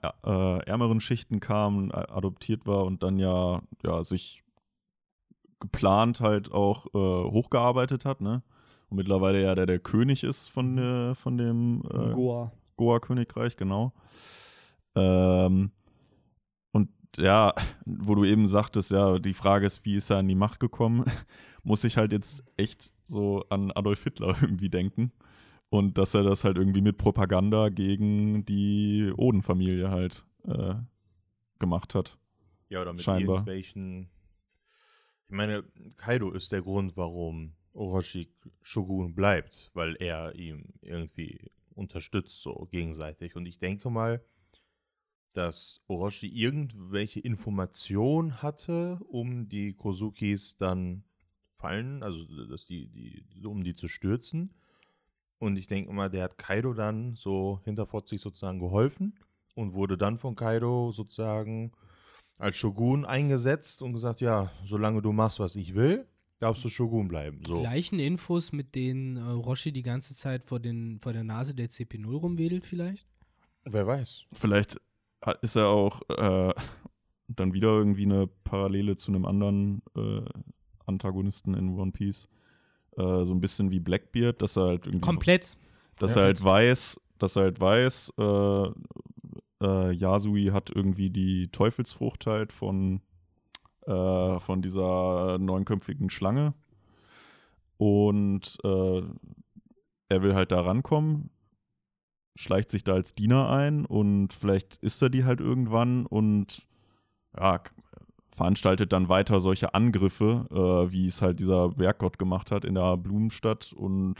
ärmeren 0.65 0.99
Schichten 0.99 1.39
kam, 1.39 1.91
adoptiert 1.91 2.65
war 2.67 2.85
und 2.85 3.03
dann 3.03 3.17
ja, 3.17 3.61
ja 3.83 4.03
sich 4.03 4.43
geplant 5.59 6.21
halt 6.21 6.51
auch 6.51 6.87
äh, 6.87 7.31
hochgearbeitet 7.31 8.05
hat, 8.05 8.21
ne? 8.21 8.43
Und 8.89 8.97
mittlerweile 8.97 9.41
ja 9.41 9.55
der 9.55 9.65
der 9.65 9.79
König 9.79 10.23
ist 10.23 10.47
von, 10.49 10.77
äh, 10.77 11.15
von 11.15 11.37
dem 11.37 11.83
äh, 11.91 12.11
Goa. 12.13 12.51
Goa-Königreich, 12.77 13.55
genau. 13.57 13.93
Ähm, 14.95 15.71
und 16.71 16.89
ja, 17.17 17.53
wo 17.85 18.15
du 18.15 18.25
eben 18.25 18.47
sagtest, 18.47 18.91
ja, 18.91 19.19
die 19.19 19.33
Frage 19.33 19.65
ist, 19.65 19.85
wie 19.85 19.95
ist 19.95 20.09
er 20.09 20.17
an 20.17 20.27
die 20.27 20.35
Macht 20.35 20.59
gekommen, 20.59 21.05
muss 21.63 21.83
ich 21.83 21.97
halt 21.97 22.11
jetzt 22.11 22.43
echt 22.57 22.93
so 23.03 23.45
an 23.49 23.71
Adolf 23.71 24.03
Hitler 24.03 24.35
irgendwie 24.41 24.69
denken. 24.69 25.11
Und 25.71 25.97
dass 25.97 26.13
er 26.13 26.23
das 26.23 26.43
halt 26.43 26.57
irgendwie 26.57 26.81
mit 26.81 26.97
Propaganda 26.97 27.69
gegen 27.69 28.43
die 28.43 29.09
Oden-Familie 29.15 29.89
halt 29.89 30.25
äh, 30.43 30.75
gemacht 31.59 31.95
hat. 31.95 32.17
Ja, 32.67 32.81
oder 32.81 32.91
mit 32.91 33.01
Scheinbar. 33.01 33.37
irgendwelchen. 33.37 34.09
Ich 35.29 35.33
meine, 35.33 35.63
Kaido 35.95 36.31
ist 36.31 36.51
der 36.51 36.61
Grund, 36.61 36.97
warum 36.97 37.53
Orochi 37.73 38.27
Shogun 38.61 39.15
bleibt, 39.15 39.71
weil 39.73 39.95
er 39.95 40.35
ihm 40.35 40.73
irgendwie 40.81 41.49
unterstützt, 41.73 42.41
so 42.41 42.67
gegenseitig. 42.69 43.37
Und 43.37 43.45
ich 43.45 43.57
denke 43.57 43.89
mal, 43.89 44.21
dass 45.33 45.81
Orochi 45.87 46.27
irgendwelche 46.27 47.21
Informationen 47.21 48.41
hatte, 48.41 48.99
um 49.07 49.47
die 49.47 49.71
Kozukis 49.71 50.57
dann 50.57 51.05
fallen, 51.47 52.03
also 52.03 52.25
dass 52.47 52.65
die, 52.65 52.89
die, 52.89 53.45
um 53.45 53.63
die 53.63 53.75
zu 53.75 53.87
stürzen. 53.87 54.53
Und 55.41 55.57
ich 55.57 55.65
denke 55.65 55.91
mal, 55.91 56.07
der 56.09 56.25
hat 56.25 56.37
Kaido 56.37 56.73
dann 56.73 57.15
so 57.15 57.61
hinterfotzig 57.65 58.21
sozusagen 58.21 58.59
geholfen 58.59 59.17
und 59.55 59.73
wurde 59.73 59.97
dann 59.97 60.15
von 60.15 60.35
Kaido 60.35 60.91
sozusagen 60.91 61.71
als 62.37 62.55
Shogun 62.57 63.05
eingesetzt 63.05 63.81
und 63.81 63.91
gesagt, 63.93 64.21
ja, 64.21 64.51
solange 64.67 65.01
du 65.01 65.11
machst, 65.11 65.39
was 65.39 65.55
ich 65.55 65.73
will, 65.73 66.05
darfst 66.37 66.63
du 66.63 66.69
Shogun 66.69 67.07
bleiben. 67.07 67.41
So. 67.47 67.59
Gleichen 67.59 67.97
Infos, 67.97 68.51
mit 68.51 68.75
denen 68.75 69.17
äh, 69.17 69.21
Roshi 69.21 69.71
die 69.71 69.81
ganze 69.81 70.13
Zeit 70.13 70.43
vor, 70.43 70.59
den, 70.59 70.99
vor 70.99 71.11
der 71.11 71.23
Nase 71.23 71.55
der 71.55 71.69
CP0 71.71 72.15
rumwedelt 72.19 72.63
vielleicht? 72.63 73.07
Wer 73.65 73.87
weiß. 73.87 74.25
Vielleicht 74.33 74.79
hat- 75.23 75.41
ist 75.41 75.55
er 75.55 75.69
auch 75.69 76.01
äh, 76.09 76.53
dann 77.29 77.53
wieder 77.53 77.69
irgendwie 77.69 78.05
eine 78.05 78.27
Parallele 78.27 78.95
zu 78.95 79.11
einem 79.11 79.25
anderen 79.25 79.81
äh, 79.97 80.21
Antagonisten 80.85 81.55
in 81.55 81.79
One 81.79 81.91
Piece. 81.93 82.27
Äh, 82.97 83.23
so 83.23 83.33
ein 83.33 83.39
bisschen 83.41 83.71
wie 83.71 83.79
Blackbeard, 83.79 84.41
dass 84.41 84.57
er 84.57 84.65
halt 84.67 84.85
irgendwie 84.85 85.01
Komplett. 85.01 85.57
dass 85.99 86.15
Ja. 86.15 86.21
er 86.21 86.25
halt 86.27 86.43
weiß, 86.43 86.99
dass 87.19 87.35
er 87.35 87.43
halt 87.43 87.59
weiß, 87.61 88.13
äh, 88.17 88.65
äh, 89.63 89.91
Yasui 89.93 90.47
hat 90.47 90.71
irgendwie 90.75 91.09
die 91.09 91.47
Teufelsfrucht 91.49 92.25
halt 92.27 92.51
von, 92.51 93.01
äh, 93.85 94.39
von 94.39 94.61
dieser 94.61 95.37
neunköpfigen 95.39 96.09
Schlange. 96.09 96.53
Und 97.77 98.57
äh, 98.63 99.01
er 100.09 100.21
will 100.23 100.35
halt 100.35 100.51
da 100.51 100.61
rankommen, 100.61 101.29
schleicht 102.35 102.69
sich 102.69 102.83
da 102.83 102.93
als 102.93 103.15
Diener 103.15 103.49
ein 103.49 103.85
und 103.85 104.33
vielleicht 104.33 104.77
isst 104.77 105.01
er 105.01 105.09
die 105.09 105.23
halt 105.25 105.39
irgendwann 105.41 106.05
und 106.05 106.67
ja, 107.37 107.61
veranstaltet 108.31 108.93
dann 108.93 109.09
weiter 109.09 109.39
solche 109.39 109.73
Angriffe, 109.73 110.47
äh, 110.51 110.91
wie 110.91 111.05
es 111.05 111.21
halt 111.21 111.39
dieser 111.39 111.69
Berggott 111.69 112.17
gemacht 112.17 112.51
hat 112.51 112.65
in 112.65 112.75
der 112.75 112.97
Blumenstadt 112.97 113.73
und 113.73 114.15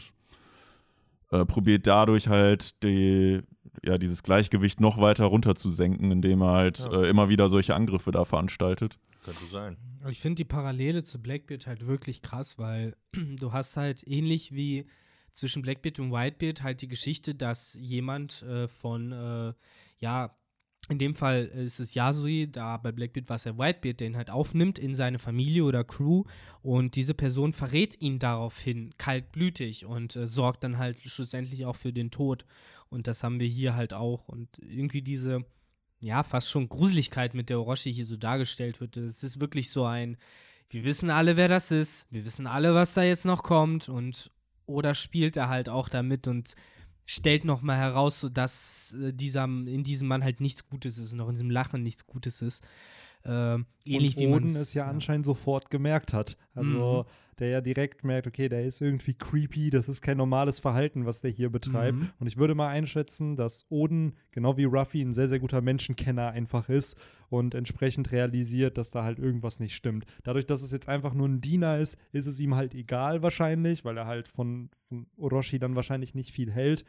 äh, 1.30 1.44
probiert 1.46 1.86
dadurch 1.86 2.28
halt 2.28 2.82
die, 2.82 3.40
ja, 3.82 3.96
dieses 3.98 4.22
Gleichgewicht 4.22 4.80
noch 4.80 4.98
weiter 5.00 5.24
runter 5.24 5.54
zu 5.54 5.70
senken, 5.70 6.10
indem 6.10 6.42
er 6.42 6.52
halt 6.52 6.78
Ja. 6.80 7.02
äh, 7.02 7.08
immer 7.08 7.28
wieder 7.28 7.48
solche 7.48 7.74
Angriffe 7.74 8.10
da 8.12 8.24
veranstaltet. 8.24 8.98
Könnte 9.24 9.44
sein. 9.46 9.76
Ich 10.08 10.20
finde 10.20 10.36
die 10.36 10.44
Parallele 10.44 11.04
zu 11.04 11.22
Blackbeard 11.22 11.66
halt 11.66 11.86
wirklich 11.86 12.22
krass, 12.22 12.58
weil 12.58 12.96
du 13.38 13.52
hast 13.52 13.76
halt 13.76 14.06
ähnlich 14.06 14.52
wie 14.52 14.86
zwischen 15.32 15.62
Blackbeard 15.62 16.00
und 16.00 16.12
Whitebeard 16.12 16.62
halt 16.62 16.82
die 16.82 16.88
Geschichte, 16.88 17.34
dass 17.34 17.72
jemand 17.80 18.42
äh, 18.42 18.68
von, 18.68 19.12
äh, 19.12 19.54
ja, 19.98 20.36
in 20.88 20.98
dem 20.98 21.14
Fall 21.14 21.44
ist 21.46 21.78
es 21.78 21.94
Yasui, 21.94 22.50
da 22.50 22.76
bei 22.76 22.90
Blackbeard 22.90 23.28
war 23.28 23.36
es 23.36 23.44
ja 23.44 23.56
Whitebeard, 23.56 24.00
den 24.00 24.16
halt 24.16 24.30
aufnimmt 24.30 24.78
in 24.78 24.94
seine 24.94 25.20
Familie 25.20 25.64
oder 25.64 25.84
Crew 25.84 26.24
und 26.60 26.96
diese 26.96 27.14
Person 27.14 27.52
verrät 27.52 28.00
ihn 28.00 28.18
daraufhin 28.18 28.92
kaltblütig 28.98 29.86
und 29.86 30.16
äh, 30.16 30.26
sorgt 30.26 30.64
dann 30.64 30.78
halt 30.78 30.98
schlussendlich 31.00 31.66
auch 31.66 31.76
für 31.76 31.92
den 31.92 32.10
Tod. 32.10 32.44
Und 32.88 33.06
das 33.06 33.22
haben 33.22 33.40
wir 33.40 33.46
hier 33.46 33.74
halt 33.74 33.94
auch. 33.94 34.28
Und 34.28 34.48
irgendwie 34.58 35.02
diese, 35.02 35.44
ja, 36.00 36.22
fast 36.24 36.50
schon 36.50 36.68
Gruseligkeit, 36.68 37.32
mit 37.32 37.48
der 37.48 37.60
Orochi 37.60 37.92
hier 37.92 38.04
so 38.04 38.16
dargestellt 38.16 38.80
wird. 38.80 38.96
Es 38.96 39.22
ist 39.22 39.40
wirklich 39.40 39.70
so 39.70 39.84
ein, 39.84 40.18
wir 40.68 40.84
wissen 40.84 41.10
alle, 41.10 41.36
wer 41.36 41.48
das 41.48 41.70
ist, 41.70 42.06
wir 42.10 42.26
wissen 42.26 42.46
alle, 42.46 42.74
was 42.74 42.94
da 42.94 43.02
jetzt 43.02 43.24
noch 43.24 43.42
kommt 43.42 43.88
und 43.88 44.30
oder 44.66 44.94
spielt 44.94 45.36
er 45.36 45.48
halt 45.48 45.68
auch 45.68 45.88
damit 45.88 46.26
und 46.26 46.54
stellt 47.06 47.44
noch 47.44 47.62
mal 47.62 47.76
heraus, 47.76 48.26
dass 48.32 48.94
äh, 48.94 49.12
dieser, 49.12 49.44
in 49.44 49.84
diesem 49.84 50.08
Mann 50.08 50.24
halt 50.24 50.40
nichts 50.40 50.68
Gutes 50.68 50.98
ist 50.98 51.12
und 51.12 51.20
auch 51.20 51.28
in 51.28 51.34
diesem 51.34 51.50
Lachen 51.50 51.82
nichts 51.82 52.06
Gutes 52.06 52.42
ist. 52.42 52.64
Ähm, 53.24 53.66
ähnlich 53.84 54.16
und 54.16 54.22
wie 54.22 54.26
man 54.26 54.44
es 54.44 54.74
ja 54.74 54.86
anscheinend 54.86 55.26
sofort 55.26 55.70
gemerkt 55.70 56.12
hat. 56.12 56.36
Also 56.54 57.06
der 57.38 57.48
ja 57.48 57.60
direkt 57.60 58.04
merkt, 58.04 58.26
okay, 58.26 58.48
der 58.48 58.64
ist 58.64 58.80
irgendwie 58.80 59.14
creepy, 59.14 59.70
das 59.70 59.88
ist 59.88 60.02
kein 60.02 60.16
normales 60.16 60.60
Verhalten, 60.60 61.06
was 61.06 61.20
der 61.20 61.30
hier 61.30 61.50
betreibt. 61.50 61.98
Mhm. 61.98 62.10
Und 62.18 62.26
ich 62.26 62.36
würde 62.36 62.54
mal 62.54 62.68
einschätzen, 62.68 63.36
dass 63.36 63.66
Oden, 63.70 64.14
genau 64.32 64.56
wie 64.56 64.64
Ruffy, 64.64 65.00
ein 65.02 65.12
sehr, 65.12 65.28
sehr 65.28 65.38
guter 65.38 65.60
Menschenkenner 65.60 66.30
einfach 66.30 66.68
ist 66.68 66.96
und 67.30 67.54
entsprechend 67.54 68.12
realisiert, 68.12 68.76
dass 68.76 68.90
da 68.90 69.04
halt 69.04 69.18
irgendwas 69.18 69.60
nicht 69.60 69.74
stimmt. 69.74 70.04
Dadurch, 70.22 70.46
dass 70.46 70.62
es 70.62 70.72
jetzt 70.72 70.88
einfach 70.88 71.14
nur 71.14 71.28
ein 71.28 71.40
Diener 71.40 71.78
ist, 71.78 71.96
ist 72.12 72.26
es 72.26 72.38
ihm 72.38 72.54
halt 72.54 72.74
egal 72.74 73.22
wahrscheinlich, 73.22 73.84
weil 73.84 73.96
er 73.96 74.06
halt 74.06 74.28
von, 74.28 74.68
von 74.74 75.06
Orochi 75.16 75.58
dann 75.58 75.74
wahrscheinlich 75.74 76.14
nicht 76.14 76.32
viel 76.32 76.50
hält. 76.50 76.84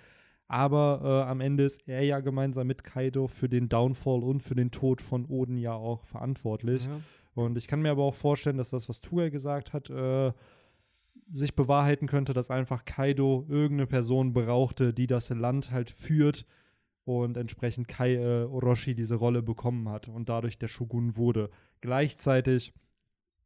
Aber 0.47 1.01
äh, 1.03 1.29
am 1.29 1.41
Ende 1.41 1.63
ist 1.63 1.87
er 1.87 2.03
ja 2.03 2.19
gemeinsam 2.19 2.67
mit 2.67 2.83
Kaido 2.83 3.27
für 3.27 3.47
den 3.47 3.69
Downfall 3.69 4.23
und 4.23 4.41
für 4.41 4.55
den 4.55 4.71
Tod 4.71 5.01
von 5.01 5.25
Oden 5.25 5.57
ja 5.57 5.73
auch 5.73 6.05
verantwortlich. 6.05 6.85
Ja. 6.85 6.99
Und 7.36 7.57
ich 7.57 7.67
kann 7.67 7.81
mir 7.81 7.91
aber 7.91 8.03
auch 8.03 8.15
vorstellen, 8.15 8.57
dass 8.57 8.69
das, 8.69 8.89
was 8.89 9.01
Tuga 9.01 9.29
gesagt 9.29 9.73
hat, 9.73 9.89
äh, 9.89 10.31
sich 11.29 11.55
bewahrheiten 11.55 12.07
könnte, 12.07 12.34
dass 12.34 12.51
einfach 12.51 12.86
Kaido 12.86 13.45
irgendeine 13.47 13.88
Person 13.88 14.34
brauchte, 14.34 14.93
die 14.93 15.07
das 15.07 15.29
Land 15.29 15.71
halt 15.71 15.89
führt 15.89 16.45
und 17.05 17.38
entsprechend 17.38 17.88
Kai 17.88 18.15
äh, 18.15 18.43
Orochi 18.43 18.95
diese 18.95 19.15
Rolle 19.15 19.41
bekommen 19.41 19.89
hat 19.89 20.07
und 20.07 20.29
dadurch 20.29 20.57
der 20.57 20.67
Shogun 20.67 21.15
wurde. 21.15 21.49
Gleichzeitig 21.81 22.73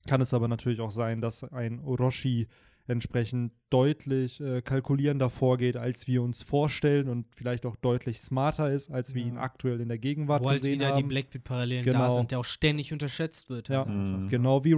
kann 0.05 0.21
es 0.21 0.33
aber 0.33 0.47
natürlich 0.47 0.81
auch 0.81 0.91
sein, 0.91 1.21
dass 1.21 1.43
ein 1.43 1.79
Orochi 1.79 2.47
entsprechend 2.87 3.51
deutlich 3.69 4.39
äh, 4.41 4.61
kalkulierender 4.61 5.29
vorgeht, 5.29 5.77
als 5.77 6.07
wir 6.07 6.21
uns 6.23 6.41
vorstellen 6.43 7.09
und 7.09 7.25
vielleicht 7.35 7.65
auch 7.65 7.75
deutlich 7.75 8.19
smarter 8.19 8.71
ist, 8.71 8.89
als 8.91 9.13
wir 9.13 9.21
Ja. 9.23 9.27
ihn 9.27 9.37
aktuell 9.37 9.81
in 9.81 9.89
der 9.89 9.97
Gegenwart 9.97 10.41
Wo 10.43 10.49
halt 10.49 10.59
gesehen 10.59 10.75
wieder 10.75 10.93
die 10.93 11.01
haben. 11.03 11.07
Blackbeard-Parallelen 11.09 11.85
da 11.85 11.91
Genau. 11.91 12.09
sind, 12.09 12.31
der 12.31 12.39
auch 12.39 12.45
ständig 12.45 12.93
unterschätzt 12.93 13.49
wird. 13.49 13.69
Ja, 13.69 13.79
halt 13.79 13.87
einfach. 13.89 14.19
Mhm. 14.19 14.29
Genau 14.29 14.63
wie 14.63 14.77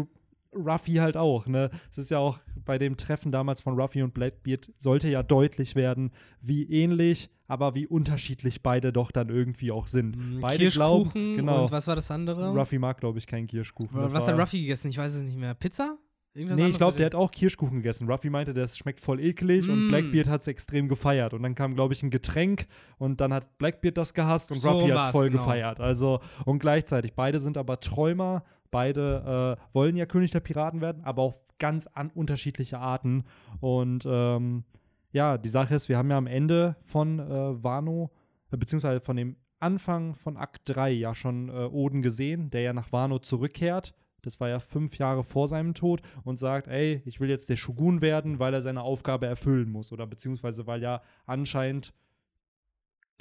Ruffy 0.56 0.94
halt 0.96 1.16
auch, 1.16 1.46
ne? 1.46 1.70
Es 1.92 2.00
ist 2.00 2.10
ja 2.10 2.18
auch 2.18 2.40
bei 2.66 2.80
dem 2.80 2.98
Treffen 2.98 3.32
damals 3.32 3.62
von 3.62 3.80
Ruffy 3.80 4.02
und 4.02 4.16
Blackbeard 4.16 4.72
sollte 4.80 5.08
ja 5.08 5.22
deutlich 5.22 5.76
werden, 5.76 6.12
wie 6.42 6.64
ähnlich, 6.64 7.30
aber 7.48 7.76
wie 7.76 7.86
unterschiedlich 7.86 8.64
beide 8.64 8.92
doch 8.92 9.12
dann 9.12 9.30
irgendwie 9.30 9.72
auch 9.72 9.86
sind. 9.86 10.16
Mm, 10.18 10.40
beide 10.40 10.58
Kirschkuchen 10.64 11.12
glauben, 11.14 11.36
genau. 11.38 11.64
und 11.66 11.72
was 11.72 11.86
war 11.86 11.96
das 11.96 12.10
andere? 12.10 12.50
Ruffy 12.50 12.80
mag, 12.80 13.00
glaube 13.00 13.20
ich, 13.20 13.28
keinen 13.28 13.46
Kirschkuchen. 13.46 13.90
was 13.94 14.12
Das 14.12 14.28
hat 14.28 14.34
war- 14.38 14.42
Ruffy 14.42 14.62
gegessen? 14.62 14.90
Ich 14.90 14.98
weiß 14.98 15.14
es 15.14 15.22
nicht 15.22 15.38
mehr. 15.38 15.54
Pizza? 15.54 16.00
Irgendwas 16.40 16.58
Nee, 16.58 16.68
ich 16.70 16.78
glaube, 16.78 16.96
der 16.96 17.08
hat 17.08 17.16
auch 17.16 17.32
Kirschkuchen 17.32 17.78
gegessen. 17.78 18.10
Ruffy 18.10 18.30
meinte, 18.30 18.54
das 18.54 18.78
schmeckt 18.78 19.02
voll 19.02 19.20
eklig 19.20 19.70
und 19.70 19.88
Mm. 19.88 19.90
Blackbeard 19.90 20.30
hat 20.30 20.42
es 20.42 20.48
extrem 20.48 20.88
gefeiert. 20.88 21.34
Und 21.34 21.44
dann 21.44 21.54
kam, 21.54 21.76
glaube 21.76 21.94
ich, 21.94 22.02
ein 22.02 22.10
Getränk 22.10 22.68
und 22.98 23.20
dann 23.20 23.34
hat 23.34 23.58
Blackbeard 23.58 23.98
das 23.98 24.14
gehasst 24.14 24.50
und 24.52 24.62
So 24.62 24.70
Ruffy 24.70 24.90
hat 24.90 25.06
es 25.06 25.10
voll 25.10 25.30
genau. 25.30 25.44
gefeiert. 25.44 25.82
Also, 25.82 26.22
und 26.46 26.60
gleichzeitig, 26.60 27.14
beide 27.14 27.42
sind 27.42 27.58
aber 27.58 27.82
Träumer, 27.82 28.46
beide 28.72 29.58
äh, 29.60 29.64
wollen 29.74 29.98
ja 29.98 30.06
König 30.06 30.32
der 30.32 30.40
Piraten 30.40 30.80
werden, 30.80 31.04
aber 31.04 31.24
auf 31.24 31.42
ganz 31.60 31.88
an 31.88 32.10
unterschiedliche 32.10 32.80
Arten. 32.80 33.26
Und 33.60 34.08
ähm, 34.10 34.64
ja, 35.12 35.38
die 35.38 35.50
Sache 35.50 35.76
ist, 35.76 35.90
wir 35.90 35.98
haben 35.98 36.10
ja 36.10 36.18
am 36.18 36.28
Ende 36.28 36.78
von 36.86 37.20
äh, 37.20 37.64
Wano, 37.64 38.12
äh, 38.52 38.56
beziehungsweise 38.56 39.02
von 39.02 39.18
dem 39.18 39.36
Anfang 39.60 40.16
von 40.16 40.38
Akt 40.38 40.62
3 40.66 40.92
ja 40.92 41.14
schon 41.14 41.50
äh, 41.50 41.66
Oden 41.66 42.02
gesehen, 42.02 42.50
der 42.50 42.62
ja 42.62 42.72
nach 42.72 42.94
Wano 42.94 43.20
zurückkehrt. 43.20 43.94
Das 44.22 44.40
war 44.40 44.50
ja 44.50 44.60
fünf 44.60 44.98
Jahre 44.98 45.24
vor 45.24 45.48
seinem 45.48 45.74
Tod 45.74 46.02
und 46.24 46.38
sagt, 46.38 46.68
ey, 46.68 47.02
ich 47.06 47.20
will 47.20 47.30
jetzt 47.30 47.50
der 47.50 47.56
Shogun 47.56 48.02
werden, 48.02 48.40
weil 48.40 48.54
er 48.54 48.62
seine 48.62 48.82
Aufgabe 48.82 49.26
erfüllen 49.26 49.70
muss. 49.72 49.92
Oder 49.92 50.08
beziehungsweise 50.08 50.68
weil 50.68 50.82
ja 50.82 51.02
anscheinend 51.26 51.94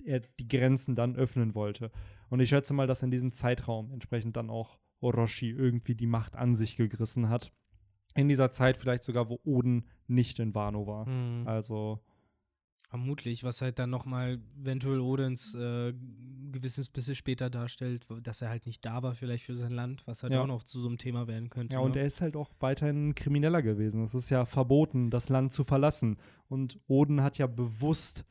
er 0.05 0.21
die 0.21 0.49
Grenzen 0.49 0.95
dann 0.95 1.17
öffnen 1.17 1.55
wollte. 1.55 1.91
Und 2.29 2.41
ich 2.41 2.49
schätze 2.49 2.75
mal, 2.75 2.87
dass 2.87 3.03
in 3.03 3.11
diesem 3.11 3.33
Zeitraum 3.33 3.91
entsprechend 3.91 4.37
dann 4.37 4.51
auch 4.51 4.79
Orochi 5.01 5.51
irgendwie 5.51 5.95
die 5.95 6.07
Macht 6.07 6.37
an 6.37 6.55
sich 6.55 6.77
gegriffen 6.77 7.29
hat. 7.29 7.53
In 8.15 8.29
dieser 8.29 8.51
Zeit 8.51 8.77
vielleicht 8.77 9.05
sogar, 9.05 9.29
wo 9.29 9.39
Oden 9.45 9.89
nicht 10.07 10.39
in 10.39 10.55
Wano 10.55 10.87
war. 10.87 11.09
Mhm. 11.09 11.47
Also, 11.47 12.01
Vermutlich, 12.89 13.45
was 13.45 13.61
halt 13.61 13.79
dann 13.79 13.91
nochmal 13.91 14.39
eventuell 14.63 15.01
Odins 15.01 15.55
äh, 15.55 15.93
Gewissensbisse 16.51 17.15
später 17.15 17.51
darstellt, 17.51 18.07
dass 18.23 18.41
er 18.41 18.49
halt 18.49 18.65
nicht 18.65 18.83
da 18.85 19.03
war 19.03 19.15
vielleicht 19.15 19.45
für 19.45 19.55
sein 19.55 19.73
Land, 19.73 20.07
was 20.07 20.23
halt 20.23 20.33
Ja. 20.33 20.43
auch 20.43 20.47
noch 20.47 20.63
zu 20.65 20.81
so 20.81 20.89
einem 20.89 20.97
Thema 20.97 21.27
werden 21.27 21.51
könnte. 21.51 21.75
ja, 21.75 21.81
und 21.81 21.95
ne? 21.97 22.01
er 22.01 22.07
ist 22.07 22.23
halt 22.23 22.35
auch 22.35 22.51
weiterhin 22.61 23.15
Krimineller 23.15 23.61
gewesen. 23.61 24.03
Es 24.03 24.15
ist 24.15 24.31
ja 24.31 24.47
verboten, 24.47 25.11
das 25.11 25.29
Land 25.29 25.53
zu 25.53 25.65
verlassen. 25.65 26.17
Und 26.49 26.81
Oden 26.87 27.23
hat 27.23 27.37
ja 27.37 27.47
bewusst 27.47 28.25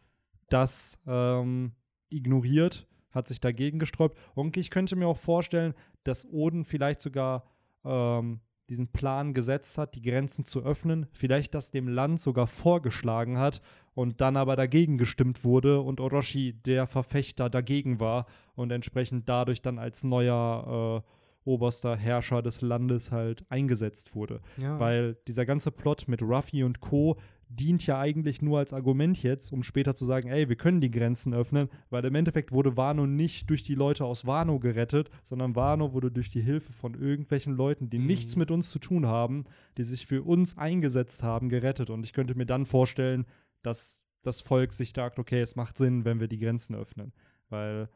das 0.50 1.00
ähm, 1.06 1.74
ignoriert, 2.10 2.88
hat 3.12 3.28
sich 3.28 3.40
dagegen 3.40 3.78
gesträubt. 3.78 4.18
Und 4.34 4.58
ich 4.58 4.72
könnte 4.72 4.96
mir 4.96 5.06
auch 5.08 5.18
vorstellen, 5.18 5.76
dass 6.04 6.26
Oden 6.26 6.66
vielleicht 6.66 7.02
sogar 7.02 7.46
ähm, 7.86 8.40
diesen 8.70 8.88
Plan 8.88 9.34
gesetzt 9.34 9.78
hat, 9.78 9.96
die 9.96 10.02
Grenzen 10.02 10.46
zu 10.46 10.64
öffnen, 10.64 11.08
vielleicht 11.14 11.56
das 11.56 11.72
dem 11.72 11.88
Land 11.88 12.20
sogar 12.20 12.48
vorgeschlagen 12.48 13.38
hat 13.38 13.62
und 13.94 14.22
dann 14.22 14.38
aber 14.38 14.56
dagegen 14.56 14.98
gestimmt 14.98 15.44
wurde 15.44 15.80
und 15.82 16.00
Orochi 16.00 16.54
der 16.54 16.86
Verfechter 16.88 17.50
dagegen 17.50 18.00
war 18.00 18.26
und 18.56 18.72
entsprechend 18.72 19.30
dadurch 19.30 19.62
dann 19.62 19.80
als 19.80 20.04
neuer 20.04 21.04
äh, 21.04 21.50
oberster 21.50 21.96
Herrscher 21.96 22.42
des 22.42 22.62
Landes 22.62 23.12
halt 23.12 23.46
eingesetzt 23.50 24.14
wurde. 24.16 24.42
ja. 24.62 24.80
Weil 24.80 25.16
dieser 25.28 25.46
ganze 25.46 25.72
Plot 25.72 26.08
mit 26.08 26.22
Ruffy 26.22 26.64
und 26.64 26.82
Co. 26.82 27.18
dient 27.50 27.86
ja 27.88 28.00
eigentlich 28.00 28.42
nur 28.42 28.60
als 28.60 28.74
Argument 28.74 29.22
jetzt, 29.24 29.52
um 29.54 29.64
später 29.64 29.96
zu 29.96 30.06
sagen, 30.06 30.30
ey, 30.30 30.50
wir 30.50 30.56
können 30.58 30.82
die 30.82 30.92
Grenzen 30.92 31.34
öffnen, 31.34 31.70
weil 31.90 32.04
im 32.06 32.16
Endeffekt 32.16 32.52
wurde 32.52 32.76
Wano 32.78 33.06
nicht 33.08 33.50
durch 33.50 33.64
die 33.64 33.76
Leute 33.76 34.06
aus 34.06 34.26
Wano 34.26 34.60
gerettet, 34.60 35.10
sondern 35.24 35.56
Wano 35.56 35.94
wurde 35.94 36.12
durch 36.12 36.30
die 36.30 36.42
Hilfe 36.42 36.74
von 36.74 36.94
irgendwelchen 36.94 37.56
Leuten, 37.56 37.90
die 37.90 38.00
Mhm. 38.00 38.06
nichts 38.08 38.36
mit 38.36 38.52
uns 38.52 38.70
zu 38.70 38.80
tun 38.80 39.06
haben, 39.06 39.46
die 39.78 39.84
sich 39.84 40.06
für 40.06 40.24
uns 40.24 40.58
eingesetzt 40.58 41.24
haben, 41.24 41.50
gerettet. 41.50 41.90
Und 41.90 42.04
ich 42.06 42.14
könnte 42.14 42.36
mir 42.36 42.46
dann 42.46 42.66
vorstellen, 42.66 43.26
dass 43.62 44.06
das 44.24 44.42
Volk 44.42 44.74
sich 44.74 44.92
sagt, 44.96 45.20
okay, 45.20 45.40
es 45.42 45.56
macht 45.56 45.78
Sinn, 45.78 46.04
wenn 46.04 46.20
wir 46.20 46.28
die 46.28 46.40
Grenzen 46.40 46.76
öffnen. 46.76 47.14
Weil 47.50 47.88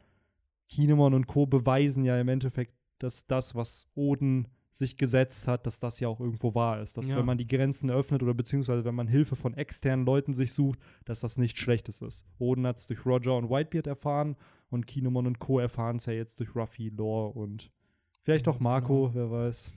Kinemon 0.69 1.13
und 1.13 1.27
Co. 1.27 1.45
beweisen 1.45 2.05
ja 2.05 2.19
im 2.19 2.29
Endeffekt, 2.29 2.73
dass 2.99 3.27
das, 3.27 3.55
was 3.55 3.89
Oden 3.95 4.47
sich 4.71 4.95
gesetzt 4.97 5.47
hat, 5.49 5.65
dass 5.67 5.79
das 5.79 5.99
ja 5.99 6.07
auch 6.07 6.19
irgendwo 6.21 6.55
wahr 6.55 6.81
ist. 6.81 6.95
Dass 6.97 7.09
Ja. 7.09 7.17
wenn 7.17 7.25
man 7.25 7.37
die 7.37 7.45
Grenzen 7.47 7.91
öffnet 7.91 8.23
oder 8.23 8.33
beziehungsweise 8.33 8.85
wenn 8.85 8.95
man 8.95 9.07
Hilfe 9.07 9.35
von 9.35 9.53
externen 9.53 10.05
Leuten 10.05 10.33
sich 10.33 10.53
sucht, 10.53 10.79
dass 11.05 11.19
das 11.19 11.37
nichts 11.37 11.59
Schlechtes 11.59 12.01
ist. 12.01 12.25
Oden 12.39 12.65
hat 12.65 12.77
es 12.77 12.87
durch 12.87 13.05
Roger 13.05 13.35
und 13.35 13.49
Whitebeard 13.49 13.87
erfahren 13.87 14.37
und 14.69 14.87
Kinemon 14.87 15.27
und 15.27 15.39
Co. 15.39 15.59
erfahren 15.59 15.97
es 15.97 16.05
ja 16.05 16.13
jetzt 16.13 16.39
durch 16.39 16.55
Ruffy, 16.55 16.87
Lore 16.89 17.37
und 17.37 17.69
vielleicht 18.21 18.47
auch 18.47 18.53
Ganz 18.53 18.63
Marco, 18.63 19.09
genau. 19.09 19.13
wer 19.13 19.31
weiß. 19.31 19.73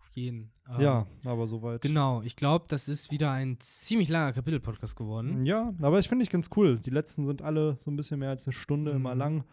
Auf 0.00 0.08
jeden. 0.10 0.52
Ähm, 0.68 0.80
ja, 0.80 1.06
aber 1.24 1.46
soweit. 1.46 1.80
Genau, 1.80 2.20
ich 2.20 2.36
glaube, 2.36 2.66
das 2.68 2.88
ist 2.88 3.10
wieder 3.10 3.30
ein 3.30 3.56
ziemlich 3.60 4.10
langer 4.10 4.34
Kapitel-Podcast 4.34 4.94
geworden. 4.96 5.42
Ja, 5.44 5.72
aber 5.80 5.98
ich 5.98 6.08
finde 6.08 6.24
ich 6.24 6.30
ganz 6.30 6.50
cool. 6.56 6.78
Die 6.78 6.90
letzten 6.90 7.24
sind 7.24 7.40
alle 7.40 7.76
so 7.78 7.90
ein 7.90 7.96
bisschen 7.96 8.18
mehr 8.18 8.28
als 8.28 8.46
eine 8.46 8.52
Stunde 8.52 8.90
immer 8.90 9.14
Mhm. 9.14 9.18
lang. 9.18 9.44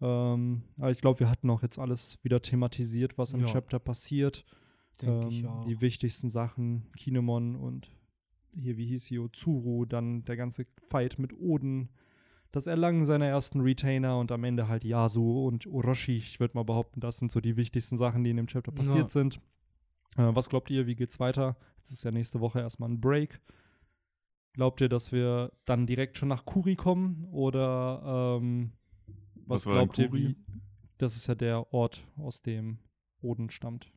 Ähm, 0.00 0.62
aber 0.78 0.90
ich 0.90 1.00
glaube, 1.00 1.20
wir 1.20 1.30
hatten 1.30 1.50
auch 1.50 1.62
jetzt 1.62 1.78
alles 1.78 2.18
wieder 2.22 2.40
thematisiert, 2.40 3.18
was 3.18 3.34
im 3.34 3.40
Ja. 3.40 3.46
Chapter 3.46 3.78
passiert. 3.78 4.44
Denke 5.02 5.28
ich 5.28 5.42
Ähm, 5.42 5.48
auch. 5.48 5.64
Die 5.64 5.80
wichtigsten 5.80 6.30
Sachen, 6.30 6.90
Kinemon 6.96 7.56
und 7.56 7.90
hier, 8.54 8.76
wie 8.76 8.86
hieß 8.86 9.04
sie, 9.04 9.20
Zuru, 9.32 9.84
dann 9.84 10.24
der 10.24 10.36
ganze 10.36 10.66
Fight 10.88 11.18
mit 11.18 11.32
Oden, 11.38 11.90
das 12.52 12.66
Erlangen 12.66 13.04
seiner 13.06 13.26
ersten 13.26 13.60
Retainer 13.60 14.18
und 14.18 14.32
am 14.32 14.42
Ende 14.42 14.66
halt 14.66 14.82
Yasu 14.84 15.46
und 15.46 15.66
Orochi. 15.68 16.16
Ich 16.16 16.40
würde 16.40 16.54
mal 16.56 16.64
behaupten, 16.64 17.00
das 17.00 17.18
sind 17.18 17.30
so 17.30 17.40
die 17.40 17.56
wichtigsten 17.56 17.96
Sachen, 17.96 18.24
die 18.24 18.30
in 18.30 18.36
dem 18.38 18.48
Chapter 18.48 18.72
passiert 18.72 19.04
Ja. 19.04 19.08
sind. 19.08 19.36
Äh, 20.16 20.34
was 20.34 20.48
glaubt 20.48 20.68
ihr, 20.70 20.86
wie 20.88 20.96
geht's 20.96 21.20
weiter? 21.20 21.56
Jetzt 21.76 21.92
ist 21.92 22.02
ja 22.04 22.10
nächste 22.10 22.40
Woche 22.40 22.58
erstmal 22.60 22.88
ein 22.90 23.00
Break. 23.00 23.40
Glaubt 24.54 24.80
ihr, 24.80 24.88
dass 24.88 25.12
wir 25.12 25.52
dann 25.64 25.86
direkt 25.86 26.18
schon 26.18 26.28
nach 26.28 26.44
Kuri 26.44 26.74
kommen? 26.74 27.24
Oder 27.30 28.38
ähm, 28.42 28.72
was, 29.50 29.66
Was 29.66 29.72
glaubt 29.74 29.98
ihr, 29.98 30.12
wie. 30.12 30.36
Das 30.98 31.16
ist 31.16 31.26
ja 31.26 31.34
der 31.34 31.72
Ort, 31.72 32.02
aus 32.16 32.42
dem 32.42 32.78
Oden 33.22 33.50
stammt. 33.50 33.90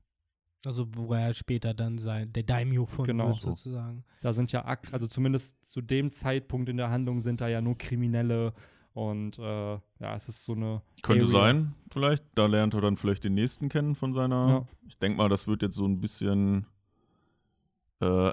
Also, 0.65 0.87
wo 0.95 1.13
er 1.13 1.33
später 1.33 1.73
dann 1.73 1.97
sein, 1.97 2.31
der 2.31 2.43
Daimyo 2.43 2.85
von 2.85 3.05
Genau. 3.05 3.27
wird, 3.27 3.35
So. 3.35 3.49
sozusagen. 3.49 4.05
Da 4.21 4.31
sind 4.31 4.51
ja, 4.53 4.63
Ak 4.65 4.93
also 4.93 5.07
zumindest 5.07 5.63
zu 5.65 5.81
dem 5.81 6.13
Zeitpunkt 6.13 6.69
in 6.69 6.77
der 6.77 6.89
Handlung 6.89 7.19
sind 7.19 7.41
da 7.41 7.49
ja 7.49 7.59
nur 7.61 7.77
Kriminelle 7.77 8.53
und 8.93 9.37
äh, 9.39 9.73
ja, 9.73 10.15
es 10.15 10.29
ist 10.29 10.45
so 10.45 10.53
eine. 10.53 10.81
Könnte 11.01 11.25
Area. 11.25 11.37
sein, 11.41 11.73
vielleicht. 11.91 12.23
Da 12.35 12.45
lernt 12.45 12.73
er 12.75 12.81
dann 12.81 12.95
vielleicht 12.95 13.25
den 13.25 13.33
nächsten 13.33 13.67
kennen 13.67 13.95
von 13.95 14.13
seiner. 14.13 14.47
Ja. 14.47 14.67
Ich 14.87 14.97
denke 14.99 15.17
mal, 15.17 15.27
das 15.27 15.47
wird 15.47 15.61
jetzt 15.63 15.75
so 15.75 15.85
ein 15.85 15.99
bisschen. 15.99 16.65
Äh, 17.99 18.31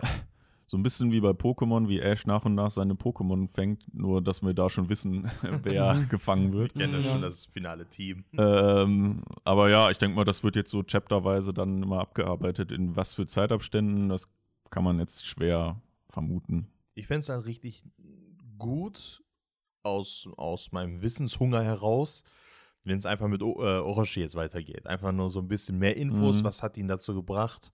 so 0.71 0.77
ein 0.79 0.85
bisschen 0.85 1.11
wie 1.11 1.21
bei 1.21 1.31
Pokémon, 1.31 1.89
wie 1.89 1.99
Ash 1.99 2.27
nach 2.27 2.45
und 2.45 2.55
nach 2.55 2.71
seine 2.71 2.95
Pokémon 2.95 3.49
fängt, 3.49 3.93
nur 3.93 4.23
dass 4.23 4.41
wir 4.41 4.55
da 4.55 4.71
schon 4.71 4.89
wissen, 4.89 5.29
wer 5.65 5.97
gefangen 6.09 6.53
wird. 6.53 6.71
Ich 6.77 6.81
kenne 6.81 7.01
Ja. 7.01 7.11
schon 7.11 7.23
das 7.23 7.45
finale 7.47 7.87
Team. 7.87 8.23
Ähm, 8.39 9.25
aber 9.43 9.69
ja, 9.69 9.91
ich 9.91 9.99
denke 9.99 10.15
mal, 10.15 10.25
das 10.25 10.45
wird 10.45 10.55
jetzt 10.55 10.71
so 10.71 10.85
chapterweise 10.85 11.53
dann 11.53 11.83
immer 11.83 11.99
abgearbeitet. 11.99 12.71
In 12.71 12.95
was 12.95 13.15
für 13.15 13.27
Zeitabständen, 13.27 14.09
das 14.09 14.29
kann 14.71 14.85
man 14.85 15.01
jetzt 15.01 15.27
schwer 15.27 15.83
vermuten. 16.09 16.69
Ich 16.95 17.09
fände 17.09 17.23
es 17.23 17.29
halt 17.31 17.47
richtig 17.47 17.83
gut 18.57 19.25
aus, 19.83 20.29
aus 20.37 20.71
meinem 20.71 21.03
Wissenshunger 21.03 21.65
heraus, 21.65 22.23
wenn 22.85 22.97
es 22.99 23.07
einfach 23.07 23.27
mit 23.27 23.43
o 23.43 23.61
äh, 23.61 23.81
Orochi 23.81 24.21
jetzt 24.21 24.37
weitergeht. 24.37 24.87
Einfach 24.87 25.11
nur 25.11 25.31
so 25.31 25.41
ein 25.41 25.49
bisschen 25.49 25.81
mehr 25.81 25.97
Infos. 25.97 26.43
Mhm. 26.43 26.45
Was 26.45 26.63
hat 26.63 26.77
ihn 26.77 26.87
dazu 26.87 27.13
gebracht, 27.13 27.73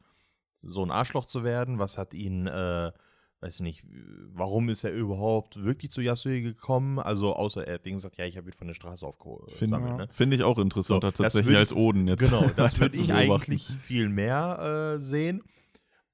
so 0.68 0.82
ein 0.84 0.90
Arschloch 0.90 1.24
zu 1.26 1.44
werden? 1.44 1.78
Was 1.78 1.98
hat 1.98 2.14
ihn, 2.14 2.46
äh, 2.46 2.92
weiß 3.40 3.56
ich 3.56 3.60
nicht, 3.60 3.84
warum 4.32 4.68
ist 4.68 4.84
er 4.84 4.92
überhaupt 4.92 5.62
wirklich 5.62 5.90
zu 5.90 6.00
Yasui 6.00 6.42
gekommen? 6.42 6.98
Also, 6.98 7.34
außer 7.34 7.66
er 7.66 7.74
hat 7.74 7.84
gesagt, 7.84 8.16
ja, 8.16 8.24
ich 8.24 8.36
habe 8.36 8.48
ihn 8.48 8.52
von 8.54 8.66
der 8.66 8.74
Straße 8.74 9.06
aufgeholt. 9.06 9.52
Finde- 9.52 9.80
ne? 9.80 9.96
ja. 10.00 10.06
Finde 10.08 10.36
ich 10.36 10.42
auch 10.42 10.58
interessanter 10.58 11.08
So, 11.08 11.10
das 11.10 11.32
tatsächlich 11.32 11.52
würd 11.54 11.58
als 11.58 11.70
ich- 11.72 11.76
Oden 11.78 12.08
jetzt. 12.08 12.24
Genau, 12.30 12.44
das 12.56 12.80
würde 12.80 12.96
ich 12.98 13.12
eigentlich 13.12 13.66
viel 13.66 14.08
mehr 14.08 14.94
äh, 14.96 15.00
sehen. 15.00 15.42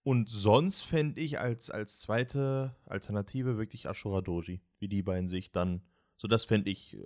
Und 0.05 0.29
sonst 0.29 0.81
fände 0.81 1.21
ich 1.21 1.39
als, 1.39 1.71
als 1.71 2.01
zweite 2.01 2.75
Alternative 2.87 3.57
wirklich 3.57 3.87
Ashura 3.87 4.21
Doji, 4.21 4.61
wie 4.81 4.89
die 4.89 5.03
beiden 5.03 5.29
sich 5.29 5.53
dann. 5.53 5.83
So, 6.17 6.27
das 6.29 6.45
fände 6.45 6.71
ich 6.71 6.95
äh, 6.97 7.01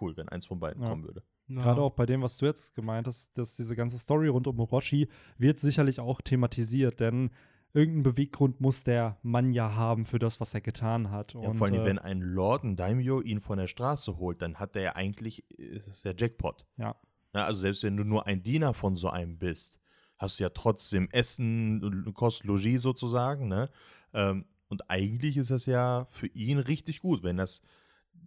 cool, 0.00 0.16
wenn 0.16 0.28
eins 0.28 0.46
von 0.46 0.60
beiden 0.60 0.80
Ja. 0.82 0.88
kommen 0.88 1.02
würde. 1.04 1.24
Ja. 1.50 1.60
Gerade 1.60 1.82
auch 1.82 1.92
bei 1.92 2.06
dem, 2.06 2.22
was 2.22 2.38
du 2.38 2.46
jetzt 2.46 2.74
gemeint 2.74 3.08
hast, 3.08 3.36
dass 3.36 3.56
diese 3.56 3.74
ganze 3.74 3.98
Story 3.98 4.28
rund 4.28 4.46
um 4.46 4.60
Orochi 4.60 5.08
wird 5.36 5.58
sicherlich 5.58 5.98
auch 5.98 6.20
thematisiert, 6.20 7.00
denn 7.00 7.30
irgendeinen 7.72 8.04
Beweggrund 8.04 8.60
muss 8.60 8.84
der 8.84 9.18
Mann 9.22 9.52
ja 9.52 9.74
haben 9.74 10.04
für 10.04 10.20
das, 10.20 10.40
was 10.40 10.54
er 10.54 10.60
getan 10.60 11.10
hat. 11.10 11.34
Ja, 11.34 11.40
Und, 11.40 11.56
vor 11.56 11.66
allem, 11.66 11.82
äh, 11.82 11.84
wenn 11.84 11.98
ein 11.98 12.20
Lord, 12.20 12.62
ein 12.62 12.76
Daimyo, 12.76 13.20
ihn 13.20 13.40
von 13.40 13.58
der 13.58 13.66
Straße 13.66 14.16
holt, 14.18 14.42
dann 14.42 14.56
hat 14.56 14.76
er 14.76 14.82
ja 14.82 14.96
eigentlich, 14.96 15.44
ist 15.58 15.88
es 15.88 16.02
der 16.02 16.14
Jackpot. 16.16 16.64
Ja. 16.76 16.94
Ja, 17.34 17.44
also 17.46 17.60
selbst 17.60 17.82
wenn 17.82 17.96
du 17.96 18.04
nur 18.04 18.26
ein 18.26 18.42
Diener 18.42 18.74
von 18.74 18.96
so 18.96 19.08
einem 19.08 19.38
bist, 19.38 19.80
hast 20.18 20.38
du 20.38 20.44
ja 20.44 20.50
trotzdem 20.50 21.08
Essen, 21.10 22.12
Kost, 22.14 22.44
Logis 22.44 22.82
sozusagen, 22.82 23.48
ne? 23.48 23.70
Ähm, 24.12 24.44
und 24.68 24.88
eigentlich 24.88 25.36
ist 25.36 25.50
das 25.50 25.66
ja 25.66 26.06
für 26.10 26.28
ihn 26.28 26.58
richtig 26.58 27.00
gut, 27.00 27.22
wenn 27.22 27.36
das, 27.36 27.62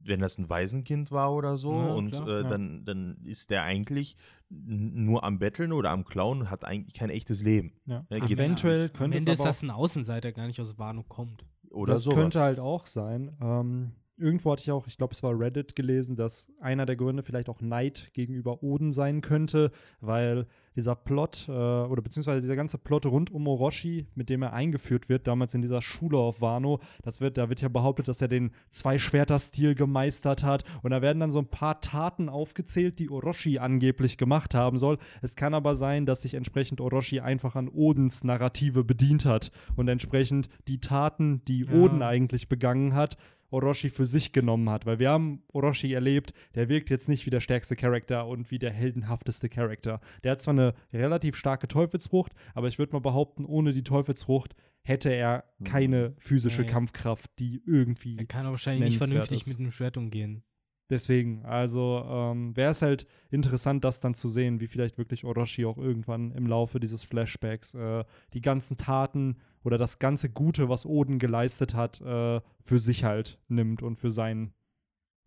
wenn 0.06 0.20
das 0.20 0.38
ein 0.38 0.50
Waisenkind 0.50 1.12
war 1.12 1.34
oder 1.34 1.58
so 1.58 1.74
Ja, 1.74 1.94
und 1.94 2.12
klar, 2.12 2.28
äh, 2.28 2.42
ja. 2.44 2.50
dann, 2.50 2.86
dann 2.86 3.18
ist 3.26 3.50
der 3.50 3.64
eigentlich 3.64 4.16
nur 4.50 5.24
am 5.24 5.40
Betteln 5.40 5.72
oder 5.72 5.90
am 5.92 6.06
Klauen 6.06 6.42
und 6.42 6.52
hat 6.52 6.66
eigentlich 6.66 6.94
kein 6.94 7.10
echtes 7.10 7.42
Leben. 7.42 7.74
ja. 7.86 8.06
Eventuell 8.10 8.88
Am 8.88 8.94
könnte 8.94 9.18
es 9.18 9.24
Ende 9.24 9.32
ist 9.32 9.40
aber 9.40 9.50
das 9.50 9.64
ein 9.64 9.72
Außenseiter, 9.72 10.22
der 10.22 10.34
gar 10.34 10.48
nicht 10.48 10.62
aus 10.62 10.78
Wano 10.78 11.04
kommt. 11.04 11.46
Oder 11.72 11.94
das 11.94 12.04
so. 12.04 12.12
könnte 12.12 12.40
halt 12.40 12.60
auch 12.60 12.86
sein. 12.86 13.36
Ähm, 13.42 13.94
irgendwo 14.18 14.52
hatte 14.52 14.62
ich 14.62 14.72
auch, 14.72 14.86
ich 14.88 14.98
glaube, 14.98 15.14
es 15.14 15.24
war 15.24 15.38
Reddit 15.38 15.76
gelesen, 15.76 16.16
dass 16.16 16.52
einer 16.60 16.86
der 16.86 16.96
Gründe 16.96 17.24
vielleicht 17.24 17.50
auch 17.50 17.62
Neid 17.62 18.12
gegenüber 18.14 18.62
Oden 18.62 18.94
sein 18.94 19.22
könnte, 19.22 19.72
weil 20.00 20.48
dieser 20.76 20.96
Plot 20.96 21.46
äh, 21.48 21.52
oder 21.52 22.02
beziehungsweise 22.02 22.42
dieser 22.42 22.56
ganze 22.56 22.78
Plot 22.78 23.06
rund 23.06 23.32
um 23.32 23.48
Orochi, 23.48 24.08
mit 24.16 24.30
dem 24.30 24.42
er 24.42 24.54
eingeführt 24.54 25.10
wird, 25.10 25.28
damals 25.28 25.54
in 25.54 25.62
dieser 25.62 25.82
Schule 25.82 26.18
auf 26.18 26.42
Wano, 26.42 26.80
das 27.02 27.22
wird, 27.22 27.38
da 27.38 27.50
wird 27.50 27.62
ja 27.62 27.70
behauptet, 27.70 28.08
dass 28.08 28.22
er 28.22 28.28
den 28.28 28.52
Zwei-Schwerter-Stil 28.70 29.76
gemeistert 29.76 30.44
hat 30.44 30.64
und 30.82 30.92
da 30.92 31.02
werden 31.02 31.20
dann 31.20 31.32
so 31.32 31.40
ein 31.40 31.48
paar 31.48 31.82
Taten 31.82 32.30
aufgezählt, 32.30 33.00
die 33.00 33.10
Orochi 33.10 33.60
angeblich 33.60 34.18
gemacht 34.18 34.56
haben 34.56 34.78
soll. 34.78 34.98
Es 35.22 35.36
kann 35.36 35.54
aber 35.54 35.76
sein, 35.76 36.06
dass 36.06 36.22
sich 36.24 36.34
entsprechend 36.34 36.82
Orochi 36.82 37.20
einfach 37.20 37.56
an 37.56 37.70
Odens 37.70 38.24
Narrative 38.24 38.84
bedient 38.84 39.26
hat 39.26 39.52
und 39.76 39.88
entsprechend 39.88 40.50
die 40.68 40.80
Taten, 40.80 41.44
die 41.46 41.66
Ja. 41.66 41.74
Oden 41.74 42.02
eigentlich 42.02 42.50
begangen 42.50 42.94
hat, 42.94 43.18
Orochi 43.54 43.90
für 43.90 44.06
sich 44.06 44.34
genommen 44.34 44.70
hat. 44.70 44.86
Weil 44.86 45.00
wir 45.00 45.10
haben 45.12 45.44
Orochi 45.54 45.94
erlebt, 45.94 46.34
der 46.56 46.70
wirkt 46.70 46.90
jetzt 46.90 47.08
nicht 47.08 47.26
wie 47.26 47.30
der 47.30 47.40
stärkste 47.40 47.76
Charakter 47.76 48.28
und 48.28 48.52
wie 48.52 48.60
der 48.60 48.72
heldenhafteste 48.72 49.48
Charakter. 49.50 50.02
Der 50.24 50.32
hat 50.34 50.42
zwar 50.42 50.54
eine 50.54 50.74
relativ 50.92 51.36
starke 51.36 51.68
Teufelsfrucht, 51.68 52.34
aber 52.54 52.68
ich 52.68 52.80
würde 52.80 52.94
mal 52.94 53.00
behaupten, 53.00 53.46
ohne 53.46 53.74
die 53.74 53.84
Teufelsfrucht 53.84 54.56
hätte 54.82 55.12
er 55.14 55.46
keine 55.64 56.14
physische 56.20 56.64
Nee. 56.64 56.68
Kampfkraft, 56.68 57.32
die 57.40 57.62
irgendwie 57.66 58.18
Er 58.18 58.26
kann 58.26 58.46
auch 58.46 58.52
wahrscheinlich 58.52 58.84
nicht 58.86 58.98
vernünftig 58.98 59.42
ist. 59.42 59.48
mit 59.48 59.60
einem 59.60 59.72
Schwert 59.72 59.96
umgehen. 59.98 60.44
Deswegen, 60.90 61.44
also 61.46 62.04
ähm, 62.06 62.56
wäre 62.56 62.72
es 62.72 62.82
halt 62.82 63.08
interessant, 63.32 63.84
das 63.84 64.00
dann 64.00 64.14
zu 64.14 64.28
sehen, 64.28 64.60
wie 64.60 64.68
vielleicht 64.68 64.98
wirklich 64.98 65.24
Orochi 65.24 65.66
auch 65.66 65.78
irgendwann 65.78 66.32
im 66.34 66.46
Laufe 66.46 66.80
dieses 66.80 67.04
Flashbacks 67.04 67.74
äh, 67.74 68.04
die 68.34 68.42
ganzen 68.42 68.76
Taten 68.76 69.38
oder 69.64 69.78
das 69.78 70.00
ganze 70.00 70.30
Gute, 70.30 70.68
was 70.68 70.86
Oden 70.86 71.20
geleistet 71.20 71.74
hat, 71.74 72.02
äh, 72.02 72.42
für 72.64 72.80
sich 72.80 73.06
halt 73.06 73.40
nimmt 73.48 73.82
und 73.82 73.96
für, 73.96 74.12
sein, 74.12 74.54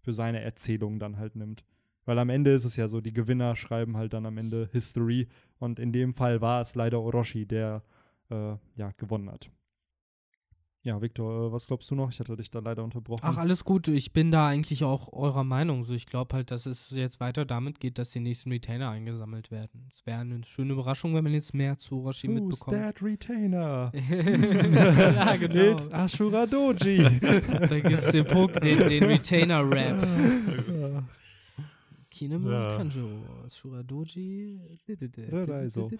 für 0.02 0.12
seine 0.12 0.42
Erzählung 0.42 0.98
dann 0.98 1.18
halt 1.18 1.36
nimmt. 1.36 1.64
Weil 2.04 2.18
am 2.18 2.28
Ende 2.28 2.52
ist 2.52 2.64
es 2.64 2.76
ja 2.76 2.86
so, 2.86 3.00
die 3.00 3.12
Gewinner 3.12 3.56
schreiben 3.56 3.96
halt 3.96 4.12
dann 4.12 4.26
am 4.26 4.38
Ende 4.38 4.68
History 4.72 5.26
und 5.58 5.78
in 5.78 5.90
dem 5.90 6.12
Fall 6.12 6.40
war 6.40 6.60
es 6.60 6.74
leider 6.74 7.00
Orochi, 7.00 7.46
der 7.46 7.82
äh, 8.30 8.56
ja 8.76 8.92
gewonnen 8.98 9.30
hat. 9.30 9.50
Ja, 10.86 11.02
Victor, 11.02 11.48
äh, 11.48 11.52
was 11.52 11.66
glaubst 11.66 11.90
du 11.90 11.96
noch? 11.96 12.10
Ich 12.10 12.20
hatte 12.20 12.36
dich 12.36 12.48
da 12.48 12.60
leider 12.60 12.84
unterbrochen. 12.84 13.22
Ach, 13.24 13.38
alles 13.38 13.64
gut. 13.64 13.88
Ich 13.88 14.12
bin 14.12 14.30
da 14.30 14.46
eigentlich 14.46 14.84
auch 14.84 15.12
eurer 15.12 15.42
Meinung. 15.42 15.82
So, 15.82 15.94
ich 15.94 16.06
glaube 16.06 16.36
halt, 16.36 16.52
dass 16.52 16.64
es 16.64 16.90
jetzt 16.90 17.18
weiter 17.18 17.44
damit 17.44 17.80
geht, 17.80 17.98
dass 17.98 18.10
die 18.10 18.20
nächsten 18.20 18.52
Retainer 18.52 18.90
eingesammelt 18.90 19.50
werden. 19.50 19.88
Es 19.90 20.06
wäre 20.06 20.20
eine 20.20 20.44
schöne 20.44 20.74
Überraschung, 20.74 21.12
wenn 21.16 21.24
man 21.24 21.32
jetzt 21.32 21.54
mehr 21.54 21.76
zu 21.76 21.96
Orochi 22.02 22.28
Who's 22.28 22.34
mitbekommt. 22.40 22.76
that 22.76 23.02
retainer? 23.02 23.90
ja, 23.94 25.34
genau. 25.36 25.72
It's 25.72 25.90
Ashura 25.92 26.46
Doji. 26.46 27.02
Da 27.68 27.80
gibt 27.80 27.98
es 28.02 28.12
den, 28.12 28.24
Pok- 28.24 28.60
den, 28.60 28.78
den 28.88 29.02
Retainer-Rap. 29.02 30.06
Kinemon 32.10 32.50
Ja. 32.52 32.76
Kanjo, 32.78 33.08
Shuradoji. 33.52 34.60
Raizo. 35.32 35.90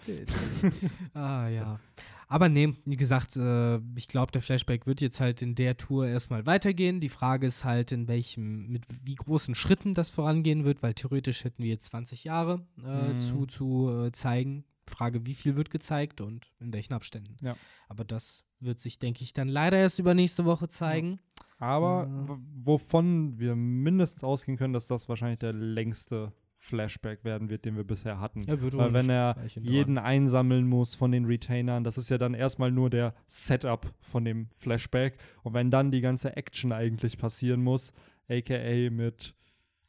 ah 1.13 1.47
ja. 1.49 1.79
Aber 2.29 2.49
nee, 2.49 2.73
wie 2.85 2.97
gesagt, 2.97 3.37
äh, 3.37 3.77
ich 3.95 4.07
glaube, 4.09 4.31
der 4.33 4.41
Flashback 4.41 4.85
wird 4.85 4.99
jetzt 5.01 5.21
halt 5.21 5.41
in 5.41 5.55
der 5.55 5.77
Tour 5.77 6.07
erstmal 6.07 6.45
weitergehen. 6.45 6.99
Die 6.99 7.09
Frage 7.09 7.47
ist 7.47 7.63
halt, 7.63 7.91
in 7.93 8.07
welchem, 8.09 8.67
mit 8.67 8.83
wie 9.05 9.15
großen 9.15 9.55
Schritten 9.55 9.93
das 9.93 10.09
vorangehen 10.09 10.65
wird, 10.65 10.83
weil 10.83 10.93
theoretisch 10.93 11.43
hätten 11.45 11.63
wir 11.63 11.69
jetzt 11.69 11.85
20 11.85 12.25
Jahre 12.25 12.65
äh, 12.85 13.13
Mhm. 13.13 13.19
zu, 13.19 13.45
zu 13.45 13.89
äh, 14.07 14.11
zeigen. 14.11 14.65
Frage, 14.89 15.25
wie 15.25 15.33
viel 15.33 15.57
wird 15.57 15.69
gezeigt 15.69 16.21
und 16.21 16.51
in 16.59 16.71
welchen 16.73 16.93
Abständen. 16.93 17.35
Ja. 17.41 17.55
Aber 17.89 18.03
das 18.05 18.43
wird 18.59 18.79
sich, 18.79 18.99
denke 18.99 19.21
ich, 19.23 19.33
dann 19.33 19.47
leider 19.49 19.77
erst 19.77 19.99
übernächste 19.99 20.45
Woche 20.45 20.67
zeigen. 20.69 21.19
Aber 21.59 22.07
Ja. 22.09 22.29
w- 22.29 22.41
wovon 22.63 23.37
wir 23.39 23.55
mindestens 23.55 24.23
ausgehen 24.23 24.57
können, 24.57 24.73
dass 24.73 24.87
das 24.87 25.09
wahrscheinlich 25.09 25.39
der 25.39 25.53
längste 25.53 26.31
Flashback 26.59 27.23
werden 27.23 27.49
wird, 27.49 27.65
den 27.65 27.75
wir 27.77 27.83
bisher 27.83 28.19
hatten. 28.19 28.45
Wird 28.47 28.75
Weil 28.77 28.93
wenn 28.93 29.09
er 29.09 29.35
jeden 29.59 29.97
einsammeln 29.97 30.67
muss 30.67 30.95
von 30.95 31.11
den 31.11 31.25
Retainern, 31.25 31.83
das 31.83 31.97
ist 31.97 32.09
ja 32.09 32.17
dann 32.17 32.33
erstmal 32.33 32.71
nur 32.71 32.89
der 32.89 33.13
Setup 33.27 33.93
von 34.01 34.25
dem 34.25 34.49
Flashback. 34.55 35.17
Und 35.43 35.53
wenn 35.53 35.69
dann 35.71 35.91
die 35.91 36.01
ganze 36.01 36.35
Action 36.35 36.71
eigentlich 36.71 37.17
passieren 37.17 37.61
muss, 37.63 37.93
aka 38.27 38.89
mit, 38.89 39.35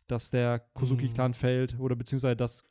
dass 0.07 0.31
der 0.31 0.59
Kozuki-Clan 0.75 1.31
Mhm. 1.31 1.35
fällt 1.35 1.79
oder 1.81 1.97
beziehungsweise 1.97 2.37
dass 2.37 2.65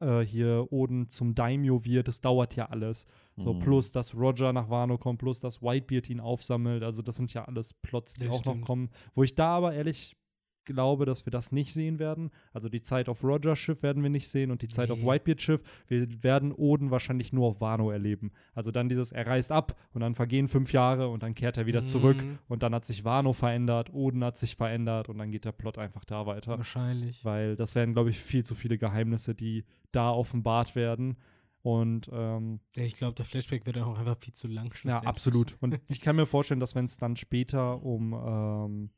äh, 0.00 0.20
hier 0.22 0.66
Oden 0.72 1.08
zum 1.08 1.36
Daimyo 1.36 1.84
wird, 1.84 2.08
das 2.08 2.20
dauert 2.20 2.56
ja 2.56 2.66
alles. 2.70 3.06
So, 3.36 3.54
Mhm. 3.54 3.60
plus, 3.60 3.92
dass 3.92 4.16
Roger 4.16 4.52
nach 4.52 4.68
Wano 4.68 4.98
kommt, 4.98 5.20
plus, 5.20 5.38
dass 5.38 5.62
Whitebeard 5.62 6.10
ihn 6.10 6.18
aufsammelt. 6.18 6.82
Also, 6.82 7.02
das 7.02 7.14
sind 7.16 7.32
ja 7.32 7.44
alles 7.44 7.72
Plots, 7.72 8.14
die 8.14 8.24
Das 8.24 8.34
auch 8.34 8.40
stimmt. 8.40 8.60
noch 8.62 8.66
kommen. 8.66 8.90
Wo 9.14 9.22
ich 9.22 9.36
da 9.36 9.56
aber 9.56 9.74
ehrlich 9.74 10.16
glaube, 10.64 11.04
dass 11.06 11.26
wir 11.26 11.30
das 11.30 11.52
nicht 11.52 11.72
sehen 11.72 11.98
werden. 11.98 12.30
Also, 12.52 12.68
die 12.68 12.82
Zeit 12.82 13.08
auf 13.08 13.22
Rogers 13.24 13.58
Schiff 13.58 13.82
werden 13.82 14.02
wir 14.02 14.10
nicht 14.10 14.28
sehen 14.28 14.50
und 14.50 14.62
die 14.62 14.68
Zeit 14.68 14.90
auf 14.90 15.00
Nee. 15.00 15.06
Whitebeard 15.08 15.42
Schiff. 15.42 15.60
Wir 15.88 16.22
werden 16.22 16.52
Oden 16.52 16.90
wahrscheinlich 16.90 17.32
nur 17.32 17.48
auf 17.48 17.60
Wano 17.60 17.90
erleben. 17.90 18.32
Also, 18.54 18.70
dann 18.70 18.88
dieses, 18.88 19.12
er 19.12 19.26
reist 19.26 19.50
ab 19.52 19.76
und 19.92 20.00
dann 20.00 20.14
vergehen 20.14 20.48
fünf 20.48 20.72
Jahre 20.72 21.08
und 21.08 21.22
dann 21.22 21.34
kehrt 21.34 21.56
er 21.56 21.66
wieder 21.66 21.84
zurück 21.84 22.22
Mhm. 22.22 22.38
und 22.48 22.62
dann 22.62 22.74
hat 22.74 22.84
sich 22.84 23.04
Wano 23.04 23.32
verändert, 23.32 23.92
Oden 23.92 24.22
hat 24.24 24.36
sich 24.36 24.56
verändert 24.56 25.08
und 25.08 25.18
dann 25.18 25.30
geht 25.30 25.44
der 25.44 25.52
Plot 25.52 25.78
einfach 25.78 26.04
da 26.04 26.26
weiter. 26.26 26.56
Wahrscheinlich. 26.56 27.24
Weil 27.24 27.56
das 27.56 27.74
wären, 27.74 27.92
glaube 27.92 28.10
ich, 28.10 28.18
viel 28.18 28.44
zu 28.44 28.54
viele 28.54 28.78
Geheimnisse, 28.78 29.34
die 29.34 29.64
da 29.92 30.10
offenbart 30.10 30.74
werden. 30.76 31.16
Und 31.64 32.10
ähm, 32.12 32.58
ich 32.74 32.96
glaube, 32.96 33.14
der 33.14 33.24
Flashback 33.24 33.64
wird 33.66 33.78
auch 33.78 33.96
einfach 33.96 34.16
viel 34.18 34.34
zu 34.34 34.48
lang. 34.48 34.74
ja, 34.82 34.98
absolut. 35.00 35.56
Und 35.60 35.78
ich 35.88 36.00
kann 36.00 36.16
mir 36.16 36.26
vorstellen, 36.26 36.58
dass 36.58 36.74
wenn 36.74 36.86
es 36.86 36.96
dann 36.96 37.14
später 37.14 37.82
um 37.84 38.12
ähm, 38.12 38.90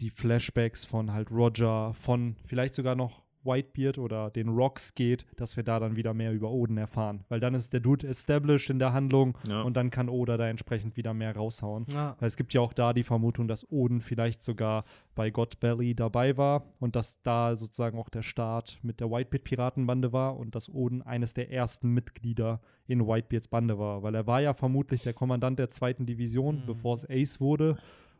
die 0.00 0.10
Flashbacks 0.10 0.84
von 0.84 1.12
halt 1.12 1.30
Roger, 1.30 1.92
von 1.94 2.36
vielleicht 2.46 2.74
sogar 2.74 2.94
noch 2.94 3.24
Whitebeard 3.44 3.98
oder 3.98 4.30
den 4.30 4.48
Rocks 4.48 4.94
geht, 4.94 5.24
dass 5.36 5.56
wir 5.56 5.62
da 5.62 5.78
dann 5.78 5.96
wieder 5.96 6.12
mehr 6.12 6.32
über 6.32 6.50
Oden 6.50 6.76
erfahren. 6.76 7.24
Weil 7.28 7.40
dann 7.40 7.54
ist 7.54 7.72
der 7.72 7.80
Dude 7.80 8.06
established 8.06 8.68
in 8.68 8.78
der 8.78 8.92
Handlung 8.92 9.38
Ja. 9.48 9.62
und 9.62 9.74
dann 9.76 9.90
kann 9.90 10.08
Oda 10.08 10.36
da 10.36 10.48
entsprechend 10.48 10.96
wieder 10.96 11.14
mehr 11.14 11.34
raushauen. 11.34 11.86
Ja. 11.88 12.16
Weil 12.18 12.26
es 12.26 12.36
gibt 12.36 12.52
ja 12.52 12.60
auch 12.60 12.72
da 12.74 12.92
die 12.92 13.04
Vermutung, 13.04 13.48
dass 13.48 13.64
Oden 13.70 14.00
vielleicht 14.00 14.42
sogar 14.42 14.84
bei 15.14 15.30
God 15.30 15.56
Valley 15.62 15.94
dabei 15.94 16.36
war 16.36 16.64
und 16.80 16.94
dass 16.94 17.22
da 17.22 17.54
sozusagen 17.54 17.98
auch 17.98 18.08
der 18.10 18.22
Start 18.22 18.78
mit 18.82 19.00
der 19.00 19.08
Whitebeard-Piratenbande 19.10 20.12
war 20.12 20.36
und 20.36 20.54
dass 20.54 20.68
Oden 20.68 21.00
eines 21.02 21.32
der 21.32 21.50
ersten 21.50 21.90
Mitglieder 21.94 22.60
in 22.86 23.06
Whitebeards 23.06 23.48
Bande 23.48 23.78
war. 23.78 24.02
Weil 24.02 24.14
er 24.16 24.26
war 24.26 24.40
ja 24.42 24.52
vermutlich 24.52 25.02
der 25.02 25.14
Kommandant 25.14 25.58
der 25.58 25.70
zweiten 25.70 26.06
Division, 26.06 26.56
Mhm. 26.56 26.66
bevor 26.66 26.94
es 26.94 27.08
Ace 27.08 27.40
wurde. 27.40 27.78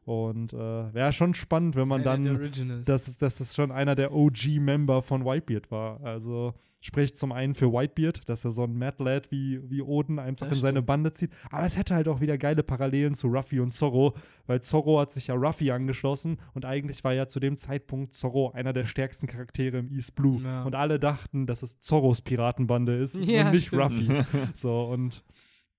Und 0.09 0.55
äh, 0.55 0.57
wäre 0.95 1.13
schon 1.13 1.35
spannend, 1.35 1.77
wenn 1.77 1.87
man 1.87 2.01
Einer 2.01 2.39
dann, 2.39 2.83
dass 2.85 3.09
es, 3.09 3.19
dass 3.19 3.41
es 3.41 3.55
schon 3.55 3.71
einer 3.71 3.95
der 3.95 4.15
OG-Member 4.15 5.03
von 5.03 5.23
Whitebeard 5.27 5.71
war. 5.71 6.01
Also 6.03 6.55
spricht 6.81 7.19
zum 7.19 7.31
einen 7.31 7.55
für 7.55 7.71
Whitebeard, 7.71 8.27
dass 8.27 8.43
er 8.43 8.51
so 8.51 8.65
ein 8.65 8.79
Mad 8.79 9.05
Lad 9.05 9.31
wie, 9.31 9.61
wie 9.69 9.83
Oden 9.83 10.19
einfach 10.19 10.47
Das 10.49 10.57
in 10.57 10.63
seine 10.63 10.77
stimmt. 10.79 10.87
Bande 10.87 11.13
zieht. 11.13 11.31
Aber 11.51 11.67
es 11.67 11.77
hätte 11.77 11.95
halt 11.95 12.09
auch 12.09 12.23
wieder 12.23 12.39
geile 12.39 12.63
Parallelen 12.63 13.13
zu 13.13 13.27
Ruffy 13.27 13.61
und 13.61 13.71
Zorro, 13.73 14.15
weil 14.47 14.63
Zorro 14.63 14.99
hat 14.99 15.11
sich 15.11 15.27
ja 15.27 15.35
Ruffy 15.35 15.71
angeschlossen 15.73 16.39
und 16.55 16.65
eigentlich 16.65 17.05
war 17.05 17.13
ja 17.13 17.29
zu 17.29 17.39
dem 17.39 17.59
Zeitpunkt 17.59 18.15
Zorro 18.15 18.53
einer 18.53 18.73
der 18.73 18.87
stärksten 18.87 19.27
Charaktere 19.27 19.77
im 19.77 19.91
East 19.91 20.15
Blue. 20.15 20.41
Ja. 20.43 20.63
Und 20.63 20.75
alle 20.75 20.99
dachten, 20.99 21.47
dass 21.47 21.63
es 21.63 21.81
Zorros 21.81 22.23
Piratenbande 22.23 22.97
ist 22.97 23.17
Ja, 23.17 23.45
und 23.47 23.51
nicht 23.53 23.67
stimmt. 23.67 23.83
Ruffys. 23.83 24.27
so, 24.55 24.85
und 24.85 25.23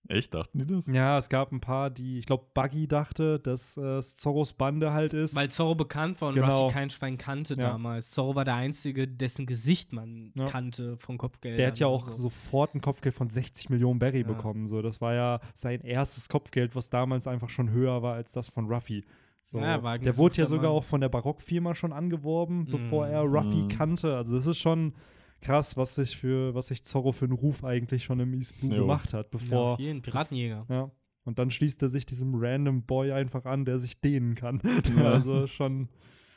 Echt, 0.09 0.33
dachten 0.33 0.57
die 0.57 0.65
das? 0.65 0.87
ja, 0.87 1.19
es 1.19 1.29
gab 1.29 1.51
ein 1.51 1.61
paar, 1.61 1.89
die, 1.91 2.17
ich 2.17 2.25
glaube, 2.25 2.45
Buggy 2.55 2.87
dachte, 2.87 3.39
dass 3.39 3.77
äh, 3.77 3.81
es 3.97 4.17
Zorros 4.17 4.53
Bande 4.53 4.91
halt 4.91 5.13
ist. 5.13 5.35
Weil 5.35 5.49
Zorro 5.51 5.75
bekannt 5.75 6.19
war 6.19 6.29
und 6.29 6.35
Genau. 6.35 6.63
Ruffy 6.63 6.73
kein 6.73 6.89
Schwein 6.89 7.17
kannte 7.19 7.53
Ja. 7.53 7.61
damals. 7.61 8.09
Zorro 8.09 8.33
war 8.33 8.43
der 8.43 8.55
Einzige, 8.55 9.07
dessen 9.07 9.45
Gesicht 9.45 9.93
man 9.93 10.31
Ja. 10.35 10.45
kannte 10.45 10.97
von 10.97 11.19
Kopfgeld. 11.19 11.59
Der 11.59 11.67
hat 11.67 11.77
ja 11.79 11.85
auch 11.87 12.09
sofort 12.11 12.73
ein 12.73 12.81
Kopfgeld 12.81 13.13
von 13.13 13.29
60 13.29 13.69
Millionen 13.69 13.99
Berry 13.99 14.21
Ja. 14.21 14.27
bekommen. 14.27 14.67
So, 14.67 14.81
das 14.81 14.99
war 14.99 15.13
ja 15.13 15.39
sein 15.53 15.81
erstes 15.81 16.27
Kopfgeld, 16.27 16.75
was 16.75 16.89
damals 16.89 17.27
einfach 17.27 17.49
schon 17.49 17.69
höher 17.69 18.01
war 18.01 18.15
als 18.15 18.31
das 18.31 18.49
von 18.49 18.65
Ruffy. 18.65 19.05
So, 19.43 19.59
Ja, 19.59 19.77
der 19.97 20.17
wurde 20.17 20.37
ja 20.37 20.45
sogar 20.47 20.71
Mann. 20.71 20.79
auch 20.79 20.83
von 20.83 21.01
der 21.01 21.09
Barockfirma 21.09 21.75
schon 21.75 21.93
angeworben, 21.93 22.65
bevor 22.65 23.07
er 23.07 23.21
Ruffy 23.21 23.63
Mhm. 23.63 23.67
kannte. 23.67 24.15
Also 24.15 24.35
das 24.35 24.47
ist 24.47 24.57
schon 24.57 24.93
krass, 25.41 25.77
was 25.77 25.95
sich 25.95 26.17
für, 26.17 26.53
was 26.53 26.67
sich 26.67 26.83
Zorro 26.83 27.11
für 27.11 27.25
einen 27.25 27.33
Ruf 27.33 27.63
eigentlich 27.63 28.03
schon 28.03 28.19
im 28.19 28.33
East 28.33 28.59
Blue 28.59 28.75
Jo. 28.75 28.81
gemacht 28.81 29.13
hat, 29.13 29.27
ja, 29.27 29.29
bevor. 29.31 29.73
auf 29.73 29.79
jeden 29.79 30.01
Piratenjäger. 30.01 30.65
Ja. 30.69 30.91
Und 31.25 31.37
dann 31.39 31.51
schließt 31.51 31.81
er 31.81 31.89
sich 31.89 32.05
diesem 32.05 32.33
random 32.35 32.83
Boy 32.83 33.11
einfach 33.11 33.45
an, 33.45 33.65
der 33.65 33.77
sich 33.77 34.01
dehnen 34.01 34.35
kann. 34.35 34.61
Ja. 34.97 35.11
also 35.13 35.47
schon 35.47 35.89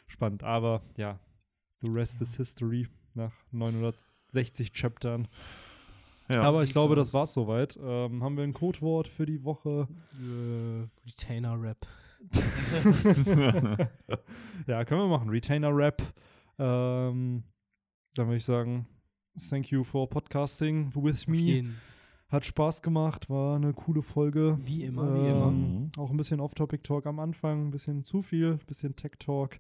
spannend. 0.07 0.43
Aber 0.43 0.83
ja, 0.97 1.19
the 1.81 1.91
rest 1.91 2.21
is 2.21 2.37
history 2.37 2.89
nach 3.15 3.33
960 3.53 4.73
Chaptern. 4.73 5.29
Ja. 6.33 6.43
Aber 6.43 6.63
ich 6.63 6.73
glaube, 6.73 6.93
aus. 6.93 6.99
das 6.99 7.15
war's 7.15 7.33
soweit. 7.33 7.79
Ähm, 7.83 8.23
haben 8.23 8.37
wir 8.37 8.45
ein 8.45 8.53
Codewort 8.53 9.07
für 9.09 9.27
die 9.27 9.43
Woche? 9.45 9.89
Äh, 10.15 10.87
Retainer-Rap. 11.07 11.87
ja, 14.67 14.85
können 14.85 15.01
wir 15.01 15.09
machen. 15.09 15.29
Retainer 15.29 15.75
Rap. 15.75 16.03
Ähm, 16.59 17.43
dann 18.15 18.27
würde 18.27 18.37
ich 18.37 18.45
sagen, 18.45 18.87
thank 19.39 19.71
you 19.71 19.85
for 19.85 20.09
podcasting 20.09 20.93
with 20.95 21.27
me. 21.27 21.65
Hat 22.29 22.47
Spaß 22.47 22.81
gemacht, 22.81 23.29
war 23.29 23.57
eine 23.57 23.75
coole 23.75 24.03
Folge. 24.03 24.59
Wie 24.63 24.85
immer, 24.85 25.15
wie 25.15 25.29
immer. 25.29 25.49
Ähm, 25.49 25.91
Auch 25.99 26.11
ein 26.11 26.17
bisschen 26.17 26.41
Off-Topic-Talk 26.41 27.07
am 27.07 27.19
Anfang, 27.19 27.67
ein 27.67 27.71
bisschen 27.71 28.05
zu 28.05 28.23
viel, 28.23 28.53
ein 28.53 28.67
bisschen 28.67 28.97
Tech-Talk. 28.97 29.59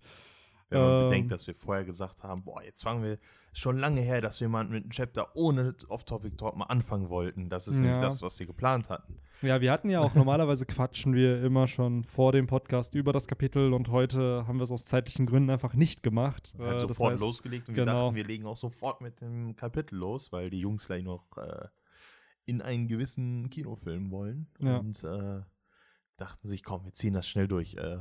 Wenn 0.72 0.80
man 0.80 1.02
Ähm, 1.04 1.08
bedenkt, 1.10 1.32
dass 1.32 1.46
wir 1.46 1.54
vorher 1.54 1.84
gesagt 1.84 2.22
haben, 2.22 2.42
boah, 2.44 2.62
jetzt 2.62 2.82
fangen 2.82 3.02
wir, 3.02 3.18
schon 3.54 3.78
lange 3.78 4.00
her, 4.00 4.20
dass 4.22 4.40
wir 4.40 4.48
mal 4.48 4.64
mit 4.64 4.82
einem 4.82 4.90
Chapter 4.90 5.28
ohne 5.36 5.74
Off-Topic-Talk 5.88 6.56
mal 6.56 6.64
anfangen 6.66 7.10
wollten. 7.10 7.50
Das 7.50 7.68
ist 7.68 7.80
nämlich 7.80 7.96
Ja. 7.96 8.00
das, 8.02 8.22
was 8.22 8.38
wir 8.40 8.46
geplant 8.46 8.88
hatten. 8.88 9.18
Ja, 9.42 9.60
wir 9.60 9.70
hatten 9.72 9.90
ja 9.90 10.00
auch 10.00 10.14
normalerweise 10.14 10.64
quatschen 10.64 11.14
wir 11.14 11.42
immer 11.42 11.66
schon 11.66 12.04
vor 12.04 12.32
dem 12.32 12.46
Podcast 12.46 12.94
über 12.94 13.12
das 13.12 13.26
Kapitel 13.26 13.74
und 13.74 13.88
heute 13.90 14.46
haben 14.46 14.56
wir 14.58 14.62
es 14.62 14.70
aus 14.72 14.84
zeitlichen 14.86 15.26
Gründen 15.26 15.50
einfach 15.50 15.74
nicht 15.74 16.02
gemacht. 16.02 16.54
Hat 16.58 16.66
Äh, 16.66 16.70
das 16.72 16.80
sofort 16.82 17.12
heißt, 17.12 17.20
losgelegt 17.22 17.68
und 17.68 17.76
wir 17.76 17.84
genau. 17.84 18.04
dachten, 18.04 18.14
wir 18.16 18.24
legen 18.24 18.46
auch 18.46 18.56
sofort 18.56 19.00
mit 19.02 19.20
dem 19.20 19.54
Kapitel 19.56 19.96
los, 19.96 20.32
weil 20.32 20.48
die 20.48 20.60
Jungs 20.60 20.86
gleich 20.86 21.04
noch 21.04 21.36
äh, 21.36 21.66
in 22.46 22.62
einen 22.62 22.88
gewissen 22.88 23.50
Kinofilm 23.50 24.10
wollen. 24.10 24.46
Ja. 24.60 24.78
Und 24.78 25.04
äh, 25.04 25.40
dachten 26.16 26.46
sich, 26.48 26.62
komm, 26.62 26.84
wir 26.84 26.92
ziehen 26.92 27.14
das 27.14 27.28
schnell 27.28 27.48
durch. 27.48 27.74
Äh, 27.74 27.98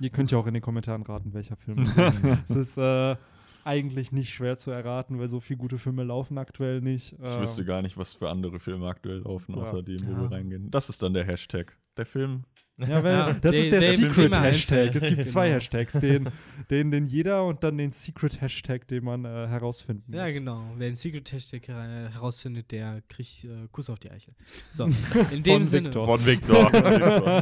Ihr 0.00 0.10
könnt 0.10 0.30
ja 0.30 0.38
auch 0.38 0.46
in 0.46 0.54
den 0.54 0.62
Kommentaren 0.62 1.02
raten, 1.02 1.32
welcher 1.34 1.56
Film 1.56 1.78
es 1.82 1.96
ist. 1.96 2.24
es 2.44 2.56
ist 2.56 2.78
äh, 2.78 3.16
eigentlich 3.64 4.12
nicht 4.12 4.32
schwer 4.32 4.56
zu 4.56 4.70
erraten, 4.70 5.18
weil 5.18 5.28
so 5.28 5.40
viele 5.40 5.58
gute 5.58 5.76
Filme 5.78 6.04
laufen 6.04 6.38
aktuell 6.38 6.80
nicht. 6.80 7.12
Ich 7.14 7.18
Äh, 7.18 7.40
wüsste 7.40 7.64
gar 7.64 7.82
nicht, 7.82 7.96
was 7.98 8.14
für 8.14 8.30
andere 8.30 8.60
Filme 8.60 8.86
aktuell 8.88 9.18
laufen, 9.18 9.54
Ja. 9.56 9.62
außer 9.62 9.82
dem, 9.82 10.06
wo 10.06 10.12
Ja. 10.12 10.20
wir 10.22 10.30
reingehen. 10.30 10.70
Das 10.70 10.88
ist 10.88 11.02
dann 11.02 11.14
der 11.14 11.24
Hashtag. 11.24 11.76
Der 11.96 12.06
Film. 12.06 12.44
Ja, 12.78 13.02
weil 13.02 13.12
Ja, 13.12 13.32
das 13.32 13.54
ist 13.56 13.72
der, 13.72 13.80
der 13.80 13.92
Secret 13.94 14.14
Film 14.14 14.32
Hashtag. 14.32 14.78
einfällt. 14.78 14.96
Es 14.96 15.08
gibt 15.08 15.24
zwei 15.26 15.46
Genau. 15.48 15.56
Hashtags, 15.56 15.92
den, 16.00 16.28
den, 16.70 16.90
den 16.90 17.06
jeder 17.08 17.44
und 17.44 17.64
dann 17.64 17.76
den 17.78 17.90
Secret 17.90 18.40
Hashtag, 18.40 18.86
den 18.86 19.04
man 19.04 19.24
äh, 19.24 19.28
herausfinden 19.48 20.12
Ja, 20.14 20.22
muss. 20.22 20.34
genau. 20.34 20.62
Wer 20.76 20.88
den 20.90 20.94
Secret 20.96 21.32
Hashtag 21.32 21.68
äh, 21.68 21.72
herausfindet, 22.12 22.70
der 22.70 23.02
kriegt 23.08 23.44
äh, 23.44 23.66
Kuss 23.72 23.90
auf 23.90 23.98
die 23.98 24.10
Eichel. 24.10 24.34
So, 24.70 24.84
in 25.32 25.42
dem 25.42 25.54
Von 25.54 25.64
Sinne. 25.64 25.88
Victor. 25.88 26.06
von 26.18 26.26
Victor. 26.26 26.72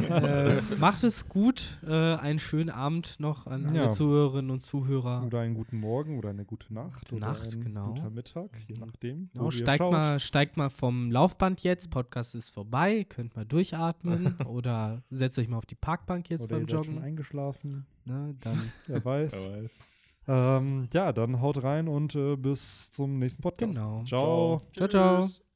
Äh, 0.03 0.61
macht 0.79 1.03
es 1.03 1.27
gut. 1.29 1.77
Äh, 1.87 1.91
einen 1.93 2.39
schönen 2.39 2.69
Abend 2.69 3.19
noch 3.19 3.45
an 3.47 3.65
alle 3.67 3.77
Ja. 3.77 3.89
Zuhörerinnen 3.89 4.49
und 4.51 4.61
Zuhörer. 4.61 5.23
Oder 5.25 5.41
einen 5.41 5.53
guten 5.55 5.79
Morgen 5.79 6.17
oder 6.17 6.29
eine 6.29 6.45
gute 6.45 6.73
Nacht. 6.73 7.09
Gute 7.09 7.21
Nacht, 7.21 7.53
ein 7.53 7.61
genau. 7.61 7.89
guter 7.93 8.09
Mittag, 8.09 8.49
je 8.67 8.75
nachdem. 8.79 9.29
Genau, 9.33 9.45
wo 9.45 9.47
ihr 9.49 9.51
steigt, 9.51 9.81
mal, 9.81 10.19
steigt 10.19 10.57
mal 10.57 10.69
vom 10.69 11.11
Laufband 11.11 11.61
jetzt. 11.63 11.91
Podcast 11.91 12.33
ist 12.35 12.49
vorbei. 12.49 13.05
Könnt 13.07 13.35
mal 13.35 13.45
durchatmen. 13.45 14.35
oder 14.45 15.03
setzt 15.09 15.26
euch 15.37 15.47
mal 15.47 15.57
auf 15.57 15.65
die 15.65 15.75
Parkbank 15.75 16.29
jetzt 16.29 16.43
oder 16.43 16.55
beim 16.55 16.61
ihr 16.61 16.65
seid 16.65 16.85
schon 16.85 16.93
Joggen. 16.95 17.03
eingeschlafen. 17.07 17.85
Ne, 18.05 18.35
dann 18.39 18.71
Wer 18.87 19.03
weiß. 19.03 19.49
Wer 19.51 19.63
weiß. 19.63 19.85
ähm, 20.27 20.87
ja, 20.93 21.11
dann 21.11 21.41
haut 21.41 21.63
rein 21.63 21.87
und 21.87 22.15
äh, 22.15 22.35
bis 22.35 22.91
zum 22.91 23.19
nächsten 23.19 23.41
Podcast. 23.41 23.73
Genau. 23.79 24.03
Ciao. 24.05 24.61
Ciao, 24.75 24.87
ciao. 24.87 25.21
Tschüss. 25.23 25.46